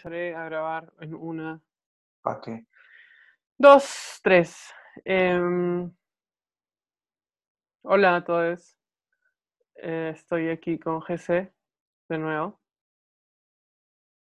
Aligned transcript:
Empezaré 0.00 0.32
a 0.32 0.44
grabar 0.44 0.92
en 1.00 1.12
una, 1.12 1.60
¿Para 2.22 2.40
qué? 2.40 2.64
dos, 3.58 4.20
tres. 4.22 4.72
Em, 5.04 5.92
hola 7.82 8.14
a 8.14 8.24
todos. 8.24 8.76
Eh, 9.74 10.12
estoy 10.14 10.50
aquí 10.50 10.78
con 10.78 11.00
GC 11.00 11.52
de 12.10 12.18
nuevo. 12.18 12.60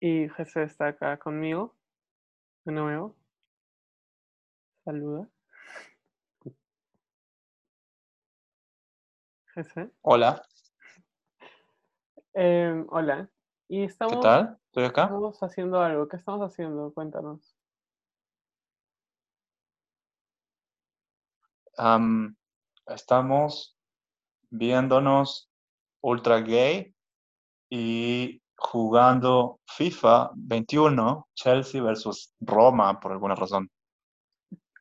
Y 0.01 0.29
GC 0.29 0.63
está 0.63 0.89
acá 0.89 1.19
conmigo 1.19 1.77
de 2.65 2.73
nuevo. 2.73 3.15
Saluda. 4.83 5.29
GC. 9.55 9.91
Hola, 10.01 10.43
Em, 12.33 12.87
hola. 12.89 13.29
Y 13.69 13.81
¿qué 13.81 13.85
estamos, 13.85 14.21
tal? 14.21 14.59
¿Estoy 14.67 14.85
acá? 14.85 15.05
estamos 15.05 15.43
haciendo 15.43 15.81
algo. 15.81 16.09
¿Qué 16.09 16.17
estamos 16.17 16.53
haciendo? 16.53 16.93
Cuéntanos. 16.93 17.57
Am, 21.77 22.37
estamos 22.87 23.77
viéndonos 24.51 25.51
ultra 26.01 26.41
gay 26.41 26.95
y 27.69 28.41
jugando 28.57 29.61
FIFA 29.67 30.31
21, 30.35 31.29
Chelsea 31.35 31.83
versus 31.83 32.33
Roma, 32.41 32.99
por 33.01 33.13
alguna 33.13 33.35
razón. 33.35 33.71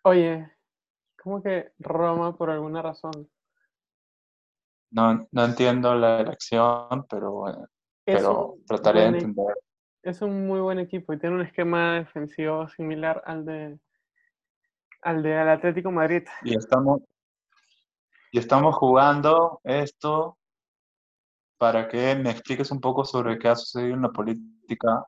Oye, 0.04 0.50
¿cómo 1.22 1.42
que 1.42 1.74
Roma 1.80 2.38
por 2.38 2.50
alguna 2.52 2.82
razón? 2.82 3.30
No, 4.92 5.28
no 5.32 5.44
entiendo 5.44 5.96
la 5.96 6.22
elección, 6.22 7.06
pero, 7.10 7.48
Es 7.50 7.75
pero 8.06 8.52
un 8.54 8.66
trataré 8.66 9.00
de 9.02 9.06
e- 9.06 9.10
entender. 9.10 9.56
Es 10.04 10.22
un 10.22 10.46
muy 10.48 10.60
buen 10.60 10.80
equipo 10.80 11.14
y 11.14 11.20
tiene 11.20 11.36
un 11.36 11.42
esquema 11.42 11.96
defensivo 11.96 12.68
similar 12.70 13.24
al 13.26 13.44
de 13.46 13.80
al 15.02 15.24
de 15.24 15.38
al 15.38 15.50
Atlético 15.50 15.92
Madrid. 15.92 16.24
Y 16.44 16.56
estamos, 16.56 17.02
y 18.32 18.40
estamos 18.40 18.76
jugando 18.76 19.62
esto 19.64 20.38
para 21.58 21.88
que 21.88 22.16
me 22.16 22.32
expliques 22.32 22.72
un 22.72 22.82
poco 22.82 23.06
sobre 23.06 23.40
qué 23.40 23.48
ha 23.48 23.56
sucedido 23.56 23.96
en 23.96 24.02
la 24.02 24.10
política 24.10 25.06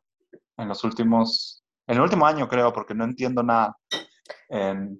en 0.57 0.67
los 0.67 0.83
últimos, 0.83 1.63
en 1.85 1.97
el 1.97 2.01
último 2.01 2.25
año 2.25 2.47
creo, 2.47 2.73
porque 2.73 2.93
no 2.93 3.03
entiendo 3.03 3.43
nada. 3.43 3.75
Em, 4.49 4.97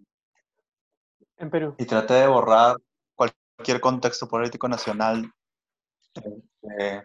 En 1.38 1.50
Perú. 1.50 1.76
y 1.78 1.86
traté 1.86 2.16
de 2.16 2.28
borrar 2.28 2.78
cualquier 3.16 3.82
contexto 3.82 4.28
político 4.28 4.68
nacional 4.68 5.32
eh, 6.80 7.04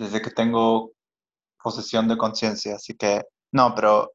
desde 0.00 0.22
que 0.22 0.30
tengo 0.30 0.92
posesión 1.62 2.08
de 2.08 2.16
conciencia. 2.16 2.74
Así 2.76 2.96
que, 2.96 3.22
no, 3.52 3.74
pero 3.74 4.12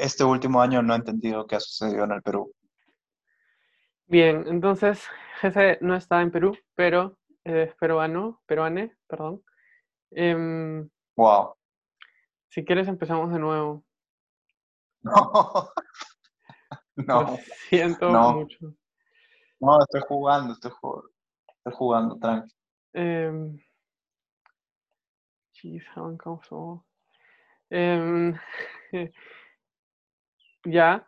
este 0.00 0.24
último 0.24 0.60
año 0.60 0.82
no 0.82 0.92
he 0.94 0.96
entendido 0.96 1.46
qué 1.46 1.56
ha 1.56 1.60
sucedido 1.60 2.04
en 2.04 2.12
el 2.12 2.22
Perú. 2.22 2.52
Bien, 4.06 4.44
entonces 4.48 5.04
Jesse 5.40 5.78
no 5.80 5.94
está 5.94 6.20
en 6.22 6.30
Perú, 6.30 6.56
pero 6.74 7.18
es 7.44 7.74
peruano, 7.76 8.42
peruane, 8.46 8.96
perdón. 9.06 9.42
Em, 10.10 10.88
Wow. 11.16 11.54
si 12.48 12.64
quieres 12.64 12.88
empezamos 12.88 13.32
de 13.32 13.38
nuevo. 13.38 13.84
No, 16.96 17.20
Lo 17.20 17.22
no, 17.22 17.38
siento 17.68 18.08
no. 18.10 18.32
mucho. 18.32 18.74
no, 19.60 19.80
estoy 19.82 20.00
jugando, 20.08 20.52
estoy, 20.54 20.72
ju- 20.72 21.08
estoy 21.58 21.72
jugando, 21.74 22.18
tranqui. 22.18 22.52
Em, 22.92 23.56
uncomfortable. 25.96 26.80
Em, 27.70 28.34
ya. 30.64 31.06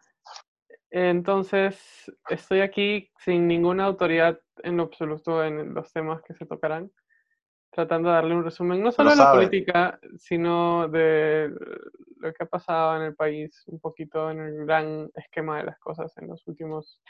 Entonces, 0.91 2.11
estoy 2.29 2.61
aquí 2.61 3.11
sin 3.19 3.47
ninguna 3.47 3.85
autoridad 3.85 4.41
en 4.63 4.77
lo 4.77 4.85
absoluto 4.85 5.45
en 5.45 5.73
los 5.73 5.93
temas 5.93 6.21
que 6.23 6.35
se 6.35 6.47
tocarán, 6.47 6.91
tratando 7.71 8.09
de 8.09 8.17
darle 8.17 8.35
un 8.35 8.45
resumen, 8.45 8.83
no 8.83 8.91
solo 8.91 9.11
de 9.11 9.17
la 9.17 9.33
política, 9.33 10.01
sino 10.19 10.89
de 10.89 11.55
lo 12.17 12.33
que 12.33 12.43
ha 12.43 12.47
pasado 12.47 12.97
en 12.97 13.03
el 13.03 13.15
país, 13.15 13.63
un 13.67 13.79
poquito 13.79 14.31
en 14.31 14.41
el 14.41 14.67
gran 14.67 15.11
esquema 15.15 15.59
de 15.59 15.65
las 15.65 15.79
cosas 15.79 16.13
en 16.19 16.29
los 16.29 16.47
últimos 16.49 17.01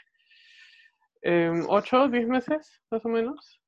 em, 1.23 1.65
ocho, 1.67 2.07
diez 2.07 2.27
meses, 2.27 2.81
más 2.91 3.03
o 3.03 3.09
menos. 3.09 3.60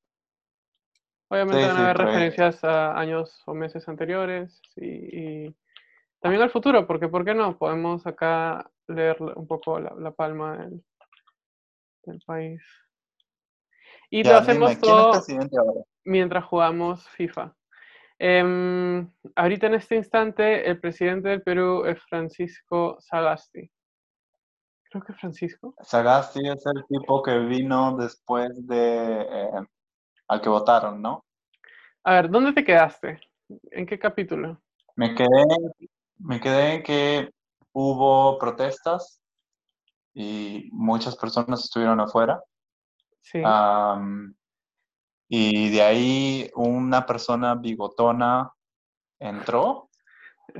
Obviamente 1.28 1.62
Sí, 1.62 1.66
van 1.68 1.76
a 1.76 1.76
sí, 1.76 1.82
haber 1.84 2.00
ahí. 2.00 2.06
referencias 2.06 2.64
a 2.64 2.98
años 2.98 3.42
o 3.46 3.54
meses 3.54 3.88
anteriores 3.88 4.60
y, 4.76 5.46
y 5.46 5.56
también 6.20 6.42
al 6.42 6.50
futuro, 6.50 6.86
porque 6.86 7.08
¿por 7.08 7.24
qué 7.24 7.34
no? 7.34 7.56
Podemos 7.58 8.06
acá 8.06 8.70
leer 8.88 9.16
un 9.22 9.46
poco 9.46 9.78
la, 9.80 9.94
la 9.98 10.10
palma 10.10 10.58
del, 10.58 10.84
del 12.04 12.20
país. 12.26 12.62
Y 14.10 14.22
lo 14.22 14.30
Ya, 14.30 14.38
hacemos 14.38 14.70
dime, 14.70 14.80
¿quién 14.80 14.96
es 14.98 15.02
todo 15.02 15.12
mientras 16.04 16.44
jugamos 16.44 17.08
FIFA. 17.10 17.54
Em, 18.18 19.10
ahorita 19.34 19.66
en 19.66 19.74
este 19.74 19.96
instante 19.96 20.68
el 20.70 20.78
presidente 20.78 21.30
del 21.30 21.42
Perú 21.42 21.84
es 21.84 22.00
Francisco 22.04 22.96
Sagasti. 23.00 23.70
Creo 24.90 25.02
que 25.02 25.12
Francisco. 25.14 25.74
Sagasti 25.82 26.48
es 26.48 26.64
el 26.66 26.84
tipo 26.86 27.22
que 27.22 27.38
vino 27.40 27.96
después 27.96 28.50
de 28.68 29.22
eh, 29.22 29.50
al 30.28 30.40
que 30.40 30.48
votaron, 30.48 31.00
¿no? 31.02 31.24
A 32.04 32.14
ver, 32.14 32.30
¿dónde 32.30 32.52
te 32.52 32.64
quedaste? 32.64 33.20
¿En 33.70 33.86
qué 33.86 33.98
capítulo? 33.98 34.60
Me 34.96 35.14
quedé, 35.14 35.28
me 36.18 36.40
quedé 36.40 36.74
en 36.74 36.82
que 36.82 37.30
hubo 37.72 38.38
protestas 38.38 39.20
y 40.14 40.68
muchas 40.72 41.16
personas 41.16 41.64
estuvieron 41.64 42.00
afuera. 42.00 42.42
Sí. 43.22 43.42
Y 45.28 45.70
de 45.70 45.82
ahí 45.82 46.50
una 46.54 47.04
persona 47.06 47.54
bigotona 47.54 48.52
entró 49.18 49.88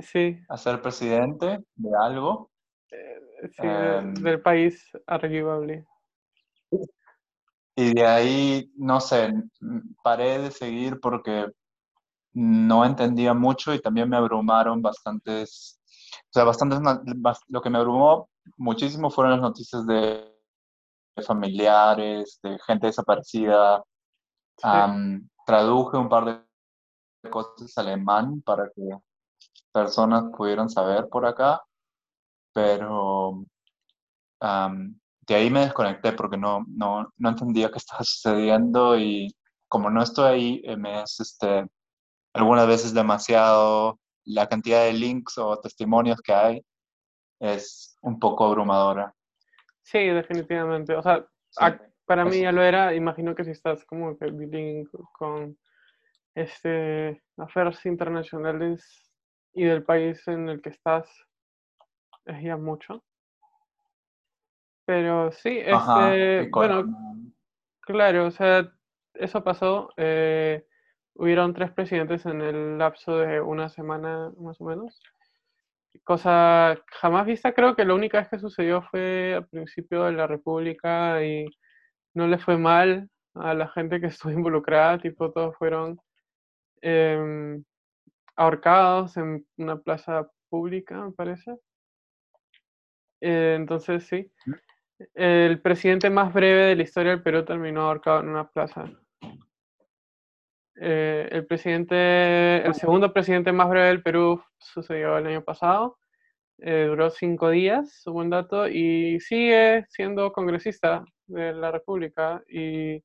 Sí, 0.01 0.37
a 0.49 0.57
ser 0.57 0.81
presidente 0.81 1.59
de 1.75 1.89
algo. 2.01 2.49
sí, 2.89 3.67
de- 3.67 3.97
Em. 3.99 4.13
del 4.15 4.41
país 4.41 4.89
arguable. 5.05 5.85
Y 7.75 7.93
de 7.93 8.05
ahí, 8.05 8.71
no 8.77 9.01
sé, 9.01 9.33
paré 10.01 10.39
de 10.39 10.51
seguir 10.51 10.99
porque 10.99 11.47
no 12.33 12.85
entendía 12.85 13.33
mucho 13.33 13.73
y 13.73 13.81
también 13.81 14.09
me 14.09 14.17
abrumaron 14.17 14.81
bastantes, 14.81 15.79
o 16.11 16.29
sea, 16.31 16.43
bastantes, 16.43 16.79
lo 17.47 17.61
que 17.61 17.69
me 17.69 17.77
abrumó 17.77 18.29
muchísimo 18.57 19.09
fueron 19.09 19.33
las 19.33 19.41
noticias 19.41 19.85
de 19.85 20.33
familiares, 21.25 22.39
de 22.43 22.57
gente 22.65 22.87
desaparecida. 22.87 23.83
Sí. 24.57 24.63
Am, 24.63 25.29
traduje 25.45 25.97
un 25.97 26.09
par 26.09 26.25
de 27.23 27.29
cosas 27.29 27.77
alemán 27.77 28.41
para 28.41 28.69
que 28.69 28.89
personas 29.71 30.25
pudieran 30.35 30.69
saber 30.69 31.07
por 31.09 31.25
acá, 31.25 31.61
pero 32.53 33.43
am, 34.39 34.97
de 35.27 35.35
ahí 35.35 35.49
me 35.49 35.61
desconecté 35.61 36.13
porque 36.13 36.37
no, 36.37 36.65
no, 36.67 37.11
no 37.17 37.29
entendía 37.29 37.69
qué 37.71 37.77
estaba 37.77 38.03
sucediendo 38.03 38.97
y 38.97 39.35
como 39.67 39.89
no 39.89 40.01
estoy 40.03 40.25
ahí, 40.25 40.61
eh, 40.63 40.77
me 40.77 41.01
es 41.01 41.19
este, 41.19 41.65
algunas 42.33 42.67
veces 42.67 42.93
demasiado, 42.93 43.99
la 44.25 44.47
cantidad 44.47 44.83
de 44.83 44.93
links 44.93 45.37
o 45.37 45.59
testimonios 45.59 46.21
que 46.21 46.33
hay 46.33 46.65
es 47.39 47.97
un 48.01 48.19
poco 48.19 48.45
abrumadora. 48.45 49.13
Sí, 49.83 49.99
definitivamente. 49.99 50.95
O 50.95 51.01
sea, 51.03 51.25
Sí. 51.49 51.63
para 52.05 52.25
mí 52.25 52.41
ya 52.41 52.51
lo 52.51 52.61
era. 52.63 52.93
Imagino 52.93 53.33
que 53.35 53.43
si 53.43 53.51
estás 53.51 53.85
como 53.85 54.17
que 54.17 54.25
dealing 54.31 54.87
con 55.13 55.57
este 56.35 57.21
affairs 57.37 57.85
internacionales 57.85 59.11
y 59.53 59.63
del 59.63 59.83
país 59.83 60.27
en 60.27 60.49
el 60.49 60.61
que 60.61 60.69
estás, 60.69 61.07
es 62.25 62.43
ya 62.43 62.57
mucho. 62.57 63.03
Pero 64.85 65.31
sí, 65.31 65.59
Ajá, 65.61 66.15
este, 66.15 66.49
bueno, 66.51 66.85
claro, 67.81 68.27
o 68.27 68.31
sea, 68.31 68.71
eso 69.15 69.43
pasó. 69.43 69.89
eh, 69.97 70.65
hubieron 71.15 71.53
tres 71.53 71.71
presidentes 71.71 72.25
en 72.25 72.41
el 72.41 72.77
lapso 72.77 73.17
de 73.17 73.41
una 73.41 73.69
semana 73.69 74.31
más 74.37 74.59
o 74.61 74.65
menos. 74.65 75.01
Cosa 76.03 76.77
jamás 76.87 77.25
vista, 77.25 77.53
creo 77.53 77.75
que 77.75 77.85
la 77.85 77.93
única 77.93 78.19
vez 78.19 78.27
que 78.29 78.39
sucedió 78.39 78.81
fue 78.83 79.35
al 79.35 79.47
principio 79.47 80.03
de 80.03 80.11
la 80.11 80.27
República 80.27 81.23
y 81.23 81.45
no 82.13 82.27
le 82.27 82.37
fue 82.37 82.57
mal 82.57 83.09
a 83.33 83.53
la 83.53 83.67
gente 83.69 83.99
que 83.99 84.07
estuvo 84.29 84.31
involucrada, 84.31 84.99
tipo 84.99 85.31
todos 85.31 85.55
fueron 85.57 85.99
em, 86.81 87.63
ahorcados 88.35 89.17
en 89.17 89.45
una 89.57 89.77
plaza 89.77 90.29
pública, 90.49 91.01
me 91.05 91.11
parece. 91.11 91.55
Eh, 93.21 93.55
entonces 93.57 94.05
sí, 94.05 94.31
el 95.13 95.61
presidente 95.61 96.09
más 96.09 96.33
breve 96.33 96.67
de 96.67 96.75
la 96.75 96.83
historia 96.83 97.11
del 97.11 97.23
Perú 97.23 97.43
terminó 97.43 97.81
ahorcado 97.81 98.21
en 98.21 98.29
una 98.29 98.49
plaza. 98.49 98.91
Eh, 100.77 101.29
el 101.31 101.45
presidente, 101.45 102.65
el 102.65 102.73
segundo 102.73 103.13
presidente 103.13 103.51
más 103.51 103.69
breve 103.69 103.87
del 103.87 104.03
Perú 104.03 104.43
sucedió 104.57 105.17
el 105.17 105.27
año 105.27 105.43
pasado. 105.43 105.97
Eh, 106.59 106.85
duró 106.87 107.09
cinco 107.09 107.49
días 107.49 108.01
su 108.01 108.13
mandato 108.13 108.67
y 108.67 109.19
sigue 109.19 109.85
siendo 109.89 110.31
congresista 110.31 111.03
de 111.27 111.53
la 111.53 111.71
República 111.71 112.41
y 112.47 113.03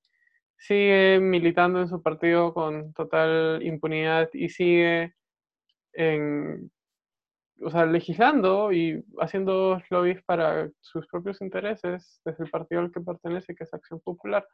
sigue 0.56 1.18
militando 1.20 1.80
en 1.80 1.88
su 1.88 2.00
partido 2.02 2.54
con 2.54 2.92
total 2.92 3.60
impunidad 3.62 4.28
y 4.32 4.50
sigue 4.50 5.14
en, 5.92 6.70
o 7.62 7.70
sea, 7.70 7.86
legislando 7.86 8.72
y 8.72 9.04
haciendo 9.18 9.80
lobbies 9.90 10.22
para 10.24 10.70
sus 10.80 11.06
propios 11.08 11.40
intereses 11.40 12.20
desde 12.24 12.44
el 12.44 12.50
partido 12.50 12.80
al 12.80 12.90
que 12.90 13.00
pertenece, 13.00 13.54
que 13.54 13.64
es 13.64 13.74
Acción 13.74 14.00
Popular, 14.00 14.46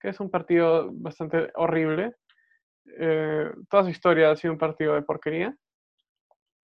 que 0.00 0.10
es 0.10 0.20
un 0.20 0.30
partido 0.30 0.90
bastante 0.92 1.50
horrible. 1.54 2.14
Eh, 2.98 3.50
toda 3.70 3.84
su 3.84 3.90
historia 3.90 4.30
ha 4.30 4.36
sido 4.36 4.52
un 4.52 4.58
partido 4.58 4.94
de 4.94 5.02
porquería. 5.02 5.56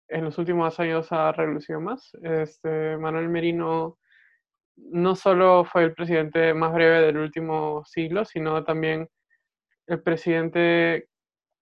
En 0.08 0.24
los 0.24 0.36
últimos 0.38 0.78
años 0.80 1.10
ha 1.12 1.32
revolucionado 1.32 1.84
más. 1.84 2.10
Este, 2.22 2.96
Manuel 2.98 3.28
Merino 3.28 3.98
no 4.76 5.14
solo 5.14 5.64
fue 5.64 5.84
el 5.84 5.94
presidente 5.94 6.52
más 6.52 6.72
breve 6.74 7.00
del 7.00 7.16
último 7.16 7.84
siglo, 7.86 8.24
sino 8.24 8.64
también 8.64 9.08
el 9.86 10.02
presidente 10.02 11.08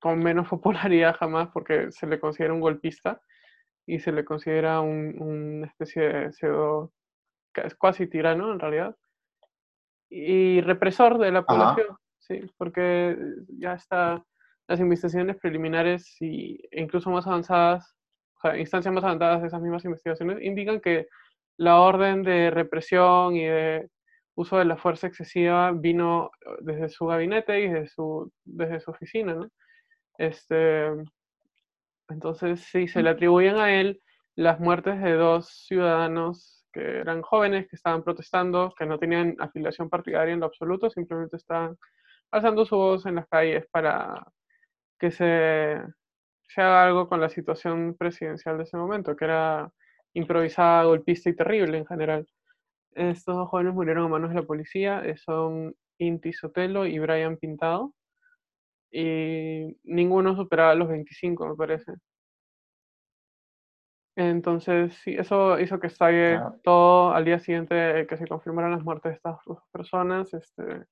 con 0.01 0.19
menos 0.19 0.49
popularidad 0.51 1.17
jamás, 1.17 1.51
porque 1.53 1.93
se 1.93 2.07
le 2.07 2.19
considera 2.19 2.55
un 2.55 2.61
golpista 2.61 3.21
y 3.89 4.01
se 4.01 4.13
le 4.13 4.25
considera 4.25 4.81
un, 4.81 5.17
una 5.19 5.67
especie 5.67 6.03
de 6.03 6.33
pseudo, 6.33 6.93
casi 7.81 8.07
tirano 8.07 8.53
en 8.53 8.61
realidad, 8.61 8.95
y 10.11 10.61
represor 10.61 11.19
de 11.19 11.33
la 11.33 11.43
población, 11.43 11.97
sí, 12.19 12.43
porque 12.59 13.17
ya 13.49 13.73
está, 13.73 14.23
las 14.69 14.81
investigaciones 14.81 15.37
preliminares 15.37 16.21
y, 16.21 16.61
e 16.71 16.83
incluso 16.83 17.11
más 17.11 17.27
avanzadas, 17.27 17.97
o 18.37 18.41
sea, 18.43 18.59
instancias 18.59 18.95
más 18.95 19.05
avanzadas 19.05 19.41
de 19.41 19.49
esas 19.49 19.63
mismas 19.63 19.85
investigaciones, 19.87 20.43
indican 20.43 20.81
que 20.81 21.07
la 21.57 21.81
orden 21.81 22.23
de 22.23 22.51
represión 22.51 23.37
y 23.37 23.45
de 23.45 23.89
uso 24.35 24.59
de 24.59 24.67
la 24.67 24.77
fuerza 24.77 25.07
excesiva 25.07 25.73
vino 25.73 26.31
eh, 26.43 26.51
desde 26.61 26.91
su 26.91 27.07
gabinete 27.07 27.59
y 27.59 27.69
desde 27.69 27.89
su, 27.89 28.31
desde 28.45 28.81
su 28.81 28.91
oficina, 28.91 29.35
¿no? 29.35 29.49
Este, 30.19 30.91
entonces, 32.09 32.61
sí, 32.61 32.89
se 32.89 33.03
le 33.03 33.11
atribuyen 33.11 33.57
a 33.57 33.75
él 33.81 34.01
las 34.37 34.61
muertes 34.61 35.01
de 35.01 35.13
dos 35.15 35.49
ciudadanos 35.67 36.65
que 36.73 36.81
eran 37.01 37.23
jóvenes, 37.23 37.69
que 37.69 37.77
estaban 37.77 38.03
protestando, 38.03 38.73
que 38.79 38.87
no 38.87 38.99
tenían 38.99 39.37
afiliación 39.39 39.89
partidaria 39.91 40.35
en 40.35 40.41
lo 40.41 40.47
absoluto, 40.47 40.91
simplemente 40.91 41.37
estaban 41.37 41.77
alzando 42.31 42.65
su 42.67 42.77
voz 42.77 43.07
en 43.07 43.17
las 43.17 43.29
calles 43.29 43.67
para 43.71 44.25
que 44.99 45.11
se, 45.11 45.81
se 46.49 46.63
haga 46.63 46.85
algo 46.85 47.09
con 47.09 47.21
la 47.21 47.29
situación 47.29 47.97
presidencial 47.99 48.59
de 48.59 48.65
ese 48.65 48.77
momento, 48.77 49.17
que 49.17 49.25
era 49.27 49.73
improvisada, 50.15 50.85
golpista 50.85 51.31
y 51.31 51.37
terrible 51.37 51.79
en 51.79 51.87
general. 51.87 52.27
Estos 52.93 53.37
dos 53.37 53.49
jóvenes 53.49 53.75
murieron 53.75 54.07
a 54.07 54.09
manos 54.09 54.31
de 54.31 54.37
la 54.37 54.43
policía, 54.43 55.03
eh, 55.05 55.17
son 55.17 55.75
Inti 55.99 56.33
Sotelo 56.33 56.87
y 56.87 56.99
Brian 56.99 57.37
Pintado, 57.37 57.95
y 58.91 59.77
ninguno 59.85 60.37
superaba 60.37 60.75
los 60.75 60.89
25, 60.89 61.49
me 61.49 61.57
parece. 61.57 61.93
Entonces, 64.17 64.95
sí, 65.05 65.15
eso 65.17 65.61
hizo 65.61 65.79
que 65.79 65.87
estalle 65.87 66.41
todo 66.65 67.13
al 67.13 67.25
día 67.25 67.39
siguiente 67.39 68.07
que 68.09 68.17
se 68.17 68.27
confirmaran 68.27 68.73
las 68.73 68.83
muertes 68.83 69.13
de 69.13 69.17
estas 69.17 69.39
dos 69.47 69.61
personas. 69.71 70.35
Este, 70.35 70.87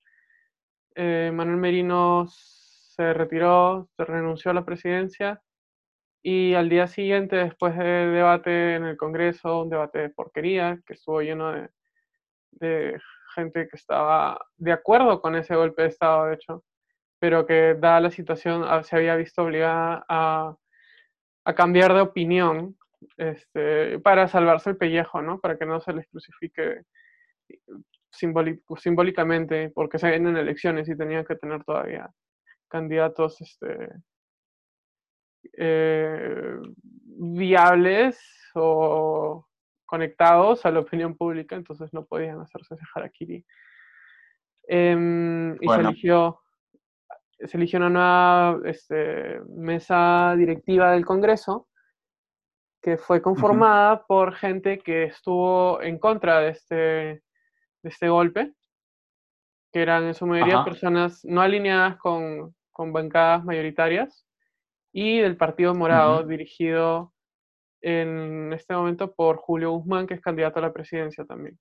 eh, 0.94 1.30
Manuel 1.34 1.56
Merino 1.56 2.26
se 2.28 3.12
retiró, 3.12 3.88
se 3.96 4.04
renunció 4.04 4.52
a 4.52 4.54
la 4.54 4.64
presidencia 4.64 5.42
y 6.28 6.54
al 6.54 6.68
día 6.68 6.88
siguiente, 6.88 7.36
después 7.36 7.76
del 7.76 8.12
debate 8.12 8.74
en 8.74 8.84
el 8.84 8.96
Congreso, 8.96 9.62
un 9.62 9.70
debate 9.70 10.00
de 10.00 10.10
porquería, 10.10 10.80
que 10.84 10.94
estuvo 10.94 11.20
lleno 11.22 11.52
de, 12.50 13.00
gente 13.36 13.68
que 13.68 13.76
estaba 13.76 14.44
de 14.56 14.72
acuerdo 14.72 15.20
con 15.20 15.36
ese 15.36 15.54
golpe 15.54 15.82
de 15.82 15.88
Estado, 15.88 16.26
de 16.26 16.34
hecho, 16.34 16.64
pero 17.26 17.44
que 17.44 17.74
dada 17.74 18.02
la 18.02 18.10
situación 18.12 18.62
ah, 18.64 18.84
se 18.84 18.94
había 18.94 19.16
visto 19.16 19.42
obligada 19.42 20.06
a, 20.08 20.56
cambiar 21.56 21.92
de 21.92 22.00
opinión 22.00 22.76
este, 23.16 23.98
para 23.98 24.28
salvarse 24.28 24.70
el 24.70 24.76
pellejo, 24.76 25.20
¿no? 25.22 25.40
Para 25.40 25.58
que 25.58 25.66
no 25.66 25.80
se 25.80 25.92
les 25.92 26.06
crucifique 26.06 26.82
simbólicamente, 28.12 29.70
porque 29.70 29.98
se 29.98 30.08
vienen 30.08 30.36
elecciones 30.36 30.88
y 30.88 30.96
tenían 30.96 31.24
que 31.24 31.34
tener 31.34 31.64
todavía 31.64 32.08
candidatos 32.68 33.40
este, 33.40 33.88
eh, 35.54 36.58
viables 36.84 38.20
o 38.54 39.48
conectados 39.84 40.64
a 40.64 40.70
la 40.70 40.78
opinión 40.78 41.16
pública, 41.16 41.56
entonces 41.56 41.92
no 41.92 42.06
podían 42.06 42.40
hacerse 42.40 42.76
ese 42.76 42.84
harakiri. 42.94 43.44
Em, 44.68 45.56
y 45.60 45.68
se 45.68 45.80
eligió 45.80 46.40
se 47.38 47.56
eligió 47.56 47.78
una 47.78 47.90
nueva 47.90 48.60
este, 48.64 49.40
mesa 49.48 50.34
directiva 50.36 50.92
del 50.92 51.04
Congreso 51.04 51.68
que 52.82 52.96
fue 52.96 53.20
conformada 53.20 54.06
por 54.06 54.34
gente 54.34 54.78
que 54.78 55.04
estuvo 55.04 55.82
en 55.82 55.98
contra 55.98 56.40
de 56.40 56.50
este, 56.50 56.76
de 56.76 57.22
este 57.82 58.08
golpe, 58.08 58.52
que 59.72 59.82
eran 59.82 60.04
en 60.04 60.14
su 60.14 60.24
mayoría 60.24 60.64
personas 60.64 61.24
no 61.24 61.40
alineadas 61.40 61.96
con, 61.96 62.54
con 62.70 62.92
bancadas 62.92 63.44
mayoritarias, 63.44 64.24
y 64.92 65.18
del 65.18 65.36
Partido 65.36 65.74
Morado, 65.74 66.22
dirigido 66.22 67.12
en 67.82 68.52
este 68.54 68.72
momento 68.72 69.12
por 69.12 69.36
Julio 69.36 69.72
Guzmán, 69.72 70.06
que 70.06 70.14
es 70.14 70.20
candidato 70.20 70.58
a 70.58 70.62
la 70.62 70.72
presidencia 70.72 71.24
también. 71.24 71.58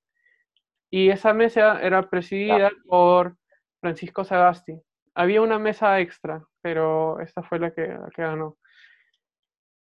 Y 0.90 1.10
esa 1.10 1.34
mesa 1.34 1.82
era 1.82 2.10
presidida 2.10 2.70
por 2.88 3.36
Francisco 3.82 4.24
Sagasti. 4.24 4.80
Había 5.16 5.42
una 5.42 5.60
mesa 5.60 6.00
extra, 6.00 6.46
pero 6.62 7.20
esta 7.22 7.42
fue 7.44 7.60
la 7.60 7.72
que, 7.72 7.98
que 8.16 8.22
ganó. 8.22 8.58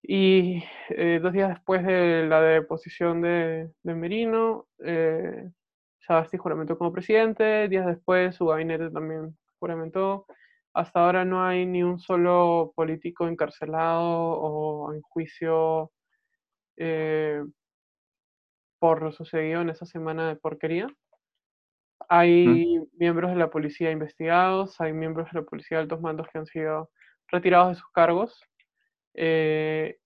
Y 0.07 0.63
eh, 0.91 1.19
dos 1.23 1.33
días 1.33 1.49
después 1.49 1.85
de 1.85 2.27
la 2.29 2.41
deposición 2.43 3.23
de, 3.23 3.71
Merino, 3.85 4.67
eh, 4.85 5.51
juramentó 6.39 6.77
como 6.77 6.93
presidente. 6.93 7.69
Días 7.69 7.87
después, 7.87 8.37
su 8.37 8.47
gabinete 8.47 8.91
también 8.91 9.37
juramentó. 9.59 10.27
Hasta 10.75 11.01
ahora 11.05 11.25
no 11.25 11.45
hay 11.45 11.65
ni 11.65 11.83
un 11.83 11.99
solo 11.99 12.73
político 12.77 13.27
encarcelado 13.29 14.03
o 14.05 14.93
en 14.93 15.01
juicio 15.03 15.91
eh, 16.77 17.43
por 18.79 19.03
lo 19.03 19.13
sucedido 19.13 19.63
en 19.63 19.71
esa 19.71 19.87
semana 19.87 20.29
de 20.29 20.37
porquería. 20.37 20.87
Hay 22.09 22.81
miembros 22.99 23.31
de 23.31 23.37
la 23.37 23.51
policía 23.51 23.91
investigados, 23.91 24.81
hay 24.81 24.93
miembros 24.93 25.31
de 25.33 25.41
la 25.41 25.47
policía 25.47 25.79
de 25.79 25.83
altos 25.83 26.01
mandos 26.01 26.27
que 26.29 26.39
han 26.39 26.47
sido 26.47 26.91
retirados 27.29 27.69
de 27.71 27.75
sus 27.77 27.91
cargos. 27.93 28.41
Eh, 29.15 29.97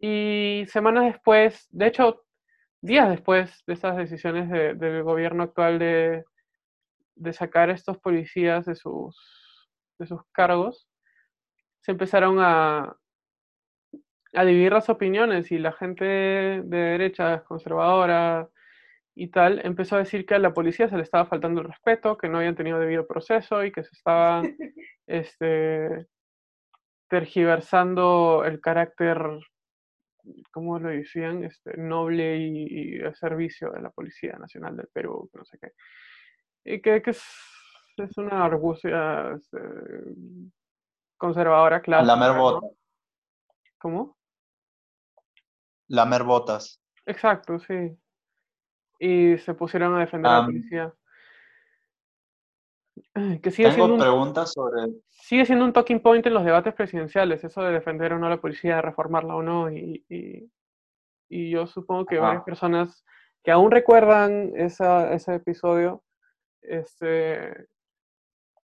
y 0.00 0.64
semanas 0.68 1.04
después, 1.04 1.66
de 1.70 1.86
hecho, 1.86 2.22
días 2.80 3.08
después 3.08 3.62
de 3.66 3.74
esas 3.74 3.96
decisiones 3.96 4.48
del 4.50 5.02
gobierno 5.02 5.42
actual 5.44 5.78
de, 5.78 6.24
de 7.16 7.32
sacar 7.32 7.70
a 7.70 7.74
estos 7.74 7.98
policías 7.98 8.66
de 8.66 8.74
sus 8.74 9.16
de 9.98 10.06
sus 10.06 10.20
cargos, 10.32 10.88
se 11.80 11.92
empezaron 11.92 12.38
a, 12.38 12.96
a 14.34 14.44
dividir 14.44 14.72
las 14.72 14.88
opiniones 14.88 15.50
y 15.50 15.58
la 15.58 15.72
gente 15.72 16.04
de 16.04 16.76
derecha, 16.76 17.42
conservadora 17.44 18.48
y 19.20 19.28
tal, 19.28 19.60
empezó 19.64 19.96
a 19.96 20.00
decir 20.00 20.24
que 20.24 20.34
a 20.34 20.38
la 20.38 20.54
policía 20.54 20.88
se 20.88 20.96
le 20.96 21.02
estaba 21.02 21.26
faltando 21.26 21.60
el 21.60 21.66
respeto, 21.66 22.16
que 22.16 22.28
no 22.28 22.38
habían 22.38 22.54
tenido 22.54 22.78
debido 22.78 23.06
proceso 23.06 23.64
y 23.64 23.72
que 23.72 23.82
se 23.82 23.90
estaba 23.92 24.42
este, 25.06 26.06
tergiversando 27.08 28.44
el 28.44 28.60
carácter, 28.60 29.18
¿cómo 30.52 30.78
lo 30.78 30.90
decían? 30.90 31.42
Este, 31.42 31.76
noble 31.76 32.36
y, 32.38 32.98
de 32.98 33.14
servicio 33.14 33.70
de 33.70 33.82
la 33.82 33.90
Policía 33.90 34.36
Nacional 34.38 34.76
del 34.76 34.88
Perú, 34.92 35.28
no 35.34 35.44
sé 35.44 35.58
qué. 35.60 35.72
Y 36.64 36.80
que, 36.80 37.02
que 37.02 37.10
es 37.10 37.24
es 38.02 38.16
una 38.16 38.44
argucia 38.44 39.32
este, 39.32 39.58
conservadora 41.16 41.80
clásica. 41.80 42.16
Lamer 42.16 42.38
botas. 42.38 42.70
¿Cómo? 43.78 44.16
Lamer 45.88 46.22
botas. 46.24 46.80
Exacto, 47.06 47.58
sí 47.58 47.98
y 48.98 49.38
se 49.38 49.54
pusieron 49.54 49.94
a 49.94 50.00
defender 50.00 50.30
a 50.30 50.40
la 50.40 50.46
policía. 50.46 50.94
Que 53.42 53.50
sigue 53.50 53.72
siendo 53.72 54.16
un, 54.16 54.46
sobre... 54.46 54.92
Sigue 55.08 55.46
siendo 55.46 55.64
un 55.64 55.72
talking 55.72 56.00
point 56.00 56.24
en 56.26 56.34
los 56.34 56.44
debates 56.44 56.74
presidenciales, 56.74 57.42
eso 57.44 57.62
de 57.62 57.72
defender 57.72 58.12
o 58.12 58.18
no 58.18 58.26
a 58.26 58.30
la 58.30 58.40
policía, 58.40 58.82
reformarla 58.82 59.36
o 59.36 59.42
no, 59.42 59.70
y, 59.70 60.04
y, 60.08 61.50
yo 61.50 61.66
supongo 61.66 62.06
que 62.06 62.18
varias 62.18 62.42
personas 62.42 63.04
que 63.44 63.50
aún 63.50 63.70
recuerdan 63.70 64.52
ese 64.54 65.34
episodio 65.34 66.02
este, 66.62 67.68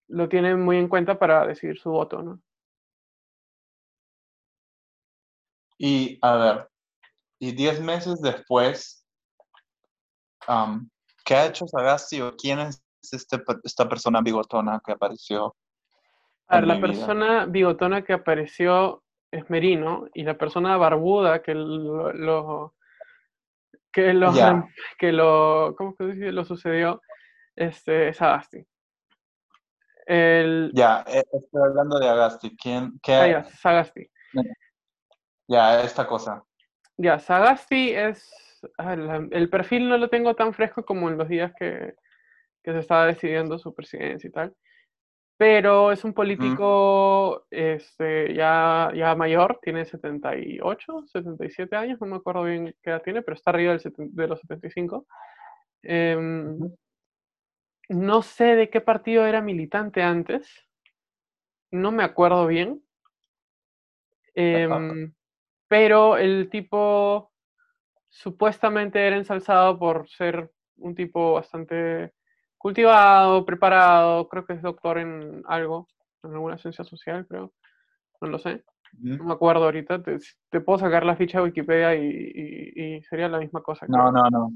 lo 0.08 0.28
tienen 0.28 0.60
muy 0.60 0.76
en 0.76 0.88
cuenta 0.88 1.18
para 1.18 1.46
decidir 1.46 1.78
su 1.78 1.90
voto, 1.90 2.22
¿no? 2.22 2.40
Y, 5.78 6.18
a 6.22 6.36
ver, 6.36 6.68
y 7.40 7.52
diez 7.52 7.80
meses 7.80 8.20
después 8.22 9.01
¿qué 11.24 11.34
ha 11.34 11.46
hecho 11.46 11.66
Sagasti 11.66 12.20
o 12.20 12.36
quién 12.36 12.60
es 12.60 12.82
este, 13.10 13.42
esta 13.64 13.88
persona 13.88 14.20
bigotona 14.20 14.80
que 14.84 14.92
apareció? 14.92 15.54
A 16.48 16.56
ver, 16.56 16.66
la 16.66 16.80
persona 16.80 17.46
bigotona 17.46 18.02
que 18.02 18.12
apareció 18.12 19.02
es 19.30 19.48
Merino 19.48 20.06
y 20.12 20.24
la 20.24 20.36
persona 20.36 20.76
barbuda 20.76 21.42
que 21.42 21.54
lo, 21.54 22.74
que 23.90 24.12
lo, 24.12 24.32
que 24.98 25.12
lo, 25.12 25.74
¿cómo 25.76 25.96
que 25.96 26.04
dice? 26.04 26.32
lo 26.32 26.44
sucedió 26.44 27.00
este, 27.56 28.08
es 28.08 28.20
Agasti. 28.20 28.66
El... 30.06 30.72
Ya, 30.74 31.04
eh, 31.06 31.22
estoy 31.32 31.62
hablando 31.62 31.98
de 31.98 32.08
Agasti. 32.08 32.56
¿Quién? 32.56 32.98
Qué... 33.02 33.14
Ah, 33.14 33.28
ya, 33.28 33.44
Sagasti. 33.44 34.10
Ya, 35.48 35.82
esta 35.82 36.06
cosa. 36.06 36.42
Ya, 36.96 37.18
Sagasti 37.18 37.90
es. 37.90 38.51
El 39.30 39.48
perfil 39.48 39.88
no 39.88 39.98
lo 39.98 40.08
tengo 40.08 40.34
tan 40.34 40.54
fresco 40.54 40.84
como 40.84 41.08
en 41.08 41.18
los 41.18 41.28
días 41.28 41.52
que, 41.58 41.94
que 42.62 42.72
se 42.72 42.78
estaba 42.78 43.06
decidiendo 43.06 43.58
su 43.58 43.74
presidencia 43.74 44.28
y 44.28 44.32
tal 44.32 44.54
pero 45.42 45.90
es 45.90 46.04
un 46.04 46.12
político 46.12 47.46
este, 47.50 48.32
ya, 48.32 48.92
ya 48.94 49.16
mayor, 49.16 49.58
tiene 49.60 49.84
78, 49.84 51.04
77 51.06 51.74
años, 51.74 52.00
no 52.00 52.06
me 52.06 52.14
acuerdo 52.14 52.44
bien 52.44 52.76
qué 52.80 52.90
edad 52.90 53.02
tiene, 53.02 53.22
pero 53.22 53.34
está 53.34 53.50
arriba 53.50 53.76
de 53.76 54.26
los 54.28 54.38
75. 54.38 55.04
Em, 55.82 56.60
no 57.88 58.22
sé 58.22 58.54
de 58.54 58.70
qué 58.70 58.80
partido 58.80 59.26
era 59.26 59.40
militante 59.40 60.00
antes, 60.00 60.48
no 61.72 61.90
me 61.90 62.04
acuerdo 62.04 62.46
bien, 62.46 62.80
em, 64.36 65.12
pero 65.66 66.18
el 66.18 66.50
tipo 66.50 67.31
supuestamente 68.12 69.04
era 69.04 69.16
ensalzado 69.16 69.78
por 69.78 70.08
ser 70.08 70.50
un 70.76 70.94
tipo 70.94 71.32
bastante 71.32 72.12
cultivado, 72.58 73.44
preparado, 73.44 74.28
creo 74.28 74.44
que 74.44 74.52
es 74.52 74.62
doctor 74.62 74.98
en 74.98 75.42
algo, 75.46 75.88
en 76.22 76.34
alguna 76.34 76.58
ciencia 76.58 76.84
social, 76.84 77.26
creo, 77.26 77.52
no 78.20 78.28
lo 78.28 78.38
sé, 78.38 78.62
no 79.00 79.24
me 79.24 79.32
acuerdo 79.32 79.64
ahorita, 79.64 80.02
te, 80.02 80.60
puedo 80.60 80.78
sacar 80.78 81.04
la 81.04 81.16
ficha 81.16 81.38
de 81.38 81.44
Wikipedia 81.44 81.94
y, 81.94 83.02
sería 83.08 83.28
la 83.28 83.38
misma 83.38 83.62
cosa. 83.62 83.86
No, 83.88 84.12
no, 84.12 84.22
no. 84.30 84.52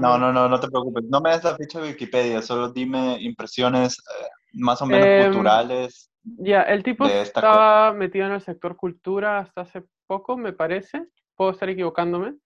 No, 0.00 0.18
no, 0.18 0.32
no, 0.32 0.48
no 0.48 0.60
te 0.60 0.68
preocupes. 0.68 1.04
No 1.08 1.20
me 1.20 1.30
des 1.30 1.42
la 1.42 1.56
ficha 1.56 1.80
de 1.80 1.88
Wikipedia, 1.88 2.42
solo 2.42 2.70
dime 2.70 3.20
impresiones 3.20 3.98
eh, 3.98 4.26
más 4.52 4.80
o 4.80 4.86
menos 4.86 5.08
em, 5.08 5.24
culturales. 5.24 6.10
Ya, 6.22 6.62
el 6.62 6.84
tipo 6.84 7.06
estaba 7.06 7.92
metido 7.92 8.26
en 8.26 8.32
el 8.32 8.40
sector 8.40 8.76
cultura 8.76 9.40
hasta 9.40 9.62
hace 9.62 9.82
poco, 10.06 10.36
me 10.36 10.52
parece. 10.52 11.08
Puedo 11.34 11.50
estar 11.50 11.68
equivocándome. 11.68 12.36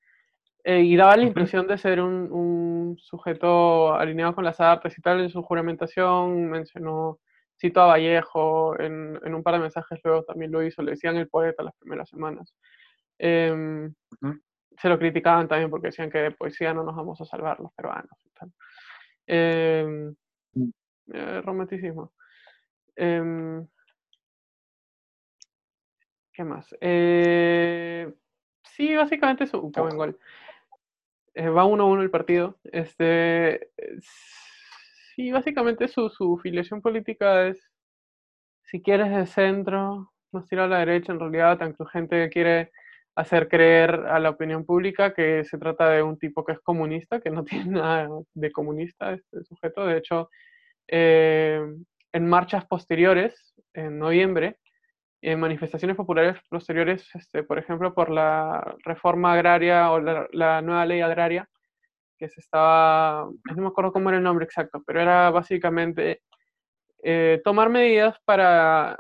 Eh, 0.65 0.83
y 0.83 0.97
daba 0.97 1.17
la 1.17 1.25
impresión 1.25 1.67
de 1.67 1.77
ser 1.77 2.01
un, 2.01 2.97
sujeto 2.99 3.95
alineado 3.95 4.35
con 4.35 4.45
las 4.45 4.61
artes 4.61 4.97
y 4.97 5.03
tal. 5.03 5.21
En 5.21 5.31
su 5.31 5.43
juramentación 5.43 6.49
mencionó, 6.51 7.19
cito 7.59 7.81
a 7.81 7.87
Vallejo, 7.87 8.79
en, 8.79 9.35
un 9.35 9.43
par 9.43 9.55
de 9.55 9.61
mensajes 9.61 9.99
luego 10.05 10.23
también 10.25 10.53
lo 10.53 10.63
hizo, 10.63 10.83
le 10.83 10.93
decían 10.93 11.17
el 11.17 11.29
poeta 11.29 11.63
las 11.63 11.75
primeras 11.77 12.09
semanas. 12.09 12.55
Em, 13.19 13.95
se 14.79 14.89
lo 14.89 14.99
criticaban 14.99 15.49
también 15.49 15.71
porque 15.71 15.89
decían 15.89 16.11
que 16.11 16.19
de 16.19 16.31
poesía 16.33 16.75
no 16.75 16.85
nos 16.85 16.97
vamos 16.97 17.21
a 17.21 17.25
salvar 17.25 17.61
los 17.61 17.73
peruanos 17.73 18.19
y 18.25 18.31
tal. 18.31 18.53
Em, 19.27 20.15
mm. 20.55 20.71
eh, 21.13 21.41
romanticismo. 21.43 22.13
Em, 22.97 23.67
¿Qué 26.33 26.45
más? 26.45 26.75
Eh, 26.81 28.13
sí, 28.65 28.95
básicamente 28.95 29.45
es 29.45 29.55
un 29.55 29.71
buen 29.73 29.97
gol. 29.97 30.19
Eh, 31.35 31.49
va 31.49 31.65
uno 31.65 31.85
a 31.85 31.87
uno 31.87 32.03
el 32.03 32.11
partido. 32.11 32.59
Este, 32.65 33.71
sí, 35.15 35.31
básicamente 35.33 35.89
su, 35.89 36.09
su 36.11 36.39
filiación 36.39 36.81
política 36.83 37.49
es, 37.49 37.71
si 38.65 38.83
quieres, 38.83 39.11
de 39.11 39.27
centro, 39.27 40.13
más 40.33 40.47
tirado 40.47 40.67
a 40.69 40.71
la 40.71 40.79
derecha, 40.81 41.13
en 41.13 41.21
realidad, 41.21 41.59
tan 41.59 41.75
gente 41.89 42.17
que 42.25 42.31
quiere 42.31 42.73
hacer 43.15 43.49
creer 43.49 43.91
a 44.09 44.19
la 44.19 44.31
opinión 44.31 44.65
pública 44.65 45.13
que 45.13 45.45
se 45.45 45.59
trata 45.59 45.91
de 45.91 46.03
un 46.03 46.19
tipo 46.19 46.45
que 46.45 46.53
es 46.53 46.61
comunista, 46.61 47.21
que 47.21 47.31
no 47.31 47.45
tiene 47.45 47.73
nada 47.73 48.09
de 48.35 48.53
comunista 48.53 49.13
este 49.13 49.45
sujeto. 49.45 49.87
De 49.87 49.99
hecho, 49.99 50.31
eh, 50.89 51.61
en 52.13 52.29
marchas 52.29 52.67
posteriores, 52.67 53.55
en 53.75 53.99
noviembre, 53.99 54.59
manifestaciones 55.37 55.97
populares 55.97 56.37
posteriores, 56.49 57.09
este, 57.15 57.45
por 57.45 57.59
ejemplo, 57.59 57.95
por 57.95 58.11
la 58.11 58.77
reforma 58.85 59.33
agraria 59.33 59.91
o 59.93 60.01
la, 60.01 60.63
nueva 60.63 60.85
ley 60.85 61.01
agraria, 61.01 61.49
que 62.19 62.29
se 62.29 62.41
estaba, 62.41 63.29
no 63.55 63.63
me 63.63 63.69
acuerdo 63.69 63.93
cómo 63.93 64.09
era 64.09 64.19
el 64.19 64.25
nombre 64.25 64.45
exacto, 64.45 64.83
pero 64.85 65.01
era 65.01 65.31
básicamente 65.31 66.23
eh, 67.03 67.41
tomar 67.45 67.69
medidas 67.69 68.17
para, 68.25 68.99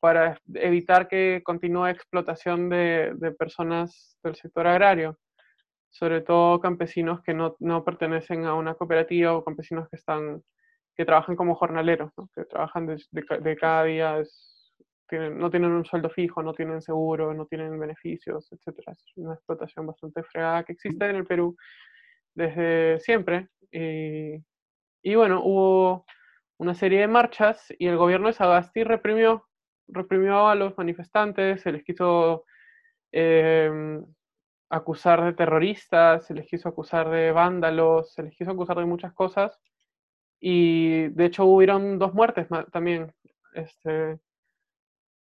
para 0.00 0.38
evitar 0.54 1.08
que 1.08 1.42
continúe 1.44 1.86
explotación 1.88 2.68
de, 2.68 3.12
de, 3.16 3.32
personas 3.32 4.16
del 4.22 4.36
sector 4.36 4.66
agrario, 4.66 5.18
sobre 5.90 6.20
todo 6.20 6.60
campesinos 6.60 7.20
que 7.22 7.34
no, 7.34 7.56
no, 7.60 7.84
pertenecen 7.84 8.44
a 8.44 8.54
una 8.54 8.74
cooperativa 8.74 9.34
o 9.34 9.44
campesinos 9.44 9.88
que 9.88 9.96
están 9.96 10.42
que 10.96 11.04
trabajan 11.04 11.36
como 11.36 11.54
jornaleros, 11.54 12.12
que 12.34 12.44
trabajan 12.44 12.86
de, 12.86 13.02
de, 13.10 13.56
cada 13.56 13.84
día, 13.84 14.22
no 15.12 15.50
tienen 15.50 15.70
un 15.70 15.84
sueldo 15.84 16.10
fijo, 16.10 16.42
no 16.42 16.54
tienen 16.54 16.82
seguro, 16.82 17.34
no 17.34 17.46
tienen 17.46 17.78
beneficios, 17.78 18.50
etc. 18.52 18.80
Es 18.90 19.04
una 19.16 19.34
explotación 19.34 19.86
bastante 19.86 20.22
fregada 20.22 20.64
que 20.64 20.72
existe 20.72 21.08
en 21.08 21.16
el 21.16 21.26
Perú 21.26 21.56
desde 22.34 23.00
siempre. 23.00 23.48
Y, 23.70 25.14
bueno, 25.14 25.42
hubo 25.44 26.06
una 26.58 26.74
serie 26.74 27.00
de 27.00 27.08
marchas 27.08 27.66
y 27.78 27.86
el 27.86 27.96
gobierno 27.96 28.28
de 28.28 28.34
Sagasti 28.34 28.84
reprimió, 28.84 29.46
reprimió 29.88 30.48
a 30.48 30.54
los 30.54 30.76
manifestantes, 30.78 31.62
se 31.62 31.72
les 31.72 31.84
quiso 31.84 32.44
em, 33.12 34.04
acusar 34.70 35.24
de 35.24 35.32
terroristas, 35.34 36.26
se 36.26 36.34
les 36.34 36.46
quiso 36.46 36.68
acusar 36.68 37.10
de 37.10 37.32
vándalos, 37.32 38.14
se 38.14 38.22
les 38.22 38.36
quiso 38.36 38.52
acusar 38.52 38.78
de 38.78 38.86
muchas 38.86 39.12
cosas. 39.14 39.60
Y 40.40 41.08
de 41.08 41.26
hecho 41.26 41.44
hubieron 41.46 41.98
dos 41.98 42.14
muertes 42.14 42.48
también. 42.72 43.12
Este, 43.54 44.18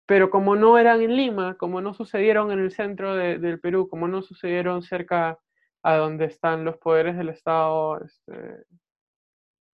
pero 0.06 0.30
como 0.30 0.56
no 0.56 0.78
eran 0.78 1.02
en 1.02 1.16
Lima, 1.16 1.56
como 1.58 1.82
no 1.82 1.94
sucedieron 1.94 2.52
en 2.52 2.60
el 2.60 2.72
centro 2.72 3.16
del 3.16 3.60
Perú, 3.60 3.88
como 3.88 4.08
no 4.08 4.22
sucedieron 4.22 4.84
cerca 4.84 5.40
a 5.84 5.96
donde 5.96 6.26
están 6.26 6.66
los 6.66 6.78
poderes 6.78 7.18
del 7.18 7.30
Estado 7.30 8.00
este, 8.04 8.66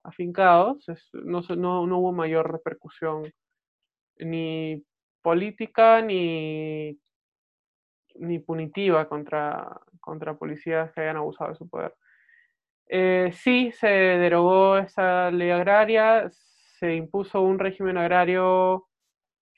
afincados, 0.04 0.86
no, 1.14 1.42
no, 1.42 1.98
hubo 2.00 2.12
mayor 2.12 2.52
repercusión 2.52 3.32
ni 4.20 4.84
política 5.22 6.02
ni, 6.02 6.98
ni 8.16 8.40
punitiva 8.40 9.08
contra, 9.10 9.82
contra 10.00 10.38
policías 10.38 10.92
que 10.94 11.02
hayan 11.02 11.18
abusado 11.18 11.52
de 11.52 11.58
su 11.58 11.70
poder. 11.70 11.94
Eh, 12.90 13.32
sí, 13.34 13.72
se 13.74 13.88
derogó 13.88 14.78
esa 14.78 15.30
ley 15.30 15.50
agraria, 15.52 16.30
se 16.80 16.96
impuso 16.96 17.42
un 17.42 17.60
régimen 17.60 17.98
agrario 17.98 18.88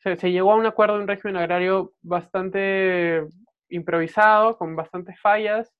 se, 0.01 0.31
llegó 0.31 0.53
a 0.53 0.55
un 0.55 0.65
acuerdo 0.65 0.95
de 0.95 1.01
un 1.01 1.07
régimen 1.07 1.37
agrario 1.37 1.93
bastante 2.01 3.25
improvisado, 3.69 4.57
con 4.57 4.75
bastantes 4.75 5.19
fallas, 5.19 5.73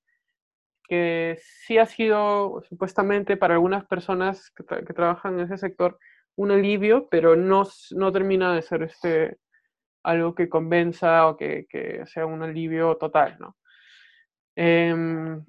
que 0.87 1.37
sí 1.41 1.77
ha 1.77 1.85
sido 1.85 2.61
supuestamente 2.67 3.37
para 3.37 3.53
algunas 3.53 3.85
personas 3.85 4.51
que, 4.51 4.93
trabajan 4.93 5.35
en 5.35 5.45
ese 5.45 5.57
sector 5.57 5.97
un 6.35 6.51
alivio, 6.51 7.07
pero 7.09 7.35
no, 7.35 7.63
no 7.91 8.11
termina 8.11 8.53
de 8.53 8.61
ser 8.61 8.83
este, 8.83 9.37
algo 10.03 10.35
que 10.35 10.49
convenza 10.49 11.27
o 11.27 11.37
que, 11.37 11.67
sea 12.05 12.25
un 12.25 12.43
alivio 12.43 12.97
total, 12.97 13.37
¿no? 13.39 13.55
Em, 14.55 15.45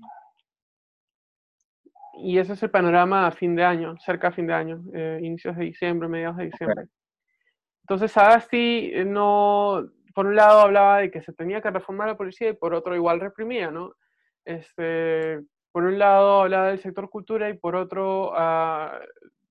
y 2.23 2.39
ese 2.39 2.53
es 2.53 2.63
el 2.63 2.71
panorama 2.71 3.27
a 3.27 3.31
fin 3.31 3.57
de 3.57 3.65
año, 3.65 3.97
cerca 3.99 4.29
a 4.29 4.33
fin 4.33 4.47
de 4.47 4.55
año, 4.55 4.83
eh, 4.93 5.21
inicios 5.23 5.57
de 5.57 5.65
diciembre, 5.65 6.09
mediados 6.09 6.37
de 6.37 6.45
diciembre. 6.45 6.85
Entonces 7.83 8.13
Sagasti 8.13 8.91
eh, 8.95 9.05
no, 9.05 9.89
por 10.15 10.27
un 10.27 10.37
lado 10.37 10.61
hablaba 10.61 10.99
de 10.99 11.11
que 11.11 11.23
se 11.23 11.33
tenía 11.33 11.61
que 11.61 11.71
reformar 11.71 12.09
la 12.09 12.17
policía 12.17 12.49
y 12.51 12.55
por 12.55 12.75
otro 12.75 12.95
igual 12.95 13.21
reprimía, 13.21 13.71
¿no? 13.71 13.95
Este, 14.45 15.41
por 15.73 15.85
un 15.85 15.99
lado 15.99 16.43
hablaba 16.43 16.69
del 16.69 16.81
sector 16.81 17.11
cultura 17.11 17.49
y 17.49 17.59
por 17.59 17.77
otro 17.77 18.33
ah, 18.35 19.01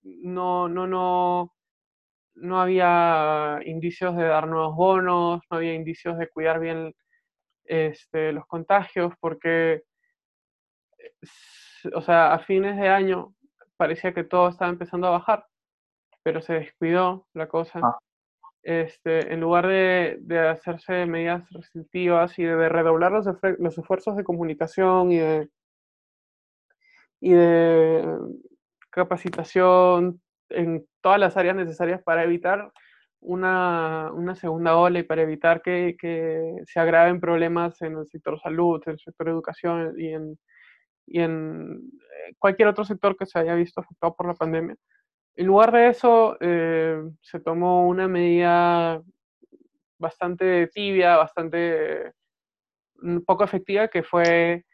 no, 0.04 0.68
no, 0.70 0.88
no, 0.88 1.54
no 2.36 2.62
había 2.62 3.60
indicios 3.66 4.16
de 4.16 4.26
dar 4.26 4.48
nuevos 4.48 4.76
bonos, 4.76 5.42
no 5.50 5.58
había 5.58 5.74
indicios 5.74 6.18
de 6.18 6.30
cuidar 6.30 6.60
bien 6.60 6.94
este, 7.66 8.32
los 8.32 8.46
contagios, 8.48 9.14
porque, 9.20 9.84
o 11.94 12.02
sea, 12.02 12.34
a 12.34 12.40
fines 12.40 12.78
de 12.78 12.90
año 12.90 13.34
parecía 13.78 14.14
que 14.14 14.24
todo 14.24 14.50
estaba 14.50 14.72
empezando 14.72 15.08
a 15.08 15.12
bajar, 15.12 15.46
pero 16.24 16.42
se 16.42 16.54
descuidó 16.54 17.28
la 17.34 17.48
cosa. 17.48 17.80
Ah. 17.84 17.98
Este, 18.70 19.34
en 19.34 19.40
lugar 19.40 19.66
de, 19.66 20.48
hacerse 20.48 21.08
medidas 21.08 21.50
restrictivas 21.50 22.38
y 22.38 22.44
de 22.44 22.70
redoblar 22.70 23.12
los, 23.12 23.26
esfuerzos 23.78 24.16
de 24.16 24.24
comunicación 24.24 25.12
y 25.12 25.18
de, 25.18 25.50
y 27.20 27.32
de 27.32 28.16
capacitación 28.92 30.22
en 30.50 30.86
todas 31.02 31.20
las 31.20 31.36
áreas 31.36 31.56
necesarias 31.56 32.04
para 32.04 32.24
evitar 32.24 32.72
una, 33.22 34.12
segunda 34.36 34.78
ola 34.78 35.00
y 35.00 35.04
para 35.04 35.24
evitar 35.24 35.64
que, 35.64 36.62
se 36.68 36.80
agraven 36.80 37.20
problemas 37.20 37.82
en 37.82 37.98
el 37.98 38.08
sector 38.08 38.40
salud, 38.40 38.84
en 38.86 38.94
el 38.94 39.00
sector 39.00 39.30
educación 39.30 39.96
y 39.98 40.14
en, 40.14 40.38
y 41.08 41.22
en 41.22 41.92
eh, 42.28 42.36
cualquier 42.38 42.68
otro 42.68 42.86
sector 42.86 43.18
que 43.18 43.26
se 43.26 43.40
haya 43.40 43.56
visto 43.56 43.82
afectado 43.82 44.16
por 44.16 44.28
la 44.28 44.36
pandemia. 44.36 44.76
En 45.40 45.48
lugar 45.48 45.72
de 45.72 45.88
eso, 45.88 46.36
eh, 46.42 47.02
se 47.22 47.40
tomó 47.40 47.88
una 47.88 48.10
medida 48.10 49.02
bastante 49.98 50.68
tibia, 50.68 51.16
bastante 51.16 52.12
mm, 52.98 53.20
poco 53.20 53.46
efectiva, 53.46 53.88
que 53.88 54.04
fue 54.04 54.66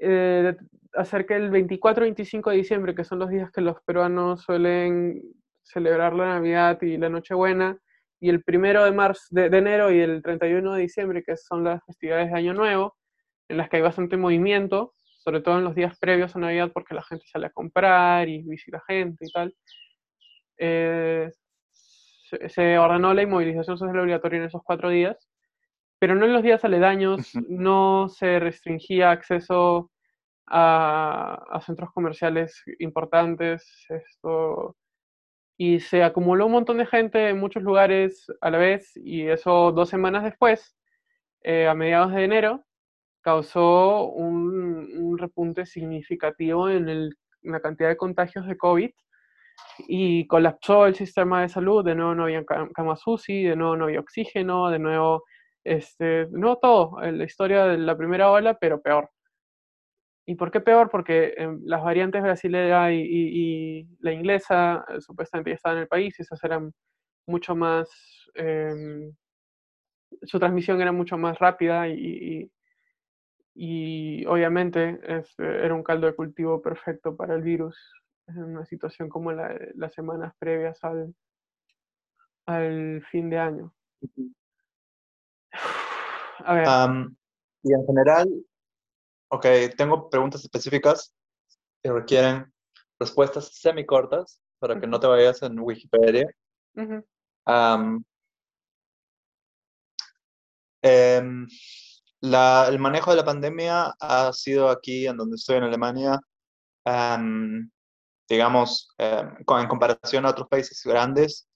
eh, 0.00 0.56
hacer 0.94 1.26
que 1.26 1.36
el 1.36 1.50
24 1.50 2.06
y 2.06 2.08
25 2.08 2.48
de 2.48 2.56
diciembre, 2.56 2.94
que 2.94 3.04
son 3.04 3.18
los 3.18 3.28
días 3.28 3.50
que 3.50 3.60
los 3.60 3.76
peruanos 3.82 4.40
suelen 4.40 5.20
celebrar 5.62 6.14
la 6.14 6.36
Navidad 6.36 6.80
y 6.80 6.96
la 6.96 7.10
Nochebuena, 7.10 7.76
y 8.20 8.30
el 8.30 8.42
primero 8.42 8.84
de, 8.84 8.92
marzo, 8.92 9.20
de, 9.28 9.48
enero 9.48 9.92
y 9.92 10.00
el 10.00 10.22
31 10.22 10.72
de 10.72 10.80
diciembre, 10.80 11.22
que 11.22 11.36
son 11.36 11.64
las 11.64 11.84
festividades 11.84 12.30
de 12.30 12.38
Año 12.38 12.54
Nuevo, 12.54 12.96
en 13.48 13.58
las 13.58 13.68
que 13.68 13.76
hay 13.76 13.82
bastante 13.82 14.16
movimiento, 14.16 14.94
sobre 15.28 15.42
todo 15.42 15.58
en 15.58 15.64
los 15.64 15.74
días 15.74 15.98
previos 15.98 16.34
a 16.34 16.38
Navidad, 16.38 16.70
porque 16.72 16.94
la 16.94 17.02
gente 17.02 17.26
sale 17.26 17.48
a 17.48 17.50
comprar 17.50 18.26
y 18.30 18.40
visita 18.44 18.82
gente 18.88 19.26
y 19.26 19.30
tal. 19.30 19.54
Eh, 20.56 21.30
se, 21.70 22.48
se, 22.48 22.78
ordenó 22.78 23.12
la 23.12 23.20
inmovilización 23.20 23.76
social 23.76 23.98
obligatoria 23.98 24.38
en 24.38 24.46
esos 24.46 24.62
cuatro 24.64 24.88
días, 24.88 25.28
pero 25.98 26.14
no 26.14 26.24
en 26.24 26.32
los 26.32 26.42
días 26.42 26.64
aledaños, 26.64 27.34
no 27.46 28.08
se 28.08 28.40
restringía 28.40 29.10
acceso 29.10 29.90
a, 30.46 31.44
a 31.50 31.60
centros 31.60 31.92
comerciales 31.92 32.62
importantes, 32.78 33.84
esto, 33.90 34.78
y 35.58 35.80
se 35.80 36.04
acumuló 36.04 36.46
un 36.46 36.52
montón 36.52 36.78
de 36.78 36.86
gente 36.86 37.28
en 37.28 37.38
muchos 37.38 37.62
lugares 37.62 38.32
a 38.40 38.48
la 38.48 38.56
vez, 38.56 38.96
y 38.96 39.26
eso 39.26 39.72
dos 39.72 39.90
semanas 39.90 40.24
después, 40.24 40.74
eh, 41.42 41.68
a 41.68 41.74
mediados 41.74 42.14
de 42.14 42.24
enero, 42.24 42.64
causó 43.20 44.04
un, 44.04 44.88
un 44.96 45.18
repunte 45.18 45.66
significativo 45.66 46.68
en, 46.68 47.10
la 47.42 47.60
cantidad 47.60 47.88
de 47.88 47.96
contagios 47.96 48.46
de 48.46 48.56
COVID 48.56 48.90
y 49.86 50.26
colapsó 50.26 50.86
el 50.86 50.94
sistema 50.94 51.42
de 51.42 51.48
salud, 51.48 51.84
de 51.84 51.94
nuevo 51.94 52.14
no 52.14 52.24
había 52.24 52.44
camas 52.44 53.02
UCI, 53.06 53.44
de 53.44 53.56
nuevo 53.56 53.76
no 53.76 53.84
había 53.84 54.00
oxígeno, 54.00 54.70
de 54.70 54.78
nuevo, 54.78 55.24
este, 55.64 56.28
no 56.30 56.56
todo, 56.56 57.00
la 57.00 57.24
historia 57.24 57.66
de 57.66 57.78
la 57.78 57.96
primera 57.96 58.30
ola, 58.30 58.58
pero 58.58 58.80
peor. 58.80 59.10
¿Y 60.26 60.34
por 60.34 60.50
qué 60.50 60.60
peor? 60.60 60.90
Porque 60.90 61.32
eh, 61.38 61.48
las 61.62 61.82
variantes 61.82 62.22
brasileña 62.22 62.92
y, 62.92 63.88
la 64.00 64.12
inglesa 64.12 64.84
eh, 64.88 65.00
supuestamente 65.00 65.50
ya 65.50 65.56
estaban 65.56 65.78
en 65.78 65.82
el 65.84 65.88
país 65.88 66.14
y 66.18 66.22
esas 66.22 66.44
eran 66.44 66.70
mucho 67.26 67.56
más, 67.56 67.88
eh, 68.34 69.10
su 70.24 70.38
transmisión 70.38 70.82
era 70.82 70.92
mucho 70.92 71.16
más 71.16 71.38
rápida 71.38 71.88
y, 71.88 72.50
y 73.60 74.24
obviamente 74.26 75.00
este, 75.02 75.42
era 75.42 75.74
un 75.74 75.82
caldo 75.82 76.06
de 76.06 76.14
cultivo 76.14 76.62
perfecto 76.62 77.16
para 77.16 77.34
el 77.34 77.42
virus 77.42 77.76
en 78.28 78.44
una 78.44 78.64
situación 78.64 79.08
como 79.08 79.32
la, 79.32 79.52
las 79.74 79.92
semanas 79.94 80.32
previas 80.38 80.78
al, 80.84 81.12
al 82.46 83.04
fin 83.10 83.28
de 83.28 83.38
año. 83.38 83.74
A 86.44 86.54
ver. 86.54 86.68
Um, 86.68 87.16
y 87.64 87.72
en 87.72 87.84
general, 87.84 88.28
ok, 89.32 89.46
tengo 89.76 90.08
preguntas 90.08 90.44
específicas 90.44 91.12
que 91.82 91.90
requieren 91.90 92.52
respuestas 93.00 93.56
semicortas 93.56 94.40
para 94.60 94.74
que 94.74 94.86
uh 94.86 94.88
-huh. 94.88 94.90
no 94.90 95.00
te 95.00 95.08
vayas 95.08 95.42
en 95.42 95.58
Wikipedia. 95.58 96.28
Uh 96.76 97.02
-huh. 97.44 98.04
um, 101.20 101.48
la, 102.20 102.66
el 102.68 102.78
manejo 102.78 103.10
de 103.10 103.16
la 103.18 103.24
pandemia 103.24 103.94
ha 104.00 104.32
sido 104.32 104.68
aquí, 104.68 105.06
en 105.06 105.16
donde 105.16 105.36
estoy 105.36 105.56
en 105.56 105.64
Alemania, 105.64 106.20
um, 106.84 107.70
digamos, 108.28 108.94
eh, 108.98 109.22
en 109.38 109.68
comparación 109.68 110.26
a 110.26 110.30
otros 110.30 110.48
países 110.48 110.82
grandes, 110.84 111.48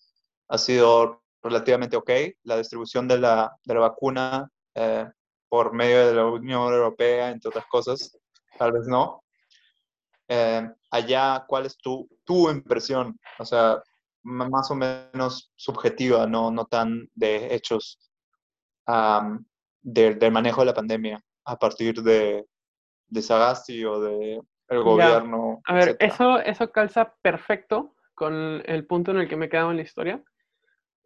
ha 0.48 0.58
sido 0.58 1.22
relativamente 1.42 1.96
ok. 1.96 2.10
La 2.44 2.56
distribución 2.56 3.08
de 3.08 3.18
la, 3.18 3.52
de 3.64 3.74
la 3.74 3.80
vacuna 3.80 4.48
eh, 4.74 5.06
por 5.48 5.72
medio 5.72 6.06
de 6.06 6.14
la 6.14 6.26
Unión 6.26 6.72
Europea, 6.72 7.30
entre 7.30 7.48
otras 7.48 7.66
cosas, 7.66 8.18
tal 8.58 8.72
vez 8.72 8.86
no. 8.86 9.22
Eh, 10.28 10.66
allá, 10.90 11.44
¿cuál 11.46 11.66
es 11.66 11.76
tu, 11.76 12.08
tu 12.24 12.48
impresión? 12.50 13.18
O 13.38 13.44
sea, 13.44 13.82
más 14.22 14.70
o 14.70 14.74
menos 14.74 15.52
subjetiva, 15.56 16.26
no, 16.26 16.50
no 16.50 16.64
tan 16.66 17.08
de 17.14 17.54
hechos 17.54 17.98
um, 18.86 19.44
de, 19.82 20.14
del 20.14 20.32
manejo 20.32 20.60
de 20.62 20.66
la 20.66 20.74
pandemia 20.74 21.22
a 21.44 21.56
partir 21.56 22.02
de, 22.02 22.46
de 23.08 23.22
Sagasti 23.22 23.84
o 23.84 24.00
de 24.00 24.40
el 24.68 24.82
gobierno. 24.82 25.60
Ya. 25.68 25.74
A 25.74 25.76
ver, 25.76 25.96
eso, 26.00 26.38
eso 26.40 26.70
calza 26.70 27.14
perfecto 27.20 27.94
con 28.14 28.62
el 28.64 28.86
punto 28.86 29.10
en 29.10 29.18
el 29.18 29.28
que 29.28 29.36
me 29.36 29.46
he 29.46 29.48
quedado 29.48 29.70
en 29.70 29.76
la 29.76 29.82
historia. 29.82 30.22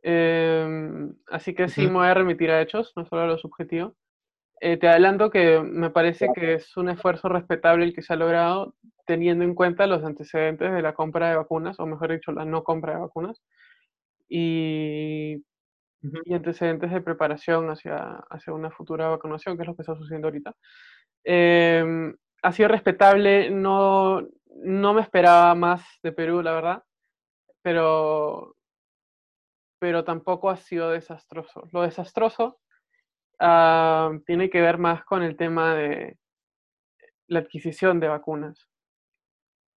Eh, 0.03 1.09
así 1.31 1.55
que 1.55 1.69
sí, 1.69 1.83
uh 1.83 1.89
-huh. 1.89 1.93
me 1.93 1.99
voy 1.99 2.07
a 2.07 2.15
remitir 2.15 2.51
a 2.51 2.61
hechos, 2.61 2.93
no 2.95 3.07
solo 3.07 3.23
a 3.23 3.27
lo 3.27 3.39
subjetivo. 3.39 3.97
Eh, 4.61 4.77
te 4.77 4.89
adelanto 4.89 5.31
que 5.31 5.61
me 5.61 5.91
parece 5.91 6.29
que 6.35 6.55
es 6.55 6.77
un 6.77 6.89
esfuerzo 6.89 7.29
respetable 7.29 7.85
el 7.85 7.95
que 7.95 8.03
se 8.03 8.12
ha 8.12 8.17
logrado 8.17 8.75
teniendo 9.05 9.45
en 9.45 9.55
cuenta 9.55 9.87
los 9.87 10.05
antecedentes 10.05 10.73
de 10.73 10.83
la 10.83 10.95
compra 10.95 11.31
de 11.31 11.37
vacunas, 11.37 11.79
o 11.79 11.87
mejor 11.87 12.12
dicho, 12.12 12.33
la 12.33 12.45
no 12.45 12.62
compra 12.62 12.95
de 12.95 13.01
vacunas, 13.01 13.43
y. 14.29 15.45
y 16.25 16.35
antecedentes 16.35 16.90
de 16.90 17.01
preparación 17.01 17.71
hacia, 17.71 18.16
hacia 18.31 18.53
una 18.53 18.71
futura 18.71 19.09
vacunación, 19.09 19.57
que 19.57 19.62
es 19.62 19.69
lo 19.69 19.77
que 19.77 19.83
está 19.83 19.95
sucediendo 19.95 20.29
ahorita. 20.29 20.55
Eh, 21.25 22.14
ha 22.42 22.53
sido 22.53 22.69
respetable, 22.69 23.51
no, 23.51 24.23
no 24.62 24.95
me 24.95 25.03
esperaba 25.03 25.55
más 25.55 25.85
de 26.03 26.12
Perú, 26.12 26.42
la 26.42 26.53
verdad, 26.53 26.85
pero, 27.62 28.55
pero 29.81 30.05
tampoco 30.05 30.51
ha 30.51 30.57
sido 30.57 30.90
desastroso. 30.90 31.69
Lo 31.73 31.83
desastroso 31.83 32.61
uh, 33.40 34.21
tiene 34.25 34.49
que 34.51 34.61
ver 34.61 34.79
más 34.79 35.05
con 35.05 35.23
el 35.23 35.37
tema 35.37 35.75
de 35.75 36.19
la 37.27 37.40
adquisición 37.40 37.99
de 38.01 38.09
vacunas. 38.09 38.69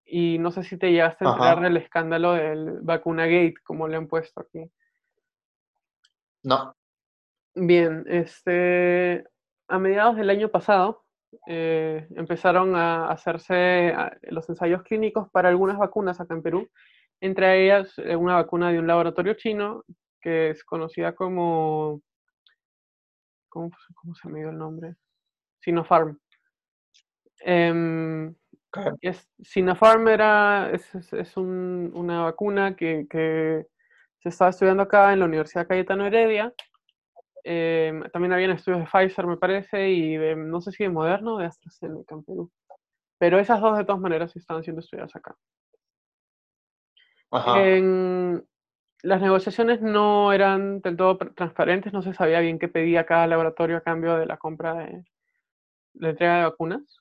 Y 0.05 0.37
no 0.39 0.51
sé 0.51 0.63
si 0.63 0.77
te 0.77 0.91
llegaste 0.91 1.25
a 1.25 1.29
enterar 1.31 1.61
del 1.61 1.77
escándalo 1.77 2.33
del 2.33 2.81
vacuna 2.81 3.25
gate, 3.25 3.55
como 3.63 3.87
le 3.87 3.97
han 3.97 4.07
puesto 4.07 4.41
aquí. 4.41 4.71
No. 6.43 6.75
Bien, 7.55 8.05
este, 8.07 9.25
a 9.67 9.79
mediados 9.79 10.15
del 10.15 10.29
año 10.29 10.49
pasado, 10.49 11.03
eh, 11.47 12.07
empezaron 12.15 12.75
a 12.75 13.09
hacerse 13.09 13.93
los 14.23 14.47
ensayos 14.49 14.83
clínicos 14.83 15.29
para 15.31 15.49
algunas 15.49 15.77
vacunas 15.77 16.19
acá 16.19 16.33
en 16.33 16.41
Perú, 16.41 16.69
entre 17.21 17.65
ellas 17.65 17.93
eh, 17.97 18.15
una 18.15 18.35
vacuna 18.35 18.71
de 18.71 18.79
un 18.79 18.87
laboratorio 18.87 19.33
chino 19.33 19.83
que 20.21 20.51
es 20.51 20.63
conocida 20.63 21.13
como... 21.13 22.01
¿Cómo, 23.49 23.71
cómo 23.95 24.13
se 24.15 24.29
me 24.29 24.39
dio 24.39 24.51
el 24.51 24.57
nombre? 24.57 24.95
Sinopharm. 25.59 26.19
Eh, 27.43 28.31
es, 29.01 29.27
Sinopharm 29.41 30.07
era, 30.07 30.71
es, 30.71 31.13
es 31.13 31.37
un, 31.37 31.91
una 31.95 32.21
vacuna 32.23 32.75
que, 32.75 33.07
que, 33.09 33.65
se 34.19 34.29
estaba 34.29 34.49
estudiando 34.49 34.83
acá 34.83 35.13
en 35.13 35.19
la 35.19 35.25
Universidad 35.25 35.67
Cayetano 35.67 36.05
Heredia 36.05 36.53
eh, 37.43 37.93
también 38.11 38.33
habían 38.33 38.51
estudios 38.51 38.81
de 38.81 38.87
Pfizer, 38.87 39.25
me 39.25 39.37
parece, 39.37 39.89
y 39.89 40.17
de, 40.17 40.35
no 40.35 40.61
sé 40.61 40.71
si 40.71 40.83
de 40.83 40.89
Moderno 40.89 41.35
o 41.35 41.37
de 41.39 41.45
AstraZeneca 41.45 42.15
en 42.15 42.23
Perú. 42.23 42.51
Pero 43.17 43.39
esas 43.39 43.61
dos, 43.61 43.77
de 43.77 43.85
todas 43.85 44.01
maneras, 44.01 44.35
estaban 44.35 44.63
siendo 44.63 44.81
estudiadas 44.81 45.15
acá. 45.15 45.35
En, 47.57 48.45
las 49.01 49.21
negociaciones 49.21 49.81
no 49.81 50.33
eran 50.33 50.81
del 50.81 50.97
todo 50.97 51.17
transparentes, 51.17 51.93
no 51.93 52.01
se 52.01 52.13
sabía 52.13 52.39
bien 52.39 52.59
qué 52.59 52.67
pedía 52.67 53.05
cada 53.05 53.27
laboratorio 53.27 53.77
a 53.77 53.81
cambio 53.81 54.17
de 54.17 54.25
la 54.25 54.37
compra 54.37 54.73
de 54.73 55.03
la 55.93 56.09
entrega 56.09 56.37
de 56.37 56.43
vacunas. 56.43 56.99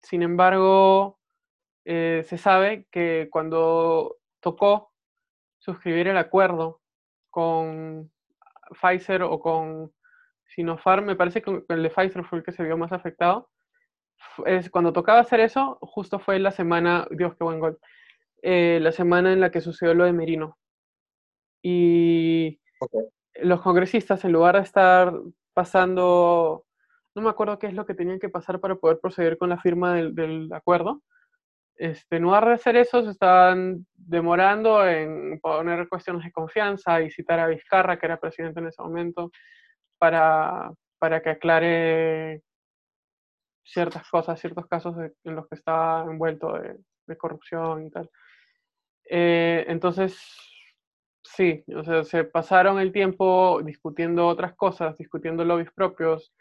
Sin 0.00 0.22
embargo, 0.22 1.18
eh, 1.84 2.22
se 2.26 2.38
sabe 2.38 2.86
que 2.90 3.28
cuando 3.30 4.18
tocó 4.40 4.91
suscribir 5.62 6.08
el 6.08 6.16
acuerdo 6.16 6.80
con 7.30 8.10
Pfizer 8.80 9.22
o 9.22 9.40
con 9.40 9.92
Sinopharm, 10.54 11.06
me 11.06 11.16
parece 11.16 11.40
que 11.40 11.64
el 11.68 11.82
de 11.82 11.90
Pfizer 11.90 12.24
fue 12.24 12.38
el 12.38 12.44
que 12.44 12.52
se 12.52 12.64
vio 12.64 12.76
más 12.76 12.92
afectado. 12.92 13.48
Es, 14.44 14.70
cuando 14.70 14.92
tocaba 14.92 15.20
hacer 15.20 15.40
eso, 15.40 15.78
justo 15.80 16.18
fue 16.18 16.38
la 16.38 16.50
semana, 16.50 17.06
Dios, 17.10 17.34
qué 17.36 17.44
buen 17.44 17.60
gol, 17.60 17.78
eh, 18.42 18.78
la 18.82 18.92
semana 18.92 19.32
en 19.32 19.40
la 19.40 19.50
que 19.50 19.60
sucedió 19.60 19.94
lo 19.94 20.04
de 20.04 20.12
Merino. 20.12 20.58
Y 21.62 22.60
los 23.36 23.62
congresistas, 23.62 24.24
en 24.24 24.32
lugar 24.32 24.56
de 24.56 24.62
estar 24.62 25.14
pasando, 25.54 26.64
no 27.14 27.22
me 27.22 27.30
acuerdo 27.30 27.58
qué 27.58 27.68
es 27.68 27.74
lo 27.74 27.86
que 27.86 27.94
tenían 27.94 28.18
que 28.18 28.28
pasar 28.28 28.60
para 28.60 28.74
poder 28.74 28.98
proceder 29.00 29.38
con 29.38 29.48
la 29.48 29.58
firma 29.58 29.94
del, 29.94 30.52
acuerdo, 30.52 31.02
este, 31.76 32.20
de 32.20 32.52
hacer 32.52 32.76
eso, 32.76 33.02
se 33.02 33.10
estaban 33.10 33.86
demorando 33.94 34.86
en 34.86 35.40
poner 35.40 35.88
cuestiones 35.88 36.24
de 36.24 36.32
confianza 36.32 37.00
y 37.00 37.10
citar 37.10 37.40
a 37.40 37.46
Vizcarra, 37.46 37.98
que 37.98 38.06
era 38.06 38.20
presidente 38.20 38.60
en 38.60 38.68
ese 38.68 38.82
momento, 38.82 39.30
para, 39.98 40.70
para 40.98 41.22
que 41.22 41.30
aclare 41.30 42.42
ciertas 43.64 44.08
cosas, 44.08 44.40
ciertos 44.40 44.66
casos 44.66 44.96
en 45.24 45.36
los 45.36 45.48
que 45.48 45.54
estaba 45.54 46.04
envuelto 46.10 46.52
de, 46.58 46.78
corrupción 47.16 47.86
y 47.86 47.90
tal. 47.90 48.08
Eh, 49.04 49.66
entonces, 49.68 50.18
sí, 51.22 51.62
o 51.76 51.84
sea, 51.84 52.04
se 52.04 52.24
pasaron 52.24 52.80
el 52.80 52.90
tiempo 52.90 53.60
discutiendo 53.62 54.26
otras 54.26 54.54
cosas, 54.54 54.96
discutiendo 54.96 55.44
lobbies 55.44 55.70
propios, 55.72 56.32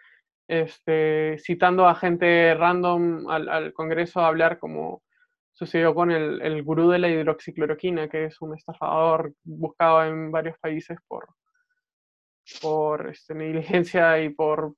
este, 0.47 1.37
citando 1.39 1.87
a 1.87 1.95
gente 1.95 2.53
random 2.55 3.29
al, 3.29 3.73
Congreso 3.73 4.21
a 4.21 4.27
hablar 4.27 4.59
como 4.59 5.01
sucedió 5.65 5.93
con 5.93 6.11
el, 6.11 6.41
el, 6.41 6.63
gurú 6.63 6.89
de 6.89 6.99
la 6.99 7.09
hidroxicloroquina, 7.09 8.09
que 8.09 8.25
es 8.25 8.41
un 8.41 8.55
estafador 8.55 9.33
buscado 9.43 10.03
en 10.05 10.31
varios 10.31 10.57
países 10.59 10.97
por, 11.07 11.27
por 12.61 13.09
este, 13.09 13.35
negligencia 13.35 14.21
y 14.23 14.29
por 14.29 14.73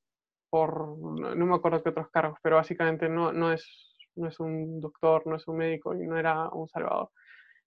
por, 0.53 0.99
no 0.99 1.45
me 1.47 1.55
acuerdo 1.55 1.81
qué 1.81 1.89
otros 1.89 2.11
cargos, 2.11 2.37
pero 2.43 2.57
básicamente 2.57 3.09
no, 3.09 3.33
no, 3.33 3.51
es, 3.51 3.97
no 4.15 4.27
es 4.27 4.39
un 4.39 4.79
doctor, 4.79 5.25
no 5.25 5.35
es 5.35 5.47
un 5.47 5.57
médico 5.57 5.95
y 5.95 6.05
no 6.05 6.15
era 6.15 6.47
un 6.49 6.67
salvador. 6.67 7.09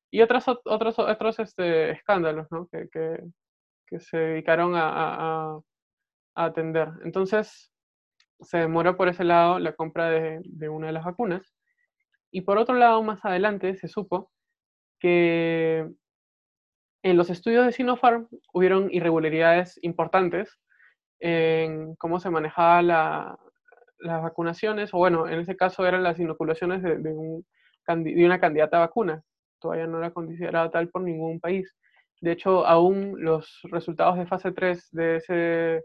Y 0.09 0.23
otros, 0.23 0.45
otros, 0.47 0.97
otros 1.01 1.39
este, 1.41 1.91
escándalos 1.91 2.47
¿no? 2.53 2.69
que, 2.69 2.89
que, 2.89 3.25
que, 3.89 3.99
se 3.99 4.17
dedicaron 4.17 4.77
a, 4.77 4.89
a, 4.89 5.61
a, 6.37 6.45
atender. 6.45 6.91
Entonces, 7.03 7.73
se 8.41 8.59
demoró 8.59 8.97
por 8.97 9.09
ese 9.09 9.25
lado 9.25 9.59
la 9.59 9.75
compra 9.75 10.09
de, 10.09 10.41
de 10.45 10.69
una 10.69 10.87
de 10.87 10.93
las 10.93 11.05
vacunas. 11.05 11.56
Y 12.31 12.43
por 12.43 12.59
otro 12.59 12.75
lado, 12.75 13.03
más 13.03 13.25
adelante 13.25 13.77
se 13.77 13.89
supo 13.89 14.31
que 15.01 15.87
en 17.03 17.17
los 17.17 17.31
estudios 17.31 17.67
de 17.67 17.73
Sinopharm 17.73 18.29
hubieron 18.53 18.89
irregularidades 18.93 19.79
importantes 19.83 20.59
en 21.21 21.95
cómo 21.97 22.21
se 22.21 22.31
manejaba 22.31 22.83
la, 22.83 23.39
las 24.01 24.23
vacunaciones, 24.23 24.93
o 24.93 24.99
bueno, 24.99 25.29
en 25.29 25.41
ese 25.41 25.57
caso 25.57 25.87
eran 25.87 26.03
las 26.03 26.19
inoculaciones 26.19 26.83
de, 26.83 26.97
un, 27.13 27.47
una 27.89 28.41
candidata 28.41 28.79
a 28.79 28.81
vacuna. 28.81 29.23
Todavía 29.61 29.87
no 29.87 29.99
era 29.99 30.11
considerada 30.13 30.71
tal 30.71 30.89
por 30.89 31.03
ningún 31.03 31.41
país. 31.41 31.75
De 32.21 32.33
hecho, 32.33 32.67
aún 32.67 33.15
los 33.19 33.61
resultados 33.71 34.19
de 34.19 34.27
fase 34.27 34.53
3 34.53 34.89
de, 34.93 35.17
ese, 35.17 35.85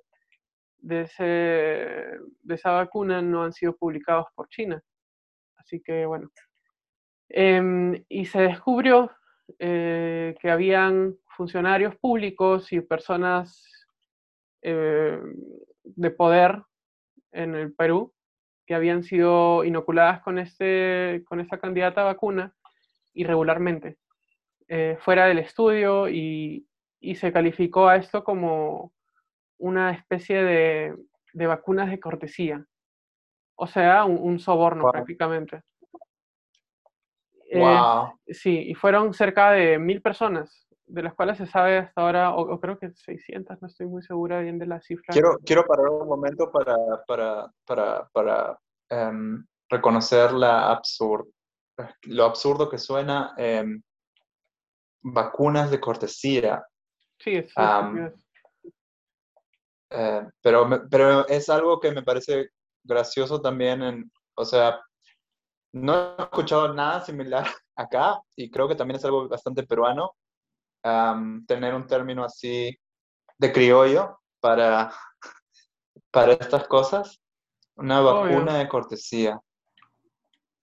de, 0.79 1.01
ese, 1.01 1.23
de 1.23 2.55
esa 2.55 2.71
vacuna 2.71 3.21
no 3.21 3.43
han 3.43 3.53
sido 3.53 3.75
publicados 3.75 4.27
por 4.35 4.47
China. 4.49 4.81
Así 5.71 5.81
que 5.81 6.05
bueno. 6.05 6.29
Eh, 7.29 8.03
y 8.09 8.25
se 8.25 8.41
descubrió 8.41 9.09
eh, 9.57 10.35
que 10.41 10.51
habían 10.51 11.15
funcionarios 11.37 11.95
públicos 11.95 12.73
y 12.73 12.81
personas 12.81 13.87
eh, 14.63 15.17
de 15.83 16.11
poder 16.11 16.61
en 17.31 17.55
el 17.55 17.73
Perú 17.73 18.13
que 18.65 18.75
habían 18.75 19.03
sido 19.03 19.63
inoculadas 19.63 20.21
con, 20.23 20.39
este, 20.39 21.23
con 21.25 21.39
esta 21.39 21.57
candidata 21.57 22.03
vacuna 22.03 22.53
irregularmente, 23.13 23.97
eh, 24.67 24.97
fuera 24.99 25.25
del 25.27 25.39
estudio 25.39 26.09
y, 26.09 26.67
y, 26.99 27.15
se 27.15 27.31
calificó 27.31 27.87
a 27.87 27.95
esto 27.95 28.25
como 28.25 28.91
una 29.57 29.91
especie 29.91 30.43
de, 30.43 30.95
de 31.31 31.47
vacunas 31.47 31.89
de 31.89 31.99
cortesía, 32.01 32.65
o 33.61 33.67
sea, 33.67 34.05
un, 34.05 34.39
soborno 34.39 34.91
prácticamente. 34.91 35.61
Wow. 37.53 38.13
Eh, 38.25 38.33
sí, 38.33 38.57
y 38.57 38.73
fueron 38.73 39.13
cerca 39.13 39.51
de 39.51 39.77
mil 39.77 40.01
personas 40.01 40.67
de 40.87 41.03
las 41.03 41.13
cuales 41.13 41.37
se 41.37 41.45
sabe 41.45 41.77
hasta 41.77 42.01
ahora, 42.01 42.33
o, 42.33 42.59
creo 42.59 42.79
que 42.79 42.91
600, 42.91 43.61
no 43.61 43.67
estoy 43.67 43.85
muy 43.85 44.01
segura 44.01 44.41
bien 44.41 44.57
de 44.57 44.65
la 44.65 44.81
cifra. 44.81 45.13
Quiero, 45.13 45.37
quiero 45.45 45.63
parar 45.65 45.89
un 45.89 46.07
momento 46.07 46.51
para, 46.51 46.75
para, 47.05 47.53
para, 47.67 48.09
para 48.11 48.59
um, 48.89 49.45
reconocer 49.69 50.31
la 50.33 50.71
absurd, 50.71 51.27
lo 52.07 52.25
absurdo 52.25 52.67
que 52.67 52.79
suena 52.79 53.35
um, 53.37 53.79
vacunas 55.03 55.69
de 55.69 55.79
cortesía. 55.79 56.65
Sí, 57.19 57.35
es, 57.35 57.53
um, 57.55 58.09
eh, 59.91 60.27
pero, 60.41 60.67
pero 60.89 61.27
es 61.27 61.47
algo 61.47 61.79
que 61.79 61.91
me 61.91 62.01
parece 62.01 62.49
gracioso 62.83 63.41
también, 63.41 63.81
en, 63.81 64.11
o 64.35 64.45
sea, 64.45 64.79
no 65.73 66.15
he 66.17 66.21
escuchado 66.23 66.73
nada 66.73 67.01
similar 67.01 67.45
acá 67.75 68.21
y 68.35 68.49
creo 68.49 68.67
que 68.67 68.75
también 68.75 68.97
es 68.97 69.05
algo 69.05 69.27
bastante 69.27 69.63
peruano 69.63 70.15
tener 71.47 71.75
un 71.75 71.85
término 71.85 72.23
así 72.23 72.75
de 73.37 73.51
criollo 73.51 74.19
para, 74.39 74.91
para 76.11 76.33
estas 76.33 76.67
cosas. 76.67 77.21
Una 77.75 78.01
vacuna 78.01 78.57
de 78.57 78.67
cortesía. 78.67 79.39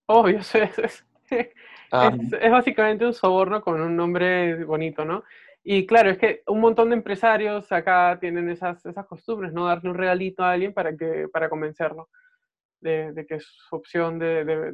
Obvio, 0.07 0.38
es, 0.40 0.54
es, 0.54 0.78
es, 0.78 1.04
es, 1.31 2.50
básicamente 2.50 3.07
un 3.07 3.14
soborno 3.14 3.62
con 3.62 3.81
un 3.81 3.96
nombre 3.96 4.64
bonito, 4.64 5.04
¿no? 5.04 5.24
Y 5.70 5.85
claro, 5.85 6.09
es 6.09 6.16
que 6.16 6.42
un 6.46 6.61
montón 6.61 6.88
de 6.88 6.96
empresarios 6.96 7.70
acá 7.72 8.16
tienen 8.18 8.48
esas, 8.48 8.87
esas 8.87 9.07
costumbres, 9.07 9.52
¿no? 9.52 9.66
Darle 9.66 9.90
un 9.90 9.96
regalito 9.96 10.42
a 10.42 10.52
alguien 10.52 10.72
para, 10.72 10.96
que, 10.96 11.28
para 11.31 11.50
convencerlo 11.50 12.09
de, 12.81 13.12
de 13.12 13.26
que 13.26 13.38
su 13.38 13.76
opción 13.76 14.18
de, 14.18 14.46
de, 14.46 14.72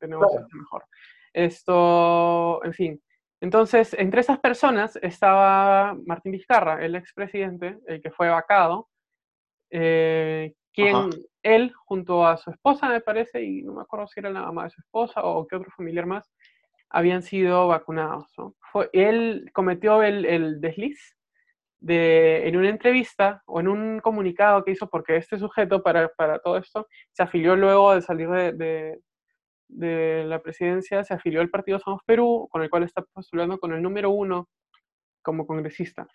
de 0.00 0.08
negocio 0.08 0.40
es 0.40 0.52
mejor. 0.52 0.86
Esto, 1.32 2.64
en 2.64 2.72
fin, 2.72 3.02
entonces, 3.40 3.94
entre 3.96 4.22
esas 4.22 4.40
personas 4.40 4.96
estaba 5.02 5.96
Martín 6.04 6.32
Vizcarra, 6.32 6.84
el 6.84 6.96
expresidente, 6.96 7.78
el 7.86 8.02
que 8.02 8.10
fue 8.10 8.28
vacado, 8.28 8.88
eh, 9.70 10.52
quien 10.72 11.10
él, 11.44 11.72
junto 11.86 12.26
a 12.26 12.38
su 12.38 12.50
esposa, 12.50 12.88
me 12.88 13.00
parece, 13.00 13.40
y 13.40 13.62
no 13.62 13.74
me 13.74 13.82
acuerdo 13.82 14.08
si 14.08 14.18
era 14.18 14.30
la 14.30 14.42
mamá 14.42 14.64
de 14.64 14.70
su 14.70 14.80
esposa 14.80 15.22
o 15.22 15.46
qué 15.46 15.54
otro 15.54 15.70
familiar 15.76 16.06
más, 16.06 16.32
habían 16.90 17.22
sido 17.22 17.68
vacunados. 17.68 18.34
Fue, 18.74 18.90
él 18.92 19.48
cometió 19.52 20.02
el, 20.02 20.24
el 20.24 20.60
desliz 20.60 21.16
de, 21.78 22.48
en 22.48 22.56
una 22.56 22.70
entrevista 22.70 23.40
o 23.46 23.60
en 23.60 23.68
un 23.68 24.00
comunicado 24.00 24.64
que 24.64 24.72
hizo, 24.72 24.90
porque 24.90 25.14
este 25.14 25.38
sujeto 25.38 25.80
para, 25.80 26.08
para 26.08 26.40
todo 26.40 26.56
esto 26.56 26.88
se 27.12 27.22
afilió 27.22 27.54
luego 27.54 27.94
de 27.94 28.02
salir 28.02 28.28
de, 28.28 28.98
de 29.68 30.24
la 30.26 30.42
presidencia 30.42 31.04
se 31.04 31.14
afilió 31.14 31.40
al 31.40 31.50
partido 31.50 31.78
Somos 31.78 32.02
Perú, 32.04 32.48
con 32.50 32.62
el 32.62 32.70
cual 32.70 32.82
está 32.82 33.02
postulando 33.02 33.58
con 33.58 33.72
el 33.72 33.80
número 33.80 34.10
uno 34.10 34.48
como 35.22 35.46
congresista. 35.46 36.08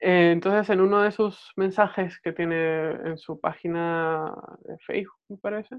Eh, 0.00 0.32
entonces, 0.32 0.68
en 0.70 0.80
uno 0.80 1.02
de 1.02 1.12
sus 1.12 1.52
mensajes 1.54 2.18
que 2.20 2.32
tiene 2.32 2.90
en 2.90 3.16
su 3.16 3.38
página 3.38 4.34
de 4.64 4.76
Facebook, 4.78 5.20
me 5.28 5.36
parece, 5.36 5.76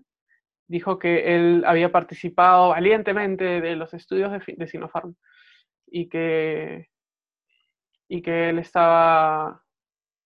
dijo 0.67 0.99
que 0.99 1.35
él 1.35 1.63
había 1.65 1.91
participado 1.91 2.69
valientemente 2.69 3.61
de 3.61 3.75
los 3.75 3.93
estudios 3.93 4.31
de, 4.31 4.55
de 4.55 4.67
Sinopharm 4.67 5.15
y 5.85 6.09
que, 6.09 6.89
y 8.07 8.21
que 8.21 8.49
él 8.49 8.59
estaba, 8.59 9.63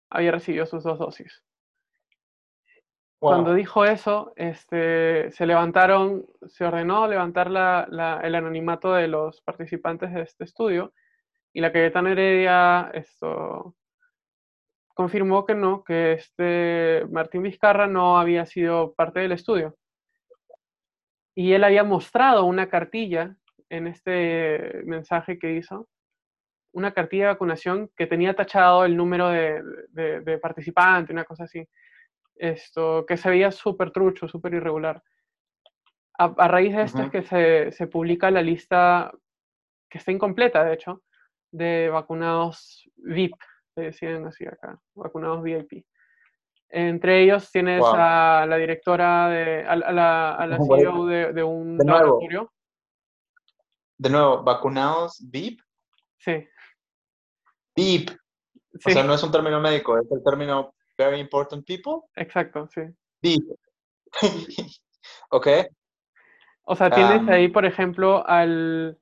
había 0.10 0.32
recibido 0.32 0.66
sus 0.66 0.84
dos 0.84 1.00
dosis. 1.00 1.44
Cuando 3.20 3.54
dijo 3.54 3.86
eso, 3.86 4.34
este, 4.36 5.32
se 5.32 5.46
levantaron, 5.46 6.26
se 6.48 6.66
ordenó 6.66 7.08
levantar 7.08 7.52
la, 7.52 7.88
la, 7.92 8.20
el 8.24 8.34
anonimato 8.34 8.94
de 8.94 9.08
los 9.08 9.42
participantes 9.42 10.12
de 10.12 10.22
este 10.22 10.44
estudio 10.44 10.92
y 11.54 11.62
la 11.62 11.72
Cayetana 11.72 12.14
Heredia 12.14 12.90
esto, 12.96 13.76
confirmó 14.96 15.46
que 15.46 15.54
no, 15.54 15.84
que 15.84 16.14
este 16.14 17.06
Martín 17.12 17.44
Vizcarra 17.44 17.86
no 17.86 18.18
había 18.18 18.48
sido 18.48 18.94
parte 18.94 19.20
del 19.20 19.34
estudio. 19.34 19.76
Y 21.36 21.54
él 21.54 21.64
había 21.64 21.84
mostrado 21.84 22.46
una 22.46 22.70
cartilla 22.70 23.36
en 23.70 23.88
este 23.88 24.82
mensaje 24.86 25.40
que 25.40 25.54
hizo, 25.54 25.88
una 26.74 26.94
cartilla 26.94 27.24
de 27.24 27.34
vacunación 27.34 27.90
que 27.96 28.08
tenía 28.08 28.34
tachado 28.34 28.86
el 28.86 28.96
número 28.96 29.30
de, 29.30 29.62
de, 29.90 30.22
de 30.22 30.38
participante, 30.38 31.14
una 31.14 31.26
cosa 31.26 31.46
así 31.46 31.68
esto, 32.42 33.06
que 33.08 33.18
se 33.18 33.30
veía 33.30 33.52
súper 33.52 33.92
trucho, 33.92 34.28
súper 34.28 34.56
irregular. 34.56 35.02
A, 36.18 36.48
raíz 36.48 36.76
de 36.76 36.84
esto 36.84 37.04
es 37.04 37.10
que 37.10 37.24
se, 37.24 37.72
se, 37.72 37.88
publica 37.88 38.30
la 38.30 38.42
lista, 38.42 39.12
que 39.90 39.98
está 39.98 40.12
incompleta, 40.12 40.64
de 40.64 40.74
hecho, 40.74 41.04
de 41.52 41.90
vacunados 41.90 42.88
VIP, 42.98 43.36
le 43.76 43.84
decían 43.86 44.26
así 44.26 44.46
acá, 44.46 44.80
vacunados 44.94 45.42
VIP. 45.42 45.86
Entre 46.74 47.24
ellos 47.24 47.52
tienes 47.52 47.84
a 47.84 48.46
la 48.48 48.56
directora, 48.56 49.28
de, 49.30 49.66
a, 49.66 49.76
la, 49.76 50.36
a 50.36 50.48
la 50.48 50.58
CEO 50.58 51.06
de, 51.06 51.34
de 51.34 51.44
un 51.44 51.78
de 51.78 51.84
laboratorio. 51.86 52.52
De 53.98 54.10
nuevo, 54.10 54.42
¿vacunados 54.42 55.22
VIP? 55.30 55.62
Sí. 56.18 56.48
Beep. 57.76 58.10
O 58.86 58.90
sea, 58.90 59.04
no 59.04 59.14
es 59.14 59.22
un 59.22 59.32
término 59.32 59.60
médico, 59.60 59.98
es 59.98 60.10
el 60.12 60.24
término 60.24 60.74
very 60.98 61.20
important 61.20 61.66
people. 61.66 62.08
Exacto, 62.16 62.70
sí. 62.74 62.82
Beep. 63.22 63.44
ok. 65.30 65.48
O 66.64 66.76
sea, 66.76 66.90
tienes 66.90 67.28
ahí, 67.28 67.50
por 67.50 67.66
ejemplo, 67.66 68.26
al, 68.26 68.98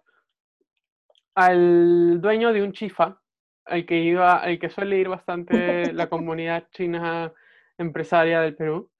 al 1.35 2.19
dueño 2.19 2.51
de 2.51 2.63
un 2.63 2.73
chifa, 2.73 3.21
al 3.65 3.85
que 3.85 3.99
iba, 3.99 4.37
al 4.37 4.57
que 4.57 4.69
suele 4.69 4.97
ir 4.97 5.07
bastante 5.07 5.93
la 5.93 6.09
comunidad 6.09 6.67
china 6.71 7.31
empresaria 7.79 8.41
del 8.41 8.55
Perú. 8.55 8.91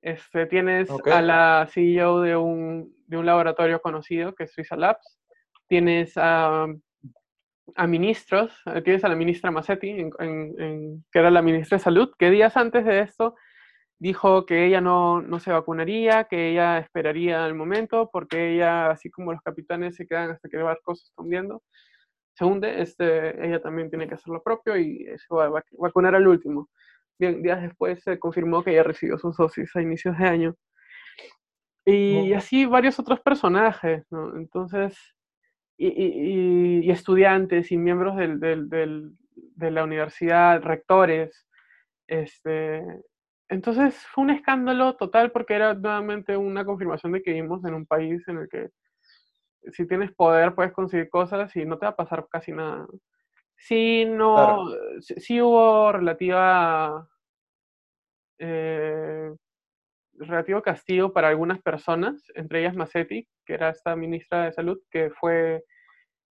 Este, 0.00 0.46
tienes 0.46 0.88
a 0.90 1.20
la 1.20 1.68
CEO 1.70 2.20
de 2.22 2.36
un, 2.36 2.94
de 3.06 3.16
un 3.16 3.26
laboratorio 3.26 3.80
conocido 3.80 4.34
que 4.34 4.44
es 4.44 4.52
Suiza 4.52 4.76
Labs. 4.76 5.18
Tienes 5.68 6.14
a, 6.16 6.66
a 7.76 7.86
ministros, 7.86 8.52
eh, 8.66 8.82
tienes 8.82 9.04
a 9.04 9.08
la 9.08 9.16
ministra 9.16 9.50
Massetti, 9.50 9.90
en, 9.90 11.04
que 11.10 11.18
era 11.18 11.30
la 11.30 11.42
ministra 11.42 11.78
de 11.78 11.84
Salud, 11.84 12.10
que 12.18 12.30
días 12.30 12.56
antes 12.56 12.84
de 12.84 13.00
esto 13.00 13.34
dijo 13.98 14.46
que 14.46 14.66
ella 14.66 14.80
no, 14.80 15.22
no, 15.22 15.38
se 15.38 15.52
vacunaría, 15.52 16.24
que 16.24 16.50
ella 16.50 16.78
esperaría 16.78 17.46
el 17.46 17.54
momento, 17.54 18.10
porque 18.12 18.54
ella, 18.54 18.90
así 18.90 19.10
como 19.10 19.32
los 19.32 19.40
capitanes 19.42 19.94
se 19.94 20.08
quedan 20.08 20.32
hasta 20.32 20.48
que 20.48 20.56
el 20.56 20.64
barco 20.64 20.96
se 20.96 21.04
está 21.04 21.22
hundiendo, 21.22 21.62
se 22.34 22.44
hunde, 22.44 22.82
este, 22.82 23.46
ella 23.46 23.60
también 23.60 23.90
tiene 23.90 24.08
que 24.08 24.14
hacer 24.14 24.32
lo 24.32 24.42
propio 24.42 24.76
y 24.76 25.04
se 25.04 25.32
va 25.32 25.44
a 25.44 25.62
vacunar 25.78 26.16
al 26.16 26.26
último. 26.26 26.68
Días 27.30 27.62
después 27.62 28.02
se 28.02 28.18
confirmó 28.18 28.64
que 28.64 28.72
ella 28.72 28.82
recibió 28.82 29.18
sus 29.18 29.36
dosis 29.36 29.74
a 29.76 29.82
inicios 29.82 30.18
de 30.18 30.26
año. 30.26 30.54
Y 31.84 32.32
así 32.32 32.64
varios 32.64 32.98
otros 32.98 33.20
personajes, 33.20 34.04
¿no? 34.10 34.36
Entonces, 34.36 34.96
y, 35.76 36.90
estudiantes 36.90 37.72
y 37.72 37.76
miembros 37.76 38.16
del, 38.16 38.38
del, 38.40 39.12
de 39.34 39.70
la 39.70 39.84
universidad, 39.84 40.62
rectores, 40.62 41.46
este, 42.06 42.82
entonces 43.48 43.96
fue 44.06 44.24
un 44.24 44.30
escándalo 44.30 44.96
total 44.96 45.30
porque 45.30 45.54
era 45.54 45.74
nuevamente 45.74 46.36
una 46.36 46.64
confirmación 46.64 47.12
de 47.12 47.22
que 47.22 47.32
vivimos 47.32 47.64
en 47.64 47.74
un 47.74 47.86
país 47.86 48.26
en 48.28 48.38
el 48.38 48.48
que 48.48 48.70
si 49.72 49.86
tienes 49.86 50.12
poder 50.12 50.54
puedes 50.54 50.72
conseguir 50.72 51.08
cosas 51.08 51.54
y 51.56 51.64
no 51.64 51.78
te 51.78 51.86
va 51.86 51.90
a 51.90 51.96
pasar 51.96 52.26
casi 52.30 52.52
nada. 52.52 52.86
Sí, 53.56 54.04
no, 54.06 54.66
sí, 55.00 55.40
hubo 55.40 55.92
relativa, 55.92 57.08
eh, 58.44 59.32
relativo 60.14 60.62
castigo 60.62 61.12
para 61.12 61.28
algunas 61.28 61.62
personas, 61.62 62.22
entre 62.34 62.60
ellas 62.60 62.74
Massetti, 62.74 63.28
que 63.46 63.54
era 63.54 63.70
esta 63.70 63.94
ministra 63.94 64.44
de 64.44 64.52
salud, 64.52 64.80
que 64.90 65.10
fue, 65.10 65.64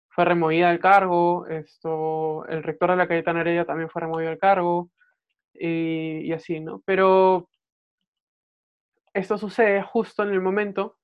fue 0.08 0.24
removida 0.24 0.70
del 0.70 0.80
cargo, 0.80 1.46
esto, 1.46 2.46
el 2.46 2.62
rector 2.62 2.90
de 2.90 2.96
la 2.96 3.08
Cayetana 3.08 3.42
Heredia 3.42 3.66
también 3.66 3.90
fue 3.90 4.00
removido 4.00 4.30
del 4.30 4.38
cargo, 4.38 4.90
y, 5.52 6.32
así, 6.32 6.60
¿no? 6.60 6.82
Pero 6.86 7.48
esto 9.12 9.38
sucede 9.38 9.82
justo 9.82 10.22
en 10.22 10.30
el 10.30 10.40
momento 10.40 10.96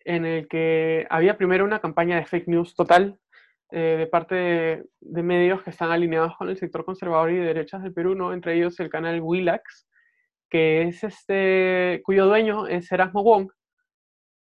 en 0.00 0.24
el 0.24 0.48
que 0.48 1.06
había 1.10 1.36
primero 1.36 1.64
una 1.64 1.80
campaña 1.80 2.16
de 2.16 2.24
fake 2.24 2.48
news 2.48 2.74
total 2.74 3.18
eh, 3.70 3.96
de 3.98 4.06
parte 4.06 4.34
de, 5.00 5.22
medios 5.22 5.62
que 5.62 5.70
están 5.70 5.90
alineados 5.90 6.36
con 6.36 6.48
el 6.48 6.56
sector 6.56 6.84
conservador 6.84 7.32
y 7.32 7.36
de 7.36 7.46
derechas 7.46 7.82
del 7.82 7.92
Perú, 7.92 8.14
¿no? 8.14 8.32
entre 8.32 8.56
ellos 8.56 8.78
el 8.80 8.88
canal 8.88 9.20
Willax, 9.20 9.87
que 10.48 10.82
es 10.82 11.04
este, 11.04 12.02
cuyo 12.04 12.26
dueño 12.26 12.66
es 12.66 12.90
Erasmo 12.90 13.22
Wong, 13.22 13.50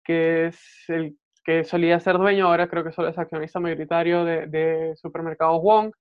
que 0.04 0.48
es 0.48 0.60
el 0.88 1.18
que 1.44 1.64
solía 1.64 2.00
ser 2.00 2.18
dueño, 2.18 2.48
ahora 2.48 2.70
creo 2.70 2.84
que 2.84 2.92
solo 2.92 3.10
es 3.10 3.18
accionista 3.18 3.60
mayoritario 3.60 4.24
de, 4.24 4.48
de 4.48 4.96
supermercados 4.96 5.62
Wong, 5.62 5.92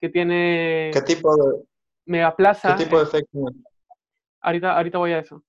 que 0.00 0.08
tiene... 0.10 0.90
¿Qué 0.92 1.02
tipo 1.02 1.34
de, 1.36 1.64
Megaplaza. 2.10 2.76
¿Qué 2.76 2.84
tipo 2.84 2.98
de 2.98 3.06
fake 3.06 3.28
news? 3.32 3.54
Ahorita, 4.40 4.76
ahorita 4.76 4.98
voy 4.98 5.12
a 5.12 5.20
eso. 5.20 5.44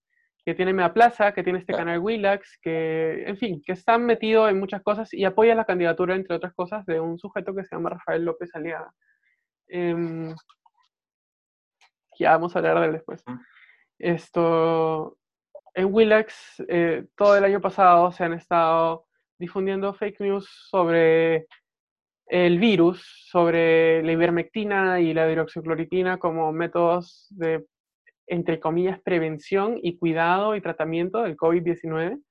Que 0.45 0.53
tiene 0.53 0.73
Megaplaza, 0.73 1.33
que 1.33 1.43
tiene 1.43 1.59
este 1.59 1.73
canal 1.73 1.99
Willax, 1.99 2.59
que, 2.61 3.23
en 3.27 3.37
fin, 3.37 3.61
que 3.65 3.73
está 3.73 3.97
metido 3.97 4.47
en 4.49 4.59
muchas 4.59 4.81
cosas 4.81 5.13
y 5.13 5.23
apoya 5.25 5.55
la 5.55 5.65
candidatura, 5.65 6.15
entre 6.15 6.35
otras 6.35 6.53
cosas, 6.53 6.85
de 6.85 6.99
un 6.99 7.17
sujeto 7.17 7.55
que 7.55 7.63
se 7.63 7.75
llama 7.75 7.91
Rafael 7.91 8.23
López 8.25 8.53
Aliaga. 8.53 8.91
Em, 9.67 10.35
ya 12.19 12.31
vamos 12.31 12.55
a 12.55 12.59
hablar 12.59 12.79
de 12.79 12.85
él 12.87 12.93
después. 12.93 13.23
Esto, 14.01 15.15
en 15.75 15.93
Willax, 15.93 16.63
eh, 16.67 17.05
todo 17.15 17.37
el 17.37 17.43
año 17.43 17.61
pasado 17.61 18.11
se 18.11 18.23
han 18.23 18.33
estado 18.33 19.05
difundiendo 19.37 19.93
fake 19.93 20.21
news 20.21 20.49
sobre 20.69 21.45
el 22.25 22.57
virus 22.57 23.27
sobre 23.29 24.01
la 24.01 24.11
ivermectina 24.11 24.99
y 24.99 25.13
la 25.13 25.29
hidroxicloroquina 25.31 26.17
como 26.17 26.51
métodos 26.51 27.27
de, 27.29 27.65
entre 28.25 28.59
comillas, 28.59 28.99
prevención 29.01 29.77
y 29.79 29.99
cuidado 29.99 30.55
y 30.55 30.61
tratamiento 30.61 31.21
del 31.21 31.37
COVID-19, 31.37 32.23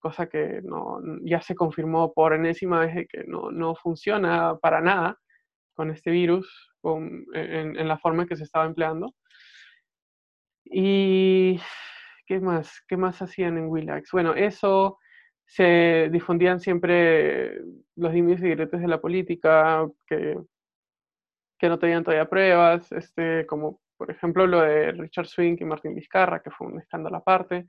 cosa 0.00 0.26
que 0.26 0.62
no, 0.64 1.00
ya 1.22 1.40
se 1.42 1.54
confirmó 1.54 2.12
por 2.12 2.32
enésima 2.32 2.80
vez 2.80 3.06
que 3.08 3.22
no, 3.24 3.52
no 3.52 3.76
funciona 3.76 4.56
para 4.60 4.80
nada 4.80 5.16
con 5.74 5.92
este 5.92 6.10
virus 6.10 6.72
con, 6.80 7.24
en, 7.34 7.78
en, 7.78 7.86
la 7.86 7.98
forma 7.98 8.22
en 8.22 8.28
que 8.28 8.36
se 8.36 8.44
estaba 8.44 8.64
empleando. 8.64 9.14
¿Y 10.64 11.60
qué 12.26 12.40
más? 12.40 12.82
¿Qué 12.88 12.96
más 12.96 13.20
hacían 13.22 13.58
en 13.58 13.68
Willax? 13.68 14.10
Bueno, 14.12 14.34
eso 14.34 14.98
se 15.46 16.08
difundían 16.10 16.60
siempre 16.60 17.58
los 17.96 18.12
límites 18.12 18.42
y 18.44 18.48
diretes 18.48 18.80
de 18.80 18.88
la 18.88 19.00
política, 19.00 19.86
que, 20.06 20.38
que 21.58 21.68
no 21.68 21.78
tenían 21.78 22.02
todavía 22.02 22.28
pruebas, 22.28 22.90
este, 22.92 23.46
como 23.46 23.80
por 23.96 24.10
ejemplo 24.10 24.46
lo 24.46 24.62
de 24.62 24.92
Richard 24.92 25.26
Swink 25.26 25.60
y 25.60 25.64
Martín 25.64 25.94
Vizcarra, 25.94 26.42
que 26.42 26.50
fue 26.50 26.66
un 26.66 26.80
escándalo 26.80 27.18
aparte. 27.18 27.66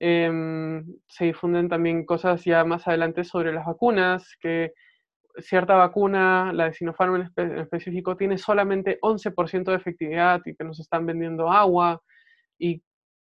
Em, 0.00 0.84
se 1.06 1.24
difunden 1.24 1.68
también 1.68 2.06
cosas 2.06 2.44
ya 2.44 2.64
más 2.64 2.86
adelante 2.86 3.24
sobre 3.24 3.52
las 3.52 3.66
vacunas, 3.66 4.36
que 4.40 4.72
cierta 5.38 5.74
vacuna, 5.74 6.52
la 6.52 6.66
de 6.66 6.72
Sinopharm 6.74 7.30
en, 7.36 7.58
específico, 7.58 8.16
tiene 8.16 8.38
solamente 8.38 8.98
11% 9.02 9.70
de 9.70 9.76
efectividad 9.76 10.40
y 10.44 10.54
que 10.54 10.64
nos 10.64 10.80
están 10.80 11.06
vendiendo 11.06 11.50
agua. 11.50 12.00
Y 12.58 12.82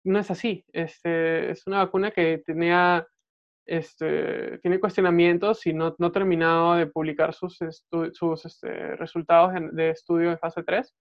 no 0.03 0.19
es 0.19 0.31
así. 0.31 0.65
Este, 0.73 1.51
es 1.51 1.67
una 1.67 1.79
vacuna 1.79 2.11
que 2.11 2.41
tenía 2.45 3.07
este, 3.69 4.57
tiene 4.59 4.79
cuestionamientos 4.79 5.65
y 5.67 5.73
no, 5.73 5.95
no 5.99 6.07
ha 6.07 6.11
terminado 6.11 6.73
de 6.73 6.87
publicar 6.87 7.35
sus, 7.35 7.59
sus 8.13 8.45
este, 8.45 8.95
resultados 8.95 9.53
de 9.73 9.91
estudio 9.91 10.31
de 10.31 10.37
fase 10.37 10.63
3, 10.63 10.91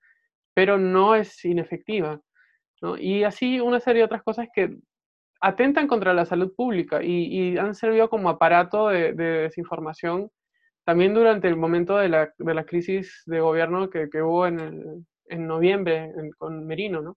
pero 0.55 0.77
no 0.77 1.15
es 1.15 1.45
inefectiva. 1.47 2.21
¿no? 2.83 2.99
Y 2.99 3.25
así 3.25 3.59
una 3.59 3.81
serie 3.81 4.01
de 4.01 4.07
otras 4.07 4.23
cosas 4.23 4.49
que 4.55 4.77
atentan 5.41 5.89
contra 5.89 6.13
la 6.13 6.27
salud 6.27 6.53
pública 6.55 7.03
y, 7.03 7.57
han 7.57 7.75
servido 7.75 8.11
como 8.11 8.29
aparato 8.29 8.89
de, 8.89 9.15
desinformación 9.15 10.31
también 10.85 11.15
durante 11.15 11.49
el 11.49 11.57
momento 11.57 11.97
de 11.97 12.09
la, 12.11 12.33
de 12.37 12.55
la 12.55 12.65
crisis 12.65 13.23
de 13.27 13.41
gobierno 13.41 13.89
que, 13.89 14.11
que 14.11 14.23
hubo 14.23 14.47
en, 14.47 15.07
en 15.27 15.47
noviembre 15.47 16.13
con 16.37 16.67
Merino. 16.67 17.01
¿no? 17.01 17.17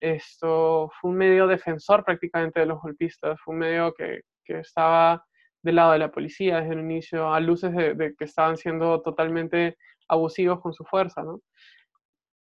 Esto 0.00 0.90
fue 1.00 1.10
un 1.10 1.16
medio 1.16 1.46
defensor 1.46 2.04
prácticamente 2.04 2.60
de 2.60 2.66
los 2.66 2.80
golpistas, 2.80 3.40
fue 3.40 3.54
un 3.54 3.60
medio 3.60 3.94
que, 3.94 4.22
que 4.44 4.60
estaba 4.60 5.24
del 5.64 5.76
lado 5.76 5.92
de 5.92 5.98
la 5.98 6.12
policía 6.12 6.60
desde 6.60 6.74
el 6.74 6.80
inicio, 6.80 7.32
a 7.32 7.40
luces 7.40 7.74
de, 7.74 8.14
que 8.16 8.24
estaban 8.24 8.56
siendo 8.56 9.00
totalmente 9.00 9.76
abusivos 10.08 10.60
con 10.60 10.74
su 10.74 10.84
fuerza, 10.84 11.22
¿no? 11.22 11.40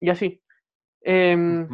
Y 0.00 0.10
así. 0.10 0.42
Em, 1.04 1.68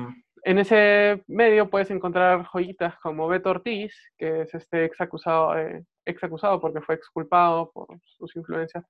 en 0.45 0.59
ese 0.59 1.23
medio 1.27 1.69
puedes 1.69 1.91
encontrar 1.91 2.45
joyitas 2.45 2.99
como 3.01 3.29
Beto 3.29 3.51
Ortiz, 3.51 3.95
que 4.17 4.43
es 4.43 4.55
este 4.55 4.85
ex 4.85 5.01
acusado, 5.01 5.59
eh, 5.59 5.85
ex 6.05 6.23
acusado 6.23 6.61
porque 6.61 6.81
fue 6.81 6.95
exculpado 6.95 7.71
por 7.73 7.87
sus 8.05 8.35
influencias 8.37 8.85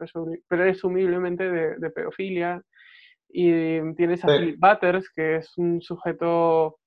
presumiblemente 0.48 1.50
de, 1.50 1.90
pedofilia. 1.90 2.62
Y 3.28 3.94
tienes 3.94 4.24
a 4.24 4.28
Philip 4.28 4.58
Butters, 4.58 5.10
que 5.10 5.36
es 5.36 5.56
un 5.58 5.80
sujeto 5.80 6.78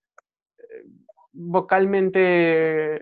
eh, 0.57 0.83
vocalmente 1.33 2.99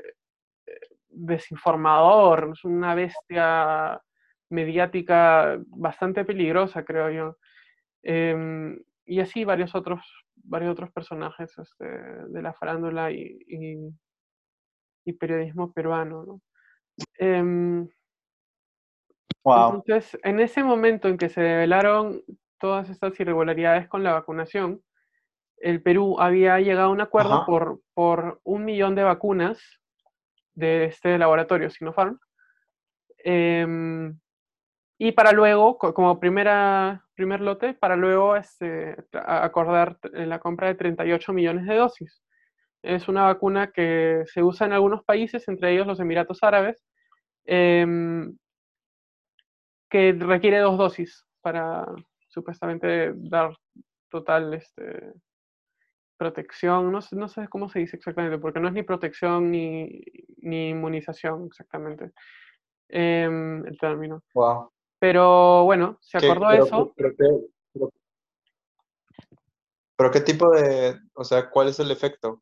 desinformador, 1.10 2.52
es 2.54 2.64
una 2.64 2.96
bestia 2.96 4.02
mediática 4.50 5.60
bastante 5.68 6.26
peligrosa, 6.26 6.84
creo 6.84 7.10
yo. 7.10 7.38
Em, 8.04 8.82
y 9.06 9.20
así 9.20 9.44
varios 9.44 9.76
otros, 9.76 10.02
varios 10.36 10.72
otros 10.72 10.92
personajes 10.92 11.58
este, 11.58 11.86
de 11.86 12.42
la 12.42 12.54
farándula 12.54 13.12
y, 13.12 13.38
y, 13.48 15.14
periodismo 15.14 15.74
peruano. 15.74 16.24
¿no? 16.24 16.42
Em, 17.18 17.90
entonces, 19.44 20.18
en 20.24 20.40
ese 20.40 20.64
momento 20.64 21.08
en 21.08 21.18
que 21.18 21.30
se 21.30 21.42
revelaron 21.42 22.22
todas 22.60 22.90
estas 22.90 23.20
irregularidades 23.20 23.88
con 23.88 24.04
la 24.04 24.14
vacunación, 24.14 24.82
el 25.58 25.82
Perú 25.82 26.18
había 26.20 26.60
llegado 26.60 26.90
a 26.90 26.92
un 26.92 27.02
acuerdo 27.02 27.46
por, 27.46 27.82
por 27.94 28.40
un 28.44 28.66
millón 28.66 28.96
de 28.96 29.04
vacunas 29.04 29.60
de 30.54 30.86
este 30.86 31.18
laboratorio 31.18 31.70
Sinopharm. 31.70 32.20
Em, 33.18 34.18
y 34.98 35.12
para 35.14 35.32
luego, 35.32 35.78
como 35.78 36.20
primera, 36.20 37.06
primer 37.16 37.42
lote, 37.42 37.74
para 37.74 37.96
luego 37.96 38.36
este, 38.36 38.96
acordar 39.14 39.98
la 40.12 40.40
compra 40.40 40.68
de 40.68 40.76
38 40.76 41.34
millones 41.34 41.66
de 41.66 41.76
dosis. 41.76 42.24
Es 42.82 43.08
una 43.08 43.24
vacuna 43.24 43.72
que 43.72 44.24
se 44.28 44.44
usa 44.44 44.68
en 44.68 44.74
algunos 44.74 45.04
países, 45.04 45.48
entre 45.48 45.74
ellos 45.74 45.88
los 45.88 46.00
Emiratos 46.00 46.44
Árabes, 46.44 46.86
em, 47.46 48.38
que 49.90 50.14
requiere 50.14 50.60
dos 50.60 50.78
dosis 50.78 51.26
para 51.42 51.86
supuestamente 52.30 53.14
dar 53.16 53.56
total 54.10 54.54
este, 54.54 55.14
protección, 56.20 56.92
no 56.92 57.02
sé, 57.02 57.16
no 57.16 57.30
sé 57.30 57.48
cómo 57.48 57.70
se 57.70 57.80
dice 57.80 57.96
exactamente, 57.96 58.38
porque 58.38 58.60
no 58.60 58.68
es 58.68 58.74
ni 58.74 58.84
protección 58.84 59.50
ni, 59.52 60.04
ni 60.38 60.70
inmunización 60.70 61.46
exactamente 61.48 62.12
em, 62.90 63.66
el 63.66 63.78
término. 63.78 64.22
Wow. 64.34 64.72
Pero 65.00 65.64
bueno, 65.64 65.98
se 66.02 66.18
acordó 66.18 66.52
eso. 66.52 66.94
Pero, 69.96 70.12
qué 70.12 70.22
tipo 70.22 70.50
de, 70.52 71.00
o 71.14 71.24
sea, 71.24 71.50
cuál 71.50 71.70
es 71.70 71.80
el 71.80 71.92
efecto? 71.92 72.42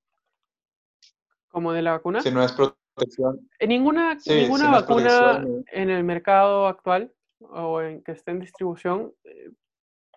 ¿Como 1.47 1.71
de 1.71 1.81
la 1.81 1.91
vacuna? 1.91 2.21
Si 2.21 2.31
no 2.31 2.43
es 2.43 2.51
protección. 2.53 3.47
Eh, 3.59 3.67
ninguna 3.67 4.17
ninguna 4.25 4.71
vacuna 4.71 5.45
en 5.71 5.89
el 5.89 6.03
mercado 6.03 6.67
actual 6.67 7.13
o 7.39 7.81
en 7.81 8.03
que 8.03 8.11
esté 8.11 8.31
en 8.31 8.39
distribución 8.39 9.13
eh, 9.23 9.51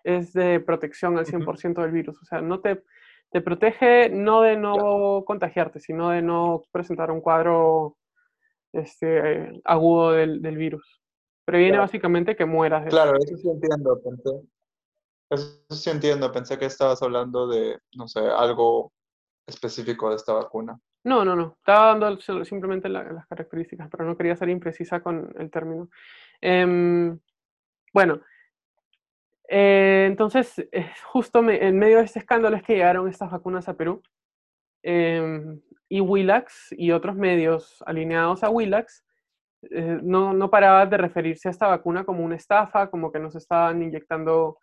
es 0.03 0.33
de 0.33 0.59
protección 0.59 1.17
al 1.17 1.25
100% 1.25 1.81
del 1.81 1.91
virus. 1.91 2.21
O 2.21 2.25
sea, 2.25 2.41
no 2.41 2.59
te, 2.59 2.83
te 3.31 3.41
protege 3.41 4.09
no 4.09 4.41
de 4.41 4.57
no 4.57 5.23
contagiarte, 5.25 5.79
sino 5.79 6.09
de 6.09 6.21
no 6.21 6.63
presentar 6.71 7.11
un 7.11 7.21
cuadro 7.21 7.97
este, 8.73 9.61
agudo 9.63 10.11
del, 10.13 10.41
del 10.41 10.57
virus. 10.57 11.01
Previene 11.45 11.79
básicamente 11.79 12.35
que 12.35 12.45
mueras. 12.45 12.87
claro, 12.89 13.17
eso 13.17 13.35
sí 13.37 13.49
entiendo. 13.49 13.99
Pensé, 14.01 14.29
eso 15.29 15.65
sí 15.69 15.89
entiendo. 15.89 16.31
Pensé 16.31 16.57
que 16.57 16.65
estabas 16.65 17.01
hablando 17.01 17.47
de, 17.47 17.79
no 17.95 18.07
sé, 18.07 18.19
algo 18.19 18.93
específico 19.47 20.09
de 20.09 20.17
esta 20.17 20.33
vacuna. 20.33 20.79
No, 21.03 21.25
no, 21.25 21.35
no. 21.35 21.55
Estaba 21.57 21.97
dando 21.97 22.45
simplemente 22.45 22.87
las 22.89 23.25
características, 23.27 23.89
pero 23.89 24.05
no 24.05 24.15
quería 24.15 24.35
ser 24.35 24.49
imprecisa 24.49 25.01
con 25.01 25.33
el 25.37 25.49
término. 25.49 25.89
Em, 26.39 27.19
bueno, 27.93 28.21
eh, 29.53 30.05
entonces, 30.07 30.65
justo 31.03 31.47
en 31.49 31.77
medio 31.77 31.97
de 31.97 32.05
este 32.05 32.19
escándalo 32.19 32.55
es 32.55 32.63
que 32.63 32.75
llegaron 32.75 33.09
estas 33.09 33.29
vacunas 33.29 33.67
a 33.67 33.75
Perú. 33.75 34.01
Em, 34.81 35.61
y 35.89 35.99
Willax 35.99 36.73
y 36.77 36.91
otros 36.91 37.17
medios 37.17 37.83
alineados 37.85 38.43
a 38.43 38.49
Willax 38.49 39.03
eh, 39.69 39.99
no, 40.01 40.33
no 40.33 40.49
paraba 40.49 40.85
de 40.85 40.97
referirse 40.97 41.49
a 41.49 41.51
esta 41.51 41.67
vacuna 41.67 42.05
como 42.05 42.23
una 42.23 42.37
estafa, 42.37 42.89
como 42.89 43.11
que 43.11 43.19
nos 43.19 43.35
estaban 43.35 43.83
inyectando 43.83 44.57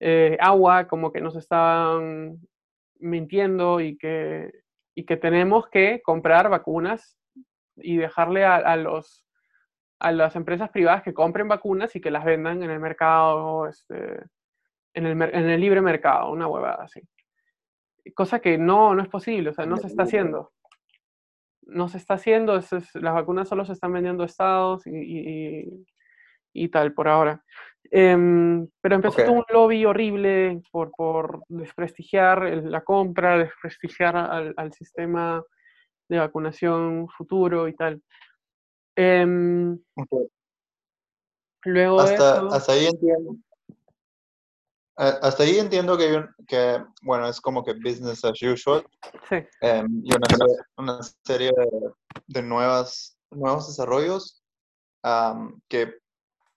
eh, 0.00 0.38
agua, 0.40 0.88
como 0.88 1.12
que 1.12 1.20
nos 1.20 1.36
estaban 1.36 2.40
mintiendo 2.98 3.80
y 3.80 3.98
que, 3.98 4.50
y 4.94 5.04
que 5.04 5.18
tenemos 5.18 5.68
que 5.68 6.00
comprar 6.02 6.48
vacunas 6.48 7.18
y 7.76 7.98
dejarle 7.98 8.44
a, 8.44 8.76
los, 8.76 9.26
a 10.00 10.12
las 10.12 10.34
empresas 10.34 10.70
privadas 10.70 11.02
que 11.02 11.14
compren 11.14 11.48
vacunas 11.48 11.94
y 11.94 12.00
que 12.00 12.10
las 12.10 12.24
vendan 12.24 12.62
en 12.62 12.70
el 12.70 12.80
mercado, 12.80 13.68
este, 13.68 14.24
en, 14.94 15.06
el, 15.06 15.22
en 15.22 15.48
el 15.48 15.60
libre 15.60 15.80
mercado, 15.80 16.32
una 16.32 16.48
huevada 16.48 16.84
así. 16.84 17.00
Cosa 18.14 18.40
que 18.40 18.58
no, 18.58 18.94
no 18.94 19.02
es 19.02 19.08
posible, 19.08 19.50
o 19.50 19.54
sea, 19.54 19.66
no 19.66 19.76
se 19.76 19.86
está 19.86 20.02
haciendo 20.04 20.52
no 21.70 21.88
se 21.88 21.98
está 21.98 22.14
haciendo, 22.14 22.54
las 22.54 23.14
vacunas 23.14 23.48
solo 23.48 23.64
se 23.64 23.72
están 23.72 23.92
vendiendo 23.92 24.22
a 24.22 24.26
estados 24.26 24.86
y, 24.86 25.84
y, 26.52 26.68
tal 26.68 26.92
por 26.92 27.08
ahora. 27.08 27.42
Em, 27.90 28.68
pero 28.80 28.96
empezó 28.96 29.32
un 29.32 29.44
lobby 29.48 29.84
horrible 29.84 30.60
por, 30.70 30.90
por 30.92 31.42
desprestigiar 31.48 32.42
la 32.64 32.82
compra, 32.82 33.38
desprestigiar 33.38 34.16
al, 34.16 34.72
sistema 34.72 35.42
de 36.08 36.18
vacunación 36.18 37.08
futuro 37.08 37.68
y 37.68 37.74
tal. 37.74 38.02
Em, 39.02 39.82
luego 41.64 42.00
hasta, 42.00 42.40
hasta 42.48 42.72
ahí 42.72 42.84
entiendo. 42.84 43.36
Hasta 44.94 45.42
ahí 45.44 45.58
entiendo 45.58 45.96
que, 45.96 46.22
que, 46.46 46.84
bueno, 47.00 47.26
es 47.26 47.40
como 47.40 47.64
que 47.64 47.72
business 47.72 48.22
as 48.22 48.42
usual. 48.42 48.86
Sí. 49.30 49.36
Em, 49.62 50.02
y 50.04 50.10
una, 50.76 51.00
serie 51.24 51.50
de, 52.26 52.42
nuevas, 52.42 53.16
nuevos 53.30 53.68
desarrollos 53.68 54.42
que, 55.68 55.94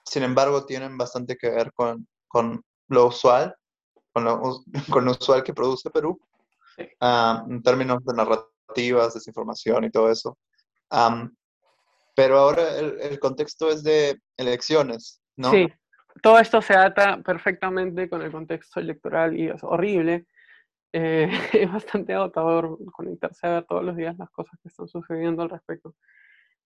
sin 0.03 0.23
embargo, 0.23 0.65
tienen 0.65 0.97
bastante 0.97 1.37
que 1.37 1.49
ver 1.49 1.71
con, 1.71 2.05
con 2.27 2.61
lo 2.89 3.07
usual, 3.07 3.55
con 4.11 4.25
lo, 4.25 4.41
con 4.91 5.05
lo 5.05 5.11
usual 5.11 5.43
que 5.43 5.53
produce 5.53 5.89
Perú, 5.89 6.19
en 6.77 7.63
términos 7.63 8.03
de 8.03 8.13
narrativas, 8.13 9.13
desinformación 9.13 9.85
y 9.85 9.91
todo 9.91 10.11
eso. 10.11 10.37
Pero 12.15 12.37
ahora 12.37 12.77
el, 12.77 13.19
contexto 13.19 13.69
es 13.69 13.83
de 13.83 14.19
elecciones, 14.37 15.21
¿no? 15.35 15.51
Sí, 15.51 15.67
todo 16.21 16.39
esto 16.39 16.61
se 16.61 16.75
ata 16.75 17.21
perfectamente 17.21 18.09
con 18.09 18.21
el 18.21 18.31
contexto 18.31 18.79
electoral 18.79 19.37
y 19.37 19.47
es 19.47 19.63
horrible. 19.63 20.25
Eh, 20.91 21.27
es 21.53 21.71
bastante 21.71 22.13
agotador 22.13 22.77
conectarse 22.91 23.47
a 23.47 23.51
ver 23.51 23.65
todos 23.65 23.83
los 23.83 23.95
días 23.95 24.17
las 24.17 24.29
cosas 24.29 24.59
que 24.61 24.69
están 24.69 24.87
sucediendo 24.87 25.41
al 25.41 25.49
respecto. 25.49 25.95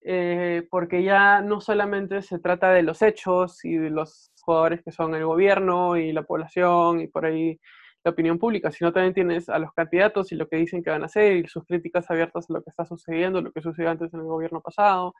Eh, 0.01 0.67
porque 0.69 1.03
ya 1.03 1.41
no 1.41 1.59
solamente 1.59 2.21
se 2.21 2.39
trata 2.39 2.71
de 2.71 2.83
los 2.83 3.01
hechos 3.01 3.65
y 3.65 3.77
de 3.77 3.89
los 3.89 4.31
jugadores 4.41 4.81
que 4.83 4.91
son 4.91 5.15
el 5.15 5.25
gobierno 5.25 5.97
y 5.97 6.13
la 6.13 6.23
población 6.23 7.01
y 7.01 7.07
por 7.07 7.25
ahí 7.25 7.59
la 8.07 8.11
opinión 8.11 8.39
pública, 8.39 8.71
sino 8.71 8.91
también 8.93 9.13
tienes 9.13 9.49
a 9.49 9.59
los 9.59 9.73
candidatos 9.73 10.31
y 10.31 10.35
lo 10.35 10.47
que 10.47 10.57
dicen 10.57 10.83
que 10.83 10.89
van 10.89 11.03
a 11.03 11.07
hacer 11.07 11.37
y 11.37 11.47
sus 11.47 11.65
críticas 11.65 12.09
abiertas 12.09 12.49
a 12.49 12.53
lo 12.53 12.63
que 12.63 12.69
está 12.69 12.85
sucediendo, 12.85 13.41
lo 13.41 13.51
que 13.51 13.61
sucedió 13.61 13.89
antes 13.89 14.13
en 14.13 14.21
el 14.21 14.25
gobierno 14.25 14.61
pasado, 14.61 15.13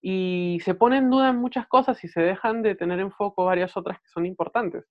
y 0.00 0.58
se 0.64 0.74
ponen 0.74 1.04
en 1.04 1.10
duda 1.10 1.32
muchas 1.32 1.66
cosas 1.66 2.02
y 2.04 2.08
se 2.08 2.20
dejan 2.20 2.62
de 2.62 2.74
tener 2.74 3.00
en 3.00 3.10
foco 3.12 3.44
varias 3.44 3.76
otras 3.76 4.00
que 4.00 4.08
son 4.08 4.26
importantes. 4.26 4.84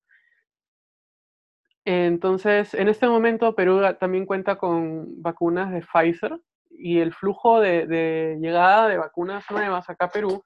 Entonces, 1.86 2.74
en 2.74 2.90
este 2.90 3.08
momento 3.08 3.56
Perú 3.56 3.82
también 4.00 4.26
cuenta 4.26 4.58
con 4.58 5.22
vacunas 5.22 5.72
de 5.72 5.82
Pfizer 5.82 6.38
y 6.70 7.00
el 7.00 7.14
flujo 7.14 7.62
de, 7.62 8.38
llegada 8.42 8.90
de 8.90 8.98
vacunas 8.98 9.46
nuevas 9.50 9.90
acá 9.90 10.06
a 10.06 10.12
Perú 10.12 10.44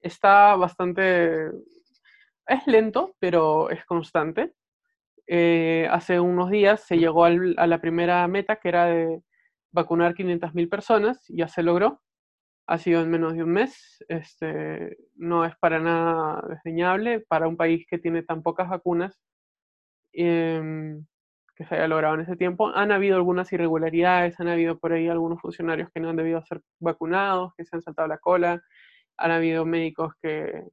está 0.00 0.54
bastante, 0.56 1.50
es 2.46 2.66
lento, 2.66 3.14
pero 3.18 3.68
es 3.70 3.84
constante. 3.84 4.54
Eh, 5.32 5.86
hace 5.90 6.18
unos 6.18 6.50
días 6.50 6.80
se 6.86 6.98
llegó 6.98 7.24
a 7.24 7.30
la 7.30 7.80
primera 7.80 8.26
meta 8.28 8.56
que 8.56 8.68
era 8.68 8.86
de 8.86 9.22
vacunar 9.72 10.14
500.000 10.14 10.68
personas, 10.68 11.24
ya 11.28 11.46
se 11.48 11.62
logró 11.62 12.00
ha 12.70 12.78
sido 12.78 13.00
en 13.02 13.10
menos 13.10 13.34
de 13.34 13.42
un 13.42 13.50
mes. 13.50 14.04
Este, 14.08 14.96
no 15.16 15.44
es 15.44 15.56
para 15.56 15.80
nada 15.80 16.40
desdeñable 16.48 17.20
para 17.20 17.48
un 17.48 17.56
país 17.56 17.84
que 17.88 17.98
tiene 17.98 18.22
tan 18.22 18.42
pocas 18.44 18.68
vacunas 18.68 19.18
em, 20.12 21.04
que 21.56 21.64
se 21.66 21.74
haya 21.74 21.88
logrado 21.88 22.14
en 22.14 22.20
ese 22.22 22.36
tiempo. 22.36 22.68
Han 22.74 22.92
habido 22.92 23.16
algunas 23.16 23.52
irregularidades, 23.52 24.38
han 24.40 24.48
habido 24.48 24.78
por 24.78 24.92
ahí 24.92 25.08
algunos 25.08 25.40
funcionarios 25.40 25.90
que 25.92 26.00
no 26.00 26.10
han 26.10 26.16
debido 26.16 26.40
ser 26.42 26.62
vacunados, 26.80 27.52
que 27.56 27.64
se 27.64 27.76
han 27.76 27.82
saltado 27.82 28.06
la 28.08 28.18
cola, 28.18 28.62
han 29.18 29.30
habido 29.32 29.64
médicos 29.66 30.14
que, 30.22 30.64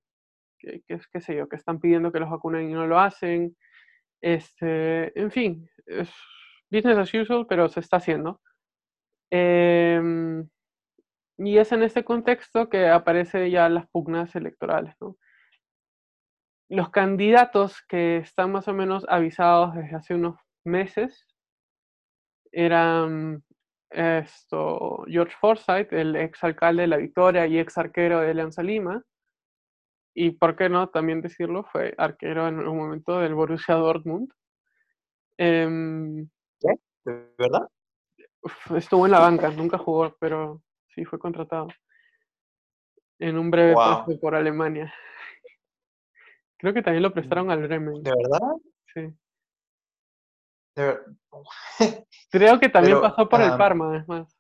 que, 0.60 0.82
qué 0.88 1.22
sé 1.22 1.36
yo, 1.36 1.50
que 1.50 1.56
están 1.58 1.80
pidiendo 1.80 2.12
que 2.12 2.20
los 2.20 2.30
vacunen 2.30 2.70
y 2.70 2.74
no 2.74 2.88
lo 2.88 3.00
hacen. 3.00 3.56
Este, 4.22 5.20
en 5.20 5.32
fin, 5.32 5.70
es 5.86 6.10
business 6.72 6.98
as 6.98 7.14
usual, 7.14 7.46
pero 7.48 7.70
se 7.70 7.80
está 7.80 7.98
haciendo. 7.98 8.42
Eh, 9.32 10.02
y 11.38 11.58
es 11.58 11.72
en 11.72 11.84
este 11.84 12.04
contexto 12.04 12.70
que 12.70 12.88
aparecen 12.88 13.50
ya 13.50 13.70
las 13.70 13.88
pugnas 13.90 14.36
electorales. 14.36 14.96
Los 16.70 16.90
candidatos 16.90 17.82
que 17.88 18.18
están 18.18 18.52
más 18.52 18.68
o 18.68 18.74
menos 18.74 19.06
avisados 19.08 19.76
desde 19.76 19.96
hace 19.96 20.16
unos 20.16 20.40
meses 20.66 21.26
eran 22.52 23.44
esto, 23.90 25.06
George 25.08 25.36
Forsyth, 25.40 25.94
el 25.94 26.16
ex 26.16 26.44
alcalde 26.44 26.82
de 26.84 26.88
La 26.88 26.98
Victoria 26.98 27.46
y 27.46 27.60
ex 27.60 27.78
arquero 27.78 28.20
de 28.20 28.32
Alianza 28.32 28.64
Lima. 28.64 29.02
Y 30.20 30.32
por 30.32 30.56
qué 30.56 30.68
no 30.68 30.90
también 30.90 31.22
decirlo, 31.22 31.64
fue 31.72 31.94
arquero 31.96 32.48
en 32.48 32.58
un 32.68 32.76
momento 32.76 33.20
del 33.20 33.36
Borussia 33.36 33.76
Dortmund. 33.76 34.34
Em, 35.38 36.28
¿De 37.06 37.34
verdad? 37.38 37.70
Estuvo 38.76 39.06
en 39.06 39.12
la 39.12 39.20
banca, 39.20 39.52
nunca 39.52 39.78
jugó, 39.78 40.18
pero 40.20 40.64
sí 40.88 41.06
fue 41.06 41.20
contratado 41.20 41.68
en 43.20 43.38
un 43.38 43.52
breve 43.52 43.76
wow. 43.76 44.20
por 44.20 44.34
Alemania. 44.34 44.92
Creo 46.58 46.74
que 46.74 46.82
también 46.82 47.04
lo 47.04 47.14
prestaron 47.14 47.52
al 47.52 47.62
Bremen. 47.62 48.02
¿De 48.02 48.12
verdad? 48.12 48.56
Sí. 48.96 49.16
Creo 52.32 52.60
que 52.60 52.70
también 52.70 53.00
pasó 53.02 53.30
por 53.30 53.40
el 53.40 53.56
Parma, 53.56 53.90
además. 53.90 54.36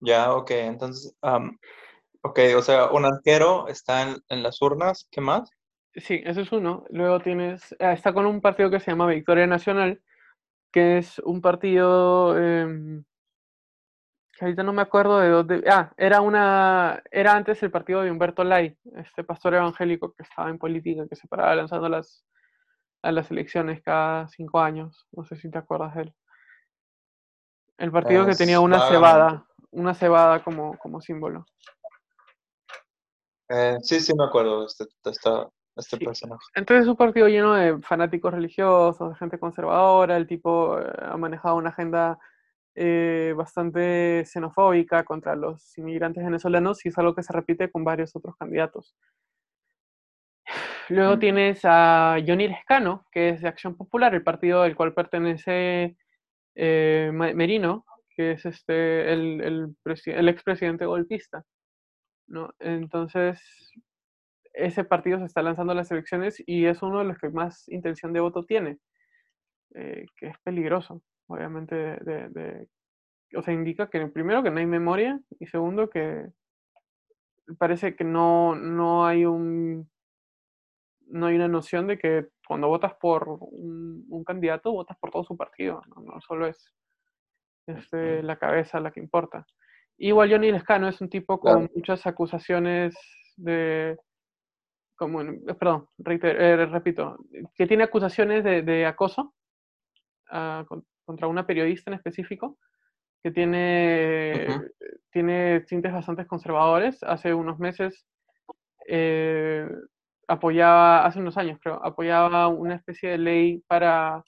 Ya, 0.00 0.34
ok, 0.34 0.50
entonces... 0.50 1.16
Ok, 2.22 2.38
o 2.56 2.62
sea, 2.62 2.90
un 2.90 3.04
arquero 3.06 3.68
está 3.68 4.02
en, 4.02 4.22
en 4.28 4.42
las 4.42 4.60
urnas, 4.60 5.08
¿qué 5.10 5.20
más? 5.20 5.50
Sí, 5.94 6.20
ese 6.24 6.42
es 6.42 6.52
uno. 6.52 6.84
Luego 6.90 7.20
tienes, 7.20 7.74
ah, 7.80 7.92
está 7.92 8.12
con 8.12 8.26
un 8.26 8.40
partido 8.40 8.70
que 8.70 8.78
se 8.78 8.90
llama 8.90 9.06
Victoria 9.06 9.46
Nacional, 9.46 10.00
que 10.70 10.98
es 10.98 11.18
un 11.20 11.40
partido 11.40 12.38
em, 12.38 13.04
que 14.38 14.44
ahorita 14.44 14.62
no 14.62 14.72
me 14.72 14.82
acuerdo 14.82 15.18
de 15.18 15.28
dónde. 15.30 15.64
Ah, 15.68 15.92
era 15.96 16.20
una, 16.20 17.02
era 17.10 17.34
antes 17.34 17.62
el 17.62 17.70
partido 17.70 18.02
de 18.02 18.10
Humberto 18.10 18.44
Lai, 18.44 18.76
este 18.96 19.24
pastor 19.24 19.54
evangélico 19.54 20.14
que 20.14 20.22
estaba 20.22 20.48
en 20.50 20.58
política, 20.58 21.06
que 21.08 21.16
se 21.16 21.26
paraba 21.26 21.56
lanzando 21.56 21.88
las, 21.88 22.24
a 23.02 23.12
las 23.12 23.30
elecciones 23.30 23.82
cada 23.82 24.28
cinco 24.28 24.60
años. 24.60 25.06
No 25.12 25.24
sé 25.24 25.36
si 25.36 25.50
te 25.50 25.58
acuerdas 25.58 25.94
de 25.94 26.02
él. 26.02 26.14
El 27.78 27.90
partido 27.90 28.26
que 28.26 28.34
tenía 28.34 28.60
una 28.60 28.88
cebada, 28.88 29.46
una 29.70 29.94
cebada 29.94 30.44
como, 30.44 30.76
como 30.78 31.00
símbolo. 31.00 31.46
Eh, 33.50 33.76
sí, 33.82 33.98
sí, 34.00 34.14
me 34.14 34.24
acuerdo 34.24 34.60
de 34.60 34.66
este, 34.66 34.84
de 35.04 35.10
esta- 35.10 35.44
de 35.44 35.48
este 35.80 35.96
Sí. 35.96 36.04
personaje. 36.04 36.42
Entonces 36.54 36.84
es 36.84 36.88
un 36.88 36.96
partido 36.96 37.26
lleno 37.28 37.54
de 37.54 37.78
fanáticos 37.82 38.32
religiosos, 38.32 39.10
de 39.10 39.16
gente 39.16 39.38
conservadora. 39.38 40.16
El 40.16 40.26
tipo 40.26 40.78
eh, 40.78 40.84
ha 41.02 41.16
manejado 41.16 41.56
una 41.56 41.70
agenda 41.70 42.18
eh, 42.76 43.34
bastante 43.36 44.24
xenofóbica 44.24 45.02
contra 45.04 45.34
los 45.34 45.76
inmigrantes 45.76 46.24
venezolanos 46.24 46.84
y 46.86 46.88
es 46.90 46.98
algo 46.98 47.14
que 47.16 47.22
se 47.24 47.32
repite 47.32 47.68
con 47.70 47.82
varios 47.82 48.14
otros 48.14 48.36
candidatos. 48.36 48.94
Luego 50.88 51.16
Mm. 51.16 51.18
tienes 51.18 51.60
a 51.64 52.16
Johnny 52.26 52.46
Lescano, 52.48 53.04
que 53.10 53.30
es 53.30 53.42
de 53.42 53.48
Acción 53.48 53.76
Popular, 53.76 54.14
el 54.14 54.22
partido 54.22 54.62
al 54.62 54.76
cual 54.76 54.94
pertenece 54.94 55.96
eh, 56.54 57.10
Merino, 57.12 57.84
que 58.14 58.32
es 58.32 58.44
este, 58.46 59.12
el, 59.12 59.40
el, 59.40 59.76
el 60.06 60.28
expresidente 60.28 60.86
golpista. 60.86 61.44
¿No? 62.30 62.54
Entonces, 62.60 63.42
ese 64.54 64.84
partido 64.84 65.18
se 65.18 65.26
está 65.26 65.42
lanzando 65.42 65.72
a 65.72 65.76
las 65.76 65.90
elecciones 65.90 66.42
y 66.46 66.66
es 66.66 66.82
uno 66.82 67.00
de 67.00 67.04
los 67.04 67.18
que 67.18 67.28
más 67.30 67.68
intención 67.68 68.12
de 68.12 68.20
voto 68.20 68.44
tiene, 68.44 68.78
eh, 69.74 70.06
que 70.16 70.28
es 70.28 70.38
peligroso, 70.44 71.02
obviamente, 71.26 71.74
de, 71.74 71.96
de- 71.98 72.28
de- 72.30 72.68
o 73.36 73.42
sea, 73.42 73.54
indica 73.54 73.90
que 73.90 74.06
primero 74.08 74.42
que 74.42 74.50
no 74.50 74.58
hay 74.58 74.66
memoria 74.66 75.20
y 75.38 75.46
segundo 75.46 75.90
que 75.90 76.28
parece 77.58 77.96
que 77.96 78.04
no, 78.04 78.54
no 78.54 79.06
hay 79.06 79.24
un 79.24 79.90
no 81.06 81.26
hay 81.26 81.34
una 81.36 81.48
noción 81.48 81.88
de 81.88 81.98
que 81.98 82.28
cuando 82.46 82.68
votas 82.68 82.94
por 82.94 83.28
un, 83.28 84.06
un 84.08 84.24
candidato, 84.24 84.70
votas 84.72 84.96
por 84.98 85.10
todo 85.10 85.24
su 85.24 85.36
partido, 85.36 85.82
no, 85.88 86.02
no 86.02 86.20
solo 86.20 86.46
es 86.46 86.72
este, 87.66 88.22
la 88.22 88.38
cabeza 88.38 88.78
la 88.80 88.92
que 88.92 89.00
importa. 89.00 89.46
Igual 90.02 90.30
Johnny 90.30 90.50
Lescano 90.50 90.88
es 90.88 90.98
un 91.02 91.10
tipo 91.10 91.38
con 91.38 91.52
Claro. 91.52 91.70
muchas 91.74 92.06
acusaciones 92.06 92.94
de, 93.36 93.98
como, 94.96 95.20
en- 95.20 95.42
eh, 95.46 95.54
perdón, 95.54 95.88
eh, 96.06 96.66
repito, 96.66 97.18
que 97.54 97.66
tiene 97.66 97.84
acusaciones 97.84 98.42
de, 98.42 98.62
de 98.62 98.86
acoso 98.86 99.34
ah, 100.30 100.64
con- 100.66 100.86
contra 101.04 101.28
una 101.28 101.46
periodista 101.46 101.90
en 101.90 101.96
específico, 101.96 102.56
que 103.22 103.30
tiene, 103.30 104.46
Ujú. 104.48 104.64
tiene 105.12 105.60
tintes 105.68 105.92
bastante 105.92 106.26
conservadores. 106.26 107.02
Hace 107.02 107.34
unos 107.34 107.58
meses 107.58 108.06
eh, 108.88 109.68
apoyaba, 110.28 111.04
hace 111.04 111.18
unos 111.18 111.36
años 111.36 111.58
creo, 111.62 111.84
apoyaba 111.84 112.48
una 112.48 112.76
especie 112.76 113.10
de 113.10 113.18
ley 113.18 113.62
para 113.66 114.24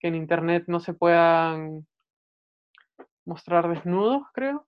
que 0.00 0.08
en 0.08 0.16
Internet 0.16 0.64
no 0.66 0.80
se 0.80 0.92
puedan 0.94 1.86
mostrar 3.24 3.68
desnudos, 3.68 4.22
creo. 4.32 4.66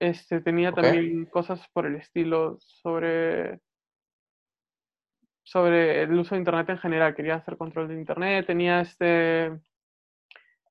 Este, 0.00 0.40
tenía 0.40 0.72
también 0.72 1.26
cosas 1.26 1.66
por 1.72 1.86
el 1.86 1.96
estilo 1.96 2.56
sobre, 2.60 3.60
sobre 5.42 6.02
el 6.02 6.12
uso 6.18 6.34
de 6.34 6.40
Internet 6.40 6.68
en 6.70 6.78
general. 6.78 7.14
Quería 7.14 7.36
hacer 7.36 7.56
control 7.56 7.88
de 7.88 7.94
Internet. 7.94 8.46
Tenía 8.46 8.80
este, 8.80 9.58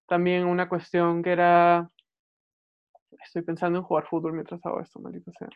también 0.08 0.46
una 0.46 0.70
cuestión 0.70 1.22
que 1.22 1.32
era... 1.32 1.90
Estoy 3.24 3.42
pensando 3.42 3.80
en 3.80 3.86
jugar 3.86 4.08
fútbol 4.08 4.34
mientras 4.34 4.66
hago 4.66 4.80
esto, 4.80 5.00
maldito 5.00 5.32
sea. 5.38 5.50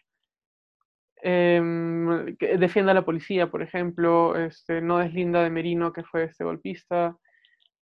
Em, 1.23 2.35
que 2.37 2.57
defienda 2.57 2.91
a 2.91 2.95
la 2.95 3.05
policía, 3.05 3.51
por 3.51 3.61
ejemplo, 3.61 4.35
este, 4.35 4.81
no 4.81 4.97
deslinda 4.97 5.43
de 5.43 5.51
Merino, 5.51 5.93
que 5.93 6.03
fue 6.03 6.23
este 6.23 6.43
golpista. 6.43 7.15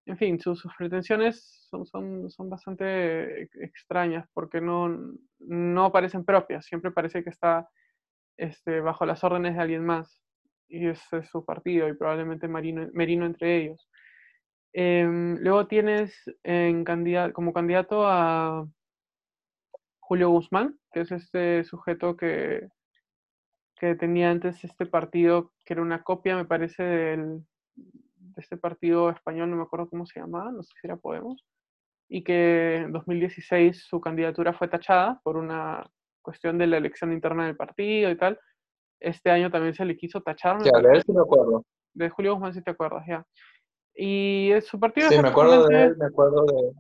En 0.10 0.18
fin, 0.18 0.39
sus, 0.39 0.64
pretensiones 0.78 1.68
son, 1.70 1.86
son, 1.86 2.32
son 2.32 2.49
bastante 2.49 3.43
ex- 3.43 3.55
extrañas 3.62 4.28
porque 4.34 4.60
no, 4.60 4.89
no 5.39 5.91
parecen 5.91 6.26
propias, 6.26 6.66
siempre 6.66 6.91
parece 6.91 7.24
que 7.24 7.30
está 7.30 7.70
este, 8.38 8.82
bajo 8.82 9.05
las 9.05 9.24
órdenes 9.24 9.55
de 9.55 9.62
alguien 9.62 9.86
más 9.86 10.22
y 10.70 10.88
ese 10.88 11.20
es 11.20 11.30
su 11.30 11.45
partido 11.45 11.88
y 11.89 11.95
probablemente 11.95 12.47
Marino, 12.47 12.89
Merino 12.93 13.26
entre 13.26 13.57
ellos. 13.57 13.89
Em, 14.74 15.38
luego 15.41 15.68
tienes 15.68 16.14
en 16.43 16.84
candida- 16.86 17.32
como 17.34 17.53
candidato 17.53 18.07
a 18.07 18.68
Julio 19.99 20.30
Guzmán, 20.32 20.78
que 20.91 21.01
es 21.01 21.12
este 21.14 21.64
sujeto 21.64 22.18
que, 22.18 22.68
que 23.80 23.95
tenía 23.95 24.30
antes 24.30 24.64
este 24.64 24.86
partido, 24.86 25.51
que 25.66 25.74
era 25.74 25.82
una 25.82 26.03
copia, 26.03 26.36
me 26.36 26.45
parece, 26.45 26.84
del, 26.84 27.43
de 28.40 28.44
este 28.44 28.58
partido 28.58 29.10
español, 29.10 29.50
no 29.50 29.58
me 29.58 29.64
acuerdo 29.64 29.90
cómo 29.90 30.06
se 30.06 30.20
llamaba, 30.20 30.52
no 30.52 30.64
sé 30.64 30.72
si 30.80 30.88
era 30.88 30.96
Podemos, 30.96 31.46
y 32.08 32.24
que 32.24 32.78
en 32.78 32.92
2016 32.94 33.84
su 33.86 34.00
candidatura 34.00 34.54
fue 34.54 34.68
tachada 34.70 35.20
por 35.24 35.36
una 35.38 35.86
cuestión 36.22 36.58
de 36.58 36.68
la 36.68 36.78
elección 36.78 37.12
interna 37.12 37.46
del 37.46 37.56
partido 37.58 38.10
y 38.10 38.18
tal. 38.18 38.40
Este 39.02 39.30
año 39.30 39.52
también 39.52 39.74
se 39.74 39.86
le 39.86 39.96
quiso 39.98 40.22
tachar, 40.22 40.58
me 40.58 40.64
Sí, 40.64 40.70
a 40.70 40.72
parece, 40.74 40.92
ver 40.92 41.04
si 41.04 41.12
me 41.12 41.22
acuerdo. 41.22 41.66
de 41.94 42.10
Julio 42.10 42.34
Guzmán, 42.34 42.54
si 42.54 42.62
te 42.64 42.72
acuerdas, 42.72 43.06
ya. 43.08 43.26
Y 43.94 44.52
su 44.62 44.80
partido 44.80 45.10
Sí, 45.10 45.22
me 45.22 45.30
acuerdo 45.30 45.68
de 45.68 45.84
él, 45.84 45.98
me 45.98 46.06
acuerdo 46.06 46.46
de... 46.46 46.72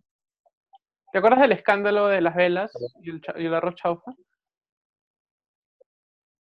¿Te 1.11 1.17
acuerdas 1.17 1.41
del 1.41 1.51
escándalo 1.53 2.07
de 2.07 2.21
las 2.21 2.35
velas 2.35 2.71
y 3.01 3.09
el, 3.09 3.21
y 3.37 3.45
el 3.45 3.53
arroz 3.53 3.75
chaufa? 3.75 4.11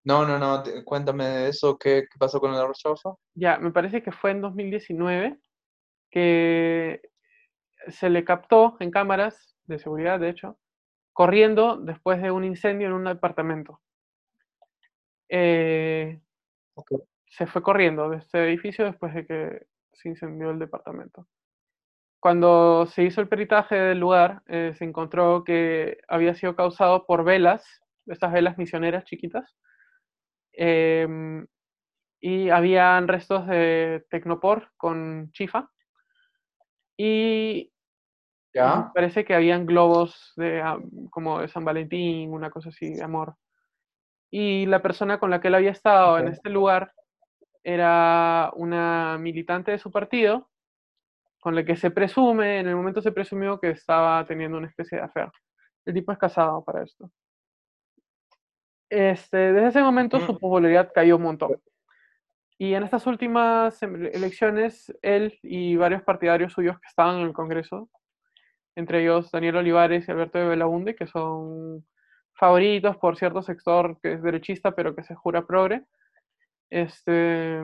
No, 0.06 0.24
no, 0.24 0.38
no, 0.38 0.62
te- 0.62 0.84
cuéntame 0.84 1.24
de 1.24 1.48
eso, 1.48 1.76
¿qué, 1.76 2.04
qué 2.10 2.18
pasó 2.18 2.40
con 2.40 2.54
el 2.54 2.60
arroz 2.60 2.78
chaufa? 2.78 3.10
Ya, 3.34 3.58
me 3.58 3.72
parece 3.72 4.02
que 4.04 4.12
fue 4.12 4.30
en 4.30 4.40
2019 4.40 5.38
que 6.10 7.00
se 7.88 8.08
le 8.08 8.24
captó 8.24 8.76
en 8.80 8.92
cámaras 8.92 9.56
de 9.66 9.80
seguridad, 9.80 10.20
de 10.20 10.28
hecho, 10.28 10.58
corriendo 11.12 11.76
después 11.76 12.22
de 12.22 12.30
un 12.30 12.44
incendio 12.44 12.86
en 12.86 12.92
un 12.94 13.04
departamento. 13.04 13.80
Eh, 15.28 16.20
se 17.26 17.46
fue 17.46 17.62
corriendo 17.62 18.08
de 18.08 18.18
este 18.18 18.44
edificio 18.44 18.84
después 18.84 19.12
de 19.12 19.26
que 19.26 19.66
se 19.92 20.08
incendió 20.08 20.50
el 20.50 20.58
departamento. 20.58 21.26
Cuando 22.20 22.86
se 22.86 23.02
hizo 23.02 23.20
el 23.20 23.28
peritaje 23.28 23.74
del 23.74 23.98
lugar, 24.00 24.42
eh, 24.46 24.72
se 24.76 24.84
encontró 24.84 25.44
que 25.44 25.98
había 26.08 26.34
sido 26.34 26.56
causado 26.56 27.06
por 27.06 27.24
velas, 27.24 27.64
estas 28.06 28.32
velas 28.32 28.56
misioneras 28.56 29.04
chiquitas, 29.04 29.56
em, 30.56 31.46
y 32.20 32.50
habían 32.50 33.08
restos 33.08 33.46
de 33.46 34.04
Tecnopor 34.10 34.70
con 34.76 35.30
chifa, 35.32 35.70
y 36.96 37.72
parece 38.94 39.24
que 39.24 39.34
habían 39.34 39.66
globos 39.66 40.32
de, 40.36 40.62
como 41.10 41.40
de 41.40 41.48
San 41.48 41.64
Valentín, 41.64 42.32
una 42.32 42.50
cosa 42.50 42.70
así, 42.70 42.94
de 42.94 43.02
amor. 43.02 43.34
Y 44.30 44.66
la 44.66 44.82
persona 44.82 45.18
con 45.18 45.30
la 45.30 45.40
que 45.40 45.48
él 45.48 45.54
había 45.54 45.70
estado 45.70 46.18
en 46.18 46.28
este 46.28 46.50
lugar 46.50 46.92
era 47.62 48.50
una 48.54 49.18
militante 49.18 49.72
de 49.72 49.78
su 49.78 49.90
partido, 49.90 50.48
con 51.40 51.54
la 51.54 51.64
que 51.64 51.76
se 51.76 51.90
presume, 51.90 52.60
en 52.60 52.68
el 52.68 52.76
momento 52.76 53.02
se 53.02 53.12
presumió 53.12 53.60
que 53.60 53.70
estaba 53.70 54.24
teniendo 54.26 54.58
una 54.58 54.68
especie 54.68 54.98
de 54.98 55.04
affair. 55.04 55.30
El 55.84 55.94
tipo 55.94 56.12
es 56.12 56.18
casado 56.18 56.64
para 56.64 56.82
esto. 56.82 57.10
Este, 58.88 59.36
desde 59.52 59.68
ese 59.68 59.82
momento 59.82 60.20
su 60.20 60.32
Mm. 60.34 60.38
popularidad 60.38 60.92
cayó 60.94 61.16
un 61.16 61.22
montón. 61.22 61.60
Y 62.58 62.74
en 62.74 62.84
estas 62.84 63.06
últimas 63.06 63.82
em- 63.82 64.06
elecciones, 64.06 64.96
él 65.02 65.38
y 65.42 65.76
varios 65.76 66.02
partidarios 66.02 66.52
suyos 66.52 66.78
que 66.80 66.86
estaban 66.88 67.16
en 67.16 67.26
el 67.26 67.32
Congreso, 67.32 67.88
entre 68.76 69.02
ellos 69.02 69.30
Daniel 69.30 69.56
Olivares 69.56 70.06
y 70.06 70.10
Alberto 70.10 70.38
de 70.38 70.46
Belaunde, 70.46 70.94
que 70.94 71.06
son 71.06 71.84
favoritos 72.34 72.96
por 72.98 73.16
cierto 73.16 73.42
sector 73.42 73.98
que 74.02 74.12
es 74.12 74.22
derechista, 74.22 74.72
pero 74.72 74.94
que 74.94 75.02
se 75.02 75.14
jura 75.14 75.46
progre, 75.46 75.84
este, 76.70 77.62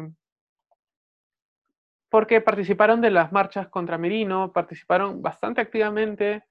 porque 2.10 2.40
participaron 2.40 3.00
de 3.00 3.10
las 3.10 3.32
marchas 3.32 3.68
contra 3.68 3.98
Merino, 3.98 4.52
participaron 4.52 5.22
bastante 5.22 5.60
activamente, 5.60 6.44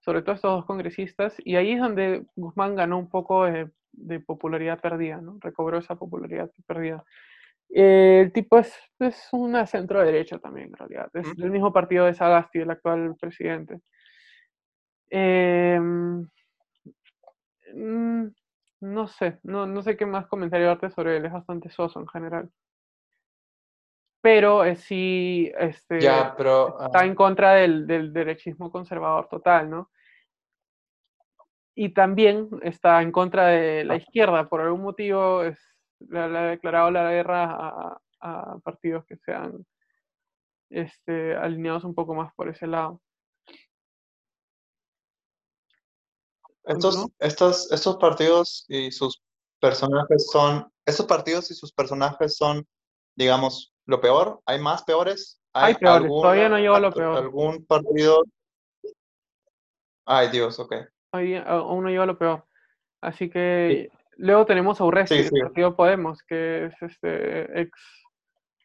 sobre 0.00 0.22
todo 0.22 0.34
estos 0.34 0.50
dos 0.52 0.64
congresistas, 0.64 1.36
y 1.44 1.56
ahí 1.56 1.72
es 1.72 1.80
donde 1.80 2.24
Guzmán 2.36 2.74
ganó 2.74 2.98
un 2.98 3.08
poco 3.08 3.44
de, 3.44 3.70
de 3.92 4.20
popularidad 4.20 4.80
perdida, 4.80 5.20
¿no? 5.20 5.38
recobró 5.40 5.78
esa 5.78 5.96
popularidad 5.96 6.50
perdida. 6.66 7.04
Eh, 7.74 8.20
el 8.24 8.32
tipo 8.32 8.58
es, 8.58 8.74
es 8.98 9.28
una 9.32 9.66
centro 9.66 10.04
derecha 10.04 10.38
también, 10.38 10.68
en 10.68 10.74
realidad. 10.74 11.10
Es 11.14 11.34
del 11.36 11.50
mismo 11.50 11.72
partido 11.72 12.04
de 12.06 12.14
Sagasti, 12.14 12.58
el 12.60 12.70
actual 12.70 13.16
presidente. 13.18 13.80
Em, 15.08 16.28
mm, 17.74 18.26
no 18.80 19.06
sé, 19.06 19.38
no, 19.42 19.66
no 19.66 19.82
sé 19.82 19.96
qué 19.96 20.06
más 20.06 20.26
comentario 20.26 20.66
darte 20.66 20.90
sobre 20.90 21.16
él, 21.16 21.24
es 21.26 21.32
bastante 21.32 21.70
soso 21.70 22.00
en 22.00 22.08
general. 22.08 22.50
Pero 24.20 24.64
eh, 24.64 24.76
sí 24.76 25.50
este, 25.58 26.00
Ya, 26.00 26.34
pero 26.36 26.80
está 26.84 27.00
ah, 27.00 27.04
en 27.04 27.14
contra 27.14 27.54
del, 27.54 27.86
del 27.86 28.12
derechismo 28.12 28.70
conservador 28.70 29.28
total, 29.28 29.68
¿no? 29.68 29.90
Y 31.74 31.90
también 31.94 32.48
está 32.62 33.00
en 33.02 33.12
contra 33.12 33.46
de 33.46 33.84
la 33.84 33.94
Ah. 33.94 33.96
izquierda, 33.96 34.48
por 34.48 34.60
algún 34.60 34.82
motivo 34.82 35.42
es, 35.42 35.58
le, 36.00 36.18
ha 36.20 36.28
declarado 36.28 36.90
la 36.90 37.10
guerra 37.10 37.44
a, 37.44 38.00
a 38.20 38.58
partidos 38.58 39.04
que 39.06 39.16
sean 39.16 39.64
este, 40.70 41.34
alineados 41.36 41.84
un 41.84 41.94
poco 41.94 42.14
más 42.14 42.32
por 42.34 42.48
ese 42.48 42.66
lado. 42.66 43.00
estos, 46.64 47.06
estos, 47.18 47.72
estos 47.72 47.96
partidos 47.96 48.64
y 48.68 48.92
sus 48.92 49.20
personajes 49.60 50.30
son, 50.30 50.70
estos 50.86 51.06
partidos 51.06 51.50
y 51.50 51.54
sus 51.54 51.72
personajes 51.72 52.36
son, 52.36 52.66
digamos, 53.16 53.74
lo 53.86 54.00
peor. 54.00 54.40
¿Hay 54.46 54.60
más 54.60 54.82
peores? 54.84 55.40
Hay 55.52 55.74
¿Hay 55.74 55.74
peores, 55.74 56.08
todavía 56.08 56.48
no 56.48 56.74
a 56.74 56.80
lo 56.80 56.92
peor. 56.92 57.16
algún 57.18 57.64
partido? 57.66 58.22
Ay, 60.04 60.28
Dios, 60.30 60.58
ok. 60.58 60.74
Hoy 61.12 61.34
a- 61.34 61.42
aún 61.42 61.84
no 61.84 61.90
llegó 61.90 62.02
a 62.02 62.06
lo 62.06 62.18
peor. 62.18 62.44
Así 63.00 63.28
que 63.28 63.90
luego 64.16 64.46
tenemos 64.46 64.80
a 64.80 64.84
Urresti, 64.84 65.16
Sí, 65.16 65.22
del 65.22 65.30
sí. 65.30 65.40
partido 65.40 65.76
Podemos, 65.76 66.22
que 66.22 66.66
es 66.66 66.82
este 66.82 67.60
ex 67.60 67.70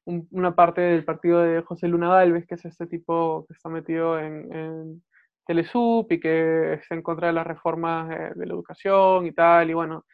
un- 0.05 0.27
una 0.31 0.55
parte 0.55 0.79
del 0.81 1.03
partido 1.03 1.41
de 1.41 1.61
José 1.63 1.87
Luna 1.89 2.09
Galvez, 2.09 2.45
que 2.47 2.55
es 2.55 2.63
este 2.65 2.87
tipo 2.87 3.45
que 3.47 3.53
está 3.53 3.67
metido 3.67 4.17
en, 4.19 4.53
en 4.55 5.03
Telesup 5.45 6.09
y 6.11 6.19
que 6.19 6.73
está 6.75 6.95
en 6.95 7.01
contra 7.01 7.27
de 7.27 7.33
las 7.33 7.45
reformas 7.45 8.09
eh, 8.11 8.31
de 8.35 8.45
la 8.45 8.53
educación 8.53 9.25
y 9.25 9.33
tal. 9.33 9.69
Y 9.69 9.73
bueno, 9.73 10.05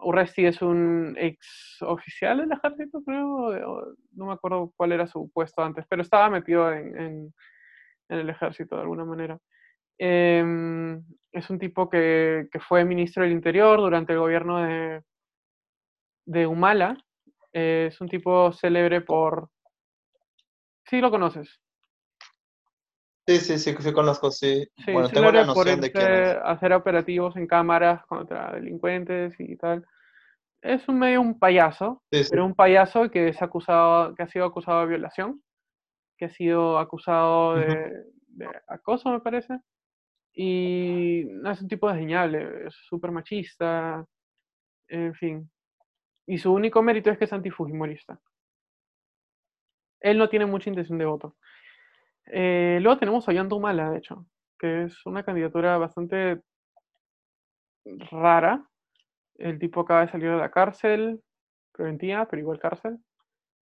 Urresti 0.00 0.44
es 0.44 0.60
un 0.60 1.14
ex 1.18 1.78
oficial 1.80 2.38
del 2.38 2.52
ejército, 2.52 3.02
creo, 3.04 3.94
no 4.12 4.26
me 4.26 4.32
acuerdo 4.34 4.70
cuál 4.76 4.92
era 4.92 5.06
su 5.06 5.30
puesto 5.32 5.62
antes, 5.62 5.86
pero 5.88 6.02
estaba 6.02 6.28
metido 6.28 6.70
en, 6.72 6.96
en- 7.00 7.34
en 8.10 8.18
el 8.18 8.28
ejército 8.30 8.76
de 8.76 8.82
alguna 8.82 9.04
manera. 9.04 9.38
Em, 9.98 11.02
es 11.32 11.50
un 11.50 11.58
tipo 11.58 11.88
que, 11.90 12.48
que 12.50 12.60
fue 12.60 12.84
ministro 12.84 13.22
del 13.22 13.32
Interior 13.32 13.78
durante 13.78 14.12
el 14.12 14.20
gobierno 14.20 14.58
de, 14.58 15.02
de 16.26 16.46
Humala. 16.46 16.96
Eh, 17.52 17.86
es 17.90 18.00
un 18.00 18.08
tipo 18.08 18.52
célebre 18.52 19.00
por... 19.00 19.50
Sí, 20.86 21.00
lo 21.00 21.10
conoces. 21.10 21.60
Sí, 23.26 23.36
sí, 23.40 23.58
sí, 23.58 23.74
sí 23.78 23.92
conozco, 23.92 24.30
sí. 24.30 24.66
Sí, 24.86 24.92
Bueno, 24.92 25.10
tengo 25.10 25.30
la 25.30 25.46
por 25.46 25.66
noción 25.66 25.80
de 25.82 25.92
quién 25.92 26.14
es. 26.14 26.36
a 26.36 26.50
hacer 26.50 26.72
operativos 26.72 27.36
en 27.36 27.46
cámaras 27.46 28.06
contra 28.06 28.52
delincuentes 28.52 29.34
y 29.38 29.54
tal. 29.56 29.86
Es 30.62 30.88
un 30.88 30.98
medio 30.98 31.20
un 31.20 31.38
payaso, 31.38 32.02
Sí, 32.10 32.24
sí. 32.24 32.30
pero 32.30 32.46
un 32.46 32.54
payaso 32.54 33.10
que 33.10 33.28
es 33.28 33.42
acusado, 33.42 34.14
que 34.14 34.22
ha 34.22 34.28
sido 34.28 34.46
acusado 34.46 34.80
de 34.80 34.86
violación, 34.86 35.42
que 36.16 36.24
ha 36.24 36.30
sido 36.30 36.78
acusado 36.78 37.56
de 37.56 37.92
acoso, 38.66 39.10
me 39.10 39.20
parece. 39.20 39.58
Y 40.40 41.22
es 41.50 41.62
un 41.62 41.66
tipo 41.66 41.88
desdeñable, 41.88 42.68
es 42.68 42.74
súper 42.86 43.10
machista, 43.10 44.06
en 44.86 45.12
fin. 45.14 45.50
Y 46.28 46.38
su 46.38 46.52
único 46.52 46.80
mérito 46.80 47.10
es 47.10 47.18
que 47.18 47.24
es 47.24 47.32
antifujimorista. 47.32 48.20
Él 49.98 50.16
no 50.16 50.28
tiene 50.28 50.46
mucha 50.46 50.70
intención 50.70 50.96
de 50.96 51.06
voto. 51.06 51.36
Eh, 52.26 52.78
luego 52.80 53.00
tenemos 53.00 53.26
a 53.26 53.32
Ollanta 53.32 53.56
Humala, 53.56 53.90
de 53.90 53.98
hecho, 53.98 54.26
que 54.60 54.84
es 54.84 55.04
una 55.06 55.24
candidatura 55.24 55.76
bastante 55.76 56.40
rara. 58.12 58.64
El 59.34 59.58
tipo 59.58 59.80
acaba 59.80 60.02
de 60.02 60.12
salir 60.12 60.30
de 60.30 60.36
la 60.36 60.52
cárcel, 60.52 61.20
preventiva, 61.72 62.28
pero 62.28 62.42
igual 62.42 62.60
cárcel. 62.60 62.98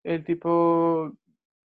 El 0.03 0.23
tipo 0.25 1.13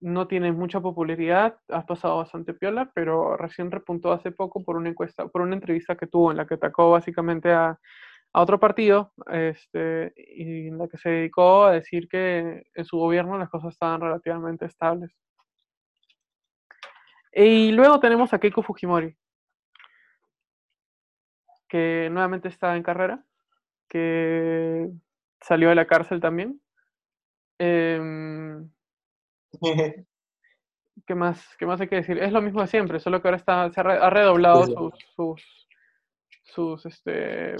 no 0.01 0.27
tiene 0.27 0.51
mucha 0.51 0.79
popularidad, 0.79 1.59
ha 1.69 1.85
pasado 1.85 2.17
bastante 2.17 2.53
piola, 2.53 2.91
pero 2.93 3.35
recién 3.37 3.71
repuntó 3.71 4.11
hace 4.11 4.31
poco 4.31 4.63
por 4.63 4.77
una 4.77 4.89
encuesta, 4.89 5.27
por 5.27 5.41
una 5.41 5.55
entrevista 5.55 5.95
que 5.95 6.07
tuvo 6.07 6.31
en 6.31 6.37
la 6.37 6.47
que 6.47 6.55
atacó 6.55 6.91
básicamente 6.91 7.51
a, 7.51 7.77
a 8.33 8.41
otro 8.41 8.59
partido, 8.59 9.11
este, 9.31 10.13
y 10.15 10.67
en 10.67 10.77
la 10.77 10.87
que 10.87 10.97
se 10.97 11.09
dedicó 11.09 11.65
a 11.65 11.73
decir 11.73 12.07
que 12.07 12.63
en 12.73 12.85
su 12.85 12.97
gobierno 12.97 13.37
las 13.37 13.49
cosas 13.49 13.73
estaban 13.73 14.01
relativamente 14.01 14.65
estables. 14.65 15.11
Y 17.33 17.71
luego 17.71 17.99
tenemos 17.99 18.33
a 18.33 18.39
Keiko 18.39 18.63
Fujimori, 18.63 19.15
que 21.67 22.09
nuevamente 22.11 22.47
está 22.47 22.75
en 22.75 22.83
carrera, 22.83 23.23
que 23.87 24.89
salió 25.41 25.69
de 25.69 25.75
la 25.75 25.87
cárcel 25.87 26.19
también. 26.19 26.61
Em, 27.59 28.69
¿qué 31.07 31.15
más, 31.15 31.55
¿Qué 31.57 31.65
más 31.65 31.79
hay 31.81 31.87
que 31.87 31.95
decir? 31.97 32.17
Es 32.19 32.31
lo 32.31 32.41
mismo 32.41 32.61
de 32.61 32.67
siempre, 32.67 32.99
solo 32.99 33.21
que 33.21 33.27
ahora 33.27 33.37
está, 33.37 33.71
se 33.71 33.79
ha, 33.79 33.83
re- 33.83 33.99
ha 33.99 34.09
redoblado 34.09 34.65
Sí, 34.65 34.71
sí. 34.71 34.75
sus, 34.75 34.93
sus, 35.15 35.67
sus 36.43 36.85
este, 36.85 37.55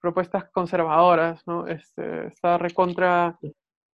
propuestas 0.00 0.50
conservadoras, 0.50 1.46
¿no? 1.46 1.66
Este, 1.66 2.26
está 2.26 2.58
recontra 2.58 3.38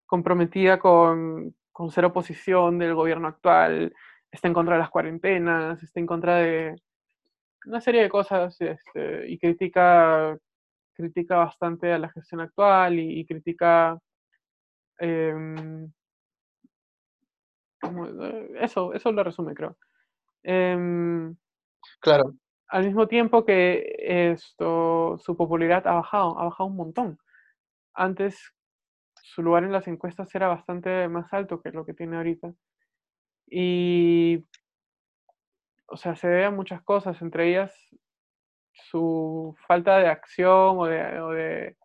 comprometida 0.06 0.80
con, 0.80 1.54
con 1.72 1.92
ser 1.92 2.06
oposición 2.06 2.80
del 2.80 2.96
gobierno 2.96 3.28
actual, 3.28 3.94
está 4.32 4.48
en 4.48 4.54
contra 4.54 4.76
de 4.76 4.80
las 4.82 4.90
cuarentenas, 4.90 5.84
está 5.84 6.00
en 6.00 6.06
contra 6.06 6.38
de 6.38 6.76
una 7.66 7.82
serie 7.82 8.04
de 8.04 8.10
cosas 8.10 8.56
este, 8.62 9.28
y 9.30 9.38
critica, 9.38 10.38
critica 10.94 11.36
bastante 11.38 11.92
a 11.92 12.00
la 12.00 12.10
gestión 12.10 12.40
actual 12.40 12.98
y, 12.98 13.20
y 13.20 13.26
critica 13.26 14.00
em, 15.00 15.92
como, 17.80 18.06
eh, 18.08 18.52
eso, 18.62 18.94
eso 18.94 19.12
lo 19.12 19.24
resume, 19.24 19.54
creo. 19.54 19.78
Em, 20.44 21.36
Claro, 22.00 22.34
al 22.68 22.86
mismo 22.86 23.08
tiempo 23.08 23.46
que 23.46 23.96
esto, 24.32 25.18
su 25.20 25.38
popularidad 25.38 25.88
ha 25.88 25.94
bajado, 25.94 26.40
ha 26.40 26.46
bajado 26.46 26.70
un 26.70 26.76
montón. 26.76 27.20
Antes 27.94 28.54
su 29.22 29.42
lugar 29.42 29.64
en 29.64 29.72
las 29.72 29.88
encuestas 29.88 30.34
era 30.36 30.48
bastante 30.48 31.08
más 31.08 31.32
alto 31.34 31.62
que 31.62 31.72
lo 31.72 31.86
que 31.86 31.94
tiene 31.94 32.18
ahorita. 32.18 32.54
Y, 33.50 34.46
o 35.88 35.98
sea, 35.98 36.16
se 36.16 36.28
debe 36.28 36.46
a 36.46 36.52
muchas 36.52 36.82
cosas, 36.84 37.22
entre 37.22 37.50
ellas 37.50 37.74
su 38.74 39.56
falta 39.68 39.98
de 39.98 40.08
acción 40.08 40.78
o 40.78 40.86
de, 40.86 41.20
o 41.22 41.30
de, 41.32 41.78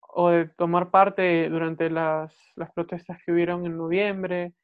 o 0.00 0.30
de 0.30 0.48
tomar 0.50 0.90
parte 0.90 1.48
durante 1.48 1.90
las, 1.90 2.34
las 2.56 2.70
protestas 2.72 3.18
que 3.24 3.32
hubieron 3.32 3.64
en 3.66 3.76
noviembre, 3.76 4.54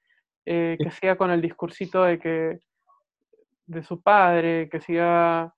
eh, 0.46 0.76
que 0.82 0.90
siga 0.90 1.16
con 1.16 1.30
el 1.30 1.42
discursito 1.42 2.04
de 2.04 2.18
que 2.18 2.58
de 3.66 3.82
su 3.82 4.00
padre, 4.00 4.68
que 4.70 4.80
siga 4.80 5.52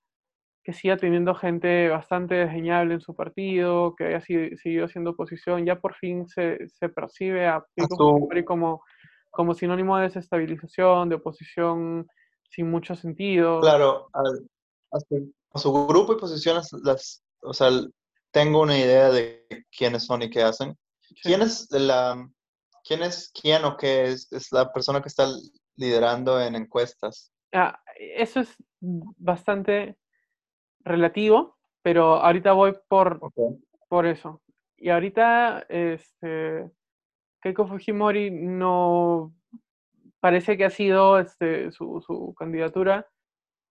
que 0.63 0.73
siga 0.73 0.97
teniendo 0.97 1.33
gente 1.33 1.89
bastante 1.89 2.35
desdeñable 2.35 2.93
en 2.95 3.01
su 3.01 3.15
partido, 3.15 3.95
que 3.95 4.03
haya 4.05 4.21
si- 4.21 4.55
seguido 4.57 4.85
haciendo 4.85 5.11
oposición, 5.11 5.65
ya 5.65 5.79
por 5.79 5.95
fin 5.95 6.27
se, 6.27 6.67
se 6.67 6.89
percibe 6.89 7.47
a 7.47 7.63
Fujimori 7.75 8.43
como, 8.45 8.83
como 9.31 9.55
sinónimo 9.55 9.97
de 9.97 10.03
desestabilización, 10.03 11.09
de 11.09 11.15
oposición 11.15 12.07
sin 12.51 12.69
mucho 12.69 12.93
sentido. 12.95 13.61
claro, 13.61 14.09
al- 14.13 14.47
a, 14.91 14.99
su, 14.99 15.31
a 15.53 15.59
su 15.59 15.87
grupo 15.87 16.13
y 16.13 16.17
posiciones, 16.19 16.69
las, 16.83 17.23
o 17.41 17.53
sea, 17.53 17.69
tengo 18.31 18.61
una 18.61 18.77
idea 18.77 19.09
de 19.09 19.47
quiénes 19.75 20.05
son 20.05 20.21
y 20.23 20.29
qué 20.29 20.43
hacen. 20.43 20.75
Sí. 21.01 21.15
¿Quién 21.23 21.41
es 21.41 21.67
la, 21.71 22.29
quién 22.89 23.03
es 23.03 23.31
quién 23.39 23.63
o 23.65 23.77
qué 23.77 24.05
es, 24.05 24.31
es 24.31 24.51
la 24.51 24.73
persona 24.73 24.99
que 24.99 25.09
está 25.09 25.27
liderando 25.75 26.41
en 26.41 26.55
encuestas? 26.55 27.31
Ah, 27.53 27.79
eso 27.95 28.39
es 28.39 28.55
bastante 28.79 29.95
relativo, 30.79 31.57
pero 31.83 32.15
ahorita 32.15 32.53
voy 32.53 32.75
por, 32.87 33.19
por 33.87 34.05
eso. 34.07 34.41
Y 34.75 34.89
ahorita, 34.89 35.67
este, 35.69 36.71
Keiko 37.41 37.67
Fujimori 37.67 38.31
no 38.31 39.35
parece 40.19 40.57
que 40.57 40.65
ha 40.65 40.71
sido 40.71 41.19
este, 41.19 41.71
su, 41.71 42.03
su 42.05 42.33
candidatura 42.33 43.07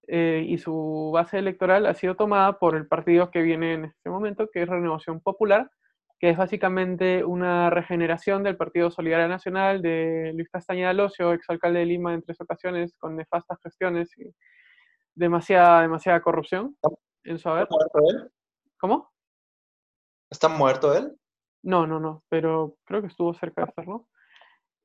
eh, 0.06 0.44
y 0.46 0.58
su 0.58 1.10
base 1.12 1.38
electoral 1.38 1.86
ha 1.86 1.94
sido 1.94 2.14
tomada 2.14 2.58
por 2.60 2.76
el 2.76 2.86
partido 2.86 3.32
que 3.32 3.42
viene 3.42 3.74
en 3.74 3.84
este 3.86 4.10
momento, 4.10 4.48
que 4.48 4.62
es 4.62 4.68
Renovación 4.68 5.20
Popular, 5.20 5.70
que 6.18 6.30
es 6.30 6.36
básicamente 6.36 7.24
una 7.24 7.70
regeneración 7.70 8.42
del 8.42 8.56
Partido 8.56 8.90
Solidario 8.90 9.28
Nacional 9.28 9.80
de 9.80 10.32
Luis 10.34 10.50
Castañeda 10.50 10.92
Locio, 10.92 11.32
exalcalde 11.32 11.80
de 11.80 11.86
Lima 11.86 12.12
en 12.12 12.22
tres 12.22 12.40
ocasiones, 12.40 12.96
con 12.98 13.16
nefastas 13.16 13.58
gestiones 13.62 14.10
y 14.18 14.34
demasiada, 15.14 15.82
demasiada 15.82 16.20
corrupción 16.20 16.76
en 17.24 17.38
su 17.38 17.48
haber. 17.48 17.64
¿Está 17.64 17.76
muerto 17.76 17.98
él? 18.10 18.30
¿Cómo? 18.80 19.12
¿Está 20.30 20.48
muerto 20.48 20.96
él? 20.96 21.16
No, 21.62 21.86
no, 21.86 22.00
no, 22.00 22.24
pero 22.28 22.76
creo 22.84 23.00
que 23.00 23.08
estuvo 23.08 23.32
cerca 23.34 23.62
de 23.62 23.68
estarlo. 23.68 24.08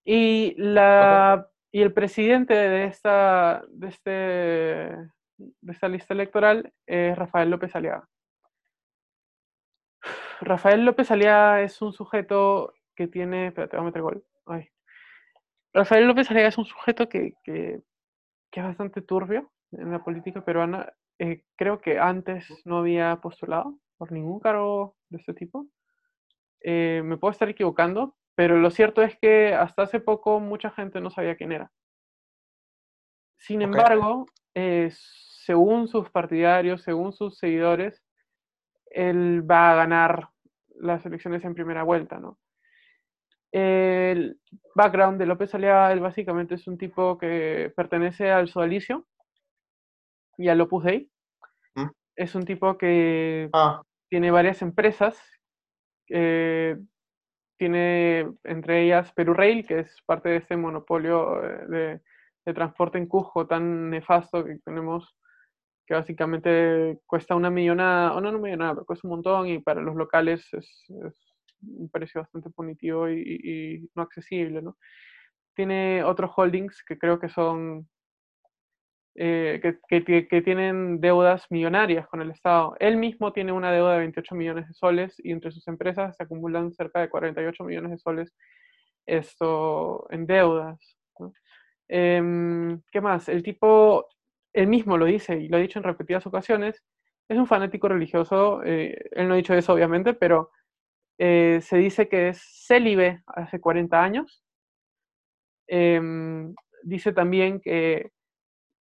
Y, 0.05 0.53
la, 0.57 1.47
y 1.71 1.81
el 1.81 1.93
presidente 1.93 2.53
de 2.53 2.86
esta, 2.86 3.63
de, 3.69 3.88
este, 3.88 4.09
de 4.09 5.71
esta 5.71 5.88
lista 5.88 6.13
electoral 6.13 6.71
es 6.86 7.17
Rafael 7.17 7.49
López 7.49 7.75
Aliaga. 7.75 8.07
Rafael 10.43 10.85
López 10.85 11.09
Aliaga 11.11 11.61
es 11.61 11.81
un 11.81 11.93
sujeto 11.93 12.73
que 12.95 13.07
tiene. 13.07 13.47
Espérate, 13.47 13.77
voy 13.77 13.83
a 13.83 13.87
meter 13.87 14.01
gol. 14.01 14.25
Ay. 14.45 14.69
Rafael 15.73 16.07
López 16.07 16.29
Aliaga 16.29 16.49
es 16.49 16.57
un 16.57 16.65
sujeto 16.65 17.09
que, 17.09 17.33
que, 17.43 17.81
que 18.51 18.59
es 18.59 18.65
bastante 18.65 19.01
turbio 19.01 19.51
en 19.71 19.91
la 19.91 20.03
política 20.03 20.43
peruana. 20.43 20.93
Eh, 21.19 21.43
creo 21.55 21.79
que 21.81 21.99
antes 21.99 22.47
no 22.65 22.79
había 22.79 23.15
postulado 23.17 23.79
por 23.97 24.11
ningún 24.11 24.39
cargo 24.39 24.95
de 25.09 25.17
este 25.17 25.33
tipo. 25.33 25.67
Eh, 26.61 27.01
me 27.03 27.17
puedo 27.17 27.31
estar 27.31 27.49
equivocando, 27.49 28.15
pero 28.35 28.57
lo 28.57 28.71
cierto 28.71 29.01
es 29.01 29.17
que 29.19 29.53
hasta 29.53 29.83
hace 29.83 29.99
poco 29.99 30.39
mucha 30.39 30.71
gente 30.71 31.01
no 31.01 31.09
sabía 31.09 31.35
quién 31.35 31.51
era. 31.51 31.71
Sin 33.37 33.61
embargo, 33.61 34.25
eh, 34.55 34.89
según 34.91 35.87
sus 35.87 36.09
partidarios, 36.09 36.81
según 36.83 37.11
sus 37.11 37.37
seguidores, 37.37 38.01
él 38.85 39.49
va 39.49 39.71
a 39.71 39.75
ganar 39.75 40.29
las 40.84 41.05
elecciones 41.05 41.43
en 41.45 41.55
primera 41.55 41.84
vuelta, 41.84 42.19
¿no? 42.19 42.38
El 43.51 44.39
background 44.75 45.19
de 45.19 45.25
López 45.27 45.53
Aliaga, 45.53 45.91
él 45.91 45.99
básicamente 45.99 46.55
es 46.55 46.67
un 46.67 46.77
tipo 46.77 47.17
que 47.17 47.71
pertenece 47.75 48.31
al 48.31 48.47
sodalicio 48.49 49.07
y 50.38 50.47
al 50.49 50.61
Opus 50.61 50.84
Dei. 50.86 51.09
Mm. 51.75 51.88
Es 52.15 52.34
un 52.36 52.45
tipo 52.45 52.77
que 52.77 53.49
Ah, 53.53 53.81
tiene 54.09 54.31
varias 54.31 54.61
empresas. 54.61 55.19
eh, 56.09 56.77
tiene 57.57 58.31
entre 58.43 58.84
ellas 58.84 59.11
Perú 59.13 59.34
Rail, 59.34 59.65
que 59.65 59.79
es 59.79 59.95
parte 60.05 60.29
de 60.29 60.38
este 60.38 60.57
monopolio 60.57 61.43
eh, 61.43 61.65
de, 61.67 62.01
de 62.45 62.53
transporte 62.53 62.97
en 62.97 63.07
Cusco 63.07 63.47
tan 63.47 63.89
nefasto 63.91 64.43
que 64.43 64.57
tenemos, 64.65 65.15
que 65.86 65.93
básicamente 65.95 66.99
cuesta 67.05 67.36
una 67.36 67.49
millonada, 67.49 68.13
o 68.15 68.21
no 68.21 68.29
una 68.29 68.38
millonada, 68.39 68.73
pero 68.75 68.86
cuesta 68.86 69.07
un 69.07 69.13
montón 69.15 69.47
y 69.47 69.59
para 69.59 69.81
los 69.81 69.95
locales 69.95 70.45
es, 70.53 70.86
es 70.89 71.15
un 71.63 71.89
precio 71.89 72.21
bastante 72.21 72.49
punitivo 72.51 73.09
y, 73.09 73.89
no 73.95 74.03
accesible, 74.03 74.61
¿no? 74.61 74.77
Tiene 75.55 76.03
otros 76.03 76.31
holdings 76.38 76.84
que 76.88 76.97
creo 76.99 77.19
que 77.19 77.29
son 77.29 77.88
eh, 79.15 79.59
que, 79.61 79.77
que 79.88 80.01
ti- 80.01 80.27
que 80.27 80.41
tienen 80.41 80.99
deudas 80.99 81.45
millonarias 81.51 82.07
con 82.07 82.21
el 82.21 82.31
Estado. 82.31 82.75
Él 82.79 82.97
mismo 82.97 83.31
tiene 83.34 83.51
una 83.51 83.71
deuda 83.71 83.93
de 83.93 83.99
28 83.99 84.36
millones 84.36 84.67
de 84.67 84.73
soles 84.73 85.13
y 85.19 85.31
entre 85.31 85.51
sus 85.51 85.67
empresas 85.67 86.15
se 86.17 86.23
acumulan 86.23 86.73
cerca 86.73 86.99
de 87.01 87.09
48 87.09 87.63
millones 87.63 87.91
de 87.91 87.97
soles 87.99 88.34
esto, 89.05 90.07
en 90.11 90.25
deudas. 90.27 90.79
Em, 91.88 92.81
¿Qué 92.91 93.01
más? 93.01 93.29
El 93.29 93.43
tipo, 93.43 94.07
él 94.54 94.68
mismo 94.68 94.97
lo 94.97 95.06
dice 95.06 95.38
y 95.39 95.47
lo 95.47 95.58
ha 95.58 95.60
dicho 95.60 95.80
en 95.80 95.84
repetidas 95.86 96.26
ocasiones, 96.28 96.84
es 97.28 97.38
un 97.38 97.47
fanático 97.47 97.88
religioso, 97.88 98.62
eh, 98.64 99.10
él 99.12 99.28
no 99.28 99.34
ha 99.34 99.38
dicho 99.38 99.54
eso 99.54 99.74
obviamente, 99.74 100.14
pero 100.14 100.51
eh, 101.18 101.60
se 101.62 101.78
dice 101.78 102.10
que 102.10 102.30
es 102.30 102.41
célibe 102.68 103.24
hace 103.28 103.60
40 103.60 104.04
años. 104.04 104.43
Em, 105.68 106.54
dice 106.84 107.14
también 107.14 107.60
que 107.62 108.12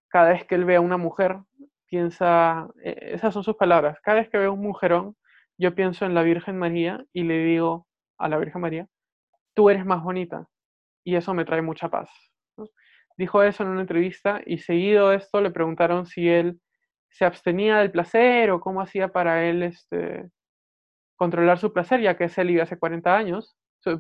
cada 0.09 0.31
vez 0.31 0.45
que 0.47 0.57
él 0.57 0.65
ve 0.65 0.77
a 0.77 0.81
una 0.81 0.97
mujer, 0.99 1.39
piensa, 1.87 2.69
eh, 2.85 3.13
esas 3.15 3.35
son 3.35 3.45
sus 3.45 3.57
palabras, 3.57 3.99
cada 4.03 4.19
vez 4.21 4.29
que 4.31 4.39
veo 4.39 4.53
un 4.55 4.63
mujerón, 4.63 5.17
yo 5.59 5.75
pienso 5.75 6.07
en 6.07 6.15
la 6.15 6.23
Virgen 6.23 6.59
María 6.59 7.05
y 7.13 7.25
le 7.25 7.39
digo 7.45 7.87
a 8.19 8.29
la 8.29 8.39
Virgen 8.39 8.63
María, 8.63 8.89
tú 9.55 9.71
eres 9.71 9.85
más 9.87 10.03
bonita 10.03 10.49
y 11.05 11.17
eso 11.17 11.35
me 11.35 11.45
trae 11.45 11.63
mucha 11.63 11.89
paz. 11.89 12.11
Dijo 13.17 13.43
eso 13.43 13.63
en 13.63 13.71
una 13.71 13.81
entrevista 13.83 14.41
y 14.47 14.59
seguido 14.59 15.13
esto 15.13 15.41
le 15.41 15.51
preguntaron 15.51 16.07
si 16.07 16.29
él 16.29 16.61
se 17.11 17.25
abstenía 17.25 17.79
del 17.79 17.91
placer 17.93 18.51
o 18.51 18.61
cómo 18.61 18.81
hacía 18.83 19.09
para 19.09 19.45
él 19.49 19.63
este, 19.63 20.31
controlar 21.17 21.59
su 21.59 21.73
placer, 21.73 22.01
ya 22.01 22.17
que 22.17 22.25
es 22.25 22.39
él 22.39 22.61
hace 22.61 22.79
40 22.79 23.17
años, 23.17 23.57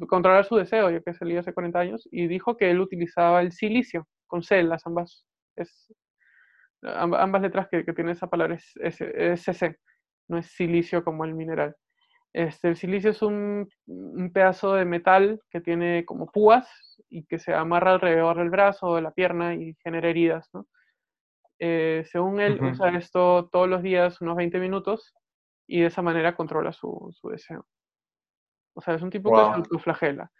controlar 0.08 0.44
su 0.44 0.56
deseo, 0.56 0.90
ya 0.90 1.00
que 1.00 1.10
es 1.10 1.22
él 1.22 1.38
hace 1.38 1.52
40 1.54 1.80
años, 1.80 2.08
y 2.10 2.26
dijo 2.28 2.56
que 2.56 2.70
él 2.70 2.80
utilizaba 2.80 3.40
el 3.42 3.52
silicio, 3.52 4.08
con 4.26 4.42
C, 4.42 4.60
ambas, 4.86 5.26
es, 5.56 5.92
amb- 6.82 7.16
ambas 7.18 7.42
letras 7.42 7.68
que, 7.70 7.84
que 7.84 7.92
tiene 7.92 8.12
esa 8.12 8.28
palabra 8.28 8.56
es, 8.56 8.72
es, 8.76 9.00
es 9.00 9.42
CC, 9.42 9.76
no 10.28 10.38
es 10.38 10.46
silicio 10.46 11.04
como 11.04 11.24
el 11.24 11.34
mineral. 11.34 11.74
Este, 12.34 12.68
el 12.68 12.76
silicio 12.76 13.10
es 13.10 13.20
un, 13.22 13.68
un 13.86 14.32
pedazo 14.32 14.74
de 14.74 14.84
metal 14.86 15.40
que 15.50 15.60
tiene 15.60 16.04
como 16.06 16.26
púas 16.26 16.66
y 17.10 17.24
que 17.24 17.38
se 17.38 17.52
amarra 17.52 17.92
alrededor 17.92 18.38
del 18.38 18.48
brazo 18.50 18.86
o 18.86 18.96
de 18.96 19.02
la 19.02 19.10
pierna 19.10 19.54
y 19.54 19.74
genera 19.82 20.08
heridas, 20.08 20.48
¿no? 20.54 20.66
Eh, 21.58 22.04
según 22.10 22.40
él, 22.40 22.54
Ujú. 22.54 22.70
usa 22.70 22.88
esto 22.96 23.48
todos 23.52 23.68
los 23.68 23.82
días, 23.82 24.20
unos 24.20 24.36
20 24.36 24.58
minutos, 24.58 25.14
y 25.68 25.80
de 25.80 25.86
esa 25.86 26.02
manera 26.02 26.34
controla 26.34 26.72
su, 26.72 27.10
su 27.12 27.28
deseo. 27.28 27.66
O 28.74 28.80
sea, 28.80 28.94
es 28.94 29.02
un 29.02 29.10
tipo 29.10 29.30
que 29.30 29.36
se 29.44 29.52
autoflagela. 29.52 30.32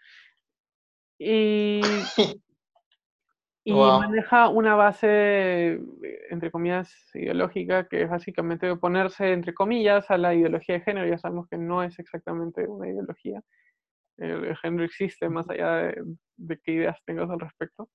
Y, 1.19 2.01
y 3.65 3.73
Wow. 3.73 3.91
maneja 3.91 4.49
una 4.49 4.75
base, 4.75 5.79
entre 6.29 6.51
comillas, 6.51 6.93
ideológica, 7.13 7.87
que 7.87 8.03
es 8.03 8.09
básicamente 8.09 8.69
oponerse, 8.69 9.31
entre 9.33 9.53
comillas, 9.53 10.09
a 10.11 10.17
la 10.17 10.33
ideología 10.35 10.75
de 10.75 10.81
género. 10.81 11.07
Ya 11.07 11.17
sabemos 11.17 11.47
que 11.49 11.57
no 11.57 11.83
es 11.83 11.97
exactamente 11.99 12.67
una 12.67 12.89
ideología. 12.89 13.41
El, 14.17 14.45
el 14.45 14.57
género 14.57 14.83
existe 14.85 15.29
más 15.29 15.49
allá 15.49 15.75
de, 15.77 16.03
de 16.37 16.59
qué 16.61 16.73
ideas 16.73 16.99
tengas 17.05 17.29
al 17.29 17.39
respecto. 17.39 17.89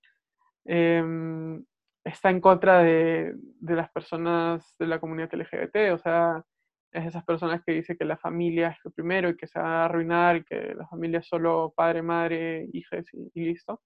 Em, 0.64 1.64
está 2.04 2.30
en 2.30 2.40
contra 2.40 2.78
de, 2.82 3.34
de 3.36 3.74
las 3.74 3.90
personas 3.90 4.74
de 4.78 4.86
la 4.86 5.00
comunidad 5.00 5.30
LGBT, 5.34 5.92
o 5.92 5.98
sea, 5.98 6.44
es 6.92 7.06
esas 7.06 7.24
personas 7.24 7.62
que 7.64 7.72
dicen 7.72 7.96
que 7.98 8.04
la 8.04 8.16
familia 8.18 8.68
es 8.70 8.78
lo 8.84 8.90
primero 8.92 9.28
y 9.30 9.36
que 9.36 9.46
se 9.46 9.58
va 9.60 9.82
a 9.82 9.84
arruinar 9.86 10.36
y 10.36 10.44
que 10.44 10.74
la 10.74 10.86
familia 10.88 11.20
es 11.20 11.28
solo 11.28 11.72
padre, 11.76 12.02
madre, 12.02 12.68
hijas 12.72 13.06
y, 13.14 13.30
y 13.34 13.44
listo. 13.46 13.82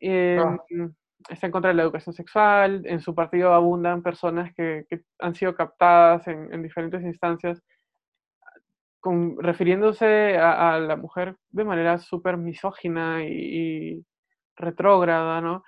Em, 0.00 0.58
está 1.28 1.46
en 1.46 1.52
contra 1.52 1.68
de 1.68 1.74
la 1.74 1.82
educación 1.82 2.14
sexual, 2.14 2.82
en 2.86 3.00
su 3.00 3.14
partido 3.14 3.52
abundan 3.52 4.02
personas 4.02 4.52
que, 4.54 4.86
han 5.18 5.34
sido 5.34 5.54
captadas 5.54 6.26
en, 6.28 6.52
en 6.52 6.62
diferentes 6.62 7.02
instancias 7.02 7.62
refiriéndose 9.38 10.36
a, 10.36 10.78
la 10.78 10.96
mujer 10.96 11.36
de 11.50 11.64
manera 11.64 11.98
súper 11.98 12.36
misógina 12.36 13.24
y, 13.24 13.28
y 13.32 14.06
retrógrada, 14.56 15.40
¿no? 15.40 15.64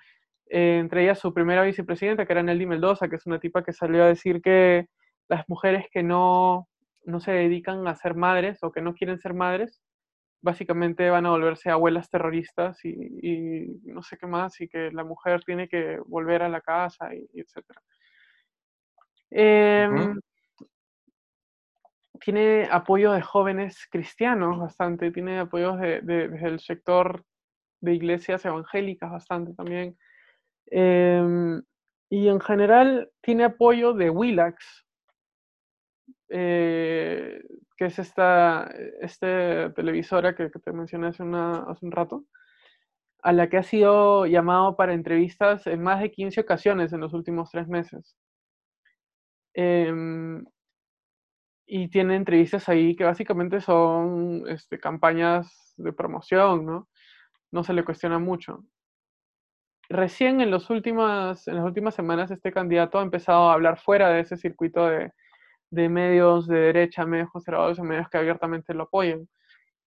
Eh, 0.46 0.78
entre 0.78 1.04
ellas 1.04 1.18
su 1.18 1.32
primera 1.32 1.62
vicepresidenta, 1.62 2.26
que 2.26 2.32
era 2.32 2.42
Nelly 2.42 2.66
Mendoza, 2.66 3.08
que 3.08 3.16
es 3.16 3.26
una 3.26 3.40
tipa 3.40 3.64
que 3.64 3.72
salió 3.72 4.04
a 4.04 4.08
decir 4.08 4.42
que 4.42 4.86
las 5.28 5.48
mujeres 5.48 5.86
que 5.90 6.02
no, 6.02 6.68
no 7.06 7.20
se 7.20 7.32
dedican 7.32 7.86
a 7.88 7.96
ser 7.96 8.14
madres 8.14 8.62
o 8.62 8.70
que 8.70 8.82
no 8.82 8.92
quieren 8.94 9.18
ser 9.18 9.32
madres, 9.32 9.80
básicamente 10.42 11.08
van 11.08 11.26
a 11.26 11.30
volverse 11.30 11.70
abuelas 11.70 12.10
terroristas 12.10 12.84
y, 12.84 12.90
y 13.22 13.66
no 13.84 14.02
sé 14.02 14.16
qué 14.18 14.26
más, 14.26 14.60
y 14.60 14.68
que 14.68 14.90
la 14.92 15.04
mujer 15.04 15.42
tiene 15.44 15.68
que 15.68 15.98
volver 16.06 16.42
a 16.42 16.48
la 16.48 16.60
casa, 16.60 17.14
y, 17.14 17.26
y 17.32 17.40
etc. 17.40 17.64
Em, 19.30 20.20
tiene 22.20 22.68
apoyo 22.70 23.12
de 23.12 23.22
jóvenes 23.22 23.86
cristianos 23.90 24.58
bastante, 24.58 25.10
tiene 25.10 25.38
apoyos 25.40 25.80
de, 25.80 26.00
de- 26.02 26.28
desde 26.28 26.48
el 26.48 26.60
sector 26.60 27.24
de 27.80 27.94
iglesias 27.94 28.44
evangélicas 28.44 29.10
bastante 29.10 29.54
también. 29.54 29.96
Em, 30.66 31.62
y 32.10 32.28
en 32.28 32.40
general 32.40 33.10
tiene 33.22 33.44
apoyo 33.44 33.94
de 33.94 34.10
Willax, 34.10 34.84
eh, 36.28 37.42
que 37.82 37.86
es 37.86 37.98
esta, 37.98 38.72
esta 39.00 39.72
televisora 39.74 40.36
que, 40.36 40.52
que 40.52 40.60
te 40.60 40.72
mencioné 40.72 41.08
hace, 41.08 41.24
una, 41.24 41.64
hace 41.64 41.84
un 41.84 41.90
rato, 41.90 42.24
a 43.24 43.32
la 43.32 43.48
que 43.48 43.56
ha 43.56 43.64
sido 43.64 44.24
llamado 44.26 44.76
para 44.76 44.94
entrevistas 44.94 45.66
en 45.66 45.82
más 45.82 46.00
de 46.00 46.12
15 46.12 46.42
ocasiones 46.42 46.92
en 46.92 47.00
los 47.00 47.12
últimos 47.12 47.50
tres 47.50 47.66
meses. 47.66 48.16
Em, 49.54 50.44
y 51.66 51.88
tiene 51.88 52.14
entrevistas 52.14 52.68
ahí 52.68 52.94
que 52.94 53.02
básicamente 53.02 53.60
son 53.60 54.44
este, 54.46 54.78
campañas 54.78 55.74
de 55.76 55.92
promoción, 55.92 56.64
¿no? 56.64 56.88
No 57.50 57.64
se 57.64 57.72
le 57.72 57.84
cuestiona 57.84 58.20
mucho. 58.20 58.64
Recién 59.88 60.40
en, 60.40 60.52
los 60.52 60.70
últimas, 60.70 61.48
en 61.48 61.56
las 61.56 61.64
últimas 61.64 61.96
semanas 61.96 62.30
este 62.30 62.52
candidato 62.52 63.00
ha 63.00 63.02
empezado 63.02 63.50
a 63.50 63.54
hablar 63.54 63.80
fuera 63.80 64.10
de 64.10 64.20
ese 64.20 64.36
circuito 64.36 64.86
de, 64.86 65.12
de 65.72 65.88
medios 65.88 66.46
de 66.46 66.58
derecha, 66.58 67.06
medios 67.06 67.30
conservadores 67.30 67.78
medios 67.80 68.08
que 68.10 68.18
abiertamente 68.18 68.74
lo 68.74 68.84
apoyen. 68.84 69.26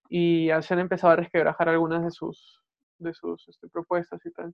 Y 0.08 0.48
se 0.60 0.74
han 0.74 0.80
empezado 0.80 1.12
a 1.12 1.16
resquebrajar 1.16 1.68
algunas 1.68 2.02
de 2.02 2.10
sus, 2.10 2.60
de 2.98 3.14
sus 3.14 3.48
este, 3.48 3.68
propuestas 3.68 4.20
y 4.26 4.32
tal. 4.32 4.52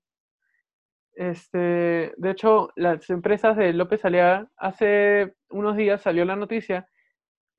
Este, 1.14 2.12
de 2.16 2.30
hecho, 2.30 2.68
las 2.76 3.08
empresas 3.08 3.56
de 3.56 3.72
López 3.72 4.04
Aliaga, 4.04 4.50
hace 4.58 5.34
unos 5.48 5.76
días 5.76 6.02
salió 6.02 6.26
la 6.26 6.36
noticia 6.36 6.86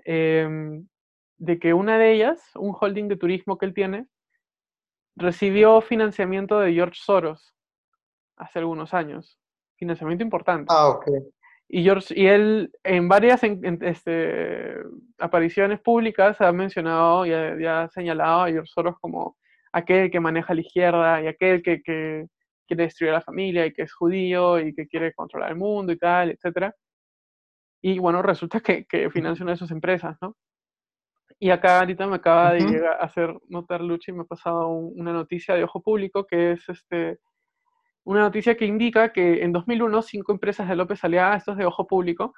em, 0.05 0.87
de 1.37 1.59
que 1.59 1.73
una 1.73 1.97
de 1.97 2.13
ellas, 2.13 2.51
un 2.55 2.75
holding 2.79 3.07
de 3.07 3.17
turismo 3.17 3.57
que 3.57 3.65
él 3.65 3.73
tiene, 3.73 4.07
recibió 5.15 5.81
financiamiento 5.81 6.59
de 6.59 6.73
George 6.73 6.99
Soros 7.03 7.55
hace 8.37 8.59
algunos 8.59 8.93
años. 8.93 9.39
Financiamiento 9.77 10.23
importante. 10.23 10.67
Ah, 10.69 10.89
ok. 10.89 11.07
Y, 11.75 11.81
George, 11.81 12.13
y 12.15 12.27
él 12.27 12.71
en 12.83 13.07
varias 13.09 13.41
este, 13.43 14.75
apariciones 15.17 15.79
públicas 15.79 16.39
ha 16.39 16.51
mencionado 16.51 17.25
y 17.25 17.31
ha, 17.65 17.89
señalado 17.89 18.43
a 18.43 18.49
George 18.49 18.71
Soros 18.71 18.99
como 19.01 19.37
aquel 19.71 20.11
que 20.11 20.19
maneja 20.19 20.53
la 20.53 20.61
izquierda 20.61 21.23
y 21.23 21.25
aquel 21.25 21.63
que, 21.63 21.81
que, 21.81 22.27
quiere 22.67 22.83
destruir 22.83 23.09
a 23.09 23.15
la 23.15 23.21
familia 23.21 23.65
y 23.65 23.73
que 23.73 23.81
es 23.81 23.91
judío 23.91 24.59
y 24.59 24.75
que 24.75 24.87
quiere 24.87 25.15
controlar 25.15 25.49
el 25.49 25.55
mundo 25.55 25.91
y 25.91 25.97
tal, 25.97 26.29
etc. 26.29 26.71
Y 27.81 27.97
bueno, 27.97 28.21
resulta 28.21 28.59
que, 28.59 28.85
que 28.85 29.09
financia 29.09 29.41
una 29.41 29.53
de 29.53 29.57
sus 29.57 29.71
empresas, 29.71 30.15
¿no? 30.21 30.37
Y 31.39 31.49
acá 31.49 31.79
ahorita 31.79 32.05
me 32.05 32.17
acaba 32.17 32.53
de 32.53 32.59
llegar 32.59 32.97
a 33.01 33.05
hacer 33.05 33.35
notar 33.49 33.81
Luchi 33.81 34.11
y 34.11 34.13
me 34.13 34.21
ha 34.21 34.25
pasado 34.25 34.67
una 34.67 35.11
noticia 35.11 35.55
de 35.55 35.63
Ojo 35.63 35.81
Público 35.81 36.27
que 36.27 36.51
es 36.51 36.69
este, 36.69 37.17
una 38.05 38.21
noticia 38.21 38.55
que 38.55 38.65
indica 38.65 39.13
que 39.13 39.43
en 39.43 39.51
2001 39.53 40.01
cinco 40.01 40.31
empresas 40.31 40.67
de 40.67 40.75
López 40.75 41.03
Aliaga, 41.03 41.37
esto 41.37 41.51
es 41.51 41.57
de 41.57 41.65
Ojo 41.65 41.87
Público, 41.87 42.33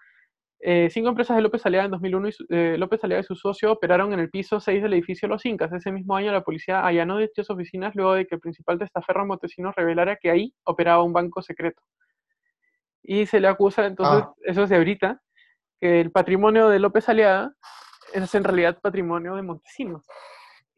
eh, 0.59 0.89
cinco 0.89 1.09
empresas 1.09 1.35
de 1.35 1.43
López 1.43 1.65
Aliaga 1.65 1.85
en 1.85 1.91
2001 1.91 2.27
y 2.27 2.33
eh, 2.49 2.75
López 2.77 3.03
Aliaga 3.03 3.21
y 3.21 3.23
su 3.23 3.35
socio 3.35 3.71
operaron 3.71 4.13
en 4.13 4.19
el 4.19 4.29
piso 4.29 4.59
6 4.59 4.81
del 4.81 4.93
edificio 4.93 5.27
Los 5.27 5.45
Incas. 5.45 5.71
Ese 5.73 5.91
mismo 5.91 6.15
año 6.15 6.31
la 6.31 6.43
policía 6.43 6.85
allanó 6.85 7.17
dichas 7.17 7.49
oficinas 7.49 7.93
luego 7.95 8.13
de 8.13 8.25
que 8.25 8.35
el 8.35 8.41
principal 8.41 8.79
testaferro 8.79 9.25
Montesinos 9.25 9.75
revelara 9.75 10.15
que 10.15 10.31
ahí 10.31 10.53
operaba 10.63 11.03
un 11.03 11.13
banco 11.13 11.41
secreto. 11.41 11.81
Y 13.03 13.25
se 13.27 13.39
le 13.39 13.47
acusa, 13.47 13.85
entonces, 13.85 14.23
ah. 14.23 14.33
eso 14.43 14.63
es 14.63 14.69
de 14.69 14.77
ahorita, 14.77 15.21
que 15.79 16.01
el 16.01 16.11
patrimonio 16.11 16.69
de 16.69 16.79
López 16.79 17.07
Aliaga 17.09 17.51
es 18.13 18.33
en 18.33 18.43
realidad 18.43 18.79
patrimonio 18.81 19.35
de 19.35 19.43
Montesinos. 19.43 20.03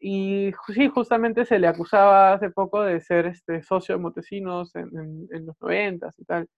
Y 0.00 0.52
sí, 0.68 0.88
justamente 0.88 1.44
se 1.44 1.58
le 1.58 1.66
acusaba 1.66 2.34
hace 2.34 2.50
poco 2.50 2.82
de 2.82 3.00
ser 3.00 3.26
este 3.26 3.62
socio 3.62 3.96
de 3.96 4.02
Montesinos 4.02 4.74
en, 4.76 4.88
en, 5.32 5.46
los 5.46 5.60
noventas 5.60 6.16
y 6.18 6.24
tal. 6.24 6.48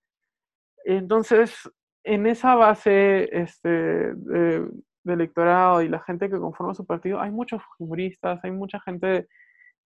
Entonces, 0.85 1.71
en 2.05 2.27
esa 2.27 2.55
base 2.55 3.29
este, 3.33 3.69
de, 3.69 4.69
electorado 5.07 5.83
y 5.83 5.89
la 5.89 6.01
gente 6.01 6.29
que 6.29 6.39
conforma 6.39 6.75
su 6.75 6.87
partido, 6.87 7.21
hay 7.21 7.31
muchos 7.31 7.63
humoristas, 7.79 8.41
hay 8.45 8.51
mucha 8.51 8.79
gente 8.81 9.27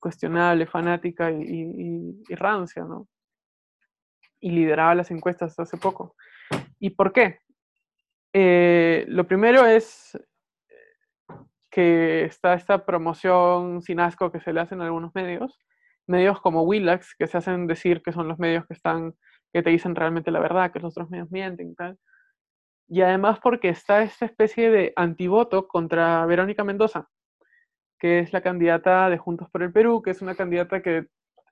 cuestionable, 0.01 0.67
fanática 0.67 1.31
y, 1.31 2.23
y, 2.29 2.35
rancia, 2.35 2.85
¿no? 2.85 3.09
Y 4.41 4.51
lideraba 4.51 4.95
las 4.95 5.11
encuestas 5.11 5.59
hace 5.59 5.79
poco. 5.79 6.15
¿Y 6.79 6.91
por 6.91 7.13
qué? 7.13 7.39
Eh, 8.33 9.05
lo 9.09 9.27
primero 9.27 9.65
es 9.65 10.19
que 11.75 12.25
está 12.25 12.55
esta 12.55 12.87
promoción 12.87 13.83
sin 13.83 13.99
asco 13.99 14.31
que 14.31 14.39
se 14.39 14.53
le 14.53 14.61
hacen 14.61 14.81
a 14.81 14.85
algunos 14.85 15.13
medios, 15.13 15.59
medios 16.07 16.41
como 16.41 16.63
Willax, 16.63 17.17
que 17.19 17.27
se 17.27 17.37
hacen 17.37 17.67
decir 17.67 18.01
que 18.01 18.13
son 18.13 18.29
los 18.29 18.39
medios 18.39 18.65
que 18.67 18.75
están, 18.75 19.15
que 19.53 19.61
te 19.61 19.71
dicen 19.71 19.97
realmente 19.97 20.31
la 20.31 20.39
verdad, 20.39 20.71
que 20.71 20.79
los 20.79 20.93
otros 20.93 21.11
medios 21.11 21.33
mienten 21.33 21.73
y 21.73 21.75
tal. 21.75 21.99
Y 22.87 23.01
además 23.01 23.41
porque 23.43 23.71
está 23.71 24.03
esta 24.03 24.25
especie 24.25 24.71
de 24.71 24.93
antivoto 24.95 25.67
contra 25.67 26.25
Verónica 26.27 26.63
Mendoza, 26.63 27.09
que 27.99 28.21
es 28.21 28.33
la 28.33 28.41
candidata 28.41 29.11
de 29.11 29.19
Juntos 29.19 29.51
por 29.51 29.65
el 29.65 29.73
Perú, 29.73 30.01
que 30.01 30.13
es 30.13 30.23
una 30.23 30.37
candidata 30.37 30.81
que 30.81 31.09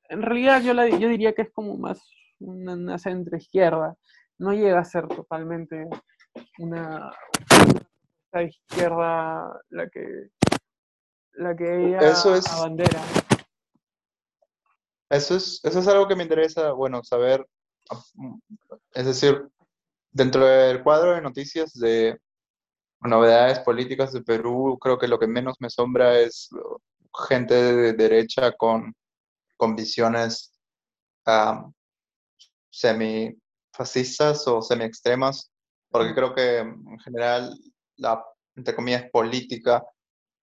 en 0.08 0.22
realidad 0.22 0.62
yo, 0.62 0.72
yo 0.72 1.08
diría 1.08 1.32
que 1.32 1.42
es 1.42 1.50
como 1.50 1.76
más 1.76 2.00
una, 2.38 2.96
centro 2.96 3.36
izquierda, 3.36 3.96
no 4.38 4.52
llega 4.52 4.78
a 4.78 4.84
ser 4.84 5.08
totalmente 5.08 5.88
una, 6.58 7.10
la 8.32 8.42
izquierda 8.42 9.60
la 9.70 9.88
que 9.88 10.30
la 11.34 11.56
que 11.56 11.86
ella 11.88 11.98
eso 11.98 12.34
es, 12.34 12.46
abandera. 12.46 13.00
Eso 15.08 15.36
es, 15.36 15.60
eso 15.62 15.78
es 15.78 15.88
algo 15.88 16.08
que 16.08 16.16
me 16.16 16.22
interesa, 16.22 16.72
bueno, 16.72 17.02
saber, 17.04 17.46
es 18.94 19.06
decir, 19.06 19.46
dentro 20.10 20.44
del 20.44 20.82
cuadro 20.82 21.14
de 21.14 21.20
noticias 21.20 21.72
de 21.74 22.18
novedades 23.00 23.58
políticas 23.60 24.12
de 24.12 24.22
Perú, 24.22 24.78
creo 24.80 24.98
que 24.98 25.08
lo 25.08 25.18
que 25.18 25.26
menos 25.26 25.56
me 25.60 25.70
sombra 25.70 26.18
es 26.18 26.48
gente 27.28 27.54
de 27.54 27.92
derecha 27.92 28.52
con, 28.52 28.94
con 29.56 29.76
visiones 29.76 30.52
semi-fascistas 32.70 34.48
o 34.48 34.62
semi-extremas, 34.62 35.50
porque 35.90 36.14
creo 36.14 36.34
que 36.34 36.58
en 36.58 36.98
general 37.00 37.54
la, 37.96 38.24
entre 38.56 38.74
comillas, 38.74 39.10
política 39.10 39.84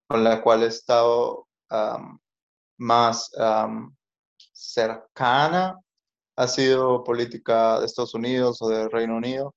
con 0.06 0.24
la 0.24 0.42
cual 0.42 0.62
he 0.62 0.66
estado 0.66 1.46
más 2.78 3.30
cercana 4.52 5.78
ha 6.36 6.48
sido 6.48 7.04
política 7.04 7.78
de 7.78 7.86
Estados 7.86 8.14
Unidos 8.14 8.60
o 8.62 8.68
del 8.68 8.90
Reino 8.90 9.16
Unido 9.16 9.54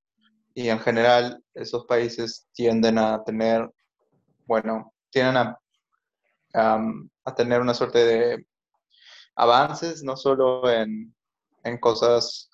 y 0.54 0.70
en 0.70 0.80
general 0.80 1.44
esos 1.54 1.86
países 1.86 2.48
tienden 2.54 2.98
a 2.98 3.24
tener, 3.24 3.70
bueno, 4.46 4.94
tienden 5.10 5.38
a, 5.38 5.60
a 6.54 7.36
tener 7.36 7.62
una 7.62 7.74
suerte 7.74 8.06
de 8.06 8.48
avances, 9.36 10.04
no 10.04 10.16
solo 10.16 10.70
en, 10.70 11.16
en 11.64 11.80
cosas 11.80 12.50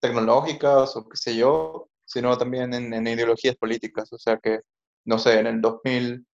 tecnológicas 0.00 0.96
o 0.96 1.08
qué 1.08 1.16
sé 1.16 1.36
yo, 1.36 1.88
sino 2.12 2.36
también 2.36 2.74
en, 2.74 3.06
ideologías 3.06 3.56
políticas. 3.56 4.12
O 4.12 4.18
sea 4.18 4.38
que, 4.38 4.60
no 5.04 5.18
sé, 5.18 5.40
en 5.40 5.46
el 5.46 5.60
2000, 5.60 6.26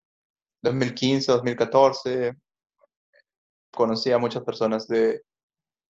2015, 0.62 1.33
2014, 1.33 2.35
conocí 3.72 4.12
a 4.12 4.18
muchas 4.18 4.43
personas 4.43 4.89
de, 4.89 5.22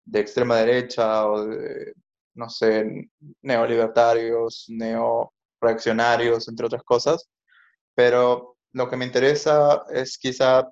de 0.06 0.20
extrema 0.20 0.58
derecha 0.58 1.28
o 1.28 1.46
de, 1.46 1.94
no 2.34 2.50
sé, 2.50 3.10
neolibertarios, 3.42 4.66
neoreaccionarios, 4.70 6.48
entre 6.48 6.66
otras 6.66 6.84
cosas. 6.84 7.30
Pero 7.96 8.58
lo 8.74 8.90
que 8.90 8.98
me 8.98 9.06
interesa 9.06 9.84
es 9.92 10.18
quizá, 10.18 10.68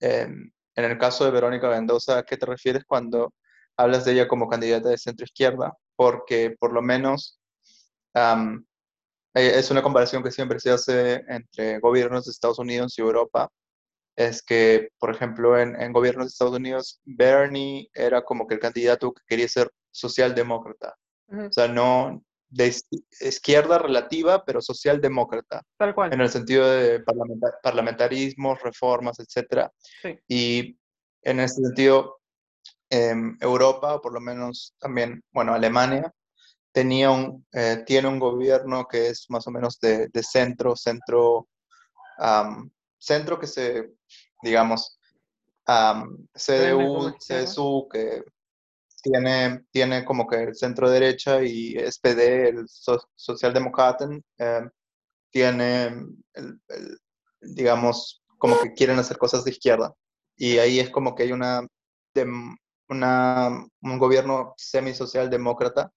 em, 0.00 0.50
en 0.76 0.84
el 0.84 0.98
caso 0.98 1.24
de 1.24 1.32
Verónica 1.32 1.68
Mendoza, 1.68 2.18
¿a 2.18 2.22
qué 2.24 2.36
te 2.36 2.46
refieres 2.46 2.84
cuando 2.86 3.34
hablas 3.76 4.04
de 4.04 4.12
ella 4.12 4.28
como 4.28 4.48
candidata 4.48 4.88
de 4.90 4.98
centro 4.98 5.24
izquierda? 5.24 5.74
Porque 5.96 6.56
por 6.58 6.72
lo 6.72 6.82
menos 6.82 7.37
eh, 8.14 9.58
es 9.58 9.70
una 9.70 9.82
comparación 9.82 10.22
que 10.22 10.30
siempre 10.30 10.58
se 10.60 10.70
hace 10.70 11.24
entre 11.28 11.78
gobiernos 11.78 12.24
de 12.24 12.30
Estados 12.32 12.58
Unidos 12.58 12.98
y 12.98 13.02
Europa. 13.02 13.48
Es 14.16 14.42
que, 14.42 14.88
por 14.98 15.10
ejemplo, 15.14 15.56
en, 15.58 15.92
gobiernos 15.92 16.26
de 16.26 16.30
Estados 16.30 16.56
Unidos, 16.56 17.00
Bernie 17.04 17.88
era 17.94 18.22
como 18.22 18.46
que 18.46 18.54
el 18.54 18.60
candidato 18.60 19.12
que 19.12 19.22
quería 19.26 19.48
ser 19.48 19.70
socialdemócrata. 19.92 20.96
O 21.30 21.52
sea, 21.52 21.68
no 21.68 22.22
de 22.50 22.74
izquierda 23.20 23.78
relativa, 23.78 24.44
pero 24.44 24.60
socialdemócrata. 24.60 25.62
Tal 25.76 25.94
cual. 25.94 26.12
En 26.12 26.20
el 26.20 26.30
sentido 26.30 26.68
de 26.68 27.04
parlamentarismo, 27.62 28.54
reformas, 28.56 29.18
etc. 29.20 29.68
Y 30.26 30.78
en 31.22 31.40
ese 31.40 31.62
sentido, 31.62 32.20
em, 32.90 33.36
Europa, 33.40 33.94
o 33.94 34.00
por 34.00 34.14
lo 34.14 34.20
menos 34.20 34.74
también, 34.78 35.22
bueno, 35.30 35.52
Alemania, 35.52 36.12
tenía 36.78 37.10
un, 37.10 37.44
eh, 37.50 37.82
tiene 37.84 38.06
un 38.06 38.20
gobierno 38.20 38.86
que 38.86 39.08
es 39.08 39.26
más 39.30 39.44
o 39.48 39.50
menos 39.50 39.80
de, 39.80 40.08
centro, 40.22 40.76
centro, 40.76 41.48
centro 42.96 43.40
que 43.40 43.48
se, 43.48 43.94
digamos, 44.44 45.00
CDU, 45.66 47.16
CSU, 47.18 47.88
que 47.90 48.22
tiene, 49.02 49.64
tiene 49.72 50.04
como 50.04 50.28
que 50.28 50.44
el 50.44 50.54
centro 50.54 50.88
derecha 50.88 51.42
y 51.42 51.74
SPD, 51.74 52.50
el 52.50 52.66
socialdemócrata, 53.16 54.08
em, 54.36 54.70
tiene, 55.32 56.06
digamos, 57.40 58.22
como 58.38 58.56
que 58.60 58.72
quieren 58.72 59.00
hacer 59.00 59.18
cosas 59.18 59.42
de 59.42 59.50
izquierda. 59.50 59.92
Y 60.36 60.58
ahí 60.58 60.78
es 60.78 60.90
como 60.90 61.16
que 61.16 61.24
hay 61.24 61.32
una, 61.32 61.66
una 62.88 63.66
un 63.82 63.98
gobierno 63.98 64.54
semi-socialdemócrata 64.56 65.92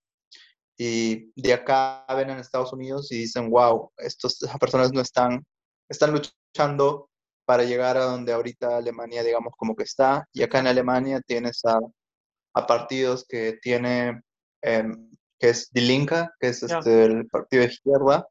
y 0.83 1.31
de 1.35 1.53
acá 1.53 2.03
ven 2.09 2.31
en 2.31 2.39
Estados 2.39 2.73
Unidos 2.73 3.11
y 3.11 3.19
dicen, 3.19 3.51
wow, 3.51 3.91
estos, 3.97 4.41
estas 4.41 4.57
personas 4.57 4.91
no 4.91 5.01
están, 5.01 5.45
están 5.87 6.11
luchando 6.11 7.07
para 7.45 7.63
llegar 7.63 7.97
a 7.97 8.05
donde 8.05 8.33
ahorita 8.33 8.77
Alemania, 8.77 9.21
digamos, 9.21 9.53
como 9.55 9.75
que 9.75 9.83
está. 9.83 10.25
Y 10.33 10.41
acá 10.41 10.57
en 10.57 10.65
Alemania 10.65 11.21
tienes 11.23 11.63
a, 11.65 11.79
a 12.55 12.65
partidos 12.65 13.27
que 13.29 13.59
tiene, 13.61 14.23
em, 14.63 15.11
que 15.37 15.49
es 15.49 15.69
Die 15.71 15.83
Linke, 15.83 16.27
que 16.39 16.47
es 16.47 16.63
este, 16.63 17.05
el 17.05 17.27
partido 17.27 17.61
de 17.61 17.69
izquierda, 17.69 18.27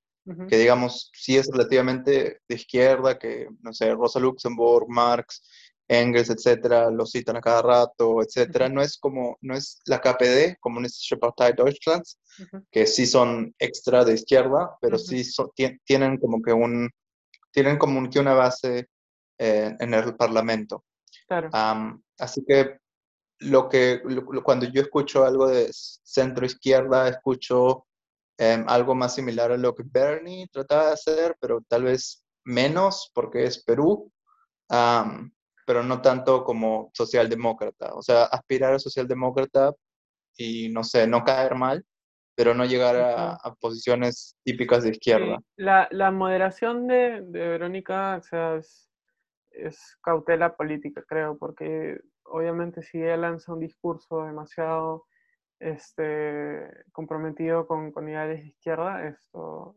que 0.48 0.58
digamos, 0.58 1.12
sí 1.14 1.36
es 1.36 1.48
relativamente 1.52 2.40
de 2.48 2.54
izquierda, 2.54 3.16
que, 3.16 3.48
no 3.60 3.72
sé, 3.72 3.94
Rosa 3.94 4.18
Luxemburg, 4.18 4.88
Marx, 4.88 5.48
Engels, 5.92 6.30
etcétera, 6.30 6.88
lo 6.88 7.04
citan 7.04 7.36
a 7.36 7.40
cada 7.40 7.62
rato, 7.62 8.22
etcétera. 8.22 8.68
No 8.68 8.80
es 8.80 8.96
como, 8.96 9.36
no 9.40 9.54
es 9.54 9.80
la 9.86 10.00
KPD, 10.00 10.56
Kommunistische 10.60 11.16
Partei 11.16 11.52
Deutschlands, 11.52 12.16
que 12.70 12.86
sí 12.86 13.06
son 13.06 13.52
extra 13.58 14.04
de 14.04 14.14
izquierda, 14.14 14.76
pero 14.80 14.98
sí 14.98 15.22
tienen 15.84 16.18
como 16.18 16.40
que 16.40 16.52
un, 16.52 16.88
tienen 17.50 17.76
como 17.76 18.08
que 18.08 18.20
una 18.20 18.34
base 18.34 18.86
eh, 19.36 19.74
en 19.78 19.94
el 19.94 20.14
Parlamento. 20.14 20.84
Claro. 21.26 21.50
así 22.18 22.44
que 22.46 22.78
lo 23.38 23.68
que 23.68 24.02
cuando 24.44 24.66
yo 24.66 24.82
escucho 24.82 25.24
algo 25.24 25.48
de 25.48 25.70
centro 25.72 26.44
izquierda, 26.44 27.08
escucho 27.08 27.86
em, 28.36 28.64
algo 28.68 28.94
más 28.94 29.14
similar 29.14 29.52
a 29.52 29.56
lo 29.56 29.74
que 29.74 29.84
Bernie 29.86 30.48
trataba 30.52 30.86
de 30.86 30.92
hacer, 30.92 31.36
pero 31.40 31.62
tal 31.68 31.84
vez 31.84 32.24
menos 32.44 33.10
porque 33.14 33.44
es 33.44 33.62
Perú, 33.62 34.12
pero 35.70 35.84
no 35.84 36.02
tanto 36.02 36.42
como 36.42 36.90
socialdemócrata. 36.94 37.94
O 37.94 38.02
sea, 38.02 38.24
aspirar 38.24 38.74
a 38.74 38.80
socialdemócrata 38.80 39.72
y, 40.36 40.68
no 40.70 40.82
sé, 40.82 41.06
no 41.06 41.22
caer 41.22 41.54
mal, 41.54 41.86
pero 42.34 42.54
no 42.54 42.64
llegar 42.64 42.96
a, 42.96 43.54
posiciones 43.60 44.36
típicas 44.42 44.82
de 44.82 44.90
izquierda. 44.90 45.38
La, 45.54 45.86
la, 45.92 46.10
moderación 46.10 46.88
de, 46.88 47.20
de 47.22 47.48
Verónica 47.50 48.16
o 48.16 48.22
sea, 48.24 48.56
es, 48.56 48.90
es, 49.52 49.96
cautela 50.02 50.56
política, 50.56 51.04
creo, 51.06 51.38
porque 51.38 52.00
obviamente 52.24 52.82
si 52.82 52.98
ella 52.98 53.16
lanza 53.16 53.52
un 53.52 53.60
discurso 53.60 54.24
demasiado 54.24 55.06
este, 55.60 56.68
comprometido 56.90 57.68
con, 57.68 57.92
con 57.92 58.08
ideales 58.08 58.42
de 58.42 58.48
izquierda, 58.48 59.06
esto, 59.06 59.76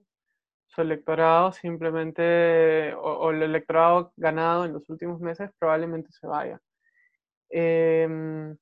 su 0.74 0.82
electorado 0.82 1.52
simplemente, 1.52 2.94
o, 2.96 3.32
el 3.32 3.44
electorado 3.44 4.12
ganado 4.18 4.66
en 4.66 4.74
los 4.74 4.90
últimos 4.90 5.20
meses 5.20 5.52
probablemente 5.60 6.12
se 6.12 6.28
vaya. 6.28 6.60
Em, 7.50 8.58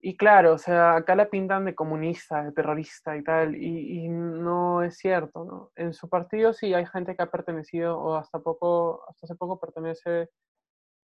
y 0.00 0.16
claro, 0.16 0.54
o 0.54 0.58
sea, 0.58 0.96
acá 0.96 1.14
la 1.16 1.28
pintan 1.30 1.64
de 1.64 1.74
comunista, 1.74 2.42
de 2.44 2.52
terrorista 2.52 3.16
y 3.16 3.22
tal, 3.24 3.56
y, 3.56 4.08
no 4.08 4.82
es 4.82 4.96
cierto, 4.98 5.44
¿no? 5.44 5.72
En 5.76 5.92
su 5.92 6.08
partido 6.08 6.52
sí 6.52 6.74
hay 6.74 6.86
gente 6.86 7.16
que 7.16 7.22
ha 7.22 7.30
pertenecido, 7.30 7.98
o 7.98 8.14
hasta 8.16 8.40
poco, 8.40 9.04
hasta 9.08 9.26
hace 9.26 9.36
poco 9.36 9.58
pertenece, 9.60 10.30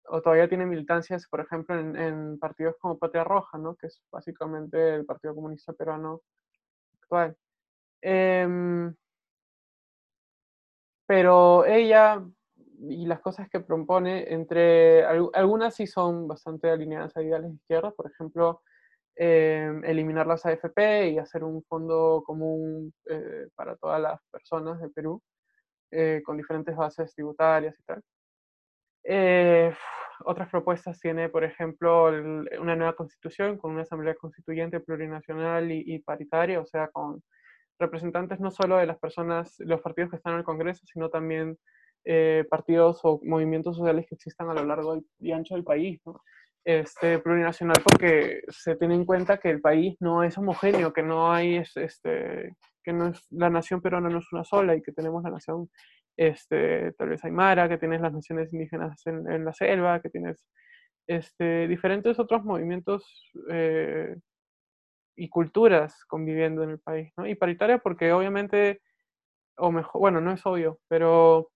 o 0.07 0.23
todavía 0.23 0.49
tiene 0.49 0.67
militancias, 0.67 1.27
por 1.29 1.41
ejemplo, 1.41 1.79
en, 1.79 2.39
partidos 2.39 2.77
como 2.81 2.99
Patria 2.99 3.25
Roja, 3.25 3.59
¿no? 3.59 3.77
Que 3.77 3.89
es 3.89 4.03
básicamente 4.13 4.95
el 4.95 5.07
Partido 5.07 5.35
Comunista 5.35 5.73
Peruano 5.73 6.23
actual. 7.03 7.37
Em, 8.03 8.95
pero 11.07 11.65
ella 11.67 12.23
y 12.81 13.07
las 13.07 13.21
cosas 13.21 13.49
que 13.49 13.61
propone, 13.61 14.33
entre 14.33 15.05
algunas 15.05 15.75
sí 15.75 15.87
son 15.87 16.29
bastante 16.29 16.71
alineadas 16.71 17.17
a 17.17 17.23
ideales 17.23 17.51
de 17.51 17.57
izquierda, 17.57 17.91
por 17.93 18.11
ejemplo, 18.11 18.63
Em, 19.17 19.85
eliminar 19.85 20.27
las 20.27 20.45
AFP 20.45 21.11
y 21.11 21.19
hacer 21.19 21.45
un 21.45 21.63
fondo 21.65 22.23
común 22.27 22.93
eh, 23.09 23.47
para 23.55 23.77
todas 23.77 24.01
las 24.01 24.21
personas 24.31 24.81
de 24.81 24.89
Perú, 24.91 25.23
eh, 25.93 26.21
con 26.25 26.37
diferentes 26.37 26.75
bases 26.77 27.15
tributarias 27.15 27.77
y 27.79 27.83
tal. 27.85 28.03
Eh, 29.05 29.73
otras 30.25 30.49
propuestas 30.51 30.99
tiene, 31.01 31.29
por 31.29 31.45
ejemplo, 31.45 32.07
una 32.61 32.75
nueva 32.77 32.97
constitución 32.97 33.57
con 33.59 33.73
una 33.73 33.83
asamblea 33.83 34.15
constituyente 34.17 34.81
plurinacional 34.81 35.71
y, 35.71 35.99
paritaria, 36.01 36.61
o 36.61 36.67
sea, 36.67 36.89
con 36.89 37.23
representantes 37.79 38.41
no 38.41 38.51
solo 38.51 38.77
de 38.77 38.87
las 38.87 38.99
personas, 38.99 39.57
los 39.59 39.81
partidos 39.81 40.11
que 40.11 40.17
están 40.17 40.35
en 40.35 40.41
el 40.41 40.45
Congreso, 40.45 40.85
sino 40.87 41.09
también 41.11 41.59
partidos 42.51 43.01
o 43.03 43.19
movimientos 43.25 43.77
sociales 43.79 44.05
que 44.07 44.15
existan 44.15 44.51
a 44.51 44.55
lo 44.55 44.65
largo 44.65 45.03
y 45.21 45.33
ancho 45.33 45.55
del 45.55 45.65
país. 45.65 46.03
este, 46.65 47.19
plurinacional 47.19 47.77
porque 47.85 48.43
se 48.49 48.77
tiene 48.77 48.95
en 48.95 49.05
cuenta 49.05 49.39
que 49.39 49.51
el 49.51 49.61
país 49.61 49.97
no 50.01 50.23
es 50.23 50.37
homogéneo, 50.39 50.93
que 50.93 51.03
no 51.03 51.33
hay, 51.33 51.57
este, 51.75 52.57
que 52.83 52.93
no 52.93 53.09
es, 53.09 53.27
la 53.31 53.51
nación 53.51 53.81
peruana 53.81 54.09
no 54.09 54.19
es 54.19 54.33
una 54.33 54.45
sola 54.45 54.75
y 54.75 54.83
que 54.83 54.93
tenemos 54.93 55.23
la 55.23 55.31
nación, 55.31 55.69
este, 56.17 56.93
tal 56.93 57.11
vez 57.11 57.25
Aymara, 57.25 57.69
que 57.69 57.79
tienes 57.79 58.01
las 58.01 58.13
naciones 58.13 58.53
indígenas 58.53 59.03
en, 59.07 59.45
la 59.45 59.53
selva, 59.53 60.01
que 60.01 60.11
tienes 60.11 60.47
este, 61.07 61.69
diferentes 61.69 62.19
otros 62.19 62.45
movimientos 62.45 63.33
eh, 63.51 64.17
y 65.17 65.29
culturas 65.29 66.05
conviviendo 66.07 66.63
en 66.63 66.71
el 66.71 66.81
país, 66.81 67.13
¿no? 67.17 67.27
Y 67.27 67.35
paritaria 67.35 67.79
porque 67.79 68.13
obviamente, 68.13 68.83
o 69.57 69.73
mejor, 69.73 70.01
bueno, 70.01 70.21
no 70.21 70.33
es 70.33 70.45
obvio, 70.47 70.81
pero 70.89 71.51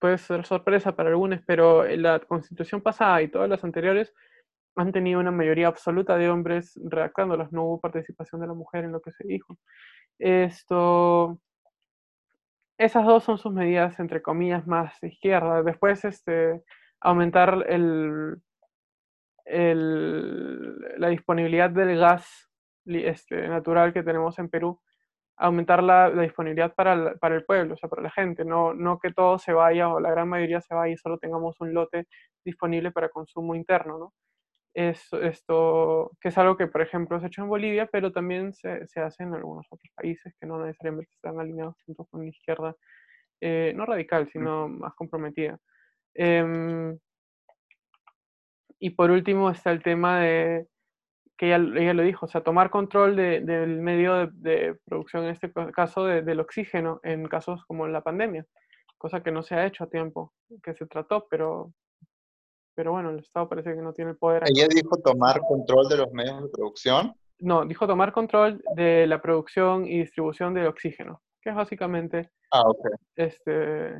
puede 0.00 0.18
ser 0.18 0.44
sorpresa 0.44 0.96
para 0.96 1.10
algunos, 1.10 1.40
pero 1.46 1.84
la 1.84 2.18
constitución 2.20 2.80
pasada 2.80 3.22
y 3.22 3.28
todas 3.28 3.48
las 3.48 3.62
anteriores 3.64 4.12
han 4.76 4.92
tenido 4.92 5.20
una 5.20 5.30
mayoría 5.30 5.68
absoluta 5.68 6.16
de 6.16 6.30
hombres 6.30 6.78
redactándolas, 6.84 7.52
no 7.52 7.64
hubo 7.64 7.80
participación 7.80 8.40
de 8.40 8.48
la 8.48 8.54
mujer 8.54 8.84
en 8.84 8.92
lo 8.92 9.00
que 9.00 9.12
se 9.12 9.26
dijo. 9.26 9.58
Esto, 10.18 11.38
esas 12.78 13.04
dos 13.04 13.24
son 13.24 13.38
sus 13.38 13.52
medidas, 13.52 13.98
entre 14.00 14.22
comillas, 14.22 14.66
más 14.66 14.98
de 15.00 15.08
izquierda. 15.08 15.62
Después, 15.62 16.04
este, 16.04 16.62
aumentar 17.00 17.64
el, 17.68 18.36
el, 19.44 20.78
la 20.98 21.08
disponibilidad 21.08 21.70
del 21.70 21.98
gas 21.98 22.50
este, 22.84 23.48
natural 23.48 23.92
que 23.92 24.02
tenemos 24.02 24.38
en 24.38 24.48
Perú 24.48 24.80
aumentar 25.36 25.82
la, 25.82 26.10
disponibilidad 26.10 26.74
para 26.74 26.92
el, 26.92 27.18
para 27.18 27.34
el, 27.34 27.44
pueblo, 27.44 27.74
o 27.74 27.76
sea, 27.76 27.88
para 27.88 28.02
la 28.02 28.10
gente, 28.10 28.44
no, 28.44 28.74
no 28.74 28.98
que 28.98 29.12
todo 29.12 29.38
se 29.38 29.52
vaya 29.52 29.88
o 29.88 29.98
la 29.98 30.10
gran 30.10 30.28
mayoría 30.28 30.60
se 30.60 30.74
vaya 30.74 30.92
y 30.92 30.96
solo 30.96 31.18
tengamos 31.18 31.60
un 31.60 31.74
lote 31.74 32.06
disponible 32.44 32.92
para 32.92 33.08
consumo 33.08 33.54
interno, 33.54 33.98
¿no? 33.98 34.12
Es, 34.74 35.12
esto, 35.12 36.12
que 36.20 36.28
es 36.28 36.38
algo 36.38 36.56
que, 36.56 36.66
por 36.66 36.80
ejemplo, 36.80 37.18
se 37.18 37.26
ha 37.26 37.28
hecho 37.28 37.42
en 37.42 37.48
Bolivia, 37.48 37.88
pero 37.92 38.12
también 38.12 38.54
se, 38.54 38.86
se 38.86 39.00
hace 39.00 39.22
en 39.24 39.34
algunos 39.34 39.66
otros 39.70 39.92
países 39.94 40.34
que 40.40 40.46
no 40.46 40.64
necesariamente 40.64 41.10
están 41.12 41.38
alineados 41.38 41.76
junto 41.84 42.06
con 42.06 42.22
la 42.22 42.28
izquierda, 42.28 42.74
eh, 43.40 43.72
no 43.76 43.84
radical, 43.84 44.28
sino 44.30 44.68
más 44.68 44.94
comprometida. 44.94 45.58
Em, 46.14 46.98
y 48.82 48.90
por 48.90 49.12
último 49.12 49.48
está 49.48 49.70
el 49.70 49.80
tema 49.80 50.18
de, 50.18 50.66
que 51.38 51.46
ella, 51.46 51.64
ella, 51.80 51.94
lo 51.94 52.02
dijo, 52.02 52.26
o 52.26 52.28
sea, 52.28 52.42
tomar 52.42 52.68
control 52.68 53.14
del 53.14 53.80
medio 53.80 54.26
de, 54.26 54.76
producción, 54.84 55.22
en 55.22 55.30
este 55.30 55.52
caso 55.72 56.04
del 56.04 56.40
oxígeno, 56.40 56.98
en 57.04 57.28
casos 57.28 57.64
como 57.66 57.86
la 57.86 58.02
pandemia, 58.02 58.44
cosa 58.98 59.22
que 59.22 59.30
no 59.30 59.44
se 59.44 59.54
ha 59.54 59.66
hecho 59.66 59.84
a 59.84 59.88
tiempo, 59.88 60.32
que 60.64 60.74
se 60.74 60.86
trató, 60.86 61.28
pero, 61.30 61.72
pero 62.74 62.90
bueno, 62.90 63.10
el 63.10 63.20
Estado 63.20 63.48
parece 63.48 63.72
que 63.72 63.82
no 63.82 63.92
tiene 63.92 64.10
el 64.10 64.16
poder. 64.16 64.42
¿Ella 64.46 64.66
dijo 64.68 64.96
tomar 64.96 65.40
control 65.42 65.88
de 65.88 65.98
los 65.98 66.12
medios 66.12 66.42
de 66.42 66.48
producción? 66.48 67.14
No, 67.38 67.64
dijo 67.64 67.86
tomar 67.86 68.12
control 68.12 68.60
de 68.74 69.06
la 69.06 69.22
producción 69.22 69.86
y 69.86 70.00
distribución 70.00 70.54
del 70.54 70.66
oxígeno, 70.66 71.22
que 71.40 71.50
es 71.50 71.54
básicamente, 71.54 72.32
ah, 72.50 72.62
okay. 72.66 72.92
este, 73.14 73.94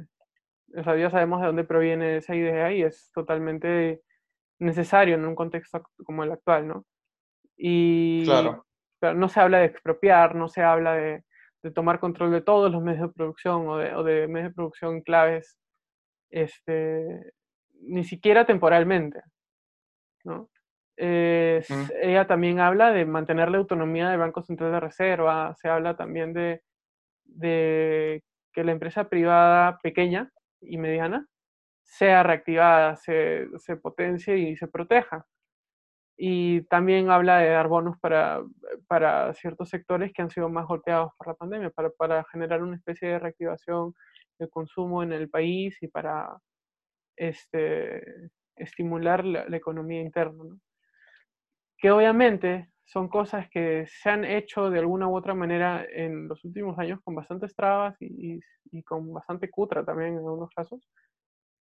o 0.76 0.82
sea, 0.82 0.96
ya 0.96 1.08
sabemos 1.08 1.40
de 1.40 1.46
dónde 1.46 1.62
proviene 1.62 2.16
esa 2.16 2.34
idea 2.34 2.72
y 2.72 2.82
es 2.82 3.12
totalmente 3.14 4.02
necesario 4.58 5.14
en 5.14 5.24
un 5.24 5.34
contexto 5.34 5.82
como 6.04 6.24
el 6.24 6.32
actual, 6.32 6.68
¿no? 6.68 6.84
Y 7.56 8.24
claro. 8.24 8.66
pero 8.98 9.14
no 9.14 9.28
se 9.28 9.40
habla 9.40 9.58
de 9.58 9.66
expropiar, 9.66 10.34
no 10.34 10.48
se 10.48 10.62
habla 10.62 10.94
de, 10.94 11.24
de 11.62 11.70
tomar 11.70 12.00
control 12.00 12.32
de 12.32 12.40
todos 12.40 12.70
los 12.70 12.82
medios 12.82 13.08
de 13.08 13.14
producción 13.14 13.68
o 13.68 13.76
de, 13.76 13.94
o 13.94 14.02
de, 14.02 14.26
medios 14.28 14.50
de 14.50 14.54
producción 14.54 15.00
claves, 15.02 15.56
este, 16.30 17.32
ni 17.80 18.04
siquiera 18.04 18.44
temporalmente. 18.44 19.20
¿no? 20.24 20.48
Ella 20.96 22.26
también 22.26 22.60
habla 22.60 22.92
de 22.92 23.04
mantener 23.04 23.50
la 23.50 23.58
autonomía 23.58 24.10
del 24.10 24.20
Banco 24.20 24.42
Central 24.42 24.72
de 24.72 24.80
Reserva, 24.80 25.54
se 25.56 25.68
habla 25.68 25.96
también 25.96 26.32
de, 26.32 26.62
de 27.24 28.22
que 28.52 28.64
la 28.64 28.72
empresa 28.72 29.08
privada 29.08 29.78
pequeña 29.82 30.30
y 30.60 30.78
mediana 30.78 31.26
sea 31.92 32.22
reactivada, 32.22 32.96
se, 32.96 33.48
se 33.58 33.76
potencie 33.76 34.38
y 34.38 34.56
se 34.56 34.66
proteja 34.66 35.26
y 36.16 36.62
también 36.66 37.10
habla 37.10 37.38
de 37.38 37.50
dar 37.50 37.68
bonos 37.68 37.98
para, 37.98 38.42
para 38.86 39.34
ciertos 39.34 39.68
sectores 39.68 40.12
que 40.12 40.22
han 40.22 40.30
sido 40.30 40.48
más 40.48 40.66
golpeados 40.66 41.12
por 41.18 41.26
la 41.26 41.34
pandemia, 41.34 41.70
para, 41.70 41.90
para 41.90 42.24
generar 42.30 42.62
una 42.62 42.76
especie 42.76 43.08
de 43.08 43.18
reactivación 43.18 43.92
del 44.38 44.48
consumo 44.48 45.02
en 45.02 45.12
el 45.12 45.28
país 45.28 45.76
y 45.82 45.88
para 45.88 46.38
este, 47.16 48.30
estimular 48.56 49.24
la, 49.24 49.56
economía 49.56 50.00
interna. 50.00 50.44
Que 51.76 51.90
obviamente 51.90 52.70
son 52.84 53.08
cosas 53.08 53.48
que 53.50 53.86
se 53.88 54.08
han 54.08 54.24
hecho 54.24 54.70
de 54.70 54.78
alguna 54.78 55.08
u 55.08 55.16
otra 55.16 55.34
manera 55.34 55.84
en 55.90 56.28
los 56.28 56.44
últimos 56.44 56.78
años 56.78 57.00
con 57.02 57.14
bastantes 57.14 57.54
trabas 57.54 57.96
y, 58.00 58.38
y 58.70 58.82
con 58.84 59.12
bastante 59.12 59.50
cutra 59.50 59.84
también 59.84 60.12
en 60.12 60.18
algunos 60.18 60.50
casos, 60.50 60.88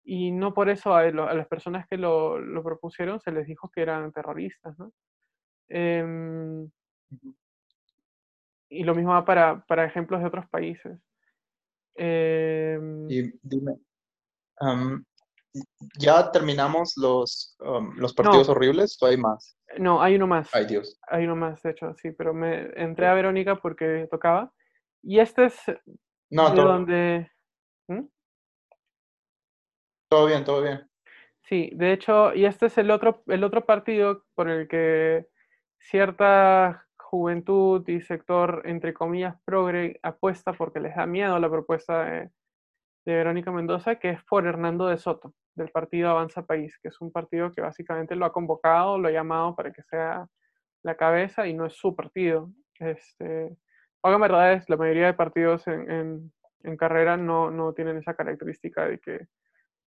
y 0.04 0.32
no 0.32 0.54
por 0.54 0.70
eso 0.70 0.96
a, 0.96 1.10
las 1.12 1.48
personas 1.48 1.88
que 1.88 1.98
lo, 1.98 2.40
lo, 2.40 2.64
propusieron 2.64 3.20
se 3.20 3.32
les 3.32 3.48
dijo 3.48 3.70
que 3.70 3.82
eran 3.82 4.12
terroristas, 4.12 4.78
¿no? 4.80 4.92
Em, 5.70 6.70
y 8.70 8.84
lo 8.84 8.96
mismo 8.96 9.12
va 9.12 9.26
para, 9.26 9.64
para, 9.66 9.86
ejemplos 9.86 10.22
de 10.22 10.28
otros 10.28 10.48
países. 10.50 11.00
Em, 11.96 13.10
y 13.10 13.32
dime, 13.42 13.78
¿ya 16.00 16.32
terminamos 16.32 16.94
los, 16.98 17.58
los 17.98 18.14
partidos 18.14 18.50
horribles 18.50 18.98
o 19.02 19.06
hay 19.06 19.18
más? 19.18 19.58
No, 19.78 20.02
hay 20.02 20.16
uno 20.16 20.28
más. 20.28 20.50
Ay, 20.54 20.66
Dios. 20.66 21.00
Hay 21.08 21.26
uno 21.26 21.36
más, 21.36 21.62
de 21.62 21.72
hecho, 21.72 21.94
sí, 21.96 22.12
pero 22.12 22.34
me 22.34 22.72
entré 22.76 23.08
a 23.08 23.14
Verónica 23.14 23.56
porque 23.56 24.08
tocaba. 24.10 24.52
Y 25.04 25.20
este 25.20 25.46
es 25.46 25.60
no, 26.30 26.50
de 26.50 26.62
donde... 26.62 27.32
Todo 30.12 30.26
bien, 30.26 30.44
todo 30.44 30.62
bien. 30.62 30.82
Sí, 31.44 31.72
de 31.74 31.94
hecho, 31.94 32.36
y 32.36 32.44
este 32.44 32.66
es 32.66 32.78
el 32.78 32.92
otro, 32.92 33.24
el 33.28 33.46
otro 33.46 33.66
partido 33.66 34.26
por 34.36 34.50
el 34.50 34.68
que 34.68 35.26
cierta 35.80 36.86
juventud 36.98 37.88
y 37.88 38.02
sector, 38.02 38.62
entre 38.66 38.94
comillas, 38.94 39.38
progre, 39.46 40.02
apuesta 40.04 40.52
porque 40.52 40.82
les 40.82 40.98
da 40.98 41.06
miedo 41.06 41.40
la 41.40 41.50
propuesta 41.50 42.04
de, 42.04 42.30
Verónica 43.06 43.54
Mendoza, 43.54 43.96
que 43.96 44.10
es 44.10 44.24
por 44.26 44.46
Hernando 44.46 44.88
de 44.88 44.98
Soto, 44.98 45.34
del 45.56 45.70
partido 45.70 46.10
Avanza 46.10 46.46
País, 46.46 46.78
que 46.84 46.90
es 46.90 47.00
un 47.00 47.14
partido 47.14 47.54
que 47.54 47.62
básicamente 47.62 48.18
lo 48.18 48.26
ha 48.26 48.34
convocado, 48.34 48.98
lo 48.98 49.08
ha 49.08 49.12
llamado 49.12 49.56
para 49.56 49.72
que 49.72 49.82
sea 49.84 50.28
la 50.84 50.96
cabeza 50.96 51.48
y 51.48 51.54
no 51.54 51.66
es 51.66 51.74
su 51.74 51.96
partido. 51.96 52.52
Este, 52.80 53.56
verdad 54.04 54.54
es, 54.54 54.70
la 54.70 54.76
mayoría 54.76 55.06
de 55.06 55.14
partidos 55.14 55.68
en, 55.68 56.34
en, 56.64 56.78
carrera 56.78 57.16
no, 57.16 57.50
no, 57.50 57.74
tienen 57.74 57.98
esa 57.98 58.14
característica 58.14 58.86
de 58.88 59.00
que 59.00 59.28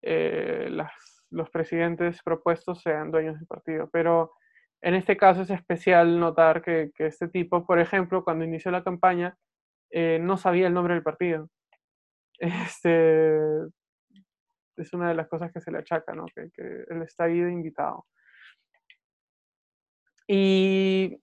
eh, 0.02 0.68
las, 0.70 0.92
los 1.30 1.50
presidentes 1.50 2.22
propuestos 2.22 2.82
sean 2.82 3.10
dueños 3.10 3.38
del 3.38 3.46
partido, 3.46 3.88
pero 3.92 4.32
en 4.82 4.94
este 4.94 5.16
caso 5.16 5.42
es 5.42 5.50
especial 5.50 6.18
notar 6.18 6.60
que, 6.62 6.90
que 6.94 7.06
este 7.06 7.28
tipo, 7.28 7.64
por 7.66 7.78
ejemplo, 7.78 8.24
cuando 8.24 8.44
inició 8.44 8.70
la 8.70 8.84
campaña, 8.84 9.36
eh, 9.90 10.18
no 10.20 10.36
sabía 10.36 10.66
el 10.66 10.74
nombre 10.74 10.94
del 10.94 11.02
partido. 11.02 11.48
Este, 12.38 13.36
es 14.76 14.92
una 14.92 15.10
de 15.10 15.14
las 15.14 15.28
cosas 15.28 15.52
que 15.52 15.60
se 15.60 15.70
le 15.70 15.78
achaca, 15.78 16.12
¿no? 16.12 16.26
que, 16.34 16.50
que 16.50 16.84
él 16.88 17.02
está 17.02 17.24
ahí 17.24 17.38
de 17.38 17.52
invitado. 17.52 18.04
Y 20.26 21.20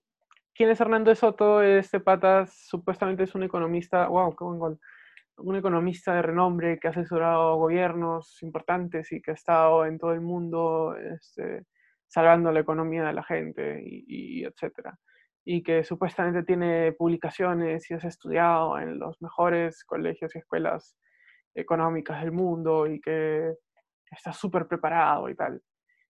quién 0.54 0.70
es 0.70 0.80
Hernando 0.80 1.14
Soto, 1.16 1.62
este 1.62 2.00
pata 2.00 2.46
supuestamente 2.48 3.24
es 3.24 3.36
un 3.36 3.44
economista, 3.44 4.08
wow, 4.08 4.34
qué 4.36 4.44
buen 4.46 4.60
gol, 4.60 4.80
un 5.40 5.56
economista 5.56 6.14
de 6.14 6.22
renombre 6.22 6.80
que 6.80 6.88
ha 6.88 6.92
asesorado 6.92 7.56
gobiernos 7.58 8.42
importantes 8.42 9.12
y 9.12 9.22
que 9.22 9.32
ha 9.32 9.34
estado 9.34 9.86
en 9.86 9.98
todo 9.98 10.14
el 10.14 10.22
mundo 10.22 10.96
este, 10.96 11.66
salvando 12.08 12.52
la 12.52 12.60
economía 12.60 13.06
de 13.06 13.14
la 13.14 13.24
gente 13.24 13.82
y, 13.86 14.44
etcétera. 14.44 14.98
Y 15.46 15.64
que 15.64 15.84
supuestamente 15.84 16.44
tiene 16.44 16.92
publicaciones 16.94 17.90
y 17.90 17.94
es 17.94 18.04
estudiado 18.04 18.78
en 18.80 19.00
los 19.00 19.22
mejores 19.22 19.84
colegios 19.86 20.36
y 20.36 20.40
escuelas 20.40 20.98
económicas 21.56 22.22
del 22.22 22.32
mundo 22.32 22.88
y 22.88 23.00
que 23.00 23.54
está 24.12 24.34
súper 24.34 24.68
preparado 24.68 25.30
y 25.30 25.36
tal. 25.36 25.62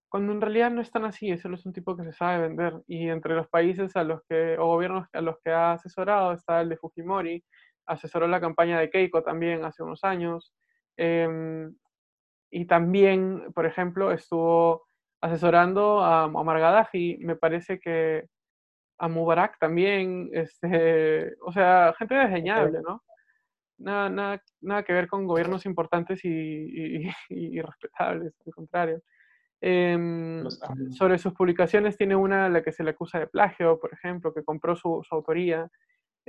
Cuando 0.09 0.33
en 0.33 0.41
realidad 0.41 0.71
no 0.71 0.81
es 0.81 0.91
tan 0.91 1.05
así, 1.05 1.37
solo 1.37 1.55
es 1.55 1.65
un 1.67 1.73
tipo 1.73 1.95
que 1.95 2.03
se 2.03 2.13
sabe 2.13 2.47
vender. 2.47 2.81
Y 2.87 3.09
entre 3.09 3.35
los 3.35 3.47
países 3.47 3.95
a 3.95 4.03
los 4.03 4.23
que, 4.27 4.57
o 4.57 4.65
gobiernos 4.65 5.07
a 5.13 5.21
los 5.21 5.35
que 5.43 5.51
ha 5.51 5.73
asesorado 5.73 6.33
está 6.33 6.61
el 6.61 6.69
de 6.69 6.77
Fujimori, 6.77 7.43
asesoró 7.89 8.27
la 8.27 8.39
campaña 8.39 8.79
de 8.79 8.89
Keiko 8.89 9.23
también 9.23 9.65
hace 9.65 9.83
unos 9.83 10.03
años. 10.03 10.53
Em, 10.95 11.75
y 12.51 12.65
también, 12.65 13.51
por 13.53 13.65
ejemplo, 13.65 14.11
estuvo 14.11 14.87
asesorando 15.21 16.01
a 16.03 16.25
Omar 16.25 16.59
Gaddafi, 16.59 17.17
me 17.21 17.35
parece 17.35 17.79
que 17.79 18.25
a 18.99 19.07
Mubarak 19.07 19.57
también, 19.59 20.29
este, 20.33 21.35
o 21.41 21.51
sea, 21.51 21.93
gente 21.97 22.15
desdeñable, 22.15 22.81
¿no? 22.81 23.03
Nada, 23.79 24.09
nada, 24.09 24.43
nada 24.61 24.83
que 24.83 24.93
ver 24.93 25.07
con 25.07 25.25
gobiernos 25.25 25.65
importantes 25.65 26.23
y, 26.25 27.09
y, 27.29 27.61
respetables, 27.61 28.33
al 28.45 28.53
contrario. 28.53 29.01
Em, 29.61 30.49
sobre 30.91 31.17
sus 31.17 31.33
publicaciones 31.33 31.97
tiene 31.97 32.15
una 32.15 32.47
la 32.49 32.61
que 32.61 32.71
se 32.71 32.83
le 32.83 32.91
acusa 32.91 33.19
de 33.19 33.27
plagio, 33.27 33.79
por 33.79 33.93
ejemplo, 33.93 34.33
que 34.33 34.43
compró 34.43 34.75
su, 34.75 35.01
su 35.07 35.15
autoría. 35.15 35.69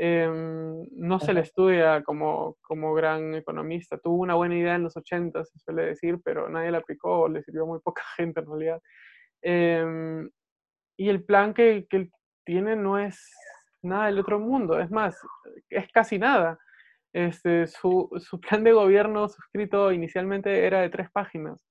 Em, 0.02 0.86
no 0.92 1.20
se 1.20 1.34
le 1.34 1.40
estudia 1.42 2.02
como, 2.02 2.56
como 2.62 2.94
gran 2.94 3.34
economista. 3.34 3.98
Tuvo 3.98 4.22
una 4.22 4.34
buena 4.34 4.56
idea 4.56 4.76
en 4.76 4.84
los 4.84 4.96
80, 4.96 5.44
se 5.44 5.58
suele 5.58 5.82
decir, 5.84 6.18
pero 6.24 6.48
nadie 6.48 6.70
la 6.70 6.78
aplicó, 6.78 7.28
le 7.28 7.42
sirvió 7.42 7.64
a 7.64 7.66
muy 7.66 7.80
poca 7.80 8.02
gente 8.16 8.40
en 8.40 8.46
realidad. 8.46 8.82
Em, 9.42 10.30
y 10.96 11.10
el 11.10 11.22
plan 11.24 11.52
que, 11.52 11.86
que 11.90 11.96
él 11.98 12.12
tiene 12.46 12.76
no 12.76 12.98
es 12.98 13.20
nada 13.82 14.06
del 14.06 14.18
otro 14.20 14.38
mundo, 14.40 14.80
es 14.80 14.90
más, 14.90 15.20
es 15.68 15.92
casi 15.92 16.18
nada. 16.18 16.58
Este, 17.12 17.66
su, 17.66 18.08
su 18.20 18.40
plan 18.40 18.64
de 18.64 18.72
gobierno 18.72 19.28
suscrito 19.28 19.92
inicialmente 19.92 20.66
era 20.66 20.80
de 20.80 20.88
tres 20.90 21.10
páginas. 21.10 21.62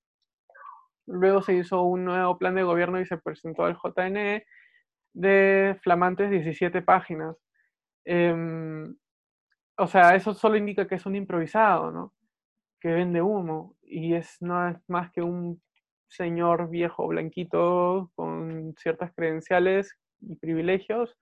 Luego 1.07 1.41
se 1.41 1.55
hizo 1.55 1.81
un 1.81 2.05
nuevo 2.05 2.37
plan 2.37 2.53
de 2.53 2.63
gobierno 2.63 3.01
y 3.01 3.07
se 3.07 3.17
presentó 3.17 3.65
al 3.65 3.75
JNE 3.75 4.45
de 5.13 5.79
flamantes 5.81 6.29
17 6.29 6.83
páginas. 6.83 7.35
Em, 8.05 8.95
o 9.77 9.87
sea, 9.87 10.15
eso 10.15 10.33
solo 10.33 10.57
indica 10.57 10.87
que 10.87 10.95
es 10.95 11.05
un 11.05 11.15
improvisado, 11.15 11.91
¿no? 11.91 12.13
Que 12.81 12.89
vende 12.89 13.21
humo 13.21 13.77
y 13.83 14.15
es 14.15 14.41
no 14.41 14.69
es 14.69 14.77
más 14.89 15.11
que 15.11 15.21
un 15.21 15.61
señor 16.09 16.69
viejo 16.69 17.07
blanquito 17.07 18.11
con 18.15 18.75
ciertas 18.77 19.13
credenciales 19.15 19.97
y 20.21 20.35
privilegios 20.35 21.17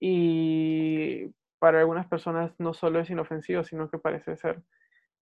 y 0.00 1.28
para 1.58 1.80
algunas 1.80 2.08
personas 2.08 2.52
no 2.58 2.74
solo 2.74 3.00
es 3.00 3.10
inofensivo, 3.10 3.64
sino 3.64 3.90
que 3.90 3.98
parece 3.98 4.36
ser 4.36 4.62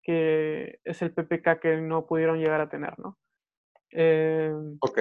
que 0.03 0.81
es 0.85 1.03
el 1.03 1.13
PPK 1.13 1.61
que 1.61 1.77
no 1.77 2.07
pudieron 2.07 2.39
llegar 2.39 2.61
a 2.61 2.69
tener, 2.69 2.99
¿no? 2.99 3.19
Em, 3.91 4.79
ok. 4.81 4.99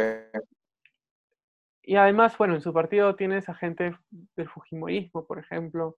Y 1.91 1.97
además, 1.97 2.37
bueno, 2.37 2.55
en 2.55 2.61
su 2.61 2.71
partido 2.71 3.17
tienes 3.17 3.49
a 3.49 3.53
gente 3.53 3.93
del 4.37 4.47
Fujimorismo, 4.47 5.27
por 5.27 5.39
ejemplo. 5.39 5.97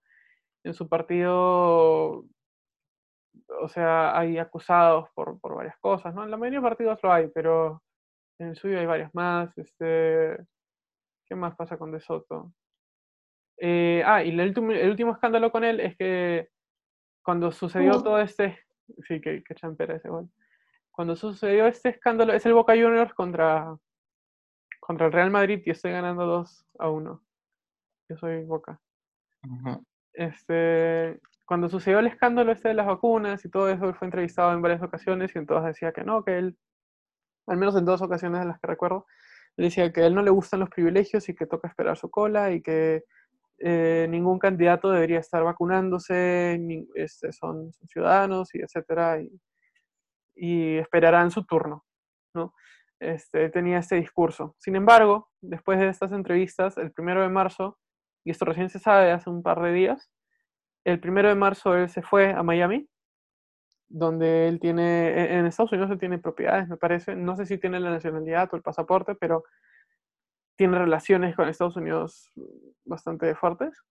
En 0.64 0.74
su 0.74 0.88
partido, 0.88 2.24
o 3.60 3.68
sea, 3.68 4.18
hay 4.18 4.38
acusados 4.38 5.08
por, 5.14 5.38
por 5.38 5.54
varias 5.54 5.78
cosas, 5.78 6.12
¿no? 6.12 6.24
En 6.24 6.32
la 6.32 6.36
mayoría 6.36 6.58
de 6.58 6.64
partidos 6.64 6.98
lo 7.00 7.12
hay, 7.12 7.28
pero 7.28 7.80
en 8.40 8.48
el 8.48 8.56
suyo 8.56 8.80
hay 8.80 8.86
varias 8.86 9.14
más. 9.14 9.56
Este, 9.56 10.36
¿Qué 11.26 11.36
más 11.36 11.54
pasa 11.54 11.78
con 11.78 11.92
De 11.92 12.00
Soto? 12.00 12.52
Eh, 13.58 14.02
ah, 14.04 14.24
y 14.24 14.30
el 14.30 14.48
último, 14.48 14.72
el 14.72 14.90
último 14.90 15.12
escándalo 15.12 15.52
con 15.52 15.62
él 15.62 15.78
es 15.78 15.96
que 15.96 16.48
cuando 17.22 17.52
sucedió 17.52 18.02
todo 18.02 18.18
este... 18.18 18.58
Sí, 19.06 19.20
que, 19.20 19.44
que 19.44 19.54
champera 19.54 19.94
ese 19.94 20.08
gol. 20.08 20.28
Cuando 20.90 21.14
sucedió 21.14 21.68
este 21.68 21.90
escándalo, 21.90 22.32
es 22.32 22.44
el 22.46 22.54
Boca 22.54 22.72
Juniors 22.72 23.14
contra 23.14 23.76
contra 24.84 25.06
el 25.06 25.12
Real 25.12 25.30
Madrid 25.30 25.62
y 25.64 25.70
estoy 25.70 25.92
ganando 25.92 26.26
2 26.26 26.66
a 26.78 26.90
1. 26.90 27.22
Yo 28.10 28.16
soy 28.18 28.44
Boca. 28.44 28.78
Este, 30.12 31.18
cuando 31.46 31.70
sucedió 31.70 32.00
el 32.00 32.06
escándalo 32.06 32.52
este 32.52 32.68
de 32.68 32.74
las 32.74 32.86
vacunas 32.86 33.42
y 33.46 33.48
todo 33.48 33.70
eso, 33.70 33.88
él 33.88 33.94
fue 33.94 34.06
entrevistado 34.06 34.52
en 34.52 34.60
varias 34.60 34.82
ocasiones 34.82 35.34
y 35.34 35.38
en 35.38 35.46
todas 35.46 35.64
decía 35.64 35.92
que 35.92 36.04
no, 36.04 36.22
que 36.22 36.36
él, 36.36 36.58
al 37.46 37.56
menos 37.56 37.74
en 37.76 37.86
dos 37.86 38.02
ocasiones 38.02 38.40
de 38.40 38.46
las 38.46 38.60
que 38.60 38.66
recuerdo, 38.66 39.06
le 39.56 39.66
decía 39.66 39.90
que 39.90 40.02
a 40.02 40.06
él 40.06 40.14
no 40.14 40.22
le 40.22 40.30
gustan 40.30 40.60
los 40.60 40.68
privilegios 40.68 41.30
y 41.30 41.34
que 41.34 41.46
toca 41.46 41.68
esperar 41.68 41.96
su 41.96 42.10
cola 42.10 42.52
y 42.52 42.60
que 42.60 43.04
eh, 43.60 44.06
ningún 44.10 44.38
candidato 44.38 44.90
debería 44.90 45.20
estar 45.20 45.42
vacunándose, 45.44 46.60
este, 46.94 47.32
son, 47.32 47.72
ciudadanos 47.88 48.54
y 48.54 48.60
etcétera, 48.60 49.22
y, 49.22 49.40
y 50.36 50.76
esperarán 50.76 51.30
su 51.30 51.46
turno, 51.46 51.86
¿no? 52.34 52.52
Este, 53.00 53.50
tenía 53.50 53.78
este 53.78 53.96
discurso. 53.96 54.54
Sin 54.58 54.76
embargo, 54.76 55.30
después 55.40 55.78
de 55.78 55.88
estas 55.88 56.12
entrevistas, 56.12 56.78
el 56.78 56.92
primero 56.92 57.22
de 57.22 57.28
marzo, 57.28 57.78
y 58.24 58.30
esto 58.30 58.44
recién 58.44 58.70
se 58.70 58.78
sabe 58.78 59.12
hace 59.12 59.30
un 59.30 59.42
par 59.42 59.60
de 59.62 59.72
días, 59.72 60.10
el 60.84 61.00
primero 61.00 61.28
de 61.28 61.34
marzo 61.34 61.74
él 61.74 61.88
se 61.88 62.02
fue 62.02 62.32
a 62.32 62.42
Miami, 62.42 62.88
donde 63.88 64.48
él 64.48 64.60
tiene, 64.60 65.08
e, 65.08 65.38
en 65.38 65.46
Estados 65.46 65.72
Unidos 65.72 65.90
él 65.90 65.98
tiene 65.98 66.18
propiedades, 66.18 66.68
me 66.68 66.76
parece, 66.76 67.16
no 67.16 67.36
sé 67.36 67.46
si 67.46 67.58
tiene 67.58 67.80
la 67.80 67.90
nacionalidad 67.90 68.48
o 68.52 68.56
el 68.56 68.62
pasaporte, 68.62 69.14
pero 69.14 69.44
tiene 70.56 70.78
relaciones 70.78 71.34
con 71.34 71.48
Estados 71.48 71.76
Unidos 71.76 72.32
bastante 72.84 73.34
fuertes. 73.34 73.82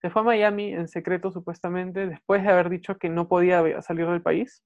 Se 0.00 0.10
fue 0.10 0.22
a 0.22 0.24
Miami 0.24 0.72
en 0.72 0.88
secreto 0.88 1.30
supuestamente, 1.30 2.06
después 2.06 2.42
de 2.42 2.50
haber 2.50 2.70
dicho 2.70 2.96
que 2.98 3.08
no 3.08 3.28
podía 3.28 3.82
salir 3.82 4.06
del 4.06 4.22
país 4.22 4.64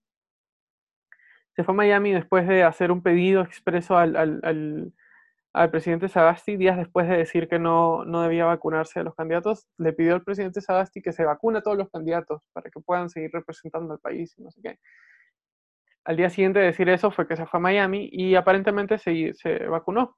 se 1.54 1.62
fue 1.62 1.72
a 1.72 1.76
Miami 1.76 2.12
después 2.12 2.46
de 2.48 2.64
hacer 2.64 2.90
un 2.90 3.02
pedido 3.02 3.42
expreso 3.42 3.96
al, 3.96 4.16
al, 4.16 4.92
al, 5.52 5.70
presidente 5.70 6.08
Sagasti, 6.08 6.56
días 6.56 6.76
después 6.76 7.08
de 7.08 7.16
decir 7.16 7.48
que 7.48 7.58
no, 7.58 8.04
no, 8.04 8.22
debía 8.22 8.44
vacunarse 8.44 9.00
a 9.00 9.04
los 9.04 9.14
candidatos, 9.14 9.68
le 9.78 9.92
pidió 9.92 10.14
al 10.14 10.24
presidente 10.24 10.60
Sagasti 10.60 11.00
que 11.00 11.12
se 11.12 11.24
vacune 11.24 11.58
a 11.58 11.62
todos 11.62 11.78
los 11.78 11.90
candidatos 11.90 12.42
para 12.52 12.70
que 12.70 12.80
puedan 12.80 13.08
seguir 13.08 13.30
representando 13.32 13.92
al 13.94 14.00
país 14.00 14.34
y 14.36 14.42
no 14.42 14.50
sé 14.50 14.60
qué. 14.62 14.78
Al 16.04 16.16
día 16.16 16.28
siguiente 16.28 16.58
de 16.58 16.66
decir 16.66 16.88
eso 16.88 17.10
fue 17.10 17.26
que 17.26 17.36
se 17.36 17.46
fue 17.46 17.58
a 17.58 17.62
Miami 17.62 18.08
y 18.12 18.34
aparentemente 18.34 18.98
se, 18.98 19.32
se 19.34 19.66
vacunó. 19.68 20.16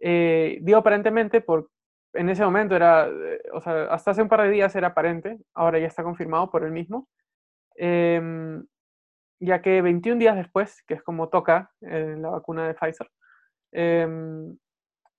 Eh, 0.00 0.58
digo 0.62 0.78
aparentemente 0.78 1.40
porque 1.40 1.68
en 2.14 2.28
ese 2.28 2.44
momento 2.44 2.74
era, 2.76 3.08
o 3.52 3.60
sea, 3.60 3.84
hasta 3.84 4.12
hace 4.12 4.22
un 4.22 4.28
par 4.28 4.42
de 4.42 4.50
días 4.50 4.74
era 4.74 4.88
aparente, 4.88 5.38
ahora 5.54 5.78
ya 5.78 5.86
está 5.86 6.02
confirmado 6.02 6.50
por 6.50 6.64
él 6.64 6.72
mismo. 6.72 7.08
Eh, 7.76 8.20
ya 9.40 9.62
que 9.62 9.82
21 9.82 10.18
días 10.18 10.36
después, 10.36 10.82
que 10.86 10.94
es 10.94 11.02
como 11.02 11.28
toca 11.28 11.72
eh, 11.80 12.16
la 12.18 12.30
vacuna 12.30 12.66
de 12.66 12.74
Pfizer, 12.74 13.10
em, 13.72 14.56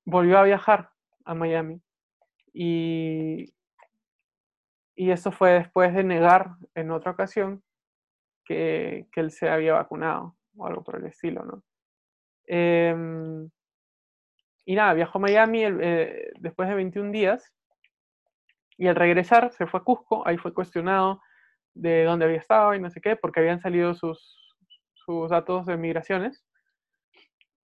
volvió 0.06 0.38
a 0.40 0.44
viajar 0.44 0.92
a 1.26 1.34
Miami. 1.36 1.82
Y, 2.54 3.54
y 4.96 5.12
eso 5.12 5.32
fue 5.32 5.52
después 5.52 5.94
de 5.94 6.04
negar 6.04 6.52
en 6.74 6.92
otra 6.92 7.12
ocasión 7.12 7.64
que, 8.46 9.08
que 9.12 9.20
él 9.22 9.32
se 9.32 9.50
había 9.50 9.74
vacunado 9.74 10.36
o 10.56 10.66
algo 10.66 10.84
por 10.84 10.98
el 10.98 11.06
estilo, 11.06 11.44
¿no? 11.44 11.64
Em, 12.48 13.50
y 14.66 14.76
nada, 14.76 14.94
viajó 14.94 15.18
a 15.18 15.22
Miami 15.22 15.64
eh, 15.64 16.32
después 16.40 16.70
de 16.70 16.76
21 16.76 17.12
días 17.12 17.54
Y 18.78 18.88
al 18.88 18.96
regresar 18.96 19.52
se 19.52 19.68
fue 19.68 19.80
a 19.80 19.84
Cusco, 19.84 20.28
ahí 20.28 20.38
fue 20.38 20.54
cuestionado 20.54 21.22
de 21.76 22.04
dónde 22.06 22.26
había 22.26 22.38
estado 22.38 22.74
y 22.74 22.80
no 22.80 22.90
sé 22.90 23.02
qué, 23.02 23.16
porque 23.16 23.42
habían 23.42 23.62
salido 23.62 23.94
sus, 23.94 24.56
sus 24.94 25.30
datos 25.30 25.66
de 25.66 25.78
migraciones. 25.78 26.44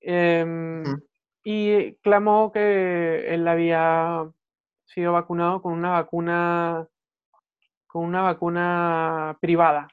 Em, 0.01 0.83
y 1.45 1.95
clamó 1.97 2.53
que 2.53 3.35
él 3.35 3.47
había 3.47 4.29
sido 4.87 5.13
vacunado 5.13 5.63
con 5.63 5.73
una 5.73 5.91
vacuna 5.91 6.89
con 7.87 8.05
una 8.05 8.21
vacuna 8.21 9.39
privada, 9.41 9.89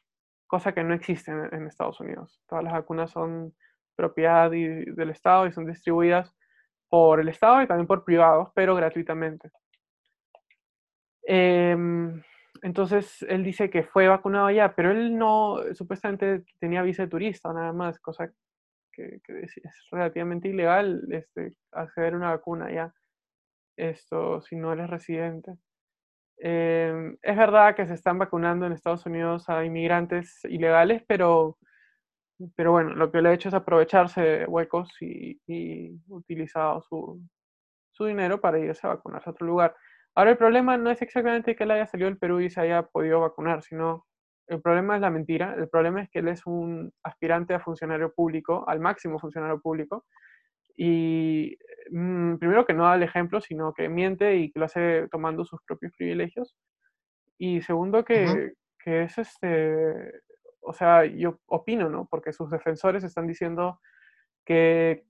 cosa 0.48 0.74
que 0.74 0.84
no 0.84 0.94
existe 0.94 1.32
en, 1.32 1.68
Estados 1.68 2.00
Unidos. 2.02 2.42
Todas 2.48 2.64
las 2.64 2.74
vacunas 2.74 3.10
son 3.10 3.56
propiedad 3.96 4.52
del 4.52 5.10
Estado 5.10 5.48
y 5.48 5.54
son 5.54 5.66
distribuidas 5.66 6.36
por 6.90 7.22
el 7.22 7.30
Estado 7.30 7.62
y 7.62 7.68
también 7.68 7.88
por 7.88 8.04
privados, 8.04 8.50
pero 8.54 8.76
gratuitamente. 8.76 9.50
Em, 11.24 12.22
entonces 12.66 13.22
él 13.30 13.44
dice 13.44 13.70
que 13.70 13.84
fue 13.84 14.08
vacunado 14.08 14.50
ya, 14.50 14.74
pero 14.74 14.90
él 14.90 15.16
no, 15.16 15.58
supuestamente 15.76 16.44
tenía 16.60 16.82
visa 16.82 17.04
de 17.04 17.10
turista 17.10 17.54
nada 17.54 17.72
más, 17.74 18.00
cosa 18.00 18.32
que, 18.92 19.22
es, 19.28 19.62
relativamente 19.92 20.48
ilegal 20.48 21.04
este, 21.12 21.56
acceder 21.72 22.16
a 22.16 22.18
una 22.18 22.32
vacuna 22.32 22.74
ya, 22.74 22.92
esto 23.78 24.42
si 24.42 24.56
no 24.56 24.74
eres 24.74 24.90
residente. 24.90 25.56
Em, 26.38 27.16
es 27.22 27.38
verdad 27.38 27.76
que 27.76 27.86
se 27.86 27.94
están 27.94 28.18
vacunando 28.18 28.66
en 28.66 28.74
Estados 28.74 29.06
Unidos 29.06 29.48
a 29.48 29.64
inmigrantes 29.64 30.44
ilegales, 30.46 31.04
pero, 31.08 31.60
pero 32.56 32.72
bueno, 32.72 32.96
lo 32.96 33.12
que 33.12 33.22
le 33.22 33.30
ha 33.30 33.34
hecho 33.34 33.50
es 33.50 33.56
aprovecharse 33.56 34.22
de 34.22 34.46
huecos 34.48 34.90
y, 35.02 35.40
y 35.46 36.02
utilizado 36.08 36.82
su, 36.82 37.22
su 37.92 38.06
dinero 38.06 38.42
para 38.42 38.58
irse 38.58 38.88
a 38.88 38.96
vacunarse 38.96 39.30
a 39.30 39.34
otro 39.34 39.46
lugar. 39.46 39.76
Ahora 40.16 40.32
el 40.32 40.38
problema 40.38 40.78
no 40.78 40.90
es 40.90 41.02
exactamente 41.02 41.56
que 41.56 41.66
él 41.66 41.72
haya 41.72 41.88
salido 41.88 42.10
del 42.10 42.18
Perú 42.18 42.40
y 42.40 42.50
se 42.50 42.62
haya 42.62 42.84
podido 42.84 43.20
vacunar, 43.20 43.62
sino 43.64 44.06
el 44.48 44.62
problema 44.62 44.96
es 44.96 45.02
la 45.02 45.10
mentira. 45.10 45.56
El 45.58 45.68
problema 45.70 46.02
es 46.02 46.10
que 46.10 46.20
él 46.20 46.30
es 46.30 46.46
un 46.46 46.92
aspirante 47.04 47.54
a 47.54 47.60
funcionario 47.60 48.14
público, 48.14 48.64
al 48.68 48.80
máximo 48.80 49.20
funcionario 49.20 49.60
público, 49.60 50.06
y 50.78 51.58
mm, 51.92 52.36
primero 52.38 52.66
que 52.66 52.74
no 52.74 52.84
da 52.84 52.96
el 52.96 53.04
ejemplo, 53.04 53.42
sino 53.42 53.74
que 53.74 53.90
miente 53.90 54.36
y 54.38 54.52
que 54.52 54.60
lo 54.60 54.66
hace 54.66 55.08
tomando 55.10 55.46
sus 55.46 55.62
propios 55.64 55.94
privilegios. 55.98 56.56
Y 57.38 57.62
segundo 57.62 58.06
que, 58.06 58.54
que 58.80 59.04
es 59.04 59.18
este, 59.18 60.22
o 60.62 60.74
sea, 60.74 61.06
yo 61.06 61.40
opino, 61.48 61.90
¿no? 61.90 62.08
Porque 62.10 62.34
sus 62.34 62.50
defensores 62.50 63.04
están 63.04 63.28
diciendo 63.28 63.80
que, 64.46 65.06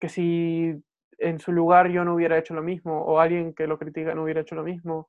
que 0.00 0.08
si 0.08 0.82
en 1.20 1.38
su 1.38 1.52
lugar 1.52 1.88
yo 1.90 2.04
no 2.04 2.14
hubiera 2.14 2.38
hecho 2.38 2.54
lo 2.54 2.62
mismo, 2.62 3.02
o 3.02 3.20
alguien 3.20 3.54
que 3.54 3.66
lo 3.66 3.78
critica 3.78 4.14
no 4.14 4.24
hubiera 4.24 4.40
hecho 4.40 4.54
lo 4.54 4.64
mismo, 4.64 5.08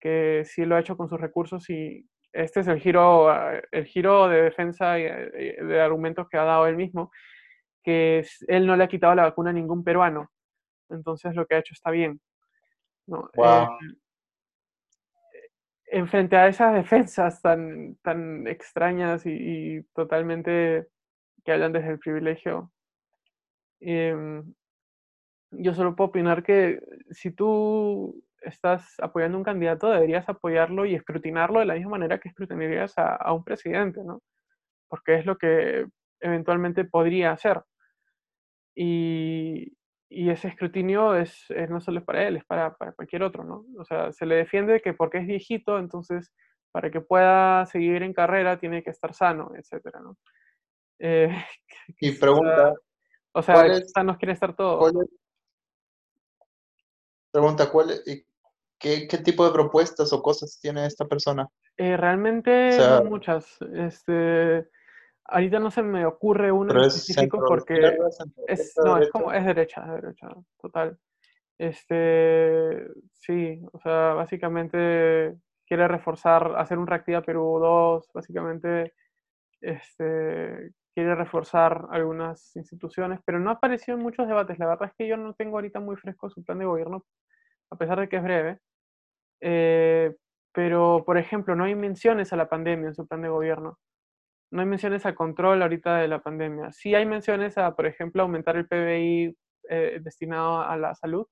que 0.00 0.42
sí 0.44 0.64
lo 0.64 0.76
ha 0.76 0.80
hecho 0.80 0.96
con 0.96 1.08
sus 1.08 1.20
recursos 1.20 1.70
y 1.70 2.06
este 2.32 2.60
es 2.60 2.68
el 2.68 2.80
giro, 2.80 3.28
ah, 3.30 3.60
el 3.70 3.84
giro 3.86 4.28
de 4.28 4.42
defensa 4.42 4.98
y 4.98 5.04
eh, 5.04 5.56
de 5.62 5.80
argumentos 5.80 6.28
que 6.28 6.36
ha 6.38 6.44
dado 6.44 6.66
él 6.66 6.76
mismo, 6.76 7.12
que 7.82 8.26
él 8.48 8.66
no 8.66 8.76
le 8.76 8.84
ha 8.84 8.88
quitado 8.88 9.14
la 9.14 9.24
vacuna 9.24 9.50
a 9.50 9.54
ningún 9.54 9.84
peruano, 9.84 10.30
entonces 10.90 11.34
lo 11.34 11.46
que 11.46 11.54
ha 11.54 11.58
hecho 11.58 11.74
está 11.74 11.90
bien. 11.90 12.20
¿no? 13.06 13.30
Eh, 13.34 13.66
en 15.86 16.08
frente 16.08 16.36
a 16.36 16.48
esas 16.48 16.74
defensas 16.74 17.42
tan, 17.42 17.96
tan 17.96 18.46
extrañas 18.46 19.26
y, 19.26 19.82
totalmente 19.94 20.88
que 21.44 21.52
hablan 21.52 21.72
desde 21.72 21.90
el 21.90 21.98
privilegio, 21.98 22.72
em, 23.80 24.54
yo 25.52 25.74
solo 25.74 25.94
puedo 25.94 26.08
opinar 26.08 26.42
que 26.42 26.80
si 27.10 27.30
tú 27.30 28.22
estás 28.40 28.98
apoyando 29.00 29.36
a 29.36 29.38
un 29.38 29.44
candidato, 29.44 29.88
deberías 29.88 30.28
apoyarlo 30.28 30.84
y 30.84 30.94
escrutinarlo 30.94 31.60
de 31.60 31.66
la 31.66 31.74
misma 31.74 31.92
manera 31.92 32.18
que 32.18 32.28
escrutinarías 32.28 32.94
a, 32.96 33.32
un 33.32 33.44
presidente, 33.44 34.02
¿no? 34.04 34.22
Porque 34.88 35.14
es 35.14 35.26
lo 35.26 35.38
que 35.38 35.86
eventualmente 36.20 36.84
podría 36.84 37.32
hacer. 37.32 37.62
Y, 38.74 39.76
ese 40.10 40.48
escrutinio 40.48 41.16
es, 41.16 41.46
no 41.70 41.80
solo 41.80 42.04
para 42.04 42.28
él, 42.28 42.36
es 42.36 42.44
para, 42.44 42.74
cualquier 42.74 43.22
otro, 43.22 43.44
¿no? 43.44 43.64
O 43.78 43.84
sea, 43.84 44.12
se 44.12 44.26
le 44.26 44.34
defiende 44.36 44.82
que 44.82 44.92
porque 44.92 45.18
es 45.18 45.26
viejito, 45.26 45.78
entonces 45.78 46.32
para 46.70 46.90
que 46.90 47.00
pueda 47.00 47.64
seguir 47.66 48.02
en 48.02 48.12
carrera 48.12 48.58
tiene 48.58 48.82
que 48.82 48.90
estar 48.90 49.14
sano, 49.14 49.52
etcétera, 49.56 50.00
¿no? 50.00 50.18
Eh, 50.98 51.30
y 52.00 52.12
pregunta... 52.12 52.74
O 53.34 53.42
sea, 53.42 53.64
sanos 53.86 54.18
quiere 54.18 54.34
estar 54.34 54.54
todo. 54.54 54.92
Pregunta, 57.32 57.70
¿cuál, 57.70 57.90
¿qué, 58.78 59.08
¿qué, 59.08 59.18
tipo 59.18 59.44
de 59.46 59.52
propuestas 59.52 60.12
o 60.12 60.22
cosas 60.22 60.60
tiene 60.60 60.86
esta 60.86 61.06
persona? 61.06 61.48
Eh, 61.78 61.96
realmente 61.96 62.78
muchas. 63.04 63.56
Este, 63.74 64.68
ahorita 65.24 65.58
no 65.58 65.70
se 65.70 65.82
me 65.82 66.04
ocurre 66.04 66.52
uno 66.52 66.72
en 66.72 66.84
específico 66.86 67.42
porque 67.48 67.96
es, 68.46 68.74
no, 68.84 68.98
es 68.98 69.10
como, 69.10 69.32
es 69.32 69.44
derecha, 69.46 69.82
es 69.86 70.02
derecha, 70.02 70.28
total. 70.60 70.98
Este, 71.56 72.86
sí, 73.14 73.60
o 73.72 73.78
sea, 73.78 74.12
básicamente 74.14 75.34
quiere 75.66 75.88
reforzar, 75.88 76.54
hacer 76.58 76.76
un 76.76 76.86
Reactiva 76.86 77.22
Perú 77.22 77.58
2, 77.60 78.10
básicamente 78.12 78.92
este, 79.62 80.72
quiere 80.94 81.14
reforzar 81.14 81.86
algunas 81.90 82.54
instituciones, 82.56 83.20
pero 83.24 83.40
no 83.40 83.50
ha 83.50 83.54
aparecido 83.54 83.96
en 83.96 84.02
muchos 84.02 84.28
debates. 84.28 84.58
La 84.58 84.66
verdad 84.66 84.88
es 84.88 84.94
que 84.96 85.08
yo 85.08 85.16
no 85.16 85.34
tengo 85.34 85.56
ahorita 85.56 85.80
muy 85.80 85.96
fresco 85.96 86.30
su 86.30 86.44
plan 86.44 86.58
de 86.58 86.66
gobierno, 86.66 87.04
a 87.70 87.76
pesar 87.76 87.98
de 88.00 88.08
que 88.08 88.16
es 88.16 88.22
breve. 88.22 88.58
Eh, 89.40 90.14
pero, 90.52 91.02
por 91.06 91.18
ejemplo, 91.18 91.56
no 91.56 91.64
hay 91.64 91.74
menciones 91.74 92.32
a 92.32 92.36
la 92.36 92.48
pandemia 92.48 92.88
en 92.88 92.94
su 92.94 93.06
plan 93.06 93.22
de 93.22 93.28
gobierno. 93.28 93.78
No 94.50 94.60
hay 94.60 94.66
menciones 94.66 95.06
al 95.06 95.14
control 95.14 95.62
ahorita 95.62 95.96
de 95.96 96.08
la 96.08 96.22
pandemia. 96.22 96.72
Sí 96.72 96.94
hay 96.94 97.06
menciones 97.06 97.56
a, 97.56 97.74
por 97.74 97.86
ejemplo, 97.86 98.22
aumentar 98.22 98.56
el 98.56 98.68
PBI 98.68 99.36
eh, 99.68 100.00
destinado 100.02 100.60
a 100.60 100.76
la 100.76 100.94
salud, 100.94 101.26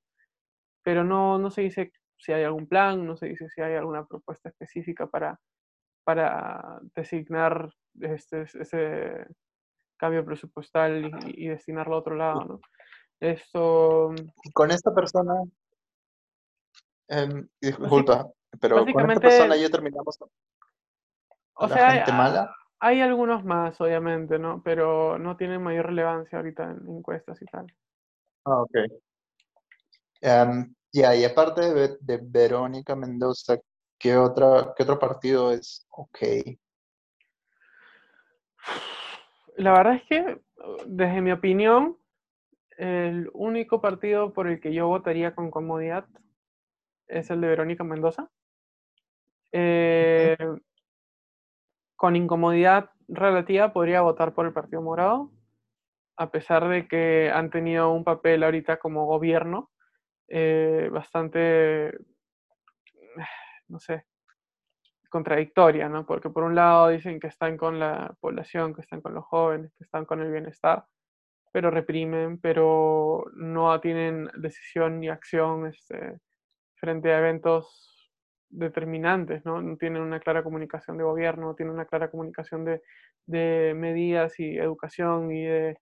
pero 0.82 1.04
no, 1.04 1.38
no 1.38 1.50
se 1.50 1.62
dice 1.62 1.92
si 2.16 2.32
hay 2.32 2.44
algún 2.44 2.66
plan, 2.66 3.06
no 3.06 3.16
se 3.16 3.26
dice 3.26 3.48
si 3.48 3.60
hay 3.60 3.74
alguna 3.74 4.06
propuesta 4.06 4.48
específica 4.48 5.06
para, 5.06 5.38
para 6.04 6.80
designar 6.94 7.70
este, 8.00 8.42
ese, 8.42 9.26
cambio 10.00 10.24
presupuestal 10.24 11.10
y, 11.26 11.48
destinarlo 11.48 11.94
a 11.94 11.98
otro 11.98 12.16
lado, 12.16 12.44
¿no? 12.44 12.60
Esto... 13.20 14.14
Con 14.54 14.70
esta 14.70 14.94
persona, 14.94 15.34
em, 17.06 17.46
disculpa, 17.60 18.30
pero 18.58 18.86
con 18.86 19.10
esta 19.10 19.20
persona 19.20 19.56
ya 19.56 19.68
terminamos. 19.68 20.18
O 21.52 21.68
sea, 21.68 21.90
gente 21.90 22.10
hay, 22.12 22.16
mala. 22.16 22.56
hay 22.78 23.02
algunos 23.02 23.44
más, 23.44 23.78
obviamente, 23.78 24.38
¿no? 24.38 24.62
Pero 24.62 25.18
no 25.18 25.36
tienen 25.36 25.62
mayor 25.62 25.86
relevancia 25.86 26.38
ahorita 26.38 26.70
en 26.70 26.96
encuestas 26.96 27.40
y 27.42 27.44
tal. 27.44 27.66
Ah, 28.46 28.62
ok. 28.62 28.76
Em, 30.22 30.74
ya, 30.90 31.14
y 31.14 31.24
aparte 31.24 31.74
de, 31.74 31.98
de, 32.00 32.20
Verónica 32.22 32.96
Mendoza, 32.96 33.58
¿qué, 33.98 34.16
otra, 34.16 34.72
¿qué 34.74 34.82
otro 34.82 34.98
partido 34.98 35.52
es 35.52 35.86
ok? 35.90 36.18
La 39.60 39.72
verdad 39.72 39.96
es 39.96 40.04
que, 40.04 40.40
desde 40.86 41.20
mi 41.20 41.32
opinión, 41.32 41.98
el 42.78 43.28
único 43.34 43.82
partido 43.82 44.32
por 44.32 44.48
el 44.48 44.58
que 44.58 44.72
yo 44.72 44.86
votaría 44.86 45.34
con 45.34 45.50
comodidad 45.50 46.06
es 47.08 47.28
el 47.28 47.42
de 47.42 47.48
Verónica 47.48 47.84
Mendoza. 47.84 48.30
Eh, 49.52 50.38
con 51.94 52.16
incomodidad 52.16 52.88
relativa 53.06 53.74
podría 53.74 54.00
votar 54.00 54.32
por 54.32 54.46
el 54.46 54.54
Partido 54.54 54.80
Morado, 54.80 55.30
a 56.16 56.30
pesar 56.30 56.66
de 56.66 56.88
que 56.88 57.30
han 57.30 57.50
tenido 57.50 57.92
un 57.92 58.02
papel 58.02 58.42
ahorita 58.42 58.78
como 58.78 59.04
gobierno 59.04 59.70
eh, 60.28 60.88
bastante, 60.90 61.98
no 63.68 63.78
sé, 63.78 64.06
contradictoria, 65.10 65.88
¿no? 65.88 66.06
Porque 66.06 66.30
por 66.30 66.44
un 66.44 66.54
lado 66.54 66.88
dicen 66.88 67.20
que 67.20 67.26
están 67.26 67.58
con 67.58 67.78
la 67.78 68.14
población, 68.20 68.74
que 68.74 68.80
están 68.80 69.02
con 69.02 69.12
los 69.12 69.24
jóvenes, 69.26 69.72
que 69.76 69.84
están 69.84 70.06
con 70.06 70.22
el 70.22 70.30
bienestar, 70.32 70.86
pero 71.52 71.70
reprimen, 71.70 72.40
pero 72.40 73.24
no 73.34 73.78
tienen 73.80 74.30
decisión 74.36 75.00
ni 75.00 75.08
acción 75.08 75.66
este, 75.66 76.18
frente 76.76 77.12
a 77.12 77.18
eventos 77.18 78.10
determinantes, 78.48 79.44
¿no? 79.44 79.60
No 79.60 79.76
tienen 79.76 80.02
una 80.02 80.20
clara 80.20 80.42
comunicación 80.42 80.96
de 80.96 81.04
gobierno, 81.04 81.48
no 81.48 81.54
tienen 81.54 81.74
una 81.74 81.84
clara 81.84 82.10
comunicación 82.10 82.64
de, 82.64 82.80
medidas 83.76 84.40
y 84.40 84.56
educación 84.58 85.30
y 85.30 85.44
de, 85.44 85.78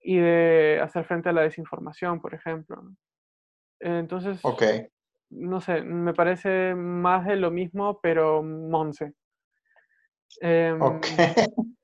y 0.00 0.18
de 0.18 0.80
hacer 0.82 1.04
frente 1.04 1.30
a 1.30 1.32
la 1.32 1.42
desinformación, 1.42 2.20
por 2.20 2.34
ejemplo. 2.34 2.82
Entonces, 3.80 4.38
okay 4.44 4.88
no 5.30 5.60
sé, 5.60 5.82
me 5.82 6.14
parece 6.14 6.74
más 6.74 7.26
de 7.26 7.36
lo 7.36 7.50
mismo, 7.50 8.00
pero 8.00 8.42
Monse. 8.42 9.14
Em, 10.40 10.78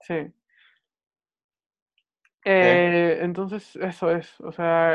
sí. 0.00 0.32
Eh, 2.44 3.18
entonces, 3.22 3.74
eso 3.76 4.10
es. 4.10 4.40
O 4.40 4.52
sea, 4.52 4.94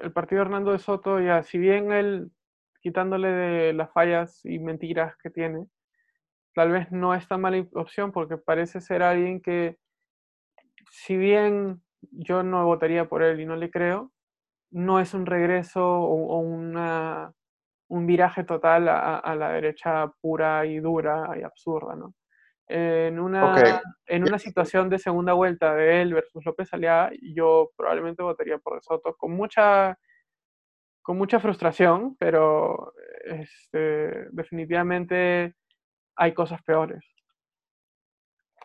el 0.00 0.12
partido 0.12 0.42
Hernando 0.42 0.72
de 0.72 0.78
Soto, 0.78 1.20
ya, 1.20 1.42
si 1.44 1.56
bien 1.58 1.92
él 1.92 2.30
quitándole 2.80 3.28
de 3.28 3.72
las 3.72 3.92
fallas 3.92 4.44
y 4.44 4.58
mentiras 4.58 5.16
que 5.16 5.30
tiene, 5.30 5.66
tal 6.54 6.72
vez 6.72 6.90
no 6.90 7.14
es 7.14 7.26
tan 7.28 7.40
mala 7.40 7.64
opción 7.74 8.10
porque 8.10 8.36
parece 8.36 8.80
ser 8.80 9.02
alguien 9.02 9.40
que, 9.40 9.78
si 10.90 11.16
bien 11.16 11.82
yo 12.10 12.42
no 12.42 12.64
votaría 12.64 13.08
por 13.08 13.22
él 13.22 13.40
y 13.40 13.46
no 13.46 13.56
le 13.56 13.70
creo, 13.70 14.12
no 14.70 15.00
es 15.00 15.14
un 15.14 15.26
regreso 15.26 15.84
o, 15.84 16.38
una, 16.38 17.32
un 17.88 18.06
viraje 18.06 18.44
total 18.44 18.88
a, 18.88 19.34
la 19.34 19.50
derecha 19.50 20.10
pura 20.20 20.66
y 20.66 20.78
dura 20.78 21.34
y 21.38 21.42
absurda, 21.42 21.96
¿no? 21.96 22.14
En 22.70 23.18
una, 23.18 23.82
en 24.06 24.22
una 24.24 24.38
situación 24.38 24.90
de 24.90 24.98
segunda 24.98 25.32
vuelta 25.32 25.74
de 25.74 26.02
él 26.02 26.12
versus 26.12 26.44
López 26.44 26.72
Aliaga, 26.74 27.10
yo 27.22 27.70
probablemente 27.74 28.22
votaría 28.22 28.58
por 28.58 28.74
De 28.74 28.82
Soto 28.82 29.16
con 29.16 29.32
mucha, 29.32 29.98
con 31.00 31.16
mucha 31.16 31.40
frustración, 31.40 32.14
pero 32.18 32.92
este, 33.24 34.28
definitivamente 34.32 35.54
hay 36.14 36.34
cosas 36.34 36.62
peores. 36.62 37.02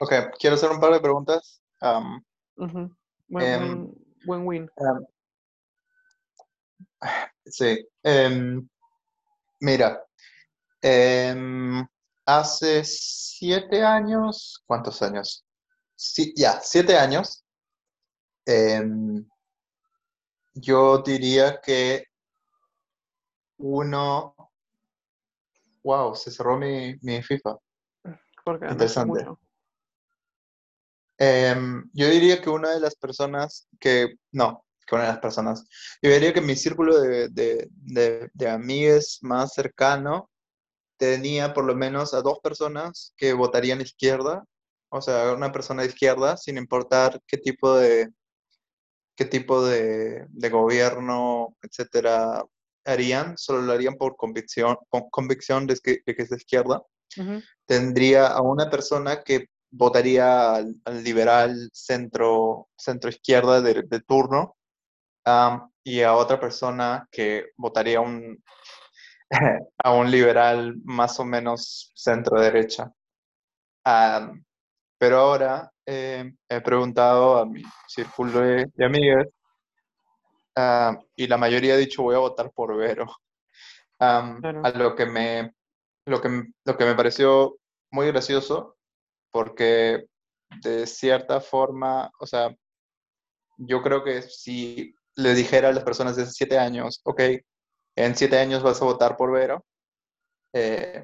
Ok, 0.02 0.12
quiero 0.38 0.56
hacer 0.56 0.70
un 0.70 0.82
par 0.82 0.92
de 0.92 1.00
preguntas. 1.00 1.64
buen, 2.58 3.94
buen, 4.26 4.46
win. 4.46 4.70
Sí. 7.46 7.88
Em, 8.04 8.68
mira, 9.60 10.06
em, 10.82 11.86
hace 12.26 12.84
siete 12.84 13.84
años, 13.84 14.64
¿cuántos 14.66 15.02
años? 15.02 15.46
Sí, 15.96 16.34
ya, 16.36 16.60
siete 16.62 16.98
años. 16.98 17.44
Em, 18.46 19.26
yo 20.54 21.00
diría 21.00 21.60
que 21.62 22.06
uno 23.58 24.36
Wow, 25.84 26.16
se 26.16 26.32
cerró 26.32 26.58
mi, 26.58 26.96
mi 27.02 27.22
FIFA. 27.22 27.58
Porque 28.44 28.68
Interesante. 28.68 29.26
Yo 31.94 32.08
diría 32.08 32.42
que 32.42 32.50
una 32.50 32.72
de 32.72 32.80
las 32.80 32.96
personas 32.96 33.68
que, 33.80 34.16
no, 34.32 34.66
que 34.98 35.08
de 35.08 35.12
las 35.12 35.20
personas, 35.20 35.66
yo 36.02 36.12
diría 36.12 36.34
que 36.34 36.42
mi 36.42 36.56
círculo 36.56 37.00
de, 37.00 37.30
de, 37.30 37.68
de, 37.72 38.30
de 38.34 38.50
amigues 38.50 39.20
más 39.22 39.54
cercano 39.54 40.30
tenía 40.98 41.54
por 41.54 41.66
lo 41.66 41.76
menos 41.76 42.14
a 42.14 42.22
dos 42.22 42.40
personas 42.40 43.14
que 43.18 43.34
votarían 43.34 43.82
izquierda, 43.82 44.46
o 44.90 45.02
sea, 45.02 45.34
una 45.34 45.52
persona 45.52 45.82
de 45.82 45.90
izquierda, 45.90 46.38
sin 46.38 46.58
importar 46.58 47.20
qué 47.28 47.38
tipo 47.38 47.76
de, 47.76 48.10
qué 49.16 49.26
tipo 49.26 49.66
de, 49.66 50.26
de 50.30 50.50
gobierno, 50.50 51.56
etcétera, 51.62 52.44
harían, 52.86 53.38
solo 53.38 53.62
lo 53.62 53.74
harían 53.74 53.96
por 53.96 54.16
convicción, 54.16 54.78
con 54.90 55.10
convicción 55.10 55.68
de 55.68 55.78
que, 55.84 56.02
es 56.06 56.30
de 56.30 56.38
izquierda. 56.38 56.84
Tendría 57.66 58.28
a 58.28 58.42
una 58.42 58.70
persona 58.70 59.24
que 59.24 59.48
votaría 59.72 60.56
al, 60.56 61.04
liberal 61.04 61.70
centro, 61.74 62.70
centro 62.78 63.10
izquierda 63.10 63.62
de, 63.62 63.84
turno 64.02 64.56
y 65.84 66.02
a 66.02 66.16
otra 66.16 66.40
persona 66.40 67.08
que 67.12 67.52
votaría 67.58 68.02
un, 68.02 68.44
a 69.84 69.92
un 69.92 70.12
liberal 70.12 70.76
más 70.84 71.20
o 71.20 71.26
menos 71.26 71.92
centro 71.96 72.40
derecha. 72.40 72.92
pero 74.98 75.20
ahora 75.20 75.72
eh, 75.86 76.34
he 76.50 76.62
preguntado 76.62 77.38
a 77.38 77.46
mi 77.46 77.64
círculo 77.88 78.40
de, 78.40 78.66
de 78.74 78.86
amigas 78.86 79.28
y 81.16 81.28
la 81.28 81.38
mayoría 81.38 81.74
ha 81.74 81.78
dicho 81.78 82.04
voy 82.04 82.16
a 82.16 82.20
votar 82.20 82.52
por 82.52 82.76
Vero. 82.76 83.08
A 84.00 84.72
lo 84.76 84.96
que, 84.96 85.06
me, 85.06 85.54
lo, 86.06 86.20
que, 86.20 86.44
lo 86.66 86.78
que 86.78 86.84
me 86.86 86.96
pareció 86.96 87.58
muy 87.90 88.08
gracioso, 88.08 88.76
porque 89.32 90.08
de 90.62 90.86
cierta 90.88 91.40
forma, 91.40 92.12
o 92.20 92.26
sea, 92.26 92.54
yo 93.56 93.82
creo 93.82 94.04
que 94.04 94.22
si 94.24 94.94
le 95.16 95.34
dijera 95.34 95.70
a 95.70 95.74
las 95.74 95.84
personas 95.84 96.16
de 96.16 96.26
siete 96.26 96.58
años, 96.58 97.02
ok, 97.04 97.22
en 97.96 98.16
siete 98.16 98.40
años 98.40 98.64
vas 98.64 98.82
a 98.82 98.86
votar 98.86 99.16
por 99.16 99.32
Vero, 99.32 99.66
eh, 100.54 101.04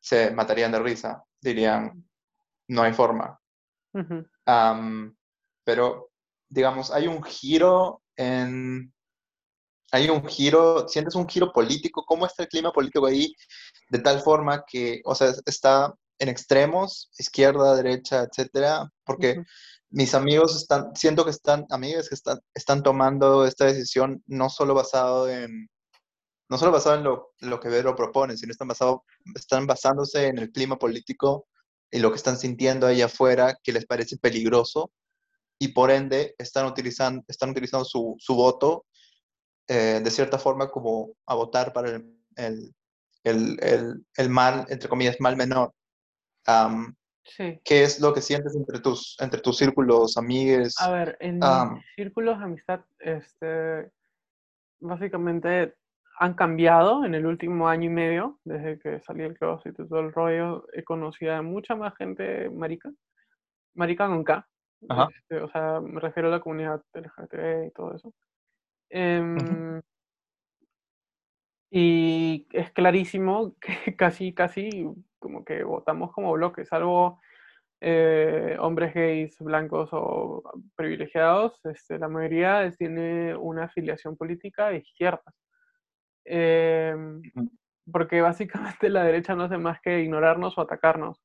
se 0.00 0.30
matarían 0.30 0.72
de 0.72 0.78
risa, 0.80 1.22
dirían, 1.40 2.08
no 2.68 2.82
hay 2.82 2.92
forma. 2.92 3.38
pero, 5.64 6.10
digamos, 6.48 6.90
hay 6.90 7.06
un 7.06 7.22
giro 7.22 8.02
hay 9.92 10.08
un 10.08 10.24
giro, 10.26 10.88
sientes 10.88 11.14
un 11.14 11.28
giro 11.28 11.52
político, 11.52 12.04
¿cómo 12.06 12.26
está 12.26 12.44
el 12.44 12.48
clima 12.48 12.72
político 12.72 13.06
ahí? 13.06 13.34
De 13.90 13.98
tal 13.98 14.20
forma 14.20 14.64
que, 14.66 15.00
o 15.04 15.14
sea, 15.14 15.32
está 15.46 15.94
en 16.18 16.28
extremos, 16.28 17.10
izquierda, 17.18 17.74
derecha, 17.74 18.22
etcétera, 18.22 18.88
porque 19.04 19.42
mis 19.90 20.14
amigos 20.14 20.56
están, 20.56 20.94
siento 20.94 21.24
que 21.24 21.30
están, 21.30 21.66
amigas 21.70 22.08
que 22.08 22.14
están, 22.14 22.40
están 22.54 22.82
tomando 22.82 23.44
esta 23.44 23.66
decisión 23.66 24.22
no 24.26 24.48
solo 24.48 24.74
basado 24.74 25.28
en, 25.28 25.68
no 26.48 26.58
solo 26.58 26.72
basado 26.72 26.96
en 26.96 27.04
lo, 27.04 27.34
lo 27.40 27.60
que 27.60 27.68
Vero 27.68 27.94
propone, 27.96 28.36
sino 28.36 28.52
están, 28.52 28.68
basado, 28.68 29.04
están 29.34 29.66
basándose 29.66 30.26
en 30.26 30.38
el 30.38 30.50
clima 30.50 30.76
político 30.78 31.46
y 31.90 31.98
lo 31.98 32.10
que 32.10 32.16
están 32.16 32.38
sintiendo 32.38 32.86
ahí 32.86 33.02
afuera 33.02 33.56
que 33.62 33.72
les 33.72 33.86
parece 33.86 34.16
peligroso 34.16 34.92
y 35.58 35.68
por 35.68 35.90
ende 35.90 36.34
están 36.38 36.66
utilizando, 36.66 37.22
están 37.28 37.50
utilizando 37.50 37.84
su, 37.84 38.16
su 38.18 38.34
voto 38.34 38.86
eh, 39.68 40.00
de 40.02 40.10
cierta 40.10 40.38
forma 40.38 40.70
como 40.70 41.14
a 41.26 41.34
votar 41.34 41.72
para 41.72 41.90
el, 42.36 42.74
el, 43.24 43.58
el, 43.60 44.06
el 44.16 44.28
mal, 44.28 44.66
entre 44.68 44.88
comillas, 44.88 45.16
mal 45.20 45.36
menor. 45.36 45.72
Sí. 47.36 47.60
¿Qué 47.64 47.82
es 47.82 48.00
lo 48.00 48.12
que 48.12 48.20
sientes 48.20 48.54
entre 48.54 48.80
tus, 48.80 49.16
entre 49.20 49.40
tus 49.40 49.56
círculos, 49.56 50.16
amigues? 50.16 50.74
A 50.80 50.90
ver, 50.90 51.16
en 51.20 51.40
círculos 51.96 52.38
de 52.38 52.44
amistad, 52.44 52.80
este, 52.98 53.90
básicamente 54.80 55.74
han 56.18 56.34
cambiado 56.34 57.04
en 57.04 57.14
el 57.14 57.26
último 57.26 57.68
año 57.68 57.86
y 57.86 57.94
medio, 57.94 58.38
desde 58.44 58.78
que 58.78 59.00
salí 59.00 59.22
del 59.22 59.38
closet 59.38 59.72
y 59.78 59.88
todo 59.88 60.00
el 60.00 60.12
rollo. 60.12 60.66
He 60.72 60.84
conocido 60.84 61.34
a 61.34 61.42
mucha 61.42 61.74
más 61.74 61.96
gente 61.96 62.50
marica, 62.50 62.90
marica 63.74 64.06
con 64.06 64.22
K, 64.22 64.46
este, 64.82 65.40
o 65.40 65.50
sea, 65.50 65.80
me 65.80 66.00
refiero 66.00 66.28
a 66.28 66.32
la 66.32 66.40
comunidad 66.40 66.82
LGBT 66.94 67.68
y 67.68 67.70
todo 67.72 67.94
eso. 67.94 68.12
Y 71.70 72.48
es 72.52 72.70
clarísimo 72.72 73.54
que 73.60 73.70
casi, 73.96 74.34
casi 74.34 74.88
como 75.18 75.44
que 75.44 75.62
votamos 75.62 76.12
como 76.12 76.32
bloques, 76.32 76.68
salvo 76.68 77.20
eh, 77.80 78.56
hombres 78.58 78.92
gays, 78.92 79.38
blancos 79.38 79.88
o 79.92 80.42
privilegiados, 80.76 81.60
este, 81.64 81.98
la 81.98 82.08
mayoría 82.08 82.70
tiene 82.76 83.34
una 83.36 83.64
afiliación 83.64 84.16
política 84.16 84.68
de 84.68 84.78
izquierda. 84.78 85.22
Em, 86.24 87.22
porque 87.90 88.20
básicamente 88.20 88.88
la 88.88 89.04
derecha 89.04 89.34
no 89.34 89.44
hace 89.44 89.58
más 89.58 89.80
que 89.80 90.00
ignorarnos 90.00 90.58
o 90.58 90.60
atacarnos. 90.60 91.22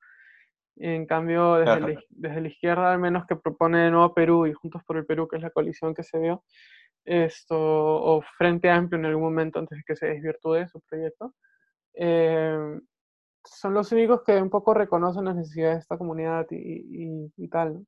En 0.77 1.05
cambio, 1.05 1.55
desde, 1.55 1.79
la, 1.79 2.01
desde 2.09 2.41
la 2.41 2.47
izquierda, 2.47 2.91
al 2.91 2.99
menos 2.99 3.25
que 3.25 3.35
propone 3.35 3.89
Nuevo 3.91 4.13
Perú 4.13 4.45
y 4.45 4.53
Juntos 4.53 4.83
por 4.85 4.97
el 4.97 5.05
Perú, 5.05 5.27
que 5.27 5.37
es 5.37 5.41
la 5.41 5.49
coalición 5.49 5.93
que 5.93 6.03
se 6.03 6.19
dio, 6.19 6.43
esto, 7.05 7.55
o 7.57 8.21
Frente 8.37 8.69
Amplio 8.69 8.99
en 8.99 9.05
algún 9.05 9.23
momento 9.23 9.59
antes 9.59 9.77
de 9.77 9.83
que 9.85 9.95
se 9.95 10.07
desvirtúe 10.07 10.67
su 10.67 10.81
proyecto, 10.81 11.33
eh, 11.93 12.79
son 13.43 13.73
los 13.73 13.91
únicos 13.91 14.23
que 14.23 14.41
un 14.41 14.49
poco 14.49 14.73
reconocen 14.73 15.25
las 15.25 15.35
necesidades 15.35 15.75
de 15.75 15.81
esta 15.81 15.97
comunidad 15.97 16.47
y, 16.49 17.31
y, 17.37 17.47
tal. 17.47 17.85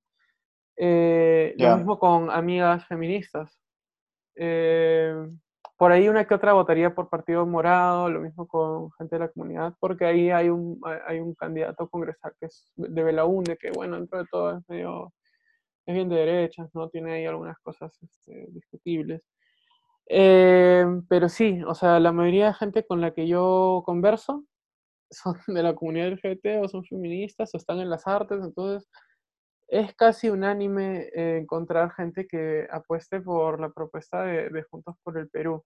Eh, 0.76 1.56
lo 1.58 1.78
mismo 1.78 2.00
con 2.00 2.30
amigas 2.30 2.86
feministas. 2.88 3.60
Eh, 4.36 5.16
por 5.78 5.92
ahí 5.92 6.10
una 6.10 6.26
que 6.26 6.34
otra 6.34 6.54
votaría 6.54 6.94
por 6.94 7.10
Partido 7.10 7.46
Morado, 7.46 8.10
lo 8.10 8.22
mismo 8.22 8.48
con 8.48 8.92
gente 8.94 9.16
de 9.16 9.20
la 9.20 9.30
comunidad, 9.30 9.74
porque 9.80 10.06
ahí 10.06 10.32
hay 10.32 10.50
un, 10.50 10.80
hay 11.06 11.20
un 11.20 11.36
candidato 11.36 11.88
congresal 11.88 12.34
que 12.40 12.48
es 12.48 12.72
de 12.76 13.04
Belaunde, 13.04 13.58
que 13.58 13.72
bueno, 13.72 13.98
dentro 13.98 14.20
de 14.20 14.26
todo 14.30 14.58
es 14.58 14.70
medio, 14.70 15.14
es 15.88 15.96
bien 15.96 16.10
de 16.10 16.18
derechas, 16.18 16.70
¿no? 16.76 16.90
Tiene 16.90 17.14
ahí 17.14 17.26
algunas 17.26 17.58
cosas 17.60 17.98
este, 18.04 18.48
discutibles. 18.52 19.22
Eh, 20.10 20.86
pero 21.10 21.30
sí, 21.30 21.62
o 21.66 21.76
sea, 21.76 22.00
la 22.00 22.12
mayoría 22.12 22.48
de 22.48 22.54
gente 22.54 22.86
con 22.86 23.02
la 23.02 23.14
que 23.14 23.28
yo 23.28 23.84
converso 23.86 24.46
son 25.12 25.38
de 25.48 25.64
la 25.64 25.76
comunidad 25.76 26.10
LGBT 26.14 26.64
o 26.64 26.68
son 26.70 26.84
feministas 26.86 27.54
o 27.54 27.58
están 27.58 27.80
en 27.80 27.90
las 27.90 28.08
artes, 28.08 28.40
entonces 28.44 28.90
es 29.68 29.94
casi 29.96 30.30
unánime 30.30 31.10
eh, 31.14 31.38
encontrar 31.40 31.92
gente 31.94 32.28
que 32.28 32.68
apueste 32.72 33.22
por 33.22 33.60
la 33.60 33.70
propuesta 33.70 34.24
de, 34.24 34.64
Juntos 34.70 34.96
por 35.04 35.18
el 35.18 35.30
Perú. 35.30 35.66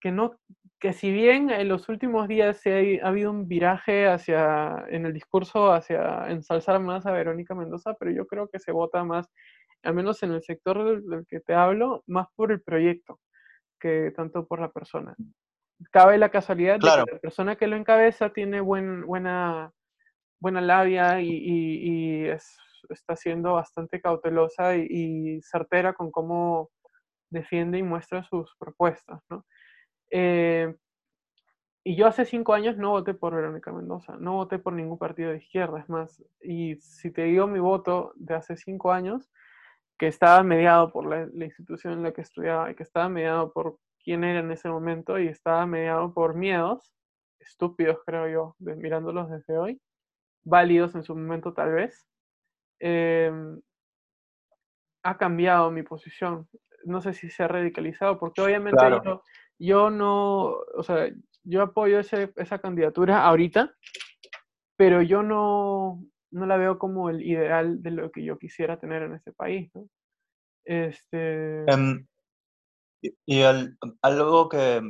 Que, 0.00 0.12
no, 0.12 0.38
que 0.80 0.92
si 0.92 1.10
bien 1.12 1.50
en 1.50 1.68
los 1.68 1.88
últimos 1.88 2.28
días 2.28 2.58
se 2.58 3.00
ha, 3.02 3.08
habido 3.08 3.30
un 3.30 3.48
viraje 3.48 4.06
hacia, 4.08 4.84
en 4.88 5.06
el 5.06 5.12
discurso 5.12 5.72
hacia 5.72 6.28
ensalzar 6.30 6.80
más 6.80 7.06
a 7.06 7.12
Verónica 7.12 7.54
Mendoza, 7.54 7.94
pero 7.98 8.10
yo 8.12 8.26
creo 8.26 8.48
que 8.48 8.58
se 8.60 8.72
vota 8.72 9.04
más, 9.04 9.28
al 9.82 9.94
menos 9.94 10.22
en 10.22 10.32
el 10.32 10.42
sector 10.42 11.02
del, 11.02 11.26
que 11.28 11.40
te 11.40 11.54
hablo, 11.54 12.04
más 12.06 12.28
por 12.36 12.52
el 12.52 12.62
proyecto 12.62 13.20
que 13.80 14.12
tanto 14.16 14.46
por 14.46 14.60
la 14.60 14.70
persona. 14.72 15.16
cabe 15.92 16.18
la 16.18 16.30
casualidad 16.30 16.74
de 16.74 16.80
Claro. 16.80 17.04
que 17.06 17.12
la 17.12 17.18
persona 17.20 17.56
que 17.56 17.66
lo 17.68 17.76
encabeza 17.76 18.30
tiene 18.32 18.60
buen, 18.60 19.06
buena, 19.06 19.72
buena 20.40 20.60
labia 20.60 21.20
y, 21.20 21.28
y- 21.30 22.24
y 22.24 22.28
es- 22.28 22.58
está 22.90 23.16
siendo 23.16 23.54
bastante 23.54 24.00
cautelosa 24.00 24.76
y, 24.76 24.86
y 24.90 25.42
certera 25.42 25.92
con 25.94 26.10
cómo 26.10 26.70
defiende 27.30 27.78
y 27.78 27.82
muestra 27.82 28.24
sus 28.24 28.54
propuestas, 28.58 29.22
¿no? 29.30 29.44
Eh, 30.10 30.74
y 31.84 31.96
yo 31.96 32.06
hace 32.06 32.24
cinco 32.24 32.52
años 32.54 32.76
no 32.76 32.90
voté 32.90 33.14
por 33.14 33.34
Verónica 33.34 33.72
Mendoza, 33.72 34.16
no 34.18 34.34
voté 34.34 34.58
por 34.58 34.72
ningún 34.72 34.98
partido 34.98 35.30
de 35.30 35.38
izquierda, 35.38 35.80
es 35.80 35.88
más, 35.88 36.22
y 36.42 36.76
si 36.76 37.10
te 37.10 37.22
digo 37.24 37.46
mi 37.46 37.60
voto 37.60 38.12
de 38.16 38.34
hace 38.34 38.56
cinco 38.56 38.92
años, 38.92 39.30
que 39.98 40.06
estaba 40.08 40.42
mediado 40.42 40.92
por 40.92 41.06
la, 41.06 41.28
la 41.32 41.44
institución 41.46 41.94
en 41.94 42.02
la 42.04 42.12
que 42.12 42.20
estudiaba 42.22 42.70
y 42.70 42.74
que 42.74 42.82
estaba 42.84 43.08
mediado 43.08 43.52
por 43.52 43.78
quién 44.04 44.24
era 44.24 44.40
en 44.40 44.50
ese 44.52 44.68
momento 44.68 45.18
y 45.18 45.28
estaba 45.28 45.66
mediado 45.66 46.12
por 46.14 46.34
miedos, 46.34 46.92
estúpidos 47.40 47.98
creo 48.06 48.28
yo, 48.28 48.56
de- 48.58 48.76
mirándolos 48.76 49.30
desde 49.30 49.58
hoy, 49.58 49.80
válidos 50.44 50.94
en 50.94 51.02
su 51.04 51.16
momento 51.16 51.54
tal 51.54 51.72
vez, 51.72 52.06
em, 52.80 53.60
ha 55.02 55.16
cambiado 55.16 55.70
mi 55.70 55.82
posición. 55.82 56.48
No 56.84 57.00
sé 57.00 57.12
si 57.12 57.30
se 57.30 57.42
ha 57.42 57.48
radicalizado, 57.48 58.18
porque 58.18 58.40
obviamente 58.40 58.76
Claro. 58.78 59.02
yo, 59.04 59.22
yo 59.58 59.90
no, 59.90 60.44
o 60.76 60.82
sea, 60.82 61.08
yo 61.44 61.62
apoyo 61.62 61.98
ese- 62.00 62.32
esa 62.36 62.58
candidatura 62.58 63.24
ahorita, 63.24 63.74
pero 64.76 65.02
yo 65.02 65.22
no, 65.22 66.04
no 66.30 66.46
la 66.46 66.56
veo 66.56 66.78
como 66.78 67.10
el 67.10 67.22
ideal 67.22 67.82
de 67.82 67.90
lo 67.90 68.10
que 68.10 68.22
yo 68.24 68.38
quisiera 68.38 68.78
tener 68.78 69.02
en 69.02 69.14
este 69.14 69.32
país, 69.32 69.70
¿no? 69.74 69.88
Este, 70.64 71.64
Em, 71.70 72.06
y 73.02 73.10
y 73.26 73.42
al- 73.42 73.76
algo 74.02 74.48
que, 74.48 74.76
eh, 74.76 74.82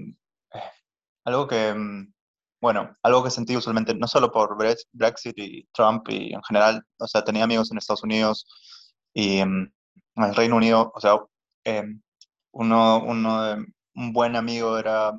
algo 1.24 1.46
que, 1.46 1.72
mm, 1.74 2.12
bueno, 2.60 2.96
algo 3.02 3.22
que 3.22 3.30
sentí 3.30 3.56
usualmente, 3.56 3.94
no 3.94 4.06
solo 4.08 4.32
por 4.32 4.56
Brex- 4.56 4.88
Brexit 4.92 5.38
y 5.38 5.68
Trump 5.72 6.08
y 6.08 6.32
en 6.34 6.42
general, 6.42 6.82
o 6.98 7.06
sea, 7.06 7.22
tenía 7.22 7.44
amigos 7.44 7.70
en 7.70 7.78
Estados 7.78 8.02
Unidos 8.02 8.46
y 9.14 9.38
em, 9.38 9.70
en 10.16 10.24
el 10.24 10.34
Reino 10.34 10.56
Unido, 10.56 10.90
o 10.94 11.00
sea, 11.00 11.18
em, 11.64 12.00
uno, 12.52 13.04
uno 13.04 13.42
de- 13.44 13.66
un 13.98 14.12
buen 14.12 14.36
amigo 14.36 14.78
era 14.78 15.18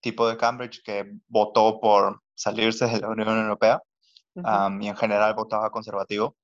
tipo 0.00 0.28
de 0.28 0.36
Cambridge 0.36 0.82
que 0.82 1.12
votó 1.28 1.80
por 1.80 2.22
salirse 2.34 2.86
de 2.86 3.00
la 3.00 3.08
Unión 3.08 3.28
Europea 3.28 3.80
y 4.34 4.86
en 4.86 4.96
general 4.96 5.34
votaba 5.34 5.70
conservativo. 5.70 6.36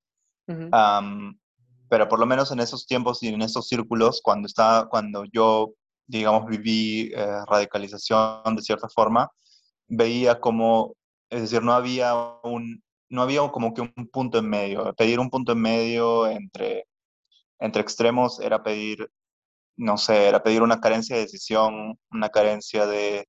pero 0.46 2.08
por 2.08 2.18
lo 2.18 2.26
menos 2.26 2.50
en 2.52 2.60
esos 2.60 2.86
tiempos 2.86 3.22
y 3.22 3.28
en 3.28 3.40
esos 3.40 3.66
círculos, 3.68 4.20
cuando, 4.22 4.46
estaba, 4.46 4.88
cuando 4.88 5.24
yo, 5.32 5.72
digamos, 6.06 6.46
viví 6.46 7.10
eh, 7.14 7.44
radicalización 7.46 8.54
de 8.56 8.62
cierta 8.62 8.88
forma, 8.88 9.30
veía 9.86 10.38
como, 10.38 10.94
es 11.30 11.42
decir, 11.42 11.62
no 11.62 11.72
había 11.72 12.14
un, 12.42 12.82
no 13.08 13.22
había 13.22 13.48
como 13.48 13.72
que 13.72 13.80
un 13.80 14.08
punto 14.12 14.38
en 14.38 14.50
medio. 14.50 14.92
Pedir 14.94 15.18
un 15.18 15.30
punto 15.30 15.52
en 15.52 15.60
medio 15.60 16.26
entre, 16.26 16.84
entre 17.58 17.80
extremos 17.80 18.38
era 18.40 18.62
pedir, 18.62 19.10
no 19.78 19.96
sé, 19.96 20.28
era 20.28 20.42
pedir 20.42 20.62
una 20.62 20.80
carencia 20.80 21.16
de 21.16 21.22
decisión, 21.22 21.98
una 22.10 22.28
carencia 22.28 22.86
de, 22.86 23.28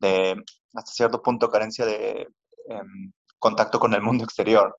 de 0.00 0.36
hasta 0.74 0.92
cierto 0.92 1.22
punto, 1.22 1.50
carencia 1.50 1.86
de 1.86 2.28
em, 2.68 3.12
contacto 3.38 3.80
con 3.80 3.94
el 3.94 4.02
mundo 4.02 4.24
exterior. 4.24 4.78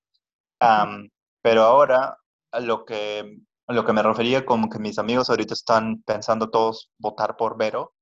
Pero 1.42 1.64
ahora 1.64 2.18
a 2.52 2.60
lo 2.60 2.86
que, 2.86 3.40
a 3.68 3.74
lo 3.74 3.86
que 3.86 3.94
me 3.94 4.04
refería 4.04 4.46
como 4.46 4.70
que 4.70 4.80
mis 4.80 5.00
amigos 5.00 5.30
ahorita 5.30 5.54
están 5.54 6.04
pensando 6.04 6.50
todos 6.50 6.92
votar 6.98 7.38
por 7.38 7.58
Vero 7.58 7.94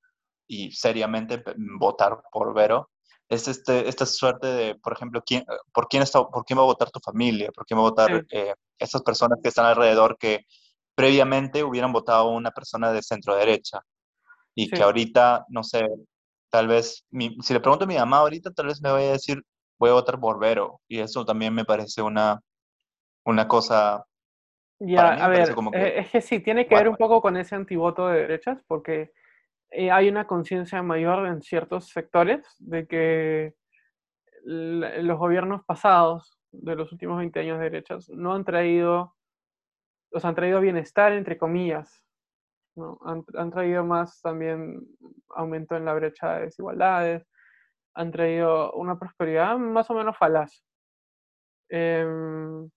y 0.47 0.71
seriamente 0.71 1.43
votar 1.79 2.21
por 2.31 2.53
Vero, 2.53 2.89
es 3.29 3.47
este, 3.47 3.87
esta 3.89 4.05
suerte 4.05 4.47
de, 4.47 4.75
por 4.75 4.93
ejemplo, 4.93 5.21
¿quién, 5.25 5.43
por, 5.73 5.87
quién 5.87 6.03
está, 6.03 6.23
¿por 6.25 6.45
quién 6.45 6.59
va 6.59 6.63
a 6.63 6.67
votar 6.67 6.89
tu 6.91 6.99
familia? 6.99 7.51
¿Por 7.51 7.65
quién 7.65 7.77
va 7.77 7.81
a 7.81 7.89
votar 7.89 8.25
eh, 8.31 8.53
esas 8.79 9.01
personas 9.01 9.39
que 9.41 9.49
están 9.49 9.65
alrededor 9.65 10.17
que 10.17 10.45
previamente 10.97 11.63
hubieran 11.63 11.93
votado 11.93 12.29
a 12.29 12.35
una 12.35 12.49
persona 12.49 12.91
de 12.91 13.03
centro 13.03 13.35
derecha 13.35 13.81
y 14.55 14.65
Sí. 14.65 14.71
que 14.75 14.81
ahorita, 14.81 15.45
no 15.49 15.63
sé, 15.63 15.87
tal 16.49 16.67
vez, 16.67 17.05
mi- 17.11 17.37
si 17.41 17.53
le 17.53 17.59
pregunto 17.59 17.85
a 17.85 17.87
mi 17.87 17.97
mamá 17.97 18.17
ahorita, 18.17 18.49
tal 18.51 18.65
vez 18.65 18.81
me 18.81 18.89
vaya 18.91 19.09
a 19.09 19.11
decir, 19.11 19.43
voy 19.77 19.91
a 19.91 19.93
votar 19.93 20.19
por 20.19 20.39
Vero. 20.39 20.81
Y 20.87 20.97
eso 20.97 21.23
también 21.23 21.53
me 21.53 21.65
parece 21.65 22.01
una, 22.01 22.41
una 23.25 23.47
cosa, 23.47 24.03
Ya, 24.79 25.09
a 25.23 25.27
ver, 25.27 25.53
como 25.53 25.71
que, 25.71 25.77
eh, 25.77 25.99
es 25.99 26.09
que 26.09 26.21
sí, 26.21 26.39
tiene 26.39 26.65
que 26.67 26.73
ver 26.73 26.89
un 26.89 26.95
poco 26.95 27.21
con 27.21 27.37
ese 27.37 27.53
antivoto 27.53 28.07
de 28.07 28.21
derechas, 28.21 28.63
porque 28.65 29.11
eh, 29.69 29.91
hay 29.91 30.09
una 30.09 30.25
conciencia 30.25 30.81
mayor 30.81 31.27
en 31.27 31.43
ciertos 31.43 31.89
sectores 31.89 32.47
de 32.57 32.87
que 32.87 33.53
los 34.43 35.17
gobiernos 35.19 35.63
pasados 35.65 36.39
de 36.51 36.75
los 36.75 36.91
últimos 36.91 37.19
20 37.19 37.41
años 37.41 37.59
de 37.59 37.65
derechas 37.65 38.09
no 38.09 38.33
han 38.33 38.45
traído, 38.45 39.13
sea, 40.19 40.29
han 40.29 40.35
traído 40.35 40.61
bienestar, 40.61 41.11
entre 41.13 41.37
comillas, 41.37 42.03
¿no? 42.75 42.99
Han, 43.05 43.25
han 43.35 43.51
traído 43.51 43.83
más 43.83 44.21
también 44.21 44.81
aumento 45.29 45.75
en 45.75 45.85
la 45.85 45.93
brecha 45.93 46.35
de 46.35 46.45
desigualdades, 46.45 47.27
han 47.95 48.11
traído 48.11 48.73
una 48.73 48.99
prosperidad 48.99 49.57
más 49.57 49.89
o 49.89 49.95
menos 49.95 50.17
falaz. 50.17 50.63
Em, 51.69 52.69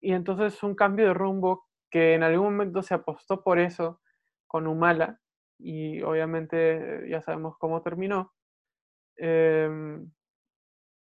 y 0.00 0.12
entonces 0.12 0.62
un 0.62 0.74
cambio 0.74 1.06
de 1.06 1.14
rumbo 1.14 1.66
que 1.90 2.14
en 2.14 2.22
algún 2.22 2.52
momento 2.52 2.82
se 2.82 2.94
apostó 2.94 3.42
por 3.42 3.58
eso 3.58 4.00
con 4.46 4.66
Humala, 4.66 5.20
y 5.58 6.02
obviamente 6.02 7.08
ya 7.08 7.20
sabemos 7.22 7.56
cómo 7.58 7.82
terminó, 7.82 8.32
em, 9.16 10.10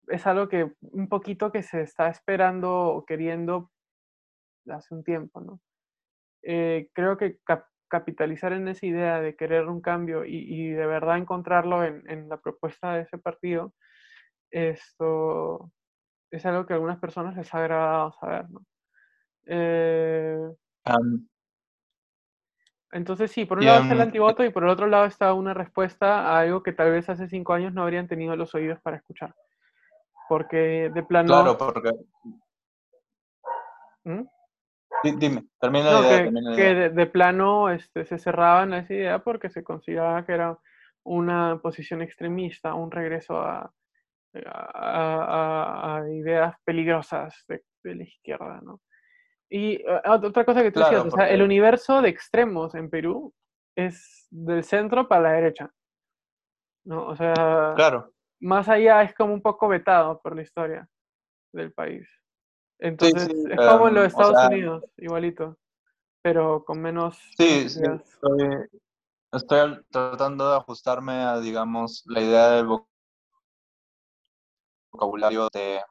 es 0.07 0.27
algo 0.27 0.49
que 0.49 0.73
un 0.81 1.07
poquito 1.10 1.52
que 1.52 1.64
se 1.64 1.81
está 1.81 2.10
esperando 2.10 2.72
o 2.88 3.06
queriendo 3.06 3.72
hace 4.70 4.94
un 4.94 5.04
tiempo, 5.04 5.42
¿no? 5.42 5.60
Eh, 6.44 6.90
creo 6.94 7.18
que 7.18 7.38
cap- 7.44 7.68
capitalizar 7.88 8.54
en 8.54 8.68
esa 8.68 8.86
idea 8.86 9.20
de 9.22 9.36
querer 9.36 9.68
un 9.68 9.82
cambio 9.82 10.26
y, 10.26 10.38
y 10.38 10.70
de 10.72 10.86
verdad 10.86 11.18
encontrarlo 11.18 11.84
en, 11.84 12.10
en 12.10 12.30
la 12.30 12.38
propuesta 12.38 12.94
de 12.94 13.02
ese 13.02 13.18
partido, 13.18 13.74
esto 14.50 15.72
es 16.32 16.46
algo 16.46 16.66
que 16.66 16.74
a 16.74 16.76
algunas 16.78 17.00
personas 17.00 17.36
les 17.36 17.54
ha 17.54 17.60
agradado 17.60 18.14
saber, 18.14 18.50
¿no? 18.50 18.62
Eh, 19.46 20.40
entonces 22.94 23.32
sí, 23.32 23.46
por 23.46 23.60
un 23.60 23.66
lado 23.66 23.80
está 23.82 23.94
el 23.94 24.02
am, 24.02 24.08
antivoto 24.08 24.44
y 24.44 24.50
por 24.50 24.64
el 24.64 24.70
otro 24.70 24.88
lado 24.88 25.06
está 25.06 25.34
una 25.34 25.54
respuesta 25.54 26.28
a 26.28 26.40
algo 26.40 26.62
que 26.64 26.74
tal 26.74 26.92
vez 26.92 27.10
hace 27.10 27.28
cinco 27.28 27.54
años 27.54 27.74
no 27.74 27.84
habrían 27.84 28.08
tenido 28.08 28.36
los 28.36 28.54
oídos 28.54 28.80
para 28.82 28.98
escuchar. 28.98 29.34
Porque 30.28 30.90
de 30.94 31.04
plano... 31.04 31.28
claro, 31.34 31.58
porque, 31.58 31.92
¿Mm? 34.04 34.24
Di- 35.03 35.15
dime, 35.18 35.44
termina 35.60 35.91
la 35.91 35.91
No, 35.91 36.02
idea, 36.02 36.18
que, 36.18 36.23
termina 36.26 36.49
la 36.52 36.56
que 36.56 36.61
idea. 36.61 36.76
de, 36.76 36.90
de 36.90 37.06
plano 37.07 37.69
este, 37.69 38.06
se 38.06 38.18
cerraban 38.18 38.73
a 38.73 38.80
esa 38.80 38.94
idea 38.94 39.19
porque 39.19 39.49
se 39.49 39.64
consideraba 39.64 40.26
que 40.26 40.34
era 40.34 40.57
una 41.03 41.60
posición 41.61 42.02
extremista, 42.02 42.73
un 42.76 42.91
regreso 42.91 43.38
a, 43.41 43.72
a- 44.45 45.95
a- 45.95 45.98
a 45.98 46.10
ideas 46.10 46.56
peligrosas 46.64 47.44
de, 47.48 47.64
de 47.84 47.95
la 47.95 48.03
izquierda, 48.03 48.60
¿no? 48.64 48.82
Y 49.49 49.73
eh, 49.76 50.02
ot- 50.06 50.26
otra 50.26 50.45
cosa 50.45 50.64
que 50.64 50.72
tú 50.72 50.80
decías, 50.80 51.02
Claro, 51.02 51.14
o 51.14 51.18
sea, 51.18 51.30
el 51.30 51.41
universo 51.41 52.02
de 52.02 52.10
extremos 52.10 52.73
en 52.76 52.90
Perú 52.90 53.34
es 53.76 54.28
del 54.30 54.64
centro 54.64 55.07
para 55.07 55.22
la 55.23 55.32
derecha, 55.34 55.72
¿no? 56.86 57.07
O 57.07 57.15
sea, 57.15 57.73
claro, 57.76 58.14
más 58.40 58.69
allá 58.69 59.02
es 59.03 59.14
como 59.14 59.34
un 59.34 59.41
poco 59.41 59.68
vetado 59.68 60.22
por 60.22 60.36
la 60.36 60.41
historia 60.44 60.88
del 61.53 61.73
país. 61.73 62.07
Entonces, 62.82 63.26
sí, 63.26 63.44
es 63.52 63.58
como 63.58 63.88
en 63.88 63.94
los 63.94 64.03
o 64.03 64.08
Estados 64.08 64.36
sea, 64.40 64.48
Unidos, 64.48 64.84
igualito, 64.98 65.56
pero 66.24 66.66
con 66.66 66.82
menos, 66.82 67.16
sí, 67.38 67.70
sí, 67.70 67.80
estoy, 69.32 69.86
tratando 69.91 70.49
de 70.49 70.58
ajustarme 70.58 71.14
a, 71.14 71.40
digamos, 71.40 72.03
la 72.08 72.22
idea 72.22 72.49
del 72.49 72.66
vocabulario 74.91 75.48
de, 75.53 75.82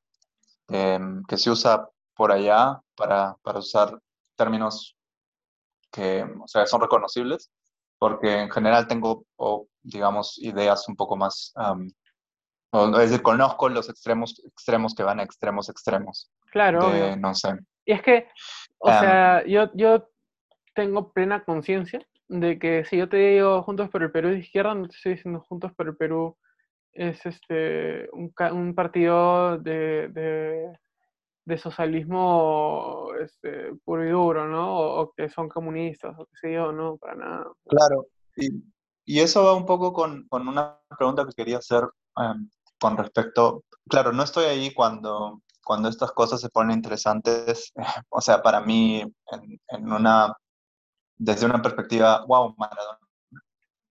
em, 0.68 1.22
que 1.28 1.36
se 1.36 1.50
usa 1.50 1.88
por 2.16 2.32
allá 2.32 2.82
para, 2.96 3.36
para 3.42 3.60
usar 3.60 3.96
términos 4.34 4.96
que, 5.92 6.24
o 6.42 6.48
sea, 6.48 6.66
son 6.66 6.80
reconocibles, 6.80 7.52
porque 7.98 8.40
en 8.40 8.50
general 8.50 8.88
tengo, 8.88 9.24
o, 9.36 9.68
digamos, 9.80 10.38
ideas 10.38 10.88
un 10.88 10.96
poco 10.96 11.16
más, 11.16 11.54
es 12.72 13.10
decir, 13.10 13.22
conozco 13.22 13.68
los 13.68 13.88
extremos, 13.88 14.42
extremos 14.44 14.92
que 14.94 15.04
van 15.04 15.20
a 15.20 15.22
extremos 15.22 15.68
extremos, 15.68 16.32
Claro, 16.50 16.88
obvio. 16.88 17.16
no 17.16 17.34
sé. 17.34 17.50
Y 17.84 17.92
es 17.92 18.02
que, 18.02 18.28
o 18.78 18.88
sea, 18.88 19.44
yo, 19.46 19.70
yo 19.74 20.08
tengo 20.74 21.12
plena 21.12 21.44
conciencia 21.44 22.00
de 22.28 22.58
que 22.58 22.84
si 22.84 22.96
yo 22.96 23.08
te 23.08 23.16
digo 23.16 23.62
Juntos 23.62 23.88
por 23.90 24.02
el 24.02 24.12
Perú 24.12 24.28
de 24.28 24.38
izquierda, 24.38 24.74
no 24.74 24.88
te 24.88 24.96
estoy 24.96 25.14
diciendo 25.14 25.44
Juntos 25.48 25.72
por 25.74 25.88
el 25.88 25.96
Perú 25.96 26.36
es 26.92 27.24
este 27.24 28.08
un, 28.12 28.74
partido 28.74 29.58
de, 29.58 30.08
de, 30.08 30.72
de 31.44 31.58
socialismo 31.58 33.08
este, 33.20 33.74
puro 33.84 34.04
y 34.04 34.10
duro, 34.10 34.46
¿no? 34.46 34.76
O, 34.76 35.00
o 35.02 35.12
que 35.12 35.28
son 35.28 35.48
comunistas, 35.48 36.14
o 36.18 36.26
qué 36.26 36.36
sé 36.40 36.52
yo, 36.54 36.72
no, 36.72 36.96
para 36.96 37.14
nada. 37.14 37.46
claro, 37.68 38.06
y, 38.36 38.62
y 39.04 39.20
eso 39.20 39.44
va 39.44 39.54
un 39.54 39.66
poco 39.66 39.92
con, 39.92 40.26
con 40.28 40.46
una 40.46 40.78
pregunta 40.96 41.24
que 41.24 41.34
quería 41.34 41.58
hacer 41.58 41.82
em, 42.16 42.48
con 42.78 42.96
respecto, 42.96 43.64
claro, 43.88 44.12
no 44.12 44.22
estoy 44.22 44.44
ahí 44.44 44.72
cuando, 44.72 45.42
cuando 45.70 45.88
estas 45.88 46.10
cosas 46.10 46.40
se 46.40 46.48
ponen 46.48 46.78
interesantes, 46.78 47.72
o 48.10 48.20
sea, 48.20 48.42
para 48.42 48.60
mí, 48.60 49.04
en, 49.68 49.92
una, 49.92 50.34
desde 51.16 51.46
una 51.46 51.62
perspectiva, 51.62 52.24
wow, 52.26 52.56
Maradona, 52.58 52.98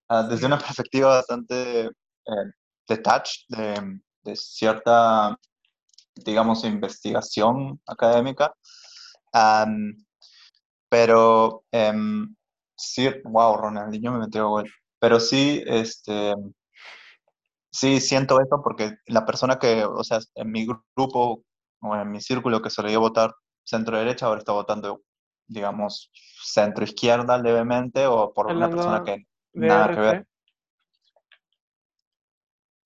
ah, 0.10 0.24
desde 0.24 0.46
una 0.46 0.58
perspectiva 0.60 1.16
bastante 1.16 1.86
eh, 1.86 2.52
detached 2.86 3.46
de, 3.48 4.36
cierta, 4.36 5.38
digamos, 6.16 6.66
investigación 6.66 7.80
académica, 7.88 8.54
pero 10.90 11.64
um, 11.72 12.36
sí, 12.76 13.10
wow, 13.24 13.56
Ronaldinho 13.56 14.12
me 14.12 14.20
metió 14.20 14.50
gol. 14.50 14.70
Pero 15.00 15.22
sí, 15.22 15.64
este, 15.66 16.36
sí 17.72 18.02
siento 18.02 18.42
eso 18.42 18.62
porque 18.62 18.98
la 19.06 19.26
persona 19.26 19.58
que, 19.58 19.86
o 19.86 20.04
sea, 20.04 20.20
en 20.36 20.52
mi 20.52 20.68
grupo 20.68 21.46
o 21.82 21.96
en 21.96 22.12
mi 22.12 22.22
círculo 22.22 22.62
que 22.62 22.70
solía 22.70 23.00
votar 23.00 23.34
centro 23.64 23.98
derecha, 23.98 24.26
ahora 24.26 24.40
está 24.40 24.52
votando, 24.52 25.02
digamos, 25.48 26.12
centro 26.44 26.84
izquierda 26.84 27.38
levemente 27.38 28.06
o 28.08 28.34
por 28.34 28.48
una 28.48 28.70
persona 28.70 29.04
que 29.04 29.26
nada 29.54 29.94
que 29.94 30.00
ver. 30.00 30.28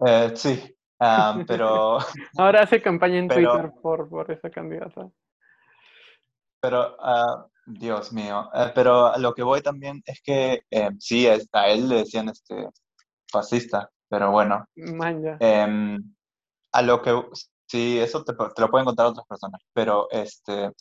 Eh, 0.06 0.32
sí, 0.36 0.76
pero... 1.48 1.98
ahora 2.38 2.64
hace 2.64 2.82
campaña 2.82 3.20
en 3.20 3.28
Twitter 3.28 3.72
por, 3.82 4.10
por 4.10 4.30
esa 4.32 4.50
candidata. 4.50 5.10
Pero, 6.62 6.96
uh, 6.96 7.50
Dios 7.66 8.12
mío, 8.12 8.50
eh, 8.54 8.72
pero 8.76 9.18
lo 9.18 9.34
que 9.34 9.44
voy 9.44 9.62
también 9.62 10.02
es 10.06 10.22
que 10.22 10.64
eh, 10.70 10.90
sí, 11.00 11.28
a 11.28 11.68
él 11.68 11.90
le 11.90 11.96
decían 11.98 12.30
este 12.30 12.70
fascista, 13.32 13.90
pero 14.10 14.32
bueno. 14.32 14.66
Eh, 14.76 15.98
a 16.72 16.82
lo 16.82 17.02
que, 17.02 17.24
sí, 17.74 18.00
eso 18.00 18.24
te, 18.24 18.34
te, 18.34 18.62
lo 18.62 18.70
pueden 18.70 18.86
contar 18.86 19.08
otras 19.08 19.28
personas, 19.28 19.62
pero 19.74 20.08
este, 20.12 20.72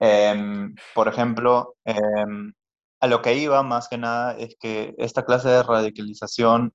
em, 0.00 0.74
por 0.94 1.08
ejemplo, 1.08 1.76
em, 1.84 2.52
a 3.00 3.06
lo 3.06 3.22
que 3.22 3.34
iba 3.34 3.62
más 3.62 3.88
que 3.88 3.98
nada 3.98 4.36
es 4.38 4.56
que 4.60 4.94
esta 4.98 5.24
clase 5.24 5.48
de 5.50 5.62
radicalización, 5.62 6.72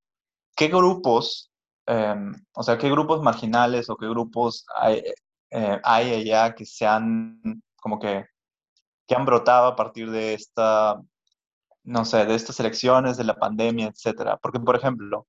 ¿qué 0.55 0.68
grupos, 0.69 1.51
o 2.53 2.63
sea, 2.63 2.77
qué 2.77 2.89
grupos 2.89 3.22
marginales 3.22 3.89
o 3.89 3.97
qué 3.97 4.07
grupos 4.07 4.65
hay, 4.76 5.03
hay 5.84 6.13
allá 6.13 6.55
que 6.55 6.65
sean 6.65 7.41
como 7.76 7.99
que 7.99 8.26
que 9.11 9.15
han 9.15 9.26
brotado 9.26 9.68
a 9.68 9.76
partir 9.76 10.09
de 10.09 10.34
esta, 10.34 11.01
no 11.84 12.05
sé, 12.05 12.26
de 12.26 12.35
estas 12.35 12.57
elecciones, 12.61 13.18
de 13.18 13.26
la 13.26 13.35
pandemia, 13.35 13.88
etcétera. 13.88 14.38
Porque, 14.38 14.57
por 14.61 14.77
ejemplo, 14.77 15.27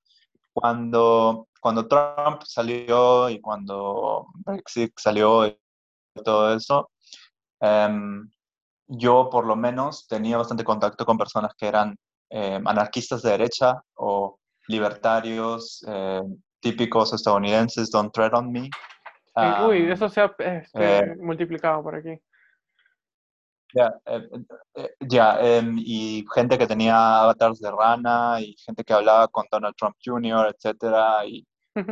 cuando, 0.52 1.48
cuando 1.62 1.86
Trump 1.86 2.42
salió 2.44 3.30
y 3.30 3.40
cuando 3.40 4.26
Brexit 4.44 4.98
salió 4.98 5.46
y 5.46 5.56
todo 6.24 6.56
eso, 6.56 6.90
em, 7.60 8.28
yo 8.88 9.30
por 9.30 9.46
lo 9.46 9.54
menos 9.54 10.08
tenía 10.08 10.36
bastante 10.38 10.64
contacto 10.64 11.06
con 11.06 11.16
personas 11.16 11.54
que 11.54 11.68
eran 11.68 11.96
em, 12.30 12.66
anarquistas 12.66 13.22
de 13.22 13.30
derecha 13.30 13.80
o 13.94 14.38
libertarios 14.66 15.84
em, 15.86 16.36
típicos 16.60 17.12
estadounidenses, 17.12 17.90
don't 17.92 18.12
tread 18.12 18.34
on 18.34 18.50
me. 18.50 18.68
uy, 19.64 19.88
eso 19.88 20.08
se 20.08 20.20
ha 20.20 20.34
este, 20.38 20.98
eh, 20.98 21.16
multiplicado 21.16 21.80
por 21.80 21.94
aquí. 21.94 22.18
Ya, 23.72 23.94
eh, 24.04 24.28
eh, 24.74 24.94
ya 25.00 25.38
em, 25.40 25.76
y 25.78 26.26
gente 26.34 26.58
que 26.58 26.66
tenía 26.66 27.22
avatars 27.22 27.60
de 27.60 27.70
rana 27.70 28.40
y 28.40 28.56
gente 28.56 28.82
que 28.82 28.92
hablaba 28.92 29.28
con 29.28 29.46
Donald 29.50 29.76
Trump 29.76 29.96
Jr., 30.04 30.52
etcétera, 30.54 31.24
y, 31.24 31.46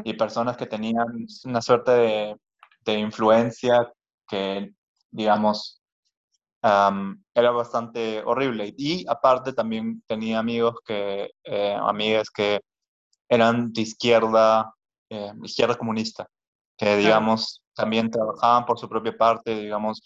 y 0.04 0.14
personas 0.14 0.56
que 0.56 0.66
tenían 0.66 1.26
una 1.44 1.62
suerte 1.62 1.90
de, 1.92 2.36
de 2.84 2.98
influencia 2.98 3.92
que, 4.28 4.72
digamos, 5.10 5.80
era 6.62 7.50
bastante 7.50 8.22
horrible. 8.24 8.74
Y 8.76 9.06
aparte 9.08 9.52
también 9.52 10.02
tenía 10.06 10.38
amigos 10.38 10.76
que, 10.86 11.30
eh, 11.44 11.76
amigas 11.80 12.30
que 12.30 12.60
eran 13.28 13.72
de 13.72 13.82
izquierda, 13.82 14.72
izquierda 15.42 15.76
comunista, 15.76 16.28
que, 16.76 16.96
digamos, 16.96 17.62
también 17.74 18.10
trabajaban 18.10 18.64
por 18.64 18.78
su 18.78 18.88
propia 18.88 19.16
parte, 19.16 19.54
digamos, 19.60 20.00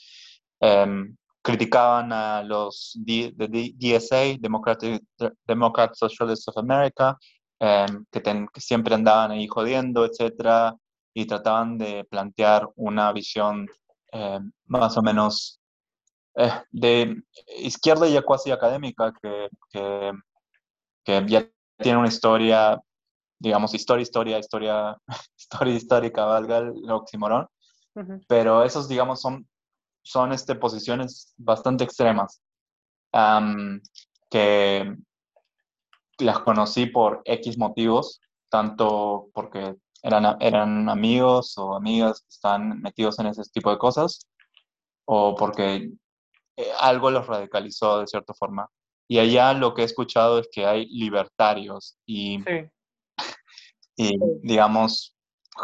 em, 0.61 1.17
criticaban 1.43 2.13
a 2.13 2.43
los 2.43 2.93
de 2.95 3.33
DSA, 3.77 4.39
Democratic, 4.41 5.03
Democrat 5.47 5.95
Socialists 5.95 6.49
of 6.49 6.57
America, 6.57 7.19
em, 7.65 8.05
que, 8.11 8.61
siempre 8.61 8.95
andaban 8.95 9.31
ahí 9.31 9.47
jodiendo, 9.49 10.05
etcétera, 10.05 10.75
y 11.15 11.27
trataban 11.27 11.79
de 11.79 12.05
plantear 12.05 12.69
una 12.77 13.13
visión 13.13 13.69
em, 14.13 14.53
más 14.67 14.97
o 14.97 15.03
menos 15.03 15.61
eh, 16.37 16.51
de 16.73 17.23
izquierda 17.59 18.09
ya 18.09 18.23
cuasi 18.23 18.51
académica, 18.51 19.13
que, 19.23 19.49
que, 19.71 20.13
que, 21.05 21.25
ya 21.29 21.49
tiene 21.79 21.99
una 21.99 22.09
historia, 22.09 22.81
digamos, 23.39 23.75
historia, 23.75 24.03
historia, 24.03 24.39
historia, 24.39 24.97
historia 25.39 25.75
histórica, 25.75 26.25
valga 26.25 26.59
el 26.59 26.91
oxímoron, 26.91 27.47
pero 28.29 28.65
esos, 28.65 28.89
digamos, 28.89 29.21
son 29.21 29.47
son 30.05 30.33
este, 30.33 30.55
posiciones 30.55 31.35
bastante 31.37 31.83
extremas 31.85 32.41
que 34.31 34.97
las 36.19 36.41
conocí 36.41 36.87
por 36.87 37.23
X 37.25 37.59
motivos, 37.59 38.21
tanto 38.51 39.29
porque 39.35 39.77
eran, 40.03 40.37
eran 40.41 40.89
amigos 40.89 41.57
o 41.59 41.75
amigas 41.75 42.21
que 42.21 42.29
están 42.29 42.81
metidos 42.81 43.19
en 43.19 43.27
ese 43.27 43.43
tipo 43.53 43.71
de 43.71 43.79
cosas, 43.79 44.27
o 45.07 45.35
porque 45.35 45.91
eh, 46.57 46.71
algo 46.81 47.11
los 47.11 47.27
radicalizó 47.27 48.01
de 48.01 48.07
cierta 48.07 48.35
forma. 48.35 48.69
Y 49.09 49.19
allá 49.19 49.53
lo 49.53 49.75
que 49.75 49.83
he 49.83 49.85
escuchado 49.85 50.39
es 50.39 50.49
que 50.53 50.67
hay 50.67 50.87
libertarios 50.87 51.99
y, 52.07 52.39
y 53.97 54.19
digamos, 54.43 55.17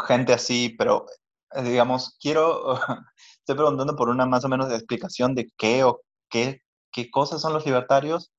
gente 0.07 0.33
así, 0.33 0.75
pero 0.77 1.05
eh, 1.53 1.63
digamos, 1.63 2.17
quiero, 2.19 2.75
estoy 3.39 3.55
preguntando 3.55 3.95
por 3.95 4.09
una 4.09 4.25
más 4.25 4.45
o 4.45 4.49
menos 4.49 4.71
explicación 4.71 5.35
de 5.35 5.49
qué 5.57 5.83
o 5.83 6.01
qué, 6.29 6.61
qué 6.91 7.09
cosas 7.09 7.41
son 7.41 7.53
los 7.53 7.65
libertarios 7.65 8.31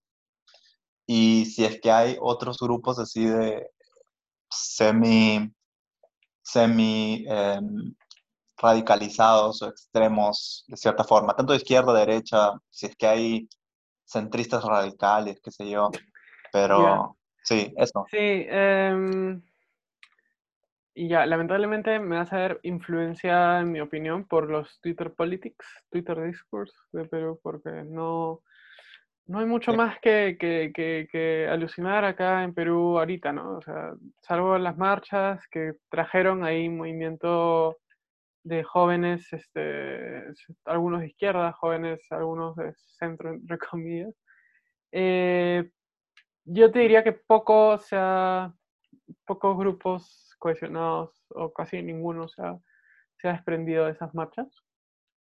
y 1.15 1.45
si 1.45 1.63
es 1.67 1.79
que 1.79 1.91
hay 1.91 2.17
otros 2.19 2.57
grupos 2.59 2.99
así 2.99 3.27
de 3.27 3.69
semi, 4.49 5.53
semi 6.41 7.27
em, 7.29 7.95
radicalizados 8.57 9.61
o 9.61 9.69
extremos 9.69 10.65
de 10.69 10.77
cierta 10.79 11.05
forma, 11.05 11.37
tanto 11.37 11.53
de 11.53 11.59
izquierda, 11.59 11.93
derecha, 11.93 12.53
si 12.71 12.87
es 12.87 12.97
que 12.97 13.07
hay 13.07 13.49
centristas 14.07 14.65
radicales, 14.65 15.39
qué 15.45 15.51
sé 15.51 15.69
yo, 15.69 15.91
pero 16.51 17.19
sí, 17.43 17.75
eso. 17.77 18.07
Sí, 18.11 18.17
eh, 18.19 19.39
y 20.95 21.09
ya, 21.09 21.27
lamentablemente 21.27 21.99
me 21.99 22.17
vas 22.17 22.33
a 22.33 22.37
ver 22.37 22.61
influenciada, 22.63 23.61
en 23.61 23.71
mi 23.71 23.81
opinión, 23.81 24.25
por 24.25 24.51
los 24.51 24.81
Twitter 24.81 25.13
Politics, 25.13 25.67
Twitter 25.91 26.23
Discourse 26.23 26.75
de 26.93 27.05
Perú, 27.05 27.39
porque 27.43 27.71
no, 27.85 28.41
no 29.33 29.39
hay 29.39 29.47
mucho 29.47 29.73
más 29.73 29.99
que, 30.01 30.37
que, 30.39 30.73
que, 31.11 31.49
alucinar 31.49 32.05
acá 32.05 32.45
en 32.45 32.53
Perú 32.53 32.99
ahorita, 32.99 33.33
¿no? 33.33 33.57
O 33.57 33.63
sea, 33.63 33.95
salvo 34.21 34.59
las 34.59 34.77
marchas 34.77 35.43
que 35.49 35.73
trajeron 35.89 36.45
ahí 36.45 36.69
movimiento 36.69 37.79
de 38.45 38.63
jóvenes, 38.63 39.33
este, 39.33 40.23
algunos 40.67 41.01
de 41.01 41.07
izquierda, 41.07 41.51
jóvenes, 41.53 42.01
algunos 42.11 42.57
de 42.57 42.75
centro, 42.99 43.31
entre 43.31 43.57
comillas. 43.71 44.15
Eh, 44.93 45.71
yo 46.45 46.71
te 46.71 46.81
diría 46.81 47.03
que 47.03 47.13
poco, 47.13 47.69
o 47.69 47.79
sea, 47.79 48.53
pocos 49.25 49.57
grupos 49.57 50.37
cohesionados 50.39 51.25
o 51.31 51.51
casi 51.55 51.83
ninguno 51.83 52.29
se 52.29 52.43
ha, 52.43 52.59
se 53.17 53.29
ha 53.29 53.33
desprendido 53.33 53.87
de 53.87 53.93
esas 53.93 54.15
marchas, 54.15 54.49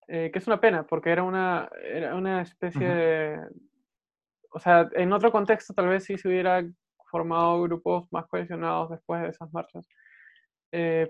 eh, 0.10 0.30
que 0.30 0.40
es 0.40 0.48
una 0.48 0.60
pena 0.60 0.86
porque 0.86 1.10
era 1.10 1.24
una, 1.24 1.70
era 1.82 2.16
una 2.16 2.42
especie 2.42 2.86
de... 2.86 3.40
O 4.54 4.60
sea, 4.60 4.90
en 4.94 5.14
otro 5.14 5.32
contexto 5.32 5.74
tal 5.74 5.88
vez 5.90 6.06
sí 6.06 6.18
se 6.18 6.28
hubiera 6.28 6.64
formado 7.12 7.62
grupos 7.64 8.08
más 8.12 8.28
cohesionados 8.28 8.92
después 8.92 9.22
de 9.22 9.30
esas 9.30 9.52
marchas 9.54 9.88
eh. 10.76 11.08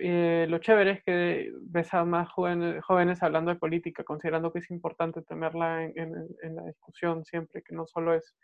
Eh, 0.00 0.46
lo 0.48 0.58
chévere 0.58 0.92
es 0.92 1.04
que 1.04 1.52
ves 1.60 1.92
a 1.92 2.06
más 2.06 2.30
jóvenes, 2.30 2.82
jóvenes 2.84 3.22
hablando 3.22 3.50
de 3.50 3.58
política, 3.58 4.02
considerando 4.02 4.50
que 4.50 4.60
es 4.60 4.70
importante 4.70 5.20
tenerla 5.20 5.84
en, 5.84 6.56
la 6.56 6.62
discusión 6.62 7.22
siempre, 7.26 7.62
que 7.62 7.74
no 7.74 7.86
solo 7.86 8.14
es 8.14 8.34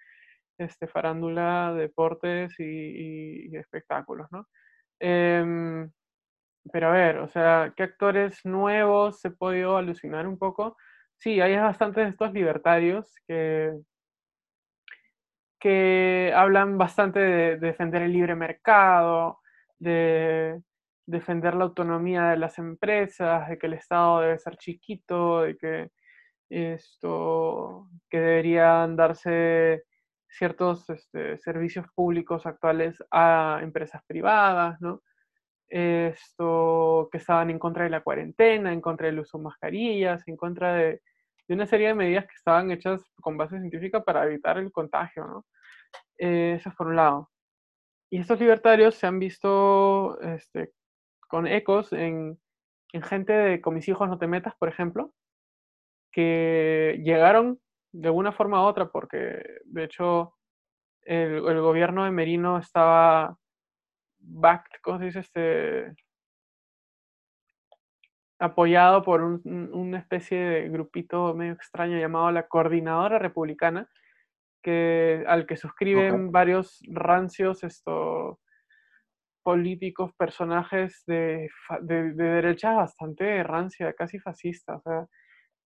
este, 0.58 0.86
farándula, 0.86 1.72
deportes 1.74 2.52
y, 2.58 3.56
espectáculos, 3.56 4.28
¿no? 4.30 4.46
Em, 5.00 5.90
pero 6.72 6.88
a 6.88 6.92
ver, 6.92 7.18
o 7.18 7.28
sea, 7.28 7.72
¿qué 7.74 7.84
actores 7.84 8.44
nuevos 8.44 9.20
se 9.20 9.30
podido 9.30 9.78
alucinar 9.78 10.26
un 10.26 10.38
poco? 10.38 10.76
Sí, 11.22 11.40
hay 11.40 11.56
bastantes 11.56 12.04
de 12.04 12.10
estos 12.10 12.32
libertarios 12.32 13.14
que, 13.28 13.72
que 15.60 16.32
hablan 16.34 16.78
bastante 16.78 17.20
de, 17.20 17.56
defender 17.58 18.02
el 18.02 18.12
libre 18.12 18.34
mercado, 18.34 19.38
de 19.78 20.60
defender 21.06 21.54
la 21.54 21.64
autonomía 21.64 22.30
de 22.30 22.38
las 22.38 22.58
empresas, 22.58 23.48
de 23.48 23.56
que 23.56 23.68
el 23.68 23.74
Estado 23.74 24.20
debe 24.22 24.38
ser 24.38 24.56
chiquito, 24.56 25.42
de 25.42 25.56
que 25.56 25.90
esto, 26.50 27.88
que 28.10 28.18
deberían 28.18 28.96
darse 28.96 29.84
ciertos 30.28 30.90
este, 30.90 31.38
servicios 31.38 31.86
públicos 31.94 32.46
actuales 32.46 32.96
a 33.12 33.60
empresas 33.62 34.02
privadas, 34.08 34.80
¿no? 34.80 35.02
Esto, 35.68 37.08
que 37.12 37.18
estaban 37.18 37.50
en 37.50 37.60
contra 37.60 37.84
de 37.84 37.90
la 37.90 38.02
cuarentena, 38.02 38.72
en 38.72 38.80
contra 38.80 39.06
del 39.06 39.20
uso 39.20 39.38
de 39.38 39.44
mascarillas, 39.44 40.26
en 40.26 40.36
contra 40.36 40.74
de, 40.74 41.00
de 41.48 41.54
una 41.54 41.66
serie 41.66 41.88
de 41.88 41.94
medidas 41.94 42.26
que 42.26 42.34
estaban 42.34 42.70
hechas 42.70 43.02
con 43.20 43.36
base 43.36 43.58
científica 43.58 44.02
para 44.04 44.24
evitar 44.24 44.58
el 44.58 44.72
contagio, 44.72 45.26
¿no? 45.26 45.46
Eh, 46.18 46.54
eso 46.56 46.68
es 46.70 46.74
por 46.76 46.86
un 46.88 46.96
lado. 46.96 47.30
Y 48.10 48.18
estos 48.18 48.40
libertarios 48.40 48.94
se 48.94 49.06
han 49.06 49.18
visto 49.18 50.20
este, 50.20 50.72
con 51.28 51.46
ecos 51.46 51.92
en, 51.92 52.38
en 52.92 53.02
gente 53.02 53.32
de 53.32 53.60
Con 53.60 53.74
mis 53.74 53.88
hijos 53.88 54.08
no 54.08 54.18
te 54.18 54.26
metas, 54.26 54.54
por 54.56 54.68
ejemplo, 54.68 55.12
que 56.12 57.00
llegaron 57.02 57.58
de 57.92 58.08
alguna 58.08 58.32
forma 58.32 58.62
u 58.62 58.66
otra, 58.66 58.90
porque 58.90 59.42
de 59.64 59.84
hecho 59.84 60.34
el, 61.02 61.46
el 61.48 61.60
gobierno 61.60 62.04
de 62.04 62.10
Merino 62.10 62.58
estaba 62.58 63.36
backed, 64.18 64.80
¿cómo 64.82 64.98
se 64.98 65.06
dice? 65.06 65.20
Este, 65.20 65.94
apoyado 68.42 69.02
por 69.02 69.22
un- 69.22 69.40
un- 69.44 69.70
una 69.72 69.98
especie 69.98 70.38
de 70.38 70.68
grupito 70.68 71.34
medio 71.34 71.52
extraño 71.52 71.98
llamado 71.98 72.30
la 72.30 72.48
Coordinadora 72.48 73.18
Republicana, 73.18 73.88
que, 74.62 75.24
al 75.26 75.46
que 75.46 75.56
suscriben 75.56 76.30
varios 76.32 76.80
rancios 76.88 77.64
esto, 77.64 78.38
políticos, 79.42 80.12
personajes 80.16 81.02
de, 81.06 81.48
de, 81.80 82.12
de 82.12 82.24
derecha 82.24 82.74
bastante 82.74 83.42
rancia, 83.42 83.92
casi 83.94 84.18
fascista. 84.20 84.76
O 84.76 84.82
sea, 84.82 85.06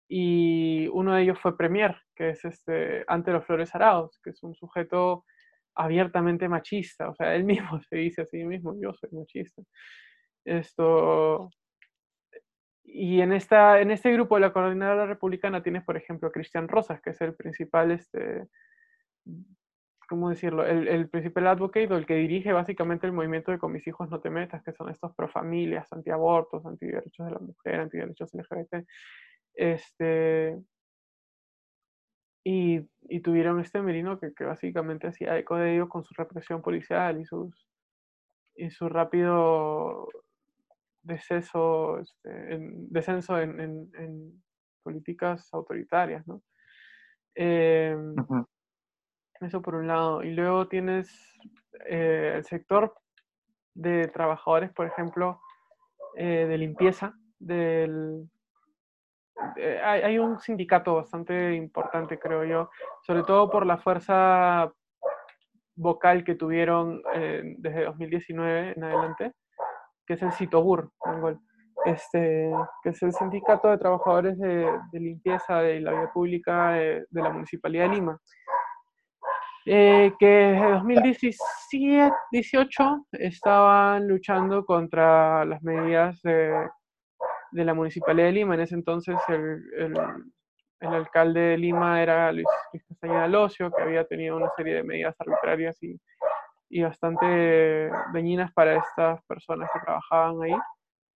y 0.08 0.88
uno 0.88 1.14
de 1.14 1.22
ellos 1.22 1.38
fue 1.40 1.56
Premier, 1.58 1.96
que 2.14 2.30
es 2.30 2.44
este 2.44 3.04
Antero 3.08 3.42
Flores 3.42 3.74
Arauz, 3.74 4.18
que 4.22 4.30
es 4.30 4.42
un 4.42 4.54
sujeto 4.54 5.24
abiertamente 5.74 6.48
machista. 6.48 7.10
O 7.10 7.14
sea, 7.14 7.34
él 7.34 7.44
mismo 7.44 7.80
se 7.90 7.96
dice 7.96 8.22
a 8.22 8.26
sí 8.26 8.44
mismo, 8.44 8.74
yo 8.80 8.94
soy 8.94 9.10
machista. 9.12 9.62
Esto, 10.44 11.50
y 12.98 13.20
en, 13.20 13.34
esta, 13.34 13.78
en 13.82 13.90
este 13.90 14.10
grupo 14.10 14.36
de 14.36 14.40
la 14.40 14.54
coordinadora 14.54 15.04
republicana 15.04 15.62
tienes, 15.62 15.84
por 15.84 15.98
ejemplo, 15.98 16.28
a 16.28 16.32
Cristian 16.32 16.66
Rosas, 16.66 17.02
que 17.02 17.10
es 17.10 17.20
el 17.20 17.34
principal, 17.34 17.90
este, 17.90 18.48
¿cómo 20.08 20.30
decirlo? 20.30 20.64
El, 20.64 20.88
el 20.88 21.10
principal 21.10 21.46
advocate 21.48 21.92
o 21.92 21.98
el 21.98 22.06
que 22.06 22.14
dirige 22.14 22.54
básicamente 22.54 23.06
el 23.06 23.12
movimiento 23.12 23.52
de 23.52 23.58
Con 23.58 23.72
mis 23.72 23.86
hijos 23.86 24.08
no 24.08 24.18
te 24.20 24.30
metas, 24.30 24.62
que 24.62 24.72
son 24.72 24.88
estos 24.88 25.14
pro 25.14 25.28
familias, 25.28 25.92
antiabortos, 25.92 26.64
antiderechos 26.64 27.26
de 27.26 27.32
la 27.32 27.38
mujer, 27.38 27.80
antiderechos 27.80 28.32
LGBT. 28.32 28.86
Este, 29.52 30.56
y, 32.44 32.80
y 33.10 33.20
tuvieron 33.20 33.60
este 33.60 33.82
Merino 33.82 34.18
que, 34.18 34.32
que 34.32 34.44
básicamente 34.44 35.08
hacía 35.08 35.36
eco 35.36 35.56
de 35.56 35.74
ello 35.74 35.90
con 35.90 36.02
su 36.02 36.14
represión 36.14 36.62
policial 36.62 37.20
y, 37.20 37.26
sus, 37.26 37.68
y 38.54 38.70
su 38.70 38.88
rápido 38.88 40.08
deceso, 41.06 41.98
este, 42.00 42.54
en- 42.54 42.90
descenso 42.92 43.38
en, 43.40 43.60
en- 43.60 43.90
en 43.98 44.42
políticas 44.82 45.48
autoritarias, 45.52 46.26
¿no? 46.26 46.42
Em, 47.34 48.14
eso 49.40 49.60
por 49.62 49.74
un 49.74 49.86
lado. 49.86 50.22
Y 50.22 50.32
luego 50.32 50.68
tienes 50.68 51.08
eh, 51.86 52.34
el 52.36 52.44
sector 52.44 52.94
de 53.74 54.08
trabajadores, 54.08 54.72
por 54.72 54.86
ejemplo, 54.86 55.40
eh, 56.16 56.46
de 56.48 56.58
limpieza. 56.58 57.14
Del, 57.38 58.28
eh, 59.56 59.80
hay, 59.84 60.00
hay 60.02 60.18
un 60.18 60.38
sindicato 60.40 60.94
bastante 60.94 61.54
importante, 61.54 62.18
creo 62.18 62.44
yo, 62.44 62.70
sobre 63.06 63.22
todo 63.24 63.50
por 63.50 63.66
la 63.66 63.76
fuerza 63.76 64.72
vocal 65.74 66.24
que 66.24 66.34
tuvieron 66.34 67.02
desde 67.58 67.84
2019 67.84 68.72
en 68.74 68.84
adelante, 68.84 69.32
que 70.06 70.14
es 70.14 70.22
el 70.22 70.32
CITOBUR, 70.32 70.90
este, 71.84 72.50
que 72.82 72.90
es 72.90 73.02
el 73.02 73.12
Sindicato 73.12 73.68
de 73.68 73.78
Trabajadores 73.78 74.38
de, 74.38 74.68
Limpieza 74.92 75.60
de 75.60 75.80
la 75.80 75.92
Vía 75.92 76.10
Pública 76.12 76.70
de, 76.72 77.06
la 77.10 77.30
Municipalidad 77.30 77.88
de 77.88 77.94
Lima, 77.94 78.18
eh, 79.66 80.12
que 80.18 80.26
desde 80.26 80.70
2017, 80.70 82.12
18 82.30 83.06
estaban 83.12 84.06
luchando 84.06 84.64
contra 84.64 85.44
las 85.44 85.62
medidas 85.62 86.20
de, 86.22 86.68
la 87.52 87.74
Municipalidad 87.74 88.26
de 88.26 88.32
Lima. 88.32 88.54
En 88.54 88.60
ese 88.60 88.74
entonces 88.74 89.16
el 89.28 90.94
alcalde 90.94 91.40
de 91.40 91.58
Lima 91.58 92.02
era 92.02 92.30
Luis, 92.32 92.46
Luis 92.72 92.84
Castañeda 92.86 93.28
Locio, 93.28 93.70
que 93.70 93.82
había 93.82 94.04
tenido 94.04 94.36
una 94.36 94.50
serie 94.56 94.74
de 94.74 94.82
medidas 94.82 95.14
arbitrarias 95.18 95.82
y, 95.82 95.98
y 96.68 96.82
bastante 96.82 97.90
dañinas 98.12 98.52
para 98.52 98.76
estas 98.76 99.22
personas 99.24 99.70
que 99.72 99.80
trabajaban 99.80 100.42
ahí. 100.42 100.54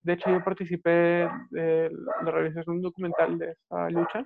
De 0.03 0.15
hecho, 0.15 0.31
yo 0.31 0.43
participé 0.43 1.29
de 1.51 1.91
la 2.23 2.31
realización 2.31 2.77
de 2.77 2.79
un 2.79 2.83
documental 2.83 3.39
de 3.39 3.51
esa 3.51 3.91
lucha. 3.91 4.25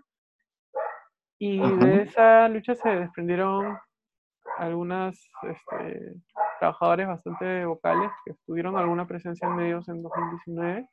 Y 1.38 1.59
de 1.59 2.02
esa 2.02 2.48
lucha 2.48 2.74
se 2.74 2.88
desprendieron 2.88 3.76
algunas 4.59 5.28
este, 5.42 6.14
trabajadores 6.60 7.09
bastante 7.09 7.64
vocales 7.64 8.10
que 8.24 8.34
tuvieron 8.46 8.76
alguna 8.76 9.06
presencia 9.06 9.48
en 9.48 9.56
medios 9.56 9.88
en 9.88 10.02
2019. 10.02 10.88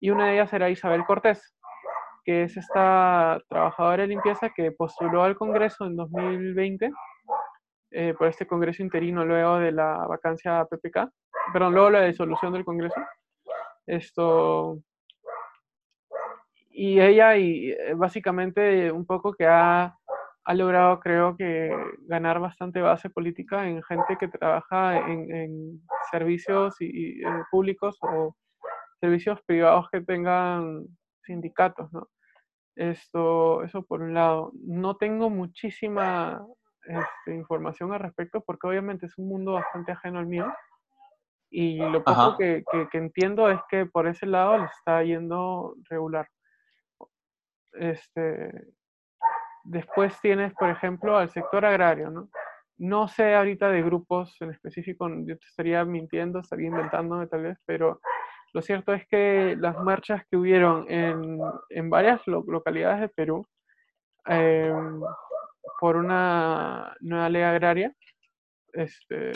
Y 0.00 0.10
una 0.10 0.26
de 0.26 0.34
ellas 0.34 0.52
era 0.52 0.68
Isabel 0.68 1.04
Cortés, 1.06 1.56
que 2.24 2.42
es 2.42 2.56
esta 2.56 3.40
trabajadora 3.48 4.02
de 4.02 4.08
limpieza 4.08 4.50
que 4.50 4.72
postuló 4.72 5.22
al 5.22 5.36
Congreso 5.36 5.86
en 5.86 5.96
2020 5.96 6.90
eh, 7.96 8.12
por 8.18 8.26
este 8.26 8.44
Congreso 8.44 8.82
interino 8.82 9.24
luego 9.24 9.58
de 9.60 9.70
la 9.70 10.04
vacancia 10.08 10.64
PPK, 10.64 11.12
perdón, 11.52 11.74
luego 11.74 11.90
la 11.90 12.04
disolución 12.04 12.52
del 12.52 12.64
Congreso. 12.64 13.00
Esto. 13.86 14.80
Y 16.70 17.00
ella, 17.00 17.36
y 17.36 17.70
eh, 17.70 17.94
básicamente, 17.94 18.90
un 18.90 19.06
poco 19.06 19.32
que 19.32 19.46
ha, 19.46 19.96
ha 20.44 20.54
logrado, 20.54 20.98
creo 20.98 21.36
que, 21.36 21.72
ganar 22.08 22.40
bastante 22.40 22.80
base 22.80 23.10
política 23.10 23.68
en 23.68 23.80
gente 23.84 24.16
que 24.18 24.26
trabaja 24.26 24.98
en, 24.98 25.32
en 25.32 25.80
servicios 26.10 26.80
y, 26.80 26.86
y, 27.20 27.22
eh, 27.22 27.44
públicos 27.48 27.96
o 28.02 28.34
servicios 28.98 29.40
privados 29.46 29.88
que 29.92 30.00
tengan 30.00 30.84
sindicatos, 31.22 31.92
¿no? 31.92 32.08
Esto, 32.74 33.62
eso 33.62 33.84
por 33.84 34.02
un 34.02 34.14
lado. 34.14 34.50
No 34.54 34.96
tengo 34.96 35.30
muchísima 35.30 36.44
este, 36.86 37.34
información 37.34 37.92
al 37.92 38.00
respecto 38.00 38.40
porque 38.42 38.66
obviamente 38.66 39.06
es 39.06 39.16
un 39.18 39.28
mundo 39.28 39.52
bastante 39.54 39.92
ajeno 39.92 40.18
al 40.18 40.26
mío. 40.26 40.52
Y 41.50 41.78
lo 41.78 42.02
poco 42.04 42.14
que, 42.36 42.64
que- 42.70 42.88
que 42.88 42.98
entiendo 42.98 43.48
es 43.48 43.60
que 43.68 43.86
por 43.86 44.06
ese 44.08 44.26
lado 44.26 44.58
le 44.58 44.64
está 44.64 45.02
yendo 45.02 45.74
regular. 45.88 46.28
Este, 47.72 48.50
después 49.64 50.18
tienes, 50.20 50.52
por 50.54 50.68
ejemplo, 50.70 51.16
al 51.16 51.30
sector 51.30 51.64
agrario, 51.64 52.10
¿no? 52.10 52.28
No 52.76 53.06
sé 53.08 53.34
ahorita 53.34 53.68
de 53.68 53.82
grupos 53.82 54.36
en 54.40 54.50
específico, 54.50 55.08
yo 55.08 55.38
te 55.38 55.46
estaría 55.46 55.84
mintiendo, 55.84 56.40
estaría 56.40 56.66
inventándome 56.68 57.26
tal 57.28 57.42
vez, 57.44 57.58
pero 57.64 58.00
lo 58.52 58.62
cierto 58.62 58.92
es 58.92 59.06
que 59.06 59.56
las 59.58 59.78
marchas 59.80 60.24
que 60.28 60.36
hubieron 60.36 60.86
en, 60.90 61.38
en 61.70 61.90
varias 61.90 62.20
lo- 62.26 62.44
localidades 62.46 63.00
de 63.00 63.08
Perú 63.10 63.46
em, 64.26 65.00
por 65.80 65.96
una 65.96 66.94
nueva 67.00 67.28
ley 67.28 67.42
agraria, 67.42 67.92
este, 68.72 69.32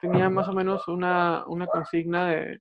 tenían 0.00 0.32
más 0.34 0.48
o 0.48 0.52
menos 0.52 0.86
una, 0.88 1.44
una 1.46 1.66
consigna 1.66 2.28
de, 2.28 2.60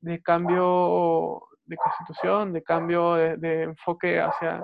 de 0.00 0.22
cambio 0.22 1.42
de 1.64 1.76
constitución, 1.76 2.52
de 2.52 2.62
cambio 2.62 3.14
de, 3.14 3.36
de 3.38 3.62
enfoque 3.62 4.20
hacia 4.20 4.62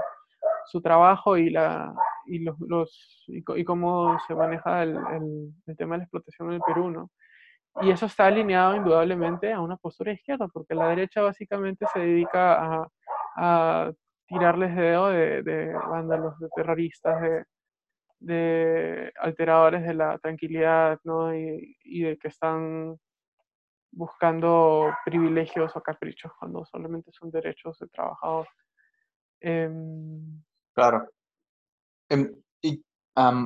su 0.67 0.83
trabajo 0.83 1.37
y, 1.39 1.51
la, 1.51 1.95
y, 2.27 2.41
los, 2.41 2.57
los- 2.61 3.25
y, 3.29 3.43
y 3.57 3.65
cómo 3.65 4.19
se 4.27 4.35
maneja 4.35 4.83
el, 4.83 4.91
el- 4.97 5.51
el 5.67 5.77
tema 5.77 5.95
de 5.95 5.99
la 5.99 6.05
explotación 6.05 6.49
en 6.49 6.55
el 6.57 6.61
Perú, 6.61 6.91
¿no? 6.91 7.11
Y 7.83 7.91
eso 7.91 8.07
está 8.07 8.27
alineado 8.27 8.75
indudablemente 8.77 9.53
a 9.53 9.61
una 9.61 9.77
postura 9.77 10.13
izquierda, 10.13 10.49
porque 10.53 10.75
la 10.75 10.89
derecha 10.89 11.23
básicamente 11.23 11.87
se 11.93 12.01
dedica 12.01 12.83
a, 12.83 12.89
a 13.37 13.93
tirarles 14.27 14.75
dedo 14.77 15.09
de, 15.09 15.43
de 15.43 15.73
vándalos, 15.75 16.39
de 16.41 16.49
terroristas, 16.55 17.21
de, 17.23 17.45
de 18.21 19.13
alteradores 19.19 19.83
de 19.83 19.95
la 19.95 20.19
tranquilidad, 20.19 21.01
¿no? 21.05 21.35
Y, 21.35 21.77
de 22.03 22.19
que 22.19 22.29
están 22.29 22.97
buscando 23.91 24.95
privilegios 25.05 25.75
o 25.75 25.81
caprichos 25.81 26.31
cuando 26.39 26.65
solamente 26.65 27.11
son 27.13 27.31
derechos 27.31 27.79
de 27.79 27.89
trabajador. 27.89 28.47
Em, 29.41 30.43
Claro. 30.75 31.09
Em, 32.09 32.33
y 32.63 32.83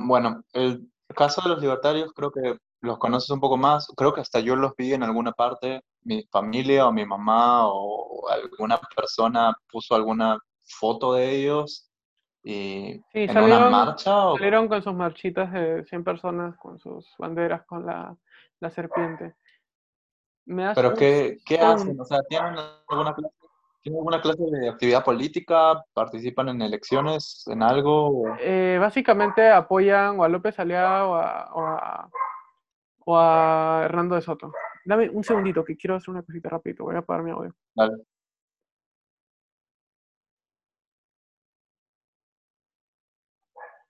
bueno, 0.05 0.43
el 0.53 0.89
caso 1.15 1.41
de 1.41 1.49
los 1.49 1.61
libertarios, 1.61 2.13
creo 2.13 2.31
que 2.31 2.57
los 2.81 2.97
conoces 2.99 3.29
un 3.31 3.39
poco 3.39 3.57
más. 3.57 3.87
Creo 3.97 4.13
que 4.13 4.21
hasta 4.21 4.39
yo 4.39 4.55
los 4.55 4.73
vi 4.77 4.93
en 4.93 5.03
alguna 5.03 5.31
parte. 5.31 5.81
Mi 6.03 6.23
familia 6.31 6.87
o 6.87 6.91
mi 6.91 7.05
mamá 7.05 7.67
o 7.67 8.29
alguna 8.29 8.79
persona 8.95 9.53
puso 9.71 9.95
alguna 9.95 10.37
foto 10.63 11.13
de 11.13 11.31
ellos 11.35 11.89
y 12.47 13.03
Sí, 13.11 13.23
en 13.23 13.31
una 13.31 13.41
salieron, 13.41 13.71
marcha 13.71 14.27
o 14.27 14.37
salieron 14.37 14.67
con 14.67 14.83
sus 14.83 14.93
marchitas 14.93 15.51
de 15.51 15.83
100 15.83 16.03
personas, 16.03 16.55
con 16.57 16.77
sus 16.77 17.11
banderas, 17.17 17.65
con 17.65 17.85
la, 17.87 18.15
la 18.59 18.69
serpiente. 18.69 19.33
Me 20.45 20.71
pero 20.75 20.93
qué, 20.93 21.39
qué 21.43 21.57
hacen? 21.57 21.99
O 21.99 22.05
sea, 22.05 22.21
¿tienen 22.29 22.53
alguna 22.87 23.15
clase, 23.15 23.35
¿tienen 23.81 23.97
alguna 23.97 24.21
clase 24.21 24.43
de 24.43 24.69
actividad 24.69 25.03
política? 25.03 25.83
¿Participan 25.91 26.49
en 26.49 26.61
elecciones, 26.61 27.43
en 27.47 27.63
algo? 27.63 28.25
Eh, 28.39 28.77
básicamente 28.79 29.49
apoyan 29.49 30.19
o 30.19 30.23
a 30.23 30.29
López 30.29 30.59
Aliaga 30.59 31.07
o 31.07 31.15
a, 31.15 31.49
o 31.51 31.65
a, 31.65 32.09
o 33.05 33.17
a 33.17 33.81
Hernando 33.85 34.13
de 34.13 34.21
Soto. 34.21 34.53
Dame 34.85 35.09
un 35.09 35.23
segundito 35.23 35.65
que 35.65 35.75
quiero 35.75 35.95
hacer 35.95 36.11
una 36.11 36.21
cosita 36.21 36.49
rapidito. 36.49 36.83
Voy 36.83 36.93
a 36.93 36.99
apagar 36.99 37.23
mi 37.23 37.31
audio. 37.31 37.55
Vale. 37.73 38.03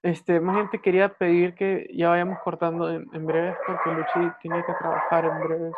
Este, 0.06 0.40
más 0.40 0.56
bien 0.56 0.70
te 0.70 0.80
quería 0.80 1.10
pedir 1.16 1.56
que 1.56 1.90
ya 1.92 2.10
vayamos 2.10 2.38
cortando 2.44 2.92
en, 2.92 3.08
en 3.12 3.26
breves 3.26 3.58
porque 3.66 3.90
Luchi 3.90 4.32
tiene 4.40 4.64
que 4.64 4.74
trabajar 4.74 5.26
en 5.26 5.40
breves. 5.40 5.74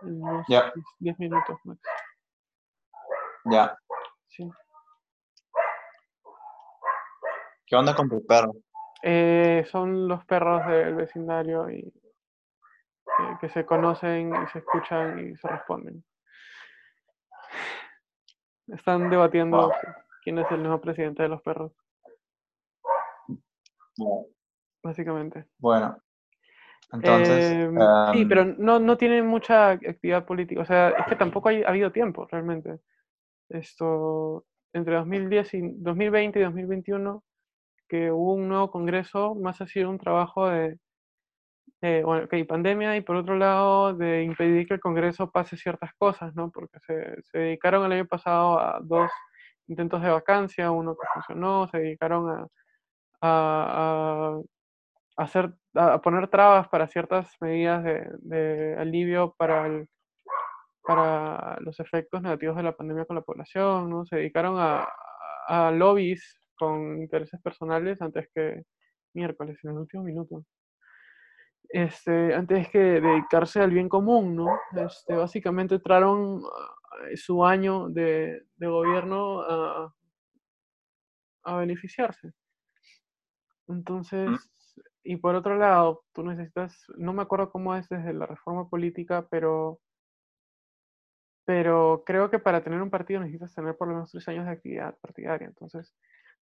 En 0.00 0.22
unos 0.22 0.46
Ya. 0.48 0.72
10 0.98 1.18
minutos 1.18 1.58
max. 1.64 1.80
Ya. 3.44 3.76
Sí. 4.28 4.50
¿Qué 7.66 7.76
onda 7.76 7.94
con 7.94 8.08
tu 8.08 8.24
perro? 8.26 8.52
Eh, 9.02 9.66
son 9.70 10.08
los 10.08 10.24
perros 10.24 10.66
del 10.68 10.94
vecindario 10.94 11.68
y 11.68 11.80
eh, 11.80 13.36
que 13.42 13.50
se 13.50 13.66
conocen 13.66 14.32
y 14.34 14.46
se 14.52 14.60
escuchan 14.60 15.18
y 15.18 15.36
se 15.36 15.48
responden. 15.48 16.02
Están 18.68 19.10
debatiendo 19.10 19.58
Wow. 19.68 19.72
quién 20.24 20.38
es 20.38 20.50
el 20.50 20.62
nuevo 20.62 20.80
presidente 20.80 21.22
de 21.24 21.28
los 21.28 21.42
perros, 21.42 21.72
Bueno, 23.96 24.26
básicamente. 24.82 25.46
Bueno, 25.58 25.96
entonces, 26.92 27.44
Em, 27.52 27.78
sí, 28.12 28.22
em, 28.22 28.28
pero 28.28 28.44
no, 28.44 28.78
no 28.78 28.96
tienen 28.96 29.26
mucha 29.26 29.70
actividad 29.70 30.26
política. 30.26 30.60
O 30.62 30.64
sea, 30.64 30.90
es 30.90 31.06
que 31.06 31.16
tampoco 31.16 31.48
hay- 31.48 31.62
ha 31.62 31.68
habido 31.70 31.90
tiempo 31.92 32.26
realmente. 32.30 32.80
Esto, 33.48 34.44
entre 34.72 34.94
2010 34.96 35.54
y 35.54 35.60
2020 35.76 36.40
y 36.40 36.42
2021, 36.42 37.24
que 37.88 38.10
hubo 38.12 38.34
un 38.34 38.48
nuevo 38.48 38.70
congreso, 38.70 39.34
más 39.34 39.60
ha 39.60 39.66
sido 39.66 39.90
un 39.90 39.98
trabajo 39.98 40.48
de, 40.48 40.78
eh, 41.82 42.02
bueno, 42.04 42.24
ok, 42.26 42.34
pandemia 42.48 42.96
y 42.96 43.00
por 43.00 43.16
otro 43.16 43.36
lado 43.36 43.94
de 43.94 44.22
impedir 44.22 44.66
que 44.66 44.74
el 44.74 44.80
congreso 44.80 45.30
pase 45.30 45.56
ciertas 45.56 45.90
cosas, 45.98 46.34
¿no? 46.34 46.50
Porque 46.50 46.78
se, 46.86 47.22
se 47.22 47.38
dedicaron 47.38 47.84
el 47.86 47.92
año 47.92 48.06
pasado 48.06 48.58
a 48.60 48.80
dos 48.82 49.10
intentos 49.66 50.02
de 50.02 50.10
vacancia, 50.10 50.70
uno 50.70 50.94
que 50.94 51.06
funcionó, 51.14 51.66
se 51.68 51.78
dedicaron 51.78 52.30
a, 52.30 52.46
a- 53.22 54.40
hacer, 55.16 55.54
a 55.74 56.00
poner 56.00 56.28
trabas 56.28 56.68
para 56.68 56.88
ciertas 56.88 57.34
medidas 57.40 57.84
de, 57.84 58.76
alivio 58.78 59.34
para, 59.38 59.84
para 60.82 61.58
los 61.60 61.78
efectos 61.80 62.22
negativos 62.22 62.56
de 62.56 62.62
la 62.64 62.76
pandemia 62.76 63.04
con 63.04 63.16
la 63.16 63.22
población, 63.22 63.90
¿no? 63.90 64.04
Se 64.04 64.16
dedicaron 64.16 64.56
a, 64.58 64.88
a 65.48 65.70
lobbies 65.70 66.38
con 66.58 66.98
intereses 66.98 67.40
personales 67.42 68.00
antes 68.02 68.28
que 68.34 68.62
miércoles, 69.14 69.58
en 69.62 69.70
el 69.72 69.78
último 69.78 70.02
minuto. 70.04 70.44
Este, 71.68 72.34
antes 72.34 72.68
que 72.68 72.78
dedicarse 72.78 73.60
al 73.60 73.70
bien 73.70 73.88
común, 73.88 74.36
¿no? 74.36 74.58
Este, 74.76 75.14
básicamente 75.14 75.76
entraron 75.76 76.42
ah, 76.44 76.74
su 77.16 77.44
año 77.44 77.88
de, 77.88 78.42
de 78.56 78.66
gobierno 78.66 79.40
a, 79.42 79.94
a 81.44 81.56
beneficiarse. 81.56 82.32
Entonces, 83.72 84.28
y 85.02 85.16
por 85.16 85.34
otro 85.34 85.56
lado, 85.56 86.04
tú 86.12 86.22
necesitas, 86.22 86.86
no 86.96 87.12
me 87.12 87.22
acuerdo 87.22 87.50
cómo 87.50 87.74
es 87.74 87.88
desde 87.88 88.12
la 88.12 88.26
reforma 88.26 88.68
política, 88.68 89.26
pero, 89.30 89.80
pero 91.44 92.04
creo 92.06 92.30
que 92.30 92.38
para 92.38 92.62
tener 92.62 92.80
un 92.80 92.90
partido 92.90 93.20
necesitas 93.20 93.54
tener 93.54 93.76
por 93.76 93.88
lo 93.88 93.94
menos 93.94 94.10
tres 94.10 94.28
años 94.28 94.46
de 94.46 94.52
actividad 94.52 94.96
partidaria. 95.00 95.48
Entonces, 95.48 95.94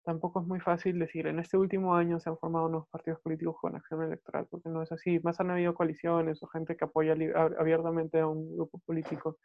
tampoco 0.04 0.40
es 0.40 0.46
muy 0.46 0.60
fácil 0.60 0.98
decir, 0.98 1.26
en 1.26 1.38
este 1.38 1.56
último 1.56 1.94
año 1.94 2.20
se 2.20 2.28
han 2.30 2.38
formado 2.38 2.68
nuevos 2.68 2.88
partidos 2.88 3.20
políticos 3.20 3.56
con 3.60 3.76
acción 3.76 4.02
electoral, 4.02 4.46
porque 4.50 4.68
no 4.68 4.82
es 4.82 4.92
así. 4.92 5.20
Más 5.22 5.40
han 5.40 5.50
habido 5.50 5.74
coaliciones 5.74 6.42
o 6.42 6.46
gente 6.48 6.76
que 6.76 6.84
apoya 6.84 7.14
abiertamente 7.58 8.20
a 8.20 8.26
un 8.26 8.56
grupo 8.56 8.78
político 8.80 9.38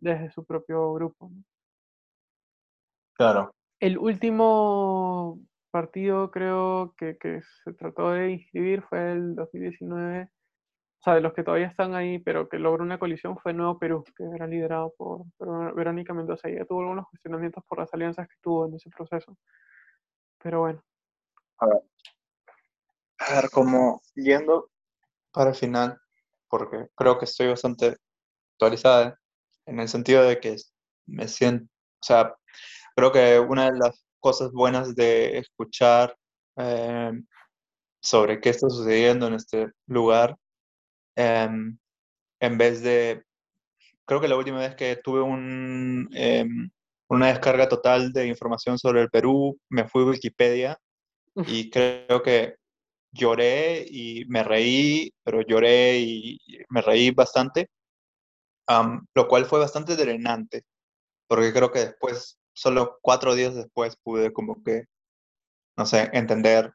desde 0.00 0.30
su 0.30 0.44
propio 0.44 0.92
grupo. 0.94 1.30
¿no? 1.30 1.42
claro, 3.14 3.54
El 3.78 3.98
último 3.98 5.38
partido 5.70 6.30
creo 6.30 6.94
que, 6.96 7.16
se 7.64 7.72
trató 7.74 8.10
de 8.10 8.32
inscribir 8.32 8.82
fue 8.82 9.12
el 9.12 9.34
2019, 9.34 10.24
o 10.24 11.02
sea, 11.02 11.14
de 11.14 11.20
los 11.20 11.32
que 11.32 11.42
todavía 11.42 11.68
están 11.68 11.94
ahí, 11.94 12.18
pero 12.18 12.48
que 12.48 12.58
logró 12.58 12.84
una 12.84 12.98
coalición 12.98 13.38
fue 13.38 13.54
Nuevo 13.54 13.78
Perú, 13.78 14.04
que 14.16 14.24
era 14.34 14.46
liderado 14.46 14.92
por, 14.96 15.24
Verónica 15.74 16.12
Mendoza. 16.12 16.48
Ella 16.48 16.66
tuvo 16.66 16.80
algunos 16.80 17.08
cuestionamientos 17.08 17.64
por 17.66 17.78
las 17.78 17.92
alianzas 17.94 18.28
que 18.28 18.36
tuvo 18.42 18.66
en 18.66 18.74
ese 18.74 18.90
proceso. 18.90 19.36
Pero 20.42 20.60
bueno, 20.60 20.82
A 23.18 23.34
ver, 23.34 23.50
como 23.50 24.02
yendo 24.14 24.70
para 25.32 25.50
el 25.50 25.56
final, 25.56 25.98
porque 26.48 26.88
creo 26.94 27.18
que 27.18 27.26
estoy 27.26 27.48
bastante 27.48 27.96
actualizada, 28.54 29.18
en 29.66 29.80
el 29.80 29.88
sentido 29.88 30.22
de 30.24 30.40
que 30.40 30.56
me 31.06 31.28
siento, 31.28 31.66
o 32.02 32.04
sea, 32.04 32.34
creo 32.96 33.12
que 33.12 33.38
una 33.38 33.66
de 33.70 33.78
las 33.78 34.04
cosas 34.20 34.52
buenas 34.52 34.94
de 34.94 35.38
escuchar 35.38 36.14
eh, 36.56 37.12
sobre 38.00 38.40
qué 38.40 38.50
está 38.50 38.68
sucediendo 38.70 39.26
en 39.26 39.34
este 39.34 39.70
lugar, 39.86 40.36
em, 41.16 41.78
en 42.40 42.58
vez 42.58 42.82
de, 42.82 43.22
creo 44.06 44.20
que 44.20 44.28
la 44.28 44.36
última 44.36 44.58
vez 44.58 44.74
que 44.74 44.96
tuve 44.96 45.20
un, 45.22 46.08
em, 46.12 46.70
una 47.08 47.28
descarga 47.28 47.68
total 47.68 48.12
de 48.12 48.26
información 48.26 48.78
sobre 48.78 49.02
el 49.02 49.10
Perú, 49.10 49.58
me 49.68 49.88
fui 49.88 50.02
a 50.02 50.06
Wikipedia 50.06 50.78
y 51.34 51.34
creo 51.70 52.22
que 52.22 52.56
lloré 53.12 53.84
y 53.88 54.24
me 54.26 54.42
reí, 54.44 55.12
pero 55.24 55.42
lloré 55.42 55.98
y 55.98 56.38
me 56.68 56.80
reí 56.82 57.10
bastante, 57.10 57.68
am, 58.66 59.06
lo 59.14 59.28
cual 59.28 59.46
fue 59.46 59.58
bastante 59.58 59.96
drenante, 59.96 60.62
porque 61.28 61.52
creo 61.52 61.70
que 61.70 61.80
después, 61.80 62.39
solo 62.60 62.98
cuatro 63.00 63.34
días 63.34 63.54
después, 63.54 63.96
pude 63.96 64.34
como 64.34 64.62
que, 64.62 64.84
no 65.78 65.86
sé, 65.86 66.10
entender 66.12 66.74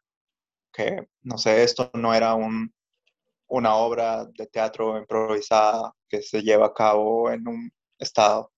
que, 0.74 1.08
no 1.22 1.38
sé, 1.38 1.62
esto 1.62 1.92
no 1.94 2.12
era 2.16 2.34
un, 2.34 2.74
una 3.48 3.76
obra 3.76 4.26
de 4.26 4.48
teatro 4.48 4.98
improvisada 4.98 5.94
que 6.10 6.24
se 6.24 6.42
lleva 6.42 6.66
a 6.68 6.74
cabo 6.74 7.30
en 7.30 7.48
un 7.48 7.72
estado, 8.00 8.52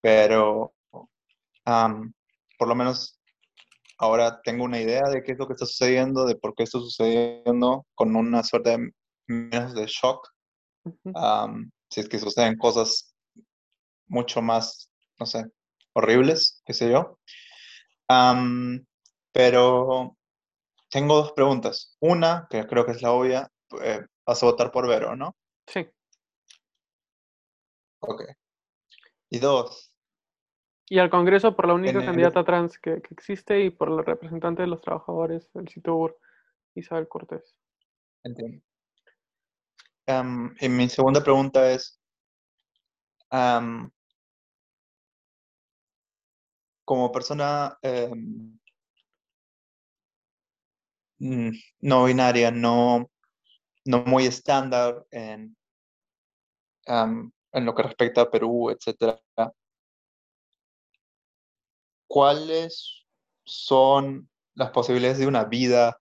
pero 0.00 0.72
por 1.62 2.68
lo 2.68 2.74
menos 2.74 3.20
ahora 3.98 4.40
tengo 4.40 4.64
una 4.64 4.80
idea 4.80 5.02
de 5.10 5.22
qué 5.22 5.32
es 5.32 5.38
lo 5.38 5.46
que 5.46 5.52
está 5.52 5.66
sucediendo, 5.66 6.24
de 6.24 6.36
por 6.36 6.54
qué 6.54 6.62
está 6.62 6.78
sucediendo, 6.78 7.86
con 7.94 8.16
una 8.16 8.42
suerte 8.42 8.70
de 8.70 8.92
menos 9.26 9.74
de 9.74 9.84
shock, 9.86 10.26
si 11.90 12.00
es 12.00 12.08
que 12.08 12.18
suceden 12.18 12.56
cosas 12.56 13.14
mucho 14.06 14.40
más, 14.40 14.90
no 15.20 15.26
sé, 15.26 15.44
horribles, 15.96 16.62
qué 16.66 16.74
sé 16.74 16.90
yo. 16.90 17.18
Pero 19.32 20.16
tengo 20.90 21.16
dos 21.16 21.32
preguntas. 21.32 21.96
Una, 22.00 22.46
que 22.50 22.66
creo 22.66 22.84
que 22.86 22.92
es 22.92 23.02
la 23.02 23.12
obvia, 23.12 23.48
eh, 23.82 24.04
vas 24.26 24.42
a 24.42 24.46
votar 24.46 24.70
por 24.70 24.86
Vero, 24.88 25.16
¿no? 25.16 25.34
sí. 25.66 25.86
Ok. 28.00 28.22
Y 29.30 29.38
dos, 29.40 29.92
Y 30.88 30.98
al 31.00 31.10
Congreso 31.10 31.56
por 31.56 31.66
la 31.66 31.74
única 31.74 31.98
el- 31.98 32.04
candidata 32.06 32.44
trans 32.44 32.78
que, 32.78 33.02
que 33.02 33.12
existe 33.12 33.60
y 33.64 33.70
por 33.70 33.90
la 33.90 34.02
representante 34.02 34.62
de 34.62 34.68
los 34.68 34.80
trabajadores 34.80 35.50
del 35.52 35.68
CITUR, 35.68 36.16
Isabel 36.74 37.08
Cortés. 37.08 37.58
entiendo. 38.22 38.62
Y 40.60 40.68
mi 40.68 40.88
segunda 40.88 41.22
pregunta 41.24 41.68
es, 41.72 42.00
como 46.86 47.12
persona 47.12 47.76
em, 47.82 48.58
mm, 51.18 51.50
no 51.80 52.04
binaria, 52.04 52.50
no, 52.50 53.10
no 53.84 54.04
muy 54.04 54.26
estándar 54.26 55.04
en, 55.10 55.56
am, 56.86 57.32
en 57.52 57.64
lo 57.64 57.74
que 57.74 57.82
respecta 57.82 58.22
a 58.22 58.30
Perú, 58.30 58.70
etcétera, 58.70 59.20
¿cuáles 62.08 63.04
son 63.44 64.30
las 64.54 64.70
posibilidades 64.70 65.18
de 65.18 65.26
una 65.26 65.44
vida 65.44 65.98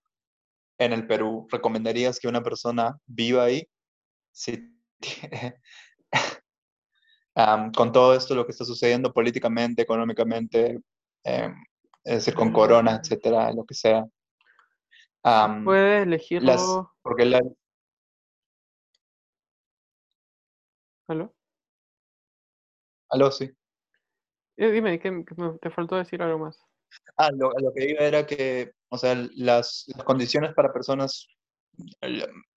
en 0.78 0.94
el 0.94 1.08
Perú, 1.08 1.48
¿recomendarías 1.50 2.20
que 2.20 2.28
una 2.28 2.44
persona 2.44 3.00
viva 3.08 3.44
ahí? 3.46 3.68
con 7.76 7.92
todo 7.92 8.16
esto, 8.16 8.34
lo 8.34 8.46
que 8.46 8.52
está 8.52 8.64
sucediendo 8.64 9.12
políticamente, 9.12 9.82
económicamente, 9.82 10.80
em, 11.24 11.54
es 12.04 12.16
decir, 12.16 12.34
con 12.34 12.52
corona, 12.54 12.96
etcétera, 13.02 13.52
lo 13.52 13.66
que 13.66 13.74
sea. 13.74 14.06
Am, 15.24 15.66
Puede 15.66 16.00
las, 16.00 16.08
elegirlo. 16.08 16.94
porque 17.02 17.26
la, 17.26 17.42
¿Aló? 21.08 21.36
aló, 23.10 23.32
sí. 23.32 23.52
Eh, 24.58 24.72
dime, 24.72 25.00
¿qué, 25.00 25.10
qué 25.26 25.36
me- 25.36 25.58
te 25.60 25.70
faltó 25.70 25.98
decir 25.98 26.22
algo 26.22 26.40
más? 26.40 26.58
Ah, 27.18 27.30
lo, 27.32 27.52
lo 27.60 27.74
que 27.74 27.90
iba 27.90 28.02
era 28.02 28.26
que, 28.26 28.72
o 28.90 28.98
sea, 28.98 29.16
las, 29.36 29.84
las 29.88 30.04
condiciones 30.06 30.54
para 30.54 30.72
personas, 30.72 31.28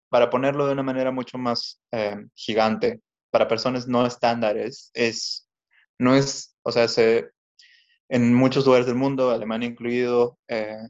para 0.09 0.31
ponerlo 0.31 0.67
de 0.67 0.73
una 0.75 0.83
manera 0.83 1.11
mucho 1.11 1.37
más 1.39 1.81
eh, 1.91 2.17
gigante, 2.35 3.01
para 3.31 3.49
personas 3.49 3.87
no 3.87 4.07
estándares, 4.07 4.91
es, 4.95 5.49
no 5.99 6.15
es, 6.15 6.57
o 6.63 6.73
sea, 6.73 6.89
se, 6.89 7.31
en 8.09 8.35
muchos 8.35 8.65
lugares 8.65 8.87
del 8.87 8.97
mundo, 8.97 9.31
Alemania 9.31 9.69
incluido, 9.69 10.39
eh, 10.49 10.89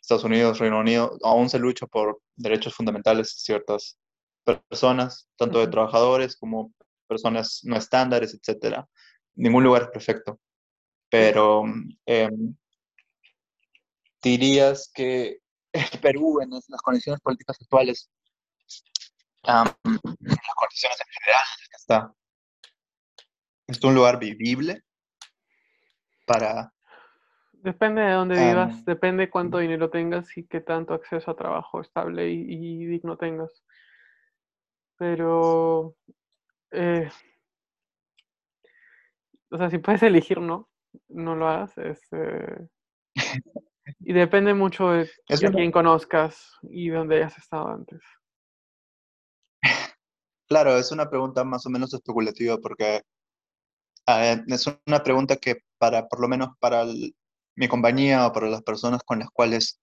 Estados 0.00 0.24
Unidos, 0.24 0.58
Reino 0.58 0.80
Unido, 0.80 1.18
aún 1.22 1.50
se 1.50 1.58
lucha 1.58 1.86
por 1.86 2.20
derechos 2.34 2.74
fundamentales 2.74 3.28
de 3.28 3.40
ciertas 3.40 3.98
personas, 4.44 5.28
tanto 5.36 5.58
de 5.58 5.68
trabajadores 5.68 6.36
como 6.36 6.72
personas 7.06 7.60
no 7.64 7.76
estándares, 7.76 8.34
etcétera. 8.34 8.88
Ningún 9.34 9.64
lugar 9.64 9.82
es 9.82 9.88
perfecto, 9.88 10.40
pero 11.10 11.64
em, 12.06 12.56
dirías 14.22 14.90
que 14.94 15.38
Perú 16.02 16.40
en 16.40 16.50
las 16.50 16.82
condiciones 16.82 17.20
políticas 17.20 17.56
actuales, 17.60 18.10
las 19.42 19.74
condiciones 20.56 21.00
en 21.00 21.06
general 21.22 21.44
está, 21.76 22.12
es 23.66 23.82
un 23.82 23.94
lugar 23.94 24.18
vivible 24.18 24.82
para... 26.26 26.72
Depende 27.52 28.02
de 28.02 28.12
dónde 28.12 28.36
vivas, 28.48 28.84
depende 28.84 29.30
cuánto 29.30 29.58
dinero 29.58 29.90
tengas 29.90 30.36
y 30.36 30.46
qué 30.46 30.60
tanto 30.60 30.94
acceso 30.94 31.30
a 31.30 31.36
trabajo 31.36 31.80
estable 31.80 32.30
y, 32.30 32.44
y 32.48 32.86
digno 32.86 33.16
tengas. 33.16 33.64
Pero, 34.96 35.96
eh, 36.70 37.10
o 39.50 39.58
sea, 39.58 39.70
si 39.70 39.78
puedes 39.78 40.02
elegir, 40.02 40.40
no, 40.40 40.68
no 41.08 41.34
lo 41.34 41.48
hagas. 41.48 41.76
es, 41.78 42.00
eh, 42.12 42.68
y 44.00 44.12
depende 44.12 44.54
mucho 44.54 44.90
de 44.90 45.10
una- 45.30 45.50
quién 45.50 45.72
conozcas 45.72 46.58
y 46.62 46.90
dónde 46.90 47.16
hayas 47.16 47.38
estado 47.38 47.68
antes. 47.68 48.00
Claro, 50.48 50.76
es 50.78 50.90
una 50.92 51.08
pregunta 51.10 51.44
más 51.44 51.66
o 51.66 51.70
menos 51.70 51.92
especulativa 51.94 52.58
porque 52.58 53.02
eh, 54.06 54.42
es 54.46 54.66
una 54.86 55.02
pregunta 55.02 55.36
que 55.36 55.58
para, 55.78 56.08
por 56.08 56.20
lo 56.20 56.28
menos 56.28 56.50
para 56.58 56.84
mi 57.56 57.68
compañía 57.68 58.26
o 58.26 58.32
para 58.32 58.48
las 58.48 58.62
personas 58.62 59.02
con 59.04 59.20
las 59.20 59.30
cuales 59.30 59.80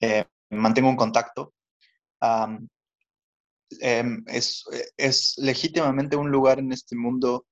eh, 0.00 0.24
mantengo 0.50 0.88
un 0.90 0.96
contacto, 0.96 1.54
em, 3.80 4.24
es, 4.26 4.64
es 4.96 5.34
legítimamente 5.38 6.16
un 6.16 6.30
lugar 6.30 6.58
en 6.58 6.72
este 6.72 6.96
mundo, 6.96 7.46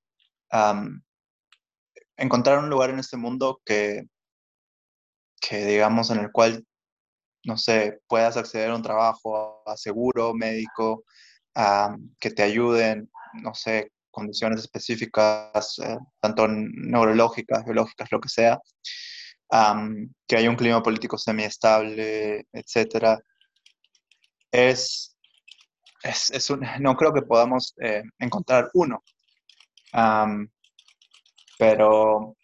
encontrar 2.17 2.59
un 2.59 2.69
lugar 2.69 2.89
en 2.91 2.99
este 2.99 3.17
mundo 3.17 3.61
que, 3.65 4.03
que, 5.41 5.65
digamos, 5.65 6.09
en 6.11 6.19
el 6.19 6.31
cual, 6.31 6.65
no 7.43 7.57
sé, 7.57 7.99
puedas 8.07 8.37
acceder 8.37 8.71
a 8.71 8.75
un 8.75 8.83
trabajo, 8.83 9.61
a 9.67 9.77
seguro 9.77 10.33
médico, 10.33 11.03
am, 11.55 12.15
que 12.19 12.31
te 12.31 12.43
ayuden, 12.43 13.09
no 13.43 13.53
sé, 13.53 13.91
condiciones 14.11 14.61
específicas, 14.61 15.79
eh, 15.79 15.97
tanto 16.21 16.47
neurológicas, 16.47 17.65
biológicas, 17.65 18.09
lo 18.11 18.19
que 18.21 18.29
sea, 18.29 18.59
am, 19.51 20.13
que 20.27 20.37
haya 20.37 20.49
un 20.49 20.55
clima 20.55 20.81
político 20.83 21.17
semiestable, 21.17 22.45
etcétera. 22.53 23.19
Es, 24.51 25.15
es, 26.03 26.31
es 26.31 26.49
un- 26.49 26.61
no 26.81 26.95
creo 26.95 27.13
que 27.13 27.21
podamos 27.23 27.73
eh, 27.81 28.03
encontrar 28.19 28.69
uno, 28.73 29.03
Am, 29.93 30.49
pero 31.57 32.35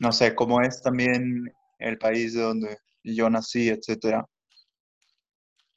no 0.00 0.12
sé, 0.12 0.34
cómo 0.34 0.60
es 0.62 0.82
también 0.82 1.44
el 1.78 1.98
país 1.98 2.34
de 2.34 2.42
donde 2.42 2.78
yo 3.04 3.30
nací, 3.30 3.68
etcétera. 3.68 4.26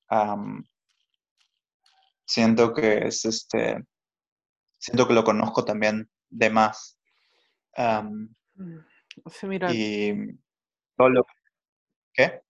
am, 0.09 0.63
siento 2.31 2.73
que 2.73 3.07
es 3.07 3.25
este, 3.25 3.83
siento 4.77 5.05
que 5.05 5.13
lo 5.13 5.23
conozco 5.25 5.65
también 5.65 6.09
de 6.29 6.49
más. 6.49 6.97
O 7.77 9.29
sea, 9.29 9.49
mira, 9.49 9.69
y 9.73 10.39
todo 10.95 11.09
lo 11.09 11.25
¿qué? 12.13 12.41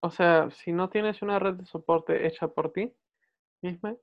o 0.00 0.10
sea, 0.10 0.50
si 0.50 0.72
no 0.72 0.88
tienes 0.90 1.22
una 1.22 1.38
red 1.38 1.54
de 1.54 1.66
soporte 1.66 2.26
hecha 2.26 2.48
por 2.48 2.72
ti 2.72 2.92
misma, 3.62 3.96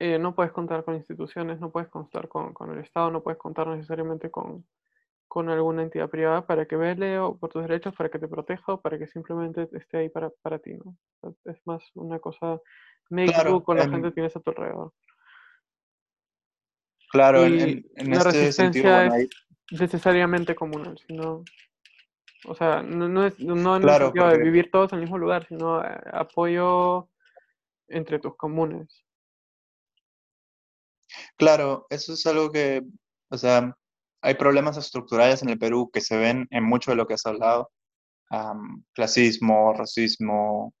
eh, 0.00 0.18
no 0.18 0.34
puedes 0.34 0.52
contar 0.52 0.84
con 0.84 0.96
instituciones, 0.96 1.60
no 1.60 1.70
puedes 1.70 1.88
contar 1.88 2.28
con, 2.28 2.52
con 2.52 2.72
el 2.72 2.78
Estado, 2.78 3.12
no 3.12 3.22
puedes 3.22 3.38
contar 3.38 3.68
necesariamente 3.68 4.30
con, 4.30 4.66
con 5.28 5.48
alguna 5.50 5.82
entidad 5.82 6.10
privada 6.10 6.46
para 6.46 6.66
que 6.66 6.76
vele 6.76 7.18
o 7.20 7.36
por 7.36 7.50
tus 7.50 7.62
derechos, 7.62 7.94
para 7.94 8.08
que 8.08 8.18
te 8.18 8.26
proteja 8.26 8.72
o 8.72 8.80
para 8.80 8.98
que 8.98 9.06
simplemente 9.06 9.68
esté 9.72 9.98
ahí 9.98 10.08
para, 10.08 10.30
para 10.42 10.58
ti, 10.58 10.74
¿no? 10.74 10.96
O 11.20 11.32
sea, 11.32 11.52
Es 11.52 11.64
más 11.64 11.82
una 11.94 12.18
cosa 12.18 12.60
do 13.10 13.24
Claro, 13.32 13.62
con 13.64 13.76
la 13.78 13.88
gente 13.88 14.08
que 14.08 14.14
tienes 14.14 14.36
a 14.36 14.40
tu 14.40 14.50
alrededor. 14.50 14.92
claro, 17.10 17.44
en, 17.44 17.54
Y 17.54 17.60
en- 17.62 17.84
en 17.96 18.10
la 18.10 18.16
este 18.18 18.52
sentido, 18.52 18.92
bueno, 18.92 19.14
es 19.14 19.28
necesariamente 19.70 20.54
comunal, 20.54 20.98
sino, 21.06 21.44
o 22.44 22.54
sea, 22.54 22.82
no, 22.82 23.08
no 23.08 23.26
es, 23.26 23.38
no 23.40 23.76
en 23.76 23.82
el 23.82 23.88
claro, 23.88 24.12
de 24.12 24.38
vivir 24.38 24.70
todos 24.70 24.92
en 24.92 24.98
el 24.98 25.04
mismo 25.04 25.18
lugar, 25.18 25.46
sino 25.48 25.82
eh, 25.84 26.00
apoyo 26.12 27.08
entre 27.88 28.18
tus 28.18 28.36
comunes. 28.36 29.04
Claro, 31.36 31.86
eso 31.90 32.12
es 32.12 32.26
algo 32.26 32.50
que, 32.50 32.82
o 33.30 33.38
sea, 33.38 33.74
hay 34.20 34.34
problemas 34.34 34.76
estructurales 34.76 35.42
en 35.42 35.48
el 35.50 35.58
Perú 35.58 35.90
que 35.92 36.00
se 36.00 36.16
ven 36.16 36.46
en 36.50 36.64
mucho 36.64 36.90
de 36.90 36.96
lo 36.96 37.06
que 37.06 37.14
has 37.14 37.26
hablado. 37.26 37.70
clasismo, 38.94 39.72
racismo, 39.72 40.74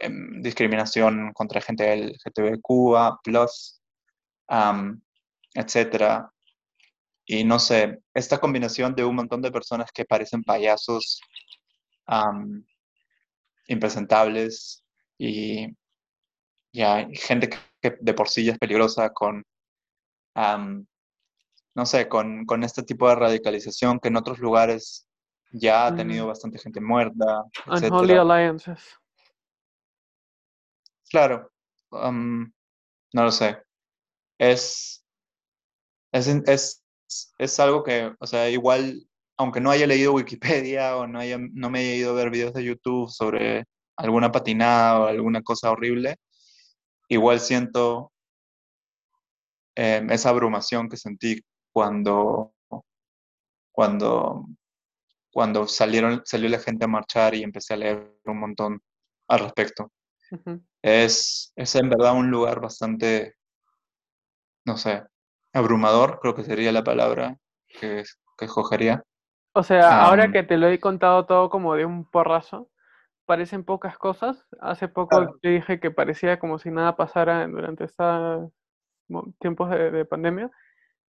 em, 0.00 0.42
discriminación 0.42 1.32
contra 1.32 1.60
gente 1.60 1.92
LGTBQ+, 1.92 3.18
plus, 3.22 3.80
am, 4.48 5.00
etcétera. 5.54 6.30
Y 7.26 7.44
no 7.44 7.58
sé, 7.58 8.00
esta 8.14 8.38
combinación 8.38 8.94
de 8.94 9.04
un 9.04 9.16
montón 9.16 9.42
de 9.42 9.50
personas 9.52 9.90
que 9.92 10.04
parecen 10.04 10.42
payasos, 10.44 11.20
am, 12.06 12.64
impresentables 13.68 14.84
y 15.18 15.66
ya 16.72 17.08
gente 17.12 17.48
que, 17.48 17.58
que 17.80 17.96
de 18.00 18.14
por 18.14 18.28
sí 18.28 18.44
ya 18.44 18.52
es 18.52 18.58
peligrosa 18.58 19.10
con 19.10 19.44
am, 20.34 20.86
no 21.74 21.86
sé, 21.86 22.08
con, 22.08 22.46
con 22.46 22.62
este 22.64 22.82
tipo 22.82 23.08
de 23.08 23.16
radicalización 23.16 23.98
que 23.98 24.08
en 24.08 24.16
otros 24.16 24.38
lugares 24.38 25.06
ya 25.50 25.86
ha 25.86 25.94
tenido 25.94 26.24
Mm, 26.24 26.28
bastante 26.28 26.58
gente 26.58 26.80
muerta, 26.80 27.44
unholy 27.66 28.14
alliances. 28.14 28.98
Claro, 31.10 31.50
no 31.92 32.52
lo 33.12 33.30
sé. 33.30 33.58
Es, 34.38 35.04
es, 36.12 36.26
es, 36.26 36.84
es 37.38 37.60
algo 37.60 37.82
que, 37.82 38.12
o 38.18 38.26
sea, 38.26 38.50
igual, 38.50 39.06
aunque 39.36 39.60
no 39.60 39.70
haya 39.70 39.86
leído 39.86 40.14
Wikipedia 40.14 40.96
o 40.96 41.06
no, 41.06 41.20
haya, 41.20 41.38
no 41.38 41.70
me 41.70 41.80
haya 41.80 41.94
ido 41.94 42.10
a 42.10 42.14
ver 42.14 42.30
videos 42.30 42.54
de 42.54 42.64
YouTube 42.64 43.10
sobre 43.10 43.64
alguna 43.96 44.32
patinada 44.32 45.00
o 45.00 45.06
alguna 45.06 45.42
cosa 45.42 45.70
horrible, 45.70 46.16
igual 47.08 47.40
siento 47.40 48.12
em, 49.74 50.10
esa 50.10 50.30
abrumación 50.30 50.88
que 50.88 50.96
sentí 50.96 51.40
cuando, 51.72 52.54
cuando 53.72 54.46
cuando 55.36 55.68
salieron, 55.68 56.22
salió 56.24 56.48
la 56.48 56.58
gente 56.58 56.86
a 56.86 56.88
marchar 56.88 57.34
y 57.34 57.42
empecé 57.42 57.74
a 57.74 57.76
leer 57.76 58.10
un 58.24 58.40
montón 58.40 58.80
al 59.28 59.40
respecto. 59.40 59.92
Es, 60.88 61.52
es 61.56 61.74
en 61.74 61.90
verdad 61.90 62.14
un 62.14 62.30
lugar 62.30 62.60
bastante, 62.60 63.34
no 64.64 64.76
sé, 64.76 65.02
abrumador, 65.52 66.20
creo 66.20 66.36
que 66.36 66.44
sería 66.44 66.70
la 66.70 66.84
palabra 66.84 67.36
que, 67.66 68.04
que 68.38 68.44
escogería. 68.44 69.02
O 69.52 69.64
sea, 69.64 70.04
ahora 70.04 70.30
que 70.30 70.44
te 70.44 70.56
lo 70.56 70.68
he 70.68 70.78
contado 70.78 71.26
todo 71.26 71.50
como 71.50 71.74
de 71.74 71.84
un 71.84 72.08
porrazo, 72.08 72.70
parecen 73.24 73.64
pocas 73.64 73.98
cosas. 73.98 74.46
Hace 74.60 74.86
poco 74.86 75.16
claro, 75.16 75.36
te 75.42 75.48
dije 75.48 75.80
que 75.80 75.90
parecía 75.90 76.38
como 76.38 76.60
si 76.60 76.70
nada 76.70 76.94
pasara 76.94 77.48
durante 77.48 77.82
estos 77.82 78.52
tiempos 79.40 79.70
de, 79.70 79.90
de 79.90 80.04
pandemia, 80.04 80.52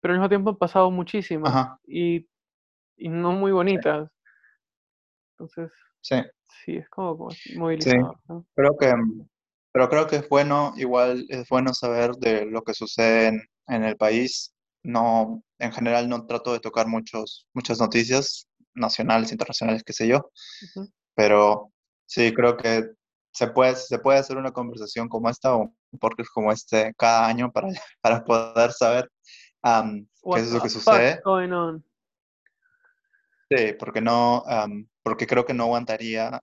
pero 0.00 0.14
al 0.14 0.20
mismo 0.20 0.28
tiempo 0.28 0.50
han 0.50 0.56
pasado 0.56 0.92
muchísimas 0.92 1.76
y, 1.84 2.28
y 2.96 3.08
no 3.08 3.32
muy 3.32 3.50
sí, 3.50 3.54
bonitas. 3.54 4.08
Entonces, 5.32 5.72
sí. 6.00 6.22
Sí, 6.64 6.76
es 6.76 6.88
como, 6.88 7.16
como 7.16 7.30
movilizador, 7.56 8.20
¿no? 8.28 8.46
Creo 8.54 8.76
que, 8.78 8.92
pero 9.74 9.88
creo 9.88 10.06
que 10.06 10.16
es 10.16 10.28
bueno, 10.28 10.72
igual 10.76 11.26
es 11.28 11.48
bueno 11.48 11.74
saber 11.74 12.12
de 12.12 12.46
lo 12.46 12.62
que 12.62 12.74
sucede 12.74 13.26
en, 13.26 13.42
en 13.66 13.82
el 13.82 13.96
país. 13.96 14.54
No, 14.84 15.42
en 15.58 15.72
general 15.72 16.08
no 16.08 16.26
trato 16.26 16.52
de 16.52 16.60
tocar 16.60 16.86
muchos, 16.86 17.48
muchas 17.52 17.80
noticias 17.80 18.46
nacionales, 18.72 19.32
internacionales, 19.32 19.82
qué 19.84 19.92
sé 19.92 20.06
yo, 20.06 20.30
pero 21.16 21.72
sí 22.06 22.32
creo 22.32 22.56
que 22.56 22.84
se 23.32 23.48
puede, 23.48 23.74
se 23.74 23.98
puede 23.98 24.20
hacer 24.20 24.36
una 24.36 24.52
conversación 24.52 25.08
como 25.08 25.28
esta 25.28 25.56
o 25.56 25.74
porque 25.98 26.22
como 26.32 26.52
este 26.52 26.94
cada 26.96 27.26
año 27.26 27.50
para, 27.50 27.66
para 28.00 28.22
poder 28.22 28.70
saber 28.70 29.10
am, 29.60 30.06
qué 30.34 30.40
es 30.40 30.52
lo 30.52 30.60
que 30.60 30.68
sucede. 30.68 31.14
fuck's 31.14 31.24
going 31.24 31.50
on? 31.50 31.84
Sí, 33.50 33.72
porque 33.76 34.00
no, 34.00 34.44
porque 35.02 35.26
creo 35.26 35.44
que 35.44 35.52
no 35.52 35.64
aguantaría, 35.64 36.40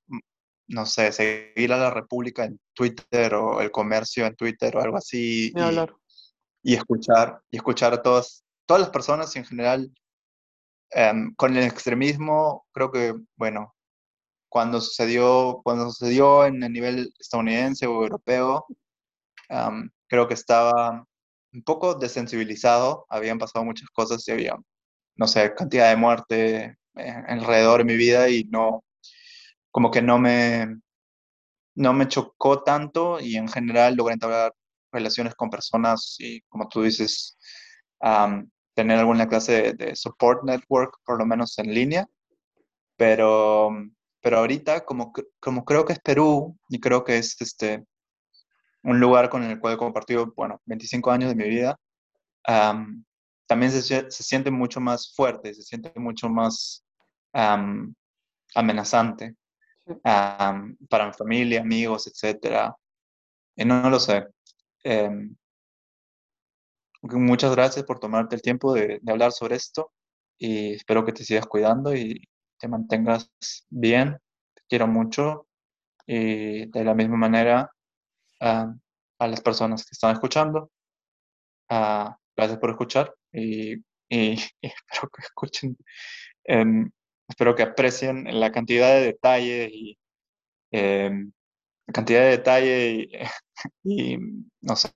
no 0.72 0.86
sé, 0.86 1.12
seguir 1.12 1.74
a 1.74 1.78
la 1.78 1.90
República 1.90 2.46
en 2.46 2.60
Twitter 2.74 3.34
o 3.36 3.62
el 3.62 3.72
comercio 3.72 4.26
en 4.26 4.36
Twitter 4.36 4.76
o 4.76 4.82
algo 4.82 4.98
así 4.98 5.52
y, 6.64 6.74
escuchar, 6.74 7.42
y 7.52 7.58
escuchar 7.58 7.94
a 7.94 8.02
todas, 8.02 8.44
todas 8.66 8.82
las 8.82 8.90
personas 8.90 9.36
en 9.36 9.46
general 9.46 9.92
em, 10.92 11.34
con 11.36 11.56
el 11.58 11.64
extremismo, 11.64 12.66
creo 12.72 12.92
que, 12.92 13.14
bueno, 13.36 13.76
cuando 14.50 14.82
sucedió, 14.82 15.62
cuando 15.64 15.90
sucedió 15.92 16.46
en 16.46 16.64
el 16.64 16.72
nivel 16.72 17.14
estadounidense 17.20 17.88
o 17.88 18.04
europeo, 18.04 18.66
am, 19.50 19.90
creo 20.08 20.28
que 20.28 20.34
estaba 20.34 21.06
un 21.54 21.64
poco 21.64 21.96
desensibilizado, 21.96 23.06
habían 23.10 23.40
pasado 23.40 23.66
muchas 23.66 23.90
cosas 23.90 24.26
y 24.28 24.32
había, 24.32 24.58
no 25.16 25.28
sé, 25.28 25.54
cantidad 25.54 25.90
de 25.90 25.96
muerte 25.98 26.78
eh, 26.96 27.24
alrededor 27.28 27.80
de 27.80 27.86
mi 27.86 27.96
vida 27.96 28.30
y 28.30 28.46
no, 28.46 28.84
como 29.72 29.92
que 29.92 30.02
no 30.02 30.20
me, 30.20 30.68
no 31.76 31.94
me 31.94 32.08
chocó 32.08 32.64
tanto 32.64 33.20
y 33.20 33.38
en 33.38 33.48
general 33.48 33.96
logré 33.96 34.14
entablar 34.14 34.54
relaciones 34.92 35.36
con 35.36 35.50
personas 35.50 36.16
y 36.20 36.42
como 36.44 36.68
tú 36.68 36.84
dices, 36.84 37.38
am, 38.02 38.50
tener 38.76 39.00
alguna 39.00 39.28
clase 39.28 39.74
de, 39.74 39.74
de 39.74 39.96
support 39.96 40.44
network, 40.44 40.98
por 41.06 41.18
lo 41.20 41.26
menos 41.26 41.58
en 41.60 41.74
línea, 41.74 42.08
pero, 42.98 43.72
pero 44.22 44.40
ahorita 44.40 44.86
como, 44.86 45.14
como 45.40 45.66
creo 45.66 45.86
que 45.86 45.94
es 45.94 46.00
Perú 46.00 46.58
y 46.70 46.80
creo 46.80 47.04
que 47.04 47.18
es 47.18 47.40
este, 47.42 47.86
un 48.84 49.00
lugar 49.00 49.30
con 49.30 49.44
el 49.44 49.60
cual 49.60 49.76
he 49.76 49.78
compartido, 49.78 50.34
bueno, 50.36 50.62
25 50.66 51.12
años 51.12 51.30
de 51.30 51.36
mi 51.36 51.50
vida, 51.50 51.78
am, 52.46 53.06
también 53.48 53.72
se, 53.72 53.82
se 53.82 54.24
siente 54.24 54.52
mucho 54.52 54.80
más 54.82 55.14
fuerte, 55.16 55.54
se 55.54 55.64
siente 55.64 55.92
mucho 56.00 56.30
más 56.30 56.84
am, 57.34 57.94
amenazante 58.56 59.36
Am, 60.04 60.78
para 60.90 61.08
mi 61.08 61.14
familia, 61.14 61.62
amigos. 61.62 62.08
Y 63.56 63.66
no, 63.66 63.82
no 63.82 63.90
lo 63.90 64.00
sé. 64.00 64.28
Em, 64.84 65.36
muchas 67.02 67.52
gracias 67.56 67.86
por 67.86 68.00
tomarte 68.00 68.36
el 68.36 68.42
tiempo 68.42 68.74
de, 68.74 69.00
de 69.02 69.12
hablar 69.12 69.32
sobre 69.32 69.56
esto 69.56 69.92
y 70.38 70.74
espero 70.76 71.06
que 71.06 71.14
te 71.14 71.24
sigas 71.24 71.46
cuidando 71.48 71.96
y 71.96 72.22
te 72.60 72.68
mantengas 72.68 73.32
bien. 73.70 74.18
Te 74.54 74.62
quiero 74.70 74.88
mucho 74.88 75.48
y 76.08 76.68
de 76.72 76.84
la 76.86 76.96
misma 76.96 77.18
manera 77.18 77.72
a, 78.42 78.74
a 79.20 79.28
las 79.28 79.42
personas 79.42 79.84
que 79.86 79.92
están 79.94 80.14
escuchando, 80.14 80.72
ah, 81.70 82.18
gracias 82.36 82.60
por 82.60 82.72
escuchar 82.72 83.14
y, 83.32 83.76
y- 83.76 83.82
y 84.10 84.36
espero 84.62 85.10
que 85.16 85.22
escuchen, 85.24 85.78
em, 86.46 86.92
espero 87.32 87.56
que 87.56 87.64
aprecien 87.64 88.40
la 88.40 88.52
cantidad 88.52 88.94
de 88.94 89.02
detalle 89.02 89.70
y 89.72 89.98
la 90.72 91.94
cantidad 91.94 92.22
de 92.22 92.30
detalle 92.30 92.90
y, 92.90 93.12
y, 93.84 94.18
no 94.62 94.76
sé, 94.76 94.92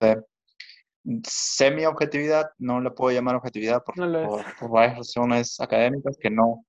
semi-objetividad, 1.24 2.52
no 2.58 2.82
la 2.82 2.94
puedo 2.94 3.16
llamar 3.16 3.36
objetividad 3.36 3.84
por, 3.84 3.98
No 3.98 4.28
por, 4.28 4.56
por 4.58 4.70
varias 4.70 4.98
razones 4.98 5.60
académicas 5.60 6.18
que 6.20 6.30
no, 6.30 6.66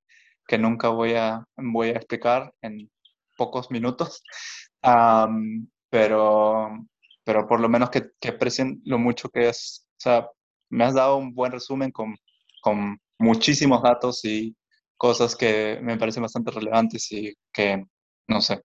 que 0.46 0.58
nunca 0.58 0.88
voy 0.88 1.14
a, 1.14 1.44
voy 1.56 1.88
a 1.88 1.96
explicar 1.96 2.52
en 2.62 2.90
pocos 3.36 3.70
minutos. 3.70 4.22
Am, 4.82 5.68
pero, 5.90 6.70
pero 7.24 7.46
por 7.48 7.60
lo 7.60 7.68
menos 7.68 7.90
que, 7.90 8.10
que 8.20 8.28
aprecien 8.28 8.80
lo 8.84 8.98
mucho 8.98 9.28
que 9.30 9.48
es. 9.48 9.88
O 9.92 10.00
sea, 10.00 10.30
me 10.70 10.84
has 10.84 10.94
dado 10.94 11.16
un 11.16 11.34
buen 11.34 11.50
resumen 11.50 11.90
con, 11.90 12.14
con 12.60 13.00
muchísimos 13.18 13.82
datos 13.82 14.24
y 14.24 14.54
cosas 14.96 15.36
que 15.36 15.78
me 15.82 15.96
parecen 15.96 16.22
bastante 16.22 16.50
relevantes 16.50 17.10
y 17.12 17.34
que, 17.52 17.84
no 18.28 18.40
sé, 18.40 18.62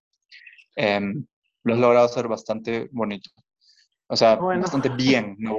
em, 0.76 1.26
lo 1.64 1.74
has 1.74 1.80
logrado 1.80 2.06
hacer 2.06 2.28
bastante 2.28 2.90
bonito. 2.92 3.30
O 4.08 4.16
sea, 4.16 4.36
Bueno. 4.36 4.62
bastante 4.62 4.90
bien, 4.90 5.36
no, 5.40 5.58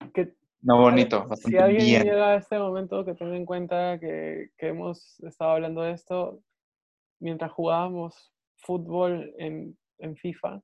Que 0.14 0.34
no 0.62 0.80
bonito, 0.80 1.22
si 1.22 1.28
bastante 1.28 1.58
alguien 1.62 1.86
bien. 1.86 2.02
llega 2.04 2.30
a 2.30 2.36
este 2.36 2.58
momento, 2.58 3.04
que 3.04 3.14
tenga 3.14 3.36
en 3.36 3.46
cuenta 3.46 3.98
que, 3.98 4.50
que 4.56 4.68
hemos 4.68 5.20
estado 5.20 5.52
hablando 5.52 5.82
de 5.82 5.92
esto 5.92 6.40
mientras 7.20 7.52
jugábamos 7.52 8.32
fútbol 8.56 9.32
en, 9.38 9.76
en 9.98 10.16
FIFA. 10.16 10.60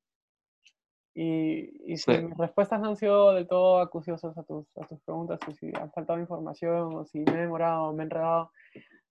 Y, 1.14 1.92
y 1.92 1.96
si 1.96 2.12
Sí. 2.12 2.22
mis 2.22 2.36
respuestas 2.36 2.80
no 2.80 2.90
han 2.90 2.96
sido 2.96 3.32
del 3.32 3.48
todo 3.48 3.80
acuciosas 3.80 4.36
a 4.38 4.42
tus, 4.44 4.66
a 4.76 4.86
tus 4.86 5.00
preguntas, 5.02 5.40
o 5.48 5.52
si 5.52 5.72
han 5.74 5.90
faltado 5.90 6.20
información, 6.20 6.94
o 6.94 7.04
si 7.04 7.20
me 7.20 7.32
he 7.32 7.36
demorado, 7.38 7.92
me 7.92 8.02
he 8.02 8.06
enredado, 8.06 8.52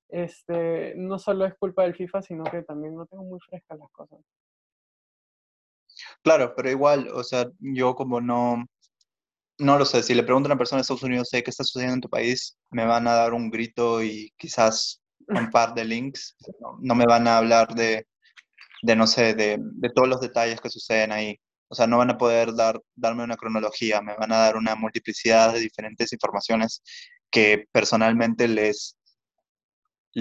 este, 0.09 0.93
no 0.95 1.19
solo 1.19 1.45
es 1.45 1.55
culpa 1.55 1.83
del 1.83 1.95
FIFA, 1.95 2.21
sino 2.21 2.43
que 2.45 2.63
también 2.63 2.95
no 2.95 3.05
tengo 3.05 3.23
muy 3.23 3.39
frescas 3.39 3.77
las 3.77 3.91
cosas. 3.91 4.19
Claro, 6.23 6.53
pero 6.55 6.69
igual, 6.69 7.09
o 7.13 7.23
sea, 7.23 7.47
yo 7.59 7.95
como 7.95 8.21
no, 8.21 8.65
no 9.59 9.79
lo 9.79 9.85
sé, 9.85 10.03
si 10.03 10.13
le 10.13 10.23
pregunto 10.23 10.47
a 10.47 10.51
una 10.51 10.57
persona 10.57 10.77
de 10.77 10.81
Estados 10.81 11.03
Unidos, 11.03 11.29
sé 11.29 11.43
qué 11.43 11.49
está 11.49 11.63
sucediendo 11.63 11.95
en 11.95 12.01
tu 12.01 12.09
país, 12.09 12.57
me 12.69 12.85
van 12.85 13.07
a 13.07 13.13
dar 13.13 13.33
un 13.33 13.49
grito 13.49 14.03
y 14.03 14.31
quizás 14.37 15.01
un 15.27 15.49
par 15.49 15.73
de 15.73 15.85
links, 15.85 16.35
no, 16.61 16.77
no 16.79 16.95
me 16.95 17.05
van 17.05 17.27
a 17.27 17.37
hablar 17.37 17.73
de, 17.73 18.07
de 18.81 18.95
no 18.95 19.07
sé, 19.07 19.33
de, 19.33 19.57
de 19.59 19.89
todos 19.89 20.07
los 20.07 20.21
detalles 20.21 20.61
que 20.61 20.69
suceden 20.69 21.11
ahí. 21.11 21.39
O 21.69 21.75
sea, 21.75 21.87
no 21.87 21.97
van 21.97 22.11
a 22.11 22.17
poder 22.17 22.55
dar, 22.55 22.79
darme 22.95 23.23
una 23.23 23.35
cronología, 23.35 24.01
me 24.01 24.15
van 24.15 24.31
a 24.31 24.37
dar 24.37 24.55
una 24.55 24.75
multiplicidad 24.75 25.53
de 25.53 25.59
diferentes 25.59 26.13
informaciones 26.13 26.81
que 27.29 27.65
personalmente 27.71 28.47
les, 28.47 28.96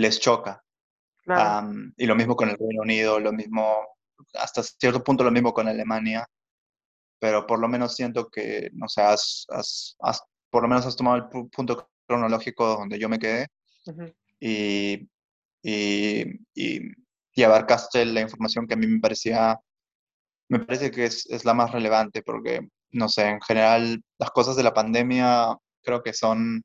les 0.00 0.20
choca. 0.20 0.62
Claro, 1.24 1.42
y 1.96 2.06
lo 2.06 2.14
mismo 2.14 2.36
con 2.36 2.48
el 2.50 2.56
Reino 2.58 2.82
Unido, 2.82 3.18
lo 3.20 3.32
mismo, 3.32 3.62
hasta 4.34 4.62
cierto 4.62 5.02
punto 5.02 5.24
lo 5.24 5.30
mismo 5.32 5.52
con 5.52 5.68
Alemania, 5.68 6.26
pero 7.18 7.46
por 7.46 7.58
lo 7.58 7.68
menos 7.68 7.94
siento 7.96 8.28
que, 8.28 8.70
no 8.74 8.88
sé, 8.88 9.02
has, 9.02 9.44
has- 9.50 9.96
has- 10.00 10.22
por 10.50 10.62
lo 10.62 10.68
menos 10.68 10.86
has 10.86 10.96
tomado 10.96 11.16
el 11.16 11.24
pu- 11.24 11.50
punto 11.50 11.88
cronológico 12.06 12.66
donde 12.78 12.98
yo 12.98 13.08
me 13.08 13.18
quedé 13.18 13.46
y, 14.40 15.08
y, 15.62 16.24
y, 16.54 16.80
y 17.34 17.42
abarcaste 17.42 18.04
la 18.04 18.20
información 18.20 18.66
que 18.66 18.74
a 18.74 18.76
mí 18.76 18.86
me 18.86 19.00
parecía, 19.00 19.58
me 20.48 20.60
parece 20.60 20.90
que 20.90 21.06
es, 21.06 21.26
es 21.26 21.44
la 21.44 21.54
más 21.54 21.72
relevante, 21.72 22.22
porque, 22.22 22.68
no 22.92 23.08
sé, 23.08 23.28
en 23.28 23.40
general 23.40 24.00
las 24.18 24.30
cosas 24.30 24.56
de 24.56 24.62
la 24.62 24.74
pandemia 24.74 25.56
creo 25.82 26.02
que 26.02 26.12
son, 26.12 26.62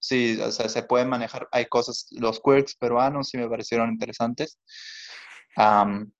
sí, 0.00 0.40
o 0.40 0.50
sea, 0.50 0.68
se 0.68 0.82
pueden 0.82 1.08
manejar, 1.08 1.48
hay 1.52 1.66
cosas, 1.66 2.06
los 2.10 2.40
quirks 2.40 2.74
peruanos 2.76 3.28
sí 3.28 3.38
me 3.38 3.48
parecieron 3.48 3.90
interesantes. 3.90 4.58
Am, 5.56 6.10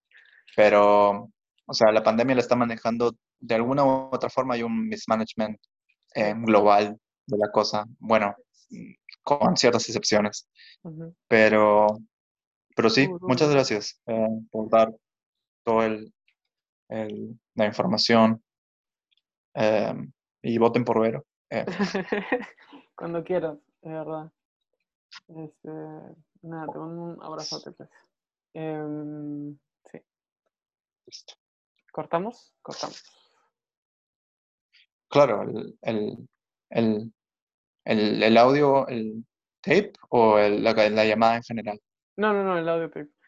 pero, 0.56 1.30
o 1.66 1.72
sea, 1.74 1.90
la 1.92 2.02
pandemia 2.02 2.34
la 2.36 2.40
está 2.42 2.56
manejando 2.56 3.16
de 3.40 3.54
alguna 3.54 3.84
u 3.84 4.10
otra 4.12 4.28
forma, 4.30 4.54
hay 4.54 4.62
un 4.62 4.88
mismanagement 4.88 5.58
eh, 6.14 6.34
global 6.36 6.98
de 7.26 7.38
la 7.38 7.50
cosa, 7.50 7.84
bueno, 7.98 8.34
con 9.22 9.56
ciertas 9.56 9.88
excepciones, 9.88 10.48
pero, 11.28 11.86
pero 12.76 12.90
sí, 12.90 13.06
muchas 13.28 13.50
gracias 13.50 14.00
eh, 14.06 14.28
por 14.50 14.68
dar 14.70 14.92
toda 15.64 15.86
el, 15.86 16.12
el- 16.88 17.38
la 17.54 17.66
información 17.66 18.42
eh, 19.54 19.94
y 20.42 20.58
voten 20.58 20.84
por 20.84 21.00
Vero. 21.00 21.24
Eh, 21.50 21.64
Cuando 22.96 23.22
quieras, 23.24 23.58
de 23.82 23.90
verdad. 23.90 24.32
Este, 25.28 25.68
nada, 26.42 26.66
te 26.72 26.78
mando 26.78 27.02
un 27.02 27.22
abrazote, 27.22 27.72
pues. 27.72 27.88
Em, 28.54 29.56
sí, 29.90 29.98
listo. 31.06 31.34
¿cortamos? 31.92 32.54
Cortamos. 32.62 33.02
Claro, 35.08 35.42
el, 35.42 35.78
el, 35.82 36.28
el, 36.70 37.12
el, 37.84 38.22
el 38.22 38.36
audio, 38.38 38.86
el 38.88 39.24
tape 39.60 39.92
o 40.10 40.38
el- 40.38 40.62
la, 40.62 40.72
la 40.72 41.04
llamada 41.04 41.36
en 41.36 41.42
general. 41.42 41.80
No, 42.16 42.32
no, 42.32 42.44
no, 42.44 42.58
el 42.58 42.68
audio 42.68 42.90
tape. 42.90 43.10